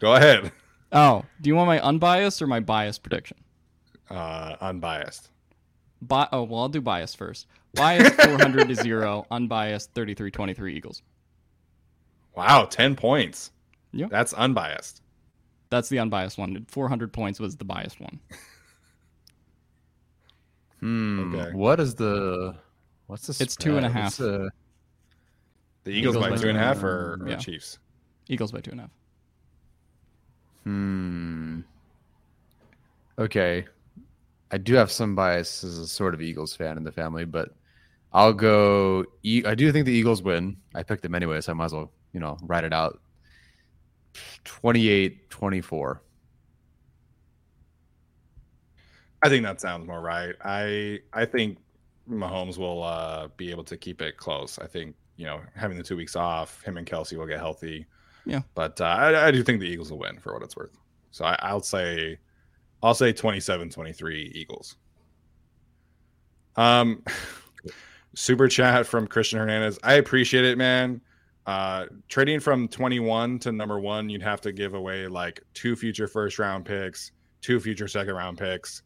Go 0.01 0.15
ahead. 0.17 0.53
Oh, 0.91 1.25
do 1.41 1.49
you 1.49 1.55
want 1.55 1.69
my 1.69 1.81
unbiased 1.81 2.43
or 2.43 2.47
my 2.47 2.61
biased 2.61 3.03
prediction? 3.03 3.39
Uh, 4.11 4.57
unbiased. 4.61 5.31
Bi- 6.03 6.29
oh, 6.33 6.43
well, 6.43 6.63
I'll 6.63 6.69
do 6.69 6.81
biased 6.81 7.17
first. 7.17 7.47
Biased 7.75 8.21
400 8.21 8.69
to 8.69 8.75
0, 8.75 9.27
unbiased 9.31 9.93
33 9.95 10.31
23 10.31 10.77
Eagles. 10.77 11.03
Wow, 12.35 12.65
10 12.65 12.97
points. 12.97 13.51
Yeah. 13.93 14.07
That's 14.11 14.33
unbiased. 14.33 15.03
That's 15.71 15.89
the 15.89 15.99
unbiased 15.99 16.39
one. 16.39 16.65
400 16.69 17.13
points 17.13 17.39
was 17.41 17.57
the 17.57 17.65
biased 17.65 18.01
one. 18.01 18.19
Hmm. 20.81 21.35
Okay. 21.35 21.53
What 21.53 21.79
is 21.81 21.95
the 21.95 22.55
what's 23.07 23.27
the 23.27 23.43
It's 23.43 23.57
two 23.57 23.77
and 23.77 23.87
a 23.87 23.89
spread? 23.91 24.03
half. 24.03 24.05
What's 24.05 24.17
the- 24.17 24.51
The 25.85 25.91
Eagles, 25.91 26.15
Eagles 26.17 26.25
by 26.25 26.31
by 26.31 26.37
two 26.43 26.49
and 26.49 26.59
a 26.59 26.61
two. 26.61 26.65
half 26.67 26.83
or, 26.83 27.19
or 27.21 27.29
Yeah. 27.29 27.37
Chiefs? 27.37 27.79
Eagles 28.29 28.53
by 28.53 28.61
two 28.61 28.71
and 28.73 28.81
a 28.81 28.83
half. 28.85 28.91
hmm. 30.65 31.61
Okay. 33.19 33.67
I 34.51 34.59
do 34.59 34.75
have 34.75 34.91
some 34.91 35.15
bias 35.15 35.65
as 35.65 35.79
a 35.79 35.87
sort 35.89 36.15
of 36.15 36.21
Eagles 36.21 36.55
fan 36.55 36.77
in 36.77 36.85
the 36.85 36.93
family, 36.93 37.25
but 37.25 37.55
I'll 38.13 38.33
go. 38.35 39.05
I 39.47 39.55
do 39.55 39.73
think 39.73 39.87
the 39.87 39.93
Eagles 39.93 40.23
win. 40.23 40.57
I 40.75 40.83
picked 40.83 41.03
them 41.03 41.15
anyway, 41.15 41.41
so 41.41 41.53
I 41.53 41.55
might 41.55 41.67
as 41.67 41.73
well, 41.73 41.91
you 42.13 42.21
know, 42.21 42.37
write 42.43 42.65
it 42.65 42.73
out. 42.73 43.01
28 44.45 45.31
24. 45.31 46.03
I 49.25 49.29
think 49.29 49.45
that 49.45 49.61
sounds 49.61 49.87
more 49.87 50.01
right. 50.01 50.35
I 50.45 51.01
I 51.13 51.25
think 51.25 51.59
Mahomes 52.11 52.59
will 52.59 52.83
uh, 52.83 53.29
be 53.37 53.51
able 53.51 53.65
to 53.65 53.77
keep 53.77 54.03
it 54.03 54.17
close. 54.17 54.59
I 54.59 54.67
think 54.67 54.95
you 55.17 55.27
know 55.27 55.41
having 55.55 55.77
the 55.77 55.85
two 55.85 55.97
weeks 55.97 56.17
off, 56.17 56.63
him 56.63 56.77
and 56.77 56.87
Kelce 56.87 57.17
will 57.17 57.27
get 57.27 57.39
healthy. 57.39 57.87
Yeah. 58.25 58.43
but 58.55 58.81
uh, 58.81 58.85
I, 58.85 59.27
I 59.27 59.31
do 59.33 59.43
think 59.43 59.59
the 59.59 59.67
Eagles 59.67 59.91
will 59.91 59.99
win 59.99 60.21
for 60.21 60.33
what 60.33 60.45
it's 60.45 60.57
worth. 60.57 60.79
So 61.11 61.25
I, 61.25 61.37
I'll 61.41 61.61
say 61.61 62.19
I'll 62.83 62.95
say 62.95 63.13
27-23 63.13 64.33
Eagles. 64.33 64.77
Um, 66.57 67.03
super 68.15 68.49
chat 68.49 68.87
from 68.87 69.07
Christian 69.07 69.39
Hernandez. 69.39 69.79
I 69.83 69.95
appreciate 69.95 70.45
it, 70.45 70.59
man. 70.59 71.01
Uh, 71.47 71.87
trading 72.09 72.39
from 72.41 72.69
21 72.69 73.39
to 73.41 73.51
number 73.53 73.81
one, 73.81 74.09
you'd 74.09 74.23
have 74.23 74.41
to 74.43 74.53
give 74.53 74.75
away 74.75 75.09
like 75.09 75.41
two 75.55 75.75
future 75.75 76.07
first 76.07 76.39
round 76.39 76.65
picks, 76.65 77.11
two 77.41 77.59
future 77.59 77.89
second 77.89 78.15
round 78.15 78.39
picks. 78.39 78.83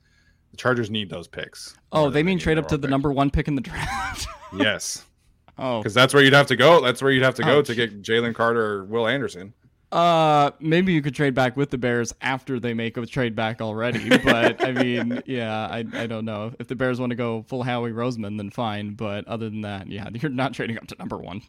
The 0.52 0.56
Chargers 0.56 0.90
need 0.90 1.10
those 1.10 1.28
picks. 1.28 1.76
Oh, 1.92 2.08
they 2.08 2.22
mean 2.22 2.38
trade 2.38 2.56
up 2.56 2.66
to 2.68 2.76
the 2.78 2.86
pick. 2.86 2.90
number 2.90 3.12
one 3.12 3.30
pick 3.30 3.48
in 3.48 3.54
the 3.54 3.60
draft. 3.60 4.26
Yes, 4.56 5.04
oh, 5.58 5.80
because 5.80 5.92
that's 5.92 6.14
where 6.14 6.22
you'd 6.22 6.32
have 6.32 6.46
to 6.46 6.56
go. 6.56 6.80
That's 6.80 7.02
where 7.02 7.10
you'd 7.10 7.24
have 7.24 7.34
to 7.34 7.42
go 7.42 7.60
to 7.62 7.74
get 7.74 8.00
Jalen 8.00 8.32
Carter 8.34 8.64
or 8.64 8.84
Will 8.84 9.08
Anderson. 9.08 9.52
uh, 9.90 10.52
maybe 10.60 10.92
you 10.92 11.02
could 11.02 11.16
trade 11.16 11.34
back 11.34 11.56
with 11.56 11.70
the 11.70 11.78
Bears 11.78 12.14
after 12.20 12.60
they 12.60 12.72
make 12.72 12.96
a 12.96 13.04
trade 13.04 13.34
back 13.34 13.60
already. 13.60 14.08
But 14.24 14.64
I 14.64 14.70
mean, 14.70 15.20
yeah, 15.26 15.66
I 15.66 15.84
I 15.92 16.06
don't 16.06 16.24
know 16.24 16.52
if 16.60 16.68
the 16.68 16.76
Bears 16.76 17.00
want 17.00 17.10
to 17.10 17.16
go 17.16 17.44
full 17.48 17.64
Howie 17.64 17.90
Roseman, 17.90 18.36
then 18.36 18.50
fine. 18.50 18.94
But 18.94 19.26
other 19.26 19.50
than 19.50 19.62
that, 19.62 19.88
yeah, 19.90 20.08
you're 20.14 20.30
not 20.30 20.54
trading 20.54 20.78
up 20.78 20.86
to 20.86 20.96
number 20.96 21.18
one. 21.18 21.42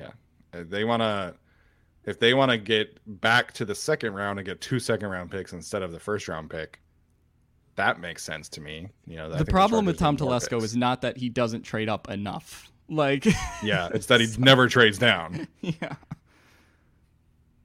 Yeah, 0.00 0.10
Uh, 0.60 0.64
they 0.68 0.84
want 0.84 1.02
to. 1.02 1.34
If 2.04 2.18
they 2.18 2.32
want 2.32 2.50
to 2.50 2.56
get 2.56 2.98
back 3.20 3.52
to 3.54 3.64
the 3.66 3.74
second 3.74 4.14
round 4.14 4.38
and 4.38 4.46
get 4.46 4.60
two 4.60 4.78
second 4.78 5.08
round 5.08 5.30
picks 5.30 5.52
instead 5.52 5.82
of 5.82 5.92
the 5.92 6.00
first 6.00 6.28
round 6.28 6.48
pick, 6.48 6.80
that 7.76 8.00
makes 8.00 8.22
sense 8.22 8.48
to 8.50 8.60
me. 8.60 8.88
You 9.06 9.16
know, 9.16 9.28
the 9.28 9.38
think 9.38 9.50
problem 9.50 9.84
with 9.84 9.98
Tom 9.98 10.14
need 10.14 10.22
Telesco 10.22 10.62
is 10.62 10.74
not 10.76 11.02
that 11.02 11.16
he 11.18 11.28
doesn't 11.28 11.62
trade 11.62 11.88
up 11.88 12.10
enough. 12.10 12.66
Like, 12.92 13.24
yeah, 13.62 13.88
it's 13.94 14.06
that 14.06 14.20
he 14.20 14.26
never 14.38 14.68
trades 14.68 14.98
down. 14.98 15.46
yeah. 15.60 15.94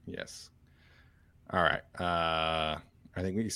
Yes. 0.05 0.51
All 1.49 1.63
right. 1.63 1.81
Uh, 1.99 2.77
I 3.15 3.21
think 3.21 3.35
we 3.37 3.49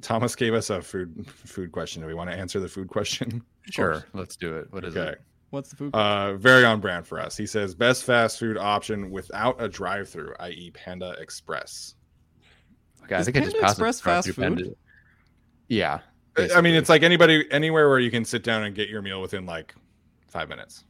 Thomas 0.00 0.36
gave 0.36 0.54
us 0.54 0.70
a 0.70 0.80
food 0.80 1.26
food 1.28 1.72
question. 1.72 2.02
Do 2.02 2.08
we 2.08 2.14
want 2.14 2.30
to 2.30 2.36
answer 2.36 2.60
the 2.60 2.68
food 2.68 2.86
question? 2.86 3.42
Sure, 3.62 4.06
let's 4.12 4.36
do 4.36 4.56
it. 4.58 4.72
What 4.72 4.84
is 4.84 4.96
okay. 4.96 5.12
it? 5.12 5.20
What's 5.50 5.70
the 5.70 5.76
food? 5.76 5.94
Uh, 5.94 6.34
very 6.34 6.64
on 6.64 6.80
brand 6.80 7.06
for 7.06 7.18
us. 7.20 7.36
He 7.36 7.46
says 7.46 7.74
best 7.74 8.04
fast 8.04 8.38
food 8.38 8.58
option 8.58 9.10
without 9.10 9.56
a 9.62 9.68
drive-through, 9.68 10.34
i.e., 10.40 10.70
Panda 10.74 11.14
Express. 11.20 11.94
Okay, 13.04 13.14
I 13.14 13.20
Is 13.20 13.24
think 13.26 13.38
I 13.38 13.40
just 13.40 13.52
Panda 13.54 13.66
passed 13.66 13.78
Express 13.78 14.00
fast 14.00 14.26
food? 14.28 14.36
Panda. 14.36 14.70
Yeah. 15.68 16.00
I 16.54 16.60
mean, 16.60 16.74
it's 16.74 16.88
like 16.88 17.02
anybody 17.02 17.50
anywhere 17.50 17.88
where 17.88 17.98
you 17.98 18.10
can 18.10 18.24
sit 18.24 18.42
down 18.44 18.62
and 18.64 18.74
get 18.74 18.88
your 18.88 19.02
meal 19.02 19.20
within 19.20 19.46
like 19.46 19.74
five 20.28 20.48
minutes. 20.48 20.84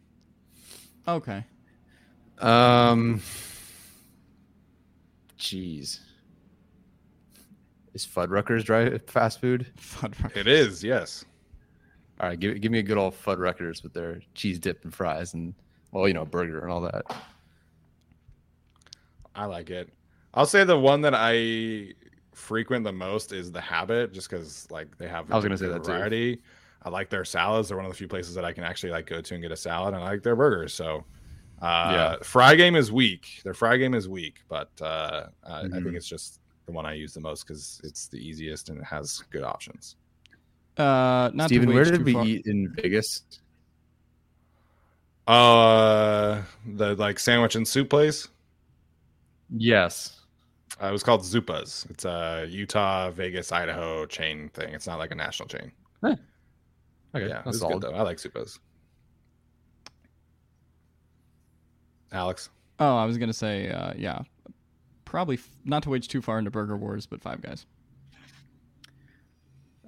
okay. 1.06 1.44
Um. 2.38 3.20
Jeez. 5.38 6.00
Is 7.94 8.06
Fuddruckers 8.06 8.64
drive 8.64 9.02
fast 9.06 9.40
food? 9.40 9.66
Fuddruckers. 9.78 10.36
It 10.36 10.46
is, 10.46 10.84
yes. 10.84 11.24
All 12.20 12.28
right, 12.28 12.38
give 12.38 12.60
give 12.60 12.72
me 12.72 12.80
a 12.80 12.82
good 12.82 12.98
old 12.98 13.14
Fuddruckers 13.14 13.82
with 13.82 13.92
their 13.92 14.20
cheese 14.34 14.58
dip 14.58 14.84
and 14.84 14.94
fries 14.94 15.34
and 15.34 15.54
well, 15.92 16.08
you 16.08 16.14
know, 16.14 16.24
burger 16.24 16.60
and 16.60 16.72
all 16.72 16.80
that. 16.82 17.04
I 19.34 19.44
like 19.44 19.70
it. 19.70 19.88
I'll 20.34 20.46
say 20.46 20.64
the 20.64 20.78
one 20.78 21.00
that 21.02 21.14
I 21.14 21.92
frequent 22.34 22.84
the 22.84 22.92
most 22.92 23.32
is 23.32 23.52
the 23.52 23.60
Habit, 23.60 24.12
just 24.12 24.28
because 24.28 24.66
like 24.70 24.98
they 24.98 25.08
have 25.08 25.30
I 25.32 25.36
was 25.36 25.44
gonna 25.44 25.56
say 25.58 25.68
that 25.68 25.84
too. 25.84 26.38
I 26.82 26.90
like 26.90 27.10
their 27.10 27.24
salads. 27.24 27.68
They're 27.68 27.76
one 27.76 27.86
of 27.86 27.92
the 27.92 27.96
few 27.96 28.08
places 28.08 28.34
that 28.34 28.44
I 28.44 28.52
can 28.52 28.64
actually 28.64 28.90
like 28.90 29.06
go 29.06 29.20
to 29.20 29.34
and 29.34 29.42
get 29.42 29.52
a 29.52 29.56
salad, 29.56 29.94
and 29.94 30.02
I 30.02 30.08
like 30.10 30.22
their 30.22 30.36
burgers. 30.36 30.74
So, 30.74 31.04
uh, 31.60 31.90
Yeah. 31.92 32.16
fry 32.22 32.54
game 32.54 32.76
is 32.76 32.92
weak. 32.92 33.40
Their 33.44 33.54
fry 33.54 33.76
game 33.76 33.94
is 33.94 34.08
weak, 34.08 34.40
but 34.48 34.70
uh, 34.80 35.26
uh, 35.44 35.64
I 35.72 35.80
think 35.80 35.96
it's 35.96 36.08
just 36.08 36.40
the 36.66 36.72
one 36.72 36.86
I 36.86 36.94
use 36.94 37.14
the 37.14 37.20
most 37.20 37.46
because 37.46 37.80
it's 37.84 38.08
the 38.08 38.18
easiest 38.18 38.68
and 38.68 38.78
it 38.78 38.84
has 38.84 39.24
good 39.30 39.42
options. 39.42 39.96
Uh, 40.78 41.30
not 41.34 41.48
Steven, 41.48 41.72
where 41.74 41.84
did 41.84 41.96
too 41.98 42.04
we 42.04 42.12
far- 42.12 42.24
eat 42.24 42.46
in 42.46 42.72
Vegas? 42.76 43.22
Uh, 45.26 46.40
the 46.74 46.94
like 46.94 47.18
sandwich 47.18 47.56
and 47.56 47.66
soup 47.66 47.90
place. 47.90 48.28
Yes. 49.50 50.20
Uh, 50.80 50.86
it 50.86 50.92
was 50.92 51.02
called 51.02 51.22
Zupas. 51.22 51.88
It's 51.90 52.04
a 52.04 52.46
Utah, 52.48 53.10
Vegas, 53.10 53.50
Idaho 53.50 54.06
chain 54.06 54.48
thing. 54.50 54.72
It's 54.72 54.86
not 54.86 54.98
like 54.98 55.10
a 55.10 55.14
national 55.16 55.48
chain. 55.48 55.72
Okay, 57.14 57.26
yeah, 57.26 57.40
that's 57.42 57.58
solid. 57.58 57.80
good 57.80 57.90
though. 57.90 57.96
I 57.96 58.02
like 58.02 58.18
Zupas. 58.18 58.58
Alex, 62.12 62.50
Oh, 62.80 62.96
I 62.96 63.04
was 63.06 63.18
gonna 63.18 63.32
say, 63.32 63.70
uh, 63.70 63.92
yeah, 63.96 64.20
probably 65.04 65.36
f- 65.36 65.48
not 65.64 65.82
to 65.82 65.90
wage 65.90 66.06
too 66.08 66.22
far 66.22 66.38
into 66.38 66.50
Burger 66.50 66.76
Wars, 66.76 67.06
but 67.06 67.20
Five 67.20 67.40
Guys. 67.42 67.66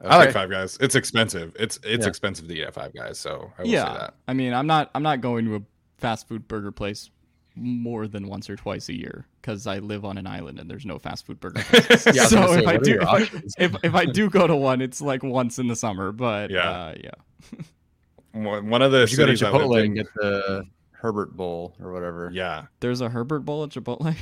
I 0.04 0.16
like 0.16 0.32
Five 0.32 0.50
Guys. 0.50 0.78
It's 0.80 0.94
expensive. 0.94 1.54
It's 1.58 1.78
it's 1.84 2.04
Yeah. 2.04 2.08
expensive 2.08 2.48
to 2.48 2.54
eat 2.54 2.62
at 2.64 2.74
Five 2.74 2.94
Guys, 2.94 3.18
so 3.18 3.52
I 3.58 3.62
will 3.62 3.68
yeah, 3.68 3.84
say 3.92 3.98
that. 4.00 4.14
I 4.28 4.32
mean, 4.32 4.54
I'm 4.54 4.66
not, 4.66 4.90
I'm 4.94 5.02
not 5.02 5.20
going 5.20 5.44
to 5.46 5.56
a 5.56 5.62
fast 5.98 6.26
food 6.28 6.48
burger 6.48 6.72
place 6.72 7.10
more 7.56 8.06
than 8.06 8.26
once 8.28 8.48
or 8.48 8.56
twice 8.56 8.88
a 8.88 8.94
year 8.96 9.26
because 9.42 9.66
I 9.66 9.78
live 9.80 10.04
on 10.06 10.16
an 10.16 10.26
island 10.26 10.58
and 10.58 10.70
there's 10.70 10.86
no 10.86 10.98
fast 10.98 11.26
food 11.26 11.38
burger 11.40 11.62
places. 11.64 12.16
Yeah, 12.16 12.24
so 12.26 12.36
gonna 12.36 12.52
say, 12.54 12.60
if 12.62 12.68
I 12.68 12.76
do, 12.78 13.00
if 13.00 13.08
I, 13.08 13.18
if, 13.58 13.76
if 13.84 13.94
I 13.94 14.04
do 14.06 14.30
go 14.30 14.46
to 14.46 14.56
one, 14.56 14.80
it's 14.80 15.02
like 15.02 15.22
once 15.22 15.58
in 15.58 15.66
the 15.66 15.76
summer. 15.76 16.12
But 16.12 16.50
Yeah. 16.50 16.70
uh, 16.70 16.94
yeah. 17.02 17.10
One 18.32 18.70
one 18.70 18.80
of 18.82 18.92
the 18.92 19.00
You 19.10 19.16
go 19.16 19.26
to 19.26 19.36
cities 19.36 19.42
I 19.42 19.50
Chipotle 19.50 19.78
in- 19.80 19.86
and 19.86 19.94
get 19.96 20.06
the 20.14 20.64
Herbert 20.92 21.36
Bowl 21.36 21.74
or 21.82 21.92
whatever. 21.92 22.30
yeah, 22.32 22.66
There's 22.78 23.00
a 23.00 23.08
Herbert 23.08 23.40
Bowl 23.40 23.64
at 23.64 23.70
Chipotle. 23.70 24.14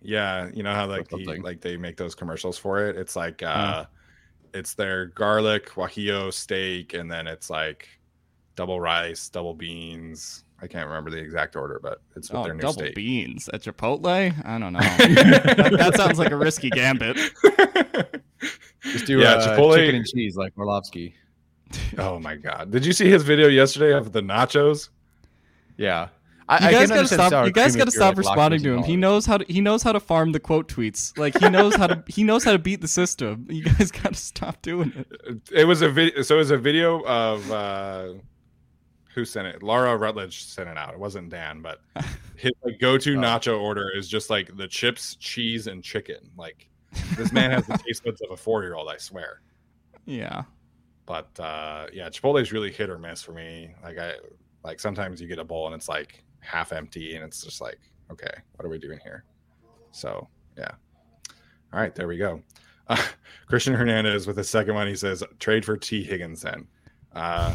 yeah. 0.00 0.48
You 0.54 0.62
know 0.62 0.72
how 0.74 0.86
like 0.86 1.08
the, 1.08 1.16
something. 1.16 1.42
like 1.42 1.60
they 1.60 1.76
make 1.76 1.96
those 1.96 2.14
commercials 2.14 2.56
for 2.58 2.86
it. 2.88 2.96
It's 2.96 3.16
like 3.16 3.42
uh, 3.42 3.86
it's 4.54 4.74
their 4.74 5.06
garlic 5.06 5.70
guajillo 5.70 6.32
steak, 6.32 6.94
and 6.94 7.10
then 7.10 7.26
it's 7.26 7.50
like 7.50 7.88
double 8.56 8.80
rice, 8.80 9.28
double 9.28 9.54
beans. 9.54 10.44
I 10.60 10.66
can't 10.68 10.86
remember 10.86 11.10
the 11.10 11.18
exact 11.18 11.56
order, 11.56 11.80
but 11.82 12.00
it's 12.14 12.30
with 12.30 12.38
Oh, 12.40 12.44
their 12.44 12.54
new 12.54 12.60
double 12.60 12.74
steak. 12.74 12.94
beans 12.94 13.48
at 13.52 13.62
Chipotle? 13.62 14.06
I 14.46 14.58
don't 14.58 14.72
know. 14.72 14.78
that, 14.98 15.74
that 15.76 15.96
sounds 15.96 16.18
like 16.20 16.30
a 16.30 16.36
risky 16.36 16.70
gambit. 16.70 17.16
Just 18.82 19.06
do 19.06 19.18
Yeah, 19.20 19.34
uh, 19.34 19.56
Chipotle- 19.58 19.76
chicken 19.76 19.94
and 19.96 20.06
cheese 20.06 20.36
like 20.36 20.52
Orlovsky. 20.56 21.14
oh 21.98 22.18
my 22.18 22.36
god! 22.36 22.70
Did 22.70 22.84
you 22.84 22.92
see 22.92 23.08
his 23.08 23.22
video 23.22 23.48
yesterday 23.48 23.92
of 23.96 24.12
the 24.12 24.20
nachos? 24.20 24.90
Yeah. 25.78 26.08
You 26.50 26.56
I, 26.56 26.68
I 26.68 26.72
guys 26.72 26.88
can 26.88 26.96
gotta 26.96 27.08
stop. 27.08 27.46
You 27.46 27.52
guys 27.52 27.76
gotta 27.76 27.90
stop 27.90 28.16
responding 28.18 28.62
to 28.64 28.74
him. 28.74 28.82
He 28.82 28.96
knows 28.96 29.26
how 29.26 29.38
to. 29.38 29.44
He 29.52 29.60
knows 29.60 29.82
how 29.82 29.92
to 29.92 30.00
farm 30.00 30.32
the 30.32 30.40
quote 30.40 30.68
tweets. 30.68 31.16
Like 31.16 31.38
he 31.38 31.48
knows 31.48 31.74
how 31.76 31.86
to. 31.86 32.02
He 32.12 32.24
knows 32.24 32.42
how 32.44 32.52
to 32.52 32.58
beat 32.58 32.80
the 32.80 32.88
system. 32.88 33.46
You 33.48 33.64
guys 33.64 33.90
gotta 34.02 34.14
stop 34.16 34.60
doing 34.60 34.92
it. 34.96 35.50
It 35.52 35.64
was 35.64 35.82
a 35.82 35.88
video. 35.88 36.22
So 36.22 36.34
it 36.34 36.38
was 36.38 36.50
a 36.50 36.58
video 36.58 37.02
of 37.04 37.50
uh, 37.50 38.14
who 39.14 39.24
sent 39.24 39.46
it. 39.46 39.62
Laura 39.62 39.96
Rutledge 39.96 40.44
sent 40.44 40.68
it 40.68 40.76
out. 40.76 40.92
It 40.94 40.98
wasn't 40.98 41.28
Dan, 41.28 41.62
but 41.62 41.80
his 42.36 42.52
like, 42.64 42.78
go-to 42.80 43.14
Oh. 43.16 43.20
nacho 43.20 43.60
order 43.60 43.90
is 43.94 44.08
just 44.08 44.28
like 44.30 44.56
the 44.56 44.66
chips, 44.66 45.16
cheese, 45.16 45.68
and 45.68 45.82
chicken. 45.82 46.18
Like 46.36 46.68
this 47.16 47.32
man 47.32 47.50
has 47.52 47.66
the 47.66 47.78
taste 47.78 48.04
buds 48.04 48.20
of 48.22 48.30
a 48.32 48.36
four-year-old. 48.36 48.88
I 48.88 48.96
swear. 48.96 49.40
Yeah. 50.06 50.42
But 51.06 51.38
uh, 51.38 51.86
yeah, 51.92 52.08
Chipotle's 52.08 52.52
really 52.52 52.72
hit 52.72 52.90
or 52.90 52.98
miss 52.98 53.22
for 53.22 53.32
me. 53.32 53.74
Like 53.82 53.98
I 53.98 54.14
like 54.64 54.80
sometimes 54.80 55.20
you 55.20 55.28
get 55.28 55.38
a 55.38 55.44
bowl 55.44 55.66
and 55.66 55.74
it's 55.74 55.88
like 55.88 56.22
half 56.42 56.72
empty, 56.72 57.14
and 57.14 57.24
it's 57.24 57.42
just 57.42 57.60
like, 57.60 57.78
okay, 58.10 58.30
what 58.54 58.66
are 58.66 58.68
we 58.68 58.78
doing 58.78 58.98
here? 59.02 59.24
So 59.92 60.28
yeah. 60.58 60.72
All 61.72 61.80
right, 61.80 61.94
there 61.94 62.06
we 62.08 62.18
go. 62.18 62.42
Uh, 62.88 63.02
Christian 63.46 63.74
Hernandez 63.74 64.26
with 64.26 64.36
the 64.36 64.44
second 64.44 64.74
one. 64.74 64.86
He 64.86 64.94
says 64.96 65.22
trade 65.38 65.64
for 65.64 65.76
Tee 65.76 66.02
Higgins 66.04 66.42
then. 66.42 66.66
Uh, 67.14 67.54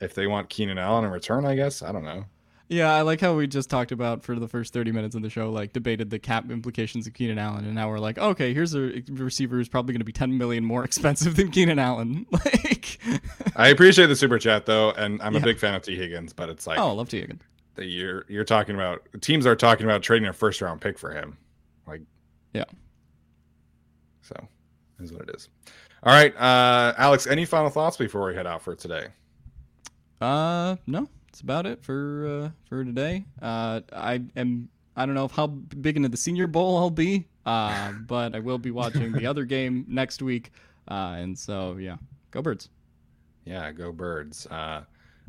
if 0.00 0.14
they 0.14 0.26
want 0.26 0.48
Keenan 0.48 0.78
Allen 0.78 1.04
in 1.04 1.10
return, 1.10 1.44
I 1.44 1.54
guess 1.54 1.82
I 1.82 1.92
don't 1.92 2.04
know. 2.04 2.24
Yeah, 2.68 2.92
I 2.92 3.02
like 3.02 3.20
how 3.20 3.34
we 3.36 3.46
just 3.46 3.70
talked 3.70 3.92
about 3.92 4.24
for 4.24 4.34
the 4.34 4.48
first 4.48 4.72
30 4.72 4.90
minutes 4.90 5.14
of 5.14 5.22
the 5.22 5.30
show, 5.30 5.50
like 5.52 5.72
debated 5.72 6.10
the 6.10 6.18
cap 6.18 6.50
implications 6.50 7.06
of 7.06 7.14
Keenan 7.14 7.38
Allen, 7.38 7.64
and 7.64 7.74
now 7.76 7.88
we're 7.88 8.00
like, 8.00 8.18
okay, 8.18 8.52
here's 8.52 8.74
a 8.74 9.02
receiver 9.08 9.54
who's 9.56 9.68
probably 9.68 9.92
going 9.92 10.00
to 10.00 10.04
be 10.04 10.12
10 10.12 10.36
million 10.36 10.64
more 10.64 10.82
expensive 10.84 11.36
than 11.36 11.50
Keenan 11.50 11.78
Allen. 11.78 12.26
Like, 12.32 12.98
I 13.56 13.68
appreciate 13.68 14.06
the 14.06 14.16
super 14.16 14.38
chat 14.38 14.66
though, 14.66 14.90
and 14.92 15.22
I'm 15.22 15.34
Yeah. 15.34 15.40
a 15.40 15.42
big 15.44 15.58
fan 15.58 15.74
of 15.74 15.82
Tee 15.82 15.96
Higgins, 15.96 16.32
but 16.32 16.48
it's 16.48 16.66
like 16.66 16.78
oh, 16.78 16.88
I 16.88 16.92
love 16.92 17.08
Tee 17.08 17.20
Higgins. 17.20 17.42
The 17.76 17.84
you're 17.84 18.24
you're 18.28 18.44
talking 18.44 18.74
about 18.74 19.06
teams 19.20 19.46
are 19.46 19.56
talking 19.56 19.84
about 19.86 20.02
trading 20.02 20.28
a 20.28 20.32
first 20.32 20.60
round 20.60 20.80
pick 20.80 20.98
for 20.98 21.12
him. 21.12 21.36
Like 21.86 22.02
Yeah. 22.52 22.64
So 24.22 24.34
is 25.00 25.12
what 25.12 25.22
it 25.28 25.36
is. 25.36 25.48
All 26.02 26.12
right. 26.12 26.36
Uh 26.36 26.94
Alex, 26.98 27.26
any 27.26 27.44
final 27.44 27.70
thoughts 27.70 27.96
before 27.96 28.26
we 28.26 28.34
head 28.34 28.46
out 28.46 28.62
for 28.62 28.74
today? 28.74 29.08
Uh, 30.20 30.76
no, 30.86 31.08
that's 31.26 31.40
about 31.42 31.66
it 31.66 31.82
for 31.82 32.44
uh, 32.44 32.50
for 32.68 32.84
today. 32.84 33.24
Uh, 33.42 33.82
I 33.92 34.22
am 34.36 34.68
I 34.96 35.04
don't 35.04 35.14
know 35.14 35.28
how 35.28 35.46
big 35.46 35.96
into 35.96 36.08
the 36.08 36.16
Senior 36.16 36.46
Bowl 36.46 36.78
I'll 36.78 36.88
be, 36.90 37.26
uh, 37.44 37.92
but 38.06 38.34
I 38.34 38.38
will 38.38 38.58
be 38.58 38.70
watching 38.70 39.12
the 39.12 39.26
other 39.26 39.44
game 39.44 39.84
next 39.88 40.22
week. 40.22 40.52
Uh, 40.88 41.16
and 41.18 41.38
so 41.38 41.76
yeah, 41.76 41.96
go 42.30 42.40
Birds. 42.40 42.70
Yeah, 43.44 43.70
go 43.72 43.92
birds. 43.92 44.46
Uh 44.46 44.82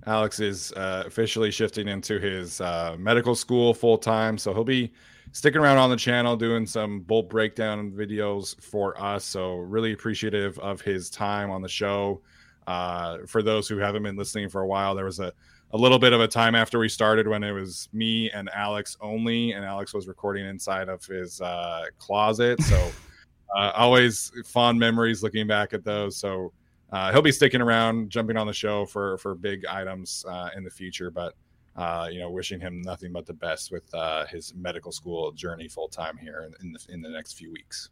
Alex 0.06 0.40
is 0.40 0.72
uh, 0.74 1.04
officially 1.06 1.52
shifting 1.52 1.88
into 1.88 2.20
his 2.20 2.62
uh, 2.62 2.96
medical 3.00 3.36
school 3.36 3.74
full 3.74 3.98
time, 3.98 4.38
so 4.38 4.54
he'll 4.54 4.64
be 4.64 4.92
sticking 5.32 5.62
around 5.62 5.78
on 5.78 5.90
the 5.90 5.98
channel 5.98 6.36
doing 6.36 6.66
some 6.66 7.02
bolt 7.02 7.30
breakdown 7.30 7.92
videos 7.92 8.60
for 8.62 9.00
us. 9.02 9.26
So 9.26 9.58
really 9.58 9.94
appreciative 9.94 10.58
of 10.60 10.82
his 10.82 11.10
time 11.10 11.52
on 11.52 11.62
the 11.62 11.70
show. 11.70 12.22
Uh, 12.66 13.20
for 13.28 13.42
those 13.42 13.68
who 13.68 13.78
haven't 13.78 14.04
been 14.04 14.16
listening 14.16 14.50
for 14.50 14.62
a 14.62 14.68
while, 14.68 14.96
there 14.96 15.06
was 15.06 15.20
a, 15.20 15.32
a 15.72 15.78
little 15.78 16.00
bit 16.00 16.14
of 16.14 16.22
a 16.22 16.28
time 16.28 16.56
after 16.56 16.80
we 16.80 16.90
started 16.90 17.28
when 17.28 17.44
it 17.44 17.52
was 17.52 17.90
me 17.94 18.30
and 18.32 18.50
Alex 18.54 18.98
only, 19.02 19.52
and 19.52 19.64
Alex 19.64 19.94
was 19.94 20.08
recording 20.08 20.46
inside 20.46 20.90
of 20.90 21.04
his 21.06 21.42
uh, 21.42 21.86
closet. 21.98 22.62
So 22.64 22.92
uh, 23.58 23.72
always 23.76 24.32
fond 24.46 24.80
memories 24.80 25.24
looking 25.24 25.48
back 25.48 25.74
at 25.74 25.84
those. 25.84 26.18
So 26.18 26.52
uh, 26.92 27.12
he'll 27.12 27.22
be 27.22 27.32
sticking 27.32 27.62
around, 27.62 28.10
jumping 28.10 28.38
on 28.38 28.48
the 28.48 28.54
show 28.54 28.86
for 28.86 29.18
for 29.18 29.36
big 29.36 29.66
items 29.66 30.26
uh, 30.28 30.50
in 30.56 30.64
the 30.64 30.70
future. 30.70 31.12
But 31.12 31.34
uh, 31.76 32.08
you 32.12 32.20
know, 32.20 32.30
wishing 32.30 32.60
him 32.60 32.82
nothing 32.82 33.12
but 33.12 33.26
the 33.26 33.34
best 33.34 33.72
with 33.72 33.94
uh, 33.94 34.26
his 34.26 34.54
medical 34.56 34.92
school 34.92 35.32
journey 35.32 35.68
full 35.68 35.88
time 35.88 36.18
here 36.18 36.50
in, 36.62 36.72
the 36.72 36.80
in 36.90 37.02
the 37.02 37.10
next 37.10 37.34
few 37.34 37.52
weeks. 37.52 37.90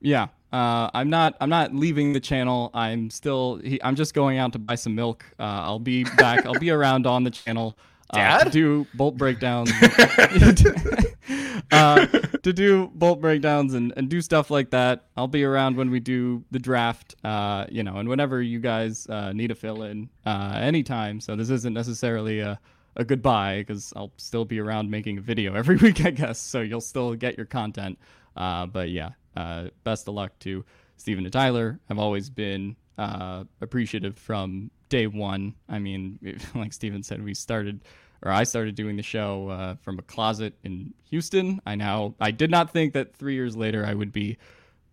Yeah, 0.00 0.28
uh, 0.52 0.90
I'm 0.92 1.08
not. 1.08 1.34
I'm 1.40 1.48
not 1.48 1.74
leaving 1.74 2.12
the 2.12 2.20
channel. 2.20 2.70
I'm 2.74 3.08
still. 3.08 3.56
He, 3.64 3.82
I'm 3.82 3.96
just 3.96 4.12
going 4.12 4.38
out 4.38 4.52
to 4.52 4.58
buy 4.58 4.74
some 4.74 4.94
milk. 4.94 5.24
Uh, 5.38 5.42
I'll 5.42 5.78
be 5.78 6.04
back. 6.04 6.44
I'll 6.44 6.58
be 6.58 6.70
around 6.78 7.06
on 7.06 7.24
the 7.24 7.30
channel. 7.30 7.78
Uh, 8.14 8.44
to 8.44 8.50
do 8.50 8.86
bolt 8.94 9.16
breakdowns, 9.16 9.70
uh, 11.70 12.06
to 12.06 12.52
do 12.52 12.90
bolt 12.94 13.20
breakdowns 13.20 13.74
and, 13.74 13.92
and 13.96 14.08
do 14.08 14.20
stuff 14.20 14.50
like 14.50 14.70
that. 14.70 15.06
I'll 15.16 15.28
be 15.28 15.44
around 15.44 15.76
when 15.76 15.90
we 15.90 16.00
do 16.00 16.44
the 16.50 16.58
draft, 16.58 17.14
uh, 17.24 17.66
you 17.70 17.82
know, 17.82 17.96
and 17.96 18.08
whenever 18.08 18.40
you 18.42 18.60
guys 18.60 19.06
uh, 19.08 19.32
need 19.32 19.50
a 19.50 19.54
fill 19.54 19.82
in, 19.82 20.08
uh, 20.26 20.58
anytime. 20.60 21.20
So 21.20 21.36
this 21.36 21.50
isn't 21.50 21.74
necessarily 21.74 22.40
a, 22.40 22.58
a 22.96 23.04
goodbye 23.04 23.58
because 23.60 23.92
I'll 23.96 24.12
still 24.16 24.44
be 24.44 24.60
around 24.60 24.90
making 24.90 25.18
a 25.18 25.20
video 25.20 25.54
every 25.56 25.76
week, 25.76 26.04
I 26.04 26.10
guess. 26.10 26.38
So 26.38 26.60
you'll 26.60 26.80
still 26.80 27.14
get 27.14 27.36
your 27.36 27.46
content. 27.46 27.98
Uh, 28.36 28.66
but 28.66 28.90
yeah, 28.90 29.10
uh, 29.36 29.68
best 29.84 30.08
of 30.08 30.14
luck 30.14 30.38
to 30.40 30.64
Stephen 30.96 31.24
and 31.24 31.32
Tyler. 31.32 31.78
I've 31.88 31.98
always 31.98 32.30
been 32.30 32.76
uh, 32.98 33.44
appreciative 33.60 34.16
from 34.16 34.70
day 34.88 35.06
one. 35.06 35.54
I 35.68 35.78
mean, 35.78 36.38
like 36.54 36.72
Steven 36.72 37.02
said, 37.02 37.22
we 37.24 37.34
started 37.34 37.80
or 38.24 38.32
I 38.32 38.44
started 38.44 38.74
doing 38.74 38.96
the 38.96 39.02
show 39.02 39.50
uh, 39.50 39.74
from 39.82 39.98
a 39.98 40.02
closet 40.02 40.54
in 40.64 40.94
Houston. 41.10 41.60
I 41.66 41.74
now 41.74 42.14
I 42.20 42.30
did 42.30 42.50
not 42.50 42.70
think 42.70 42.94
that 42.94 43.14
three 43.14 43.34
years 43.34 43.56
later 43.56 43.84
I 43.86 43.94
would 43.94 44.12
be 44.12 44.38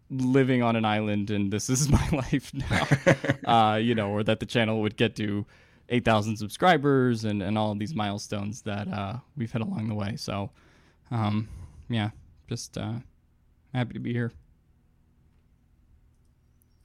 living 0.09 0.61
on 0.61 0.75
an 0.75 0.83
island 0.83 1.31
and 1.31 1.51
this 1.51 1.69
is 1.69 1.89
my 1.99 2.07
life 2.11 2.51
now. 2.53 2.87
uh, 3.73 3.77
you 3.77 3.95
know, 3.95 4.11
or 4.11 4.23
that 4.23 4.39
the 4.39 4.45
channel 4.45 4.81
would 4.81 4.97
get 4.97 5.15
to 5.15 5.45
8,000 5.89 6.37
subscribers 6.37 7.25
and, 7.25 7.41
and 7.41 7.57
all 7.57 7.71
of 7.71 7.79
these 7.79 7.95
milestones 7.95 8.61
that 8.63 8.87
uh, 8.87 9.15
we've 9.35 9.51
hit 9.51 9.61
along 9.61 9.89
the 9.89 9.95
way. 9.95 10.15
So, 10.15 10.51
um, 11.09 11.49
yeah, 11.89 12.11
just 12.47 12.77
uh, 12.77 12.93
happy 13.73 13.93
to 13.93 13.99
be 13.99 14.13
here. 14.13 14.31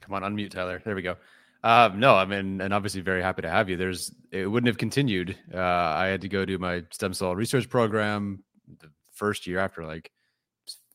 Come 0.01 0.13
on, 0.13 0.23
unmute 0.23 0.51
Tyler. 0.51 0.81
There 0.83 0.95
we 0.95 1.01
go. 1.01 1.15
Uh, 1.63 1.89
no, 1.95 2.15
I 2.15 2.25
mean, 2.25 2.61
and 2.61 2.73
obviously 2.73 3.01
very 3.01 3.21
happy 3.21 3.41
to 3.41 3.49
have 3.49 3.69
you. 3.69 3.77
There's, 3.77 4.13
it 4.31 4.47
wouldn't 4.47 4.67
have 4.67 4.77
continued. 4.77 5.37
Uh, 5.53 5.57
I 5.59 6.07
had 6.07 6.21
to 6.21 6.29
go 6.29 6.45
do 6.45 6.57
my 6.57 6.83
stem 6.91 7.13
cell 7.13 7.35
research 7.35 7.69
program 7.69 8.43
the 8.79 8.89
first 9.11 9.47
year 9.47 9.59
after 9.59 9.85
like 9.85 10.11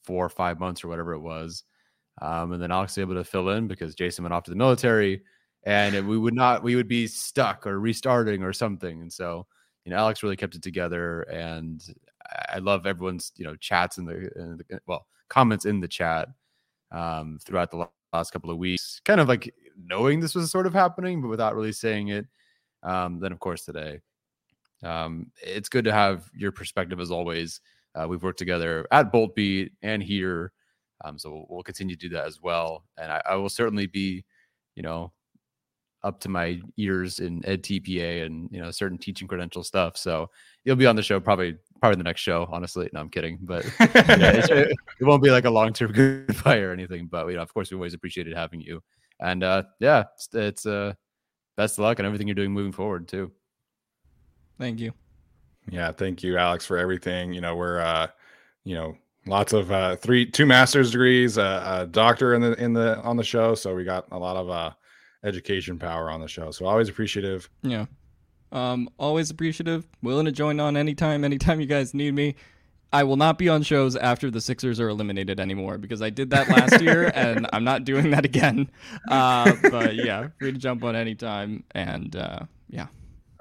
four 0.05 0.25
or 0.25 0.29
five 0.29 0.61
months 0.61 0.85
or 0.85 0.89
whatever 0.89 1.13
it 1.13 1.21
was. 1.21 1.65
Um, 2.21 2.53
and 2.53 2.63
then 2.63 2.71
Alex 2.71 2.97
was 2.97 3.03
able 3.03 3.15
to 3.15 3.25
fill 3.25 3.51
in 3.51 3.67
because 3.67 3.95
Jason 3.95 4.23
went 4.23 4.35
off 4.35 4.45
to 4.45 4.51
the 4.51 4.57
military 4.57 5.23
and 5.65 6.07
we 6.07 6.19
would 6.19 6.35
not, 6.35 6.63
we 6.63 6.77
would 6.77 6.89
be 6.89 7.07
stuck 7.07 7.67
or 7.67 7.81
restarting 7.81 8.43
or 8.43 8.53
something. 8.53 9.01
And 9.01 9.13
so, 9.13 9.47
you 9.85 9.91
know, 9.91 9.97
Alex 9.97 10.23
really 10.23 10.37
kept 10.37 10.55
it 10.55 10.63
together 10.63 11.23
and 11.23 11.83
I 12.53 12.59
love 12.59 12.87
everyone's, 12.87 13.33
you 13.37 13.45
know, 13.45 13.57
chats 13.57 13.99
in 13.99 14.05
the, 14.05 14.31
in 14.37 14.59
the 14.59 14.81
well, 14.87 15.07
comments 15.29 15.65
in 15.65 15.81
the 15.81 15.89
chat 15.89 16.29
um, 16.93 17.39
throughout 17.45 17.71
the 17.71 17.89
last 18.13 18.31
couple 18.31 18.51
of 18.51 18.59
weeks, 18.59 19.01
kind 19.05 19.21
of 19.21 19.29
like 19.29 19.55
knowing 19.77 20.21
this 20.21 20.35
was 20.35 20.51
sort 20.51 20.67
of 20.67 20.75
happening, 20.75 21.21
but 21.21 21.29
without 21.29 21.55
really 21.55 21.73
saying 21.73 22.09
it. 22.09 22.27
Um, 22.83 23.21
then, 23.21 23.33
of 23.33 23.39
course, 23.39 23.65
today, 23.65 24.01
um, 24.83 25.31
it's 25.41 25.69
good 25.69 25.85
to 25.85 25.93
have 25.93 26.29
your 26.35 26.53
perspective 26.53 27.01
as 27.01 27.11
always. 27.11 27.61
Uh, 27.95 28.07
we've 28.09 28.23
worked 28.23 28.39
together 28.39 28.87
at 28.91 29.13
Boltbeat 29.13 29.71
and 29.83 30.03
here, 30.03 30.53
um, 31.05 31.19
so 31.19 31.31
we'll, 31.31 31.47
we'll, 31.49 31.63
continue 31.63 31.95
to 31.95 32.09
do 32.09 32.15
that 32.15 32.27
as 32.27 32.41
well. 32.41 32.85
And 32.97 33.13
I, 33.13 33.23
I, 33.31 33.35
will 33.37 33.49
certainly 33.49 33.87
be, 33.87 34.25
you 34.75 34.83
know, 34.83 35.13
up 36.05 36.21
to 36.21 36.29
my 36.29 36.61
ears 36.77 37.21
in 37.21 37.41
edTPA 37.43 38.27
and 38.27 38.49
you 38.51 38.61
know 38.61 38.71
certain 38.71 38.99
teaching 38.99 39.29
credential 39.29 39.63
stuff. 39.63 39.97
So 39.97 40.31
you'll 40.65 40.77
be 40.77 40.87
on 40.87 40.97
the 40.97 41.03
show 41.03 41.21
probably 41.21 41.57
probably 41.81 41.97
the 41.97 42.05
next 42.05 42.21
show. 42.21 42.49
Honestly, 42.51 42.89
no, 42.93 43.01
I'm 43.01 43.09
kidding, 43.09 43.39
but 43.43 43.65
yeah, 43.81 43.87
it, 43.95 44.77
it, 45.01 45.05
won't 45.05 45.23
be 45.23 45.31
like 45.31 45.45
a 45.45 45.51
long 45.51 45.73
term 45.73 45.93
goodbye 46.27 46.59
or 46.59 46.73
anything. 46.73 47.07
But 47.07 47.27
you 47.29 47.37
know, 47.37 47.43
of 47.43 47.53
course, 47.53 47.71
we 47.71 47.77
always 47.77 47.95
appreciated 47.95 48.37
having 48.37 48.61
you. 48.61 48.83
And 49.21 49.45
uh, 49.45 49.65
yeah, 49.79 50.05
it's, 50.15 50.29
it's 50.33 50.67
uh, 50.67 50.95
best 51.57 51.79
of 51.79 51.85
luck 51.85 51.99
and 51.99 52.07
everything 52.07 52.27
you're 52.27 52.35
doing 52.35 52.53
moving 52.53 52.73
forward 52.73 53.07
too. 53.07 53.31
Thank 54.59 54.81
you. 54.81 54.93
Yeah, 55.71 55.93
thank 55.93 56.23
you, 56.23 56.37
Alex, 56.37 56.67
for 56.67 56.77
everything. 56.77 57.33
You 57.33 57.41
know, 57.41 57.55
we're 57.55 57.81
uh, 57.81 58.09
you 58.65 58.75
know, 58.75 58.97
lots 59.27 59.53
of 59.53 59.71
uh 59.71 59.95
three 59.97 60.27
two 60.29 60.47
master's 60.47 60.91
degrees, 60.91 61.39
uh, 61.39 61.83
a 61.83 61.87
doctor 61.87 62.35
in 62.35 62.43
the 62.43 62.53
in 62.55 62.73
the 62.73 63.01
on 63.03 63.17
the 63.17 63.25
show, 63.25 63.55
so 63.55 63.75
we 63.75 63.85
got 63.85 64.07
a 64.11 64.19
lot 64.19 64.37
of 64.37 64.51
uh 64.51 64.73
education 65.25 65.79
power 65.79 66.11
on 66.11 66.21
the 66.21 66.29
show. 66.29 66.51
So 66.51 66.67
always 66.67 66.89
appreciative. 66.89 67.49
Yeah. 67.63 67.87
Um, 68.51 68.89
always 68.99 69.31
appreciative. 69.31 69.87
Willing 70.03 70.27
to 70.27 70.33
join 70.33 70.61
on 70.61 70.77
anytime, 70.77 71.25
anytime 71.25 71.61
you 71.61 71.67
guys 71.67 71.95
need 71.95 72.15
me. 72.15 72.35
I 72.95 73.05
will 73.05 73.17
not 73.17 73.39
be 73.39 73.49
on 73.49 73.63
shows 73.63 73.97
after 73.97 74.31
the 74.31 74.41
Sixers 74.41 74.79
are 74.79 74.89
eliminated 74.89 75.41
anymore 75.41 75.79
because 75.79 76.03
I 76.03 76.11
did 76.11 76.29
that 76.31 76.49
last 76.49 76.83
year 76.83 77.11
and 77.15 77.47
I'm 77.53 77.65
not 77.65 77.85
doing 77.85 78.11
that 78.11 78.27
again. 78.27 78.71
Uh, 79.11 79.55
but 79.71 79.95
yeah, 79.95 80.29
free 80.39 80.53
to 80.53 80.59
jump 80.59 80.85
on 80.85 80.95
anytime. 80.95 81.65
And 81.71 82.15
uh, 82.15 82.41
yeah. 82.69 82.89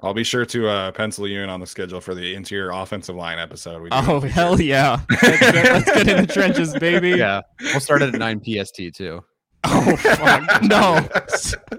I'll 0.00 0.14
be 0.14 0.24
sure 0.24 0.46
to 0.46 0.68
uh, 0.68 0.92
pencil 0.92 1.28
you 1.28 1.42
in 1.42 1.50
on 1.50 1.60
the 1.60 1.66
schedule 1.66 2.00
for 2.00 2.14
the 2.14 2.34
interior 2.34 2.70
offensive 2.70 3.14
line 3.14 3.38
episode. 3.38 3.86
oh, 3.92 4.20
hell 4.20 4.60
yeah. 4.60 5.00
Let's 5.10 5.38
get, 5.38 5.54
let's 5.54 5.92
get 5.92 6.08
in 6.08 6.26
the 6.26 6.32
trenches, 6.32 6.74
baby. 6.74 7.10
Yeah. 7.10 7.42
We'll 7.60 7.80
start 7.80 8.02
at 8.02 8.14
9 8.14 8.42
PST 8.42 8.94
too. 8.94 9.22
Oh, 9.64 9.96
fuck. 9.96 10.62
no. 10.64 11.06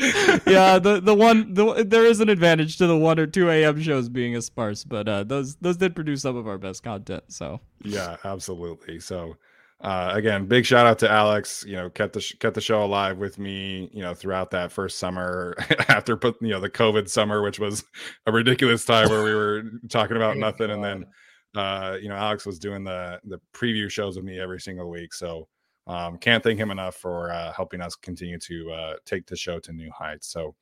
yeah, 0.46 0.78
the 0.78 1.00
the 1.02 1.14
one 1.14 1.54
the 1.54 1.84
there 1.86 2.04
is 2.04 2.20
an 2.20 2.28
advantage 2.28 2.76
to 2.78 2.86
the 2.86 2.96
one 2.96 3.18
or 3.18 3.26
two 3.26 3.50
a.m. 3.50 3.80
shows 3.80 4.08
being 4.08 4.34
as 4.34 4.46
sparse, 4.46 4.84
but 4.84 5.08
uh, 5.08 5.24
those 5.24 5.56
those 5.56 5.76
did 5.76 5.94
produce 5.94 6.22
some 6.22 6.36
of 6.36 6.46
our 6.46 6.58
best 6.58 6.82
content. 6.82 7.24
So 7.28 7.60
yeah, 7.82 8.16
absolutely. 8.24 9.00
So 9.00 9.36
uh, 9.80 10.10
again, 10.12 10.46
big 10.46 10.66
shout 10.66 10.86
out 10.86 10.98
to 10.98 11.10
Alex. 11.10 11.64
You 11.66 11.76
know, 11.76 11.90
kept 11.90 12.14
the 12.14 12.20
sh- 12.20 12.34
kept 12.40 12.54
the 12.54 12.60
show 12.60 12.84
alive 12.84 13.18
with 13.18 13.38
me. 13.38 13.88
You 13.92 14.02
know, 14.02 14.12
throughout 14.12 14.50
that 14.50 14.72
first 14.72 14.98
summer 14.98 15.56
after 15.88 16.16
put 16.16 16.36
you 16.42 16.48
know 16.48 16.60
the 16.60 16.70
COVID 16.70 17.08
summer, 17.08 17.42
which 17.42 17.60
was 17.60 17.84
a 18.26 18.32
ridiculous 18.32 18.84
time 18.84 19.08
where 19.08 19.22
we 19.22 19.34
were 19.34 19.62
talking 19.88 20.16
about 20.16 20.36
nothing, 20.36 20.70
and 20.70 20.82
then 20.82 21.06
uh, 21.54 21.96
you 22.00 22.08
know 22.08 22.16
Alex 22.16 22.44
was 22.44 22.58
doing 22.58 22.82
the 22.82 23.20
the 23.24 23.40
preview 23.54 23.88
shows 23.88 24.16
with 24.16 24.24
me 24.24 24.40
every 24.40 24.60
single 24.60 24.90
week. 24.90 25.14
So 25.14 25.46
um, 25.88 26.18
can't 26.18 26.42
thank 26.44 26.58
him 26.58 26.70
enough 26.70 26.96
for 26.96 27.32
uh, 27.32 27.52
helping 27.52 27.80
us 27.80 27.96
continue 27.96 28.38
to 28.38 28.70
uh, 28.70 28.94
take 29.04 29.26
the 29.26 29.36
show 29.36 29.58
to 29.60 29.72
new 29.72 29.90
heights. 29.90 30.28
So 30.28 30.54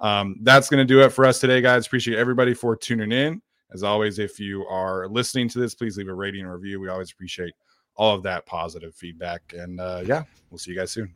um, 0.00 0.36
that's 0.42 0.68
going 0.68 0.86
to 0.86 0.94
do 0.94 1.00
it 1.00 1.10
for 1.10 1.24
us 1.24 1.40
today, 1.40 1.60
guys. 1.60 1.86
Appreciate 1.86 2.18
everybody 2.18 2.52
for 2.52 2.76
tuning 2.76 3.12
in. 3.12 3.40
As 3.72 3.82
always, 3.82 4.18
if 4.18 4.38
you 4.38 4.66
are 4.66 5.08
listening 5.08 5.48
to 5.48 5.58
this, 5.58 5.74
please 5.74 5.96
leave 5.96 6.08
a 6.08 6.14
rating 6.14 6.42
and 6.42 6.52
review. 6.52 6.78
We 6.78 6.88
always 6.88 7.10
appreciate 7.10 7.54
all 7.96 8.14
of 8.14 8.22
that 8.24 8.46
positive 8.46 8.94
feedback. 8.94 9.54
And 9.56 9.80
uh, 9.80 10.02
yeah, 10.04 10.24
we'll 10.50 10.58
see 10.58 10.72
you 10.72 10.78
guys 10.78 10.90
soon. 10.90 11.14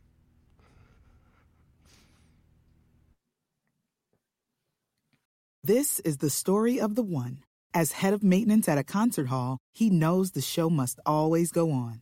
This 5.63 5.99
is 5.99 6.17
the 6.17 6.31
story 6.31 6.81
of 6.81 6.95
the 6.95 7.03
one. 7.03 7.43
As 7.73 7.91
head 7.93 8.13
of 8.13 8.23
maintenance 8.23 8.67
at 8.67 8.79
a 8.79 8.83
concert 8.83 9.27
hall, 9.27 9.59
he 9.71 9.91
knows 9.91 10.31
the 10.31 10.41
show 10.41 10.69
must 10.69 10.99
always 11.05 11.51
go 11.51 11.71
on. 11.71 12.01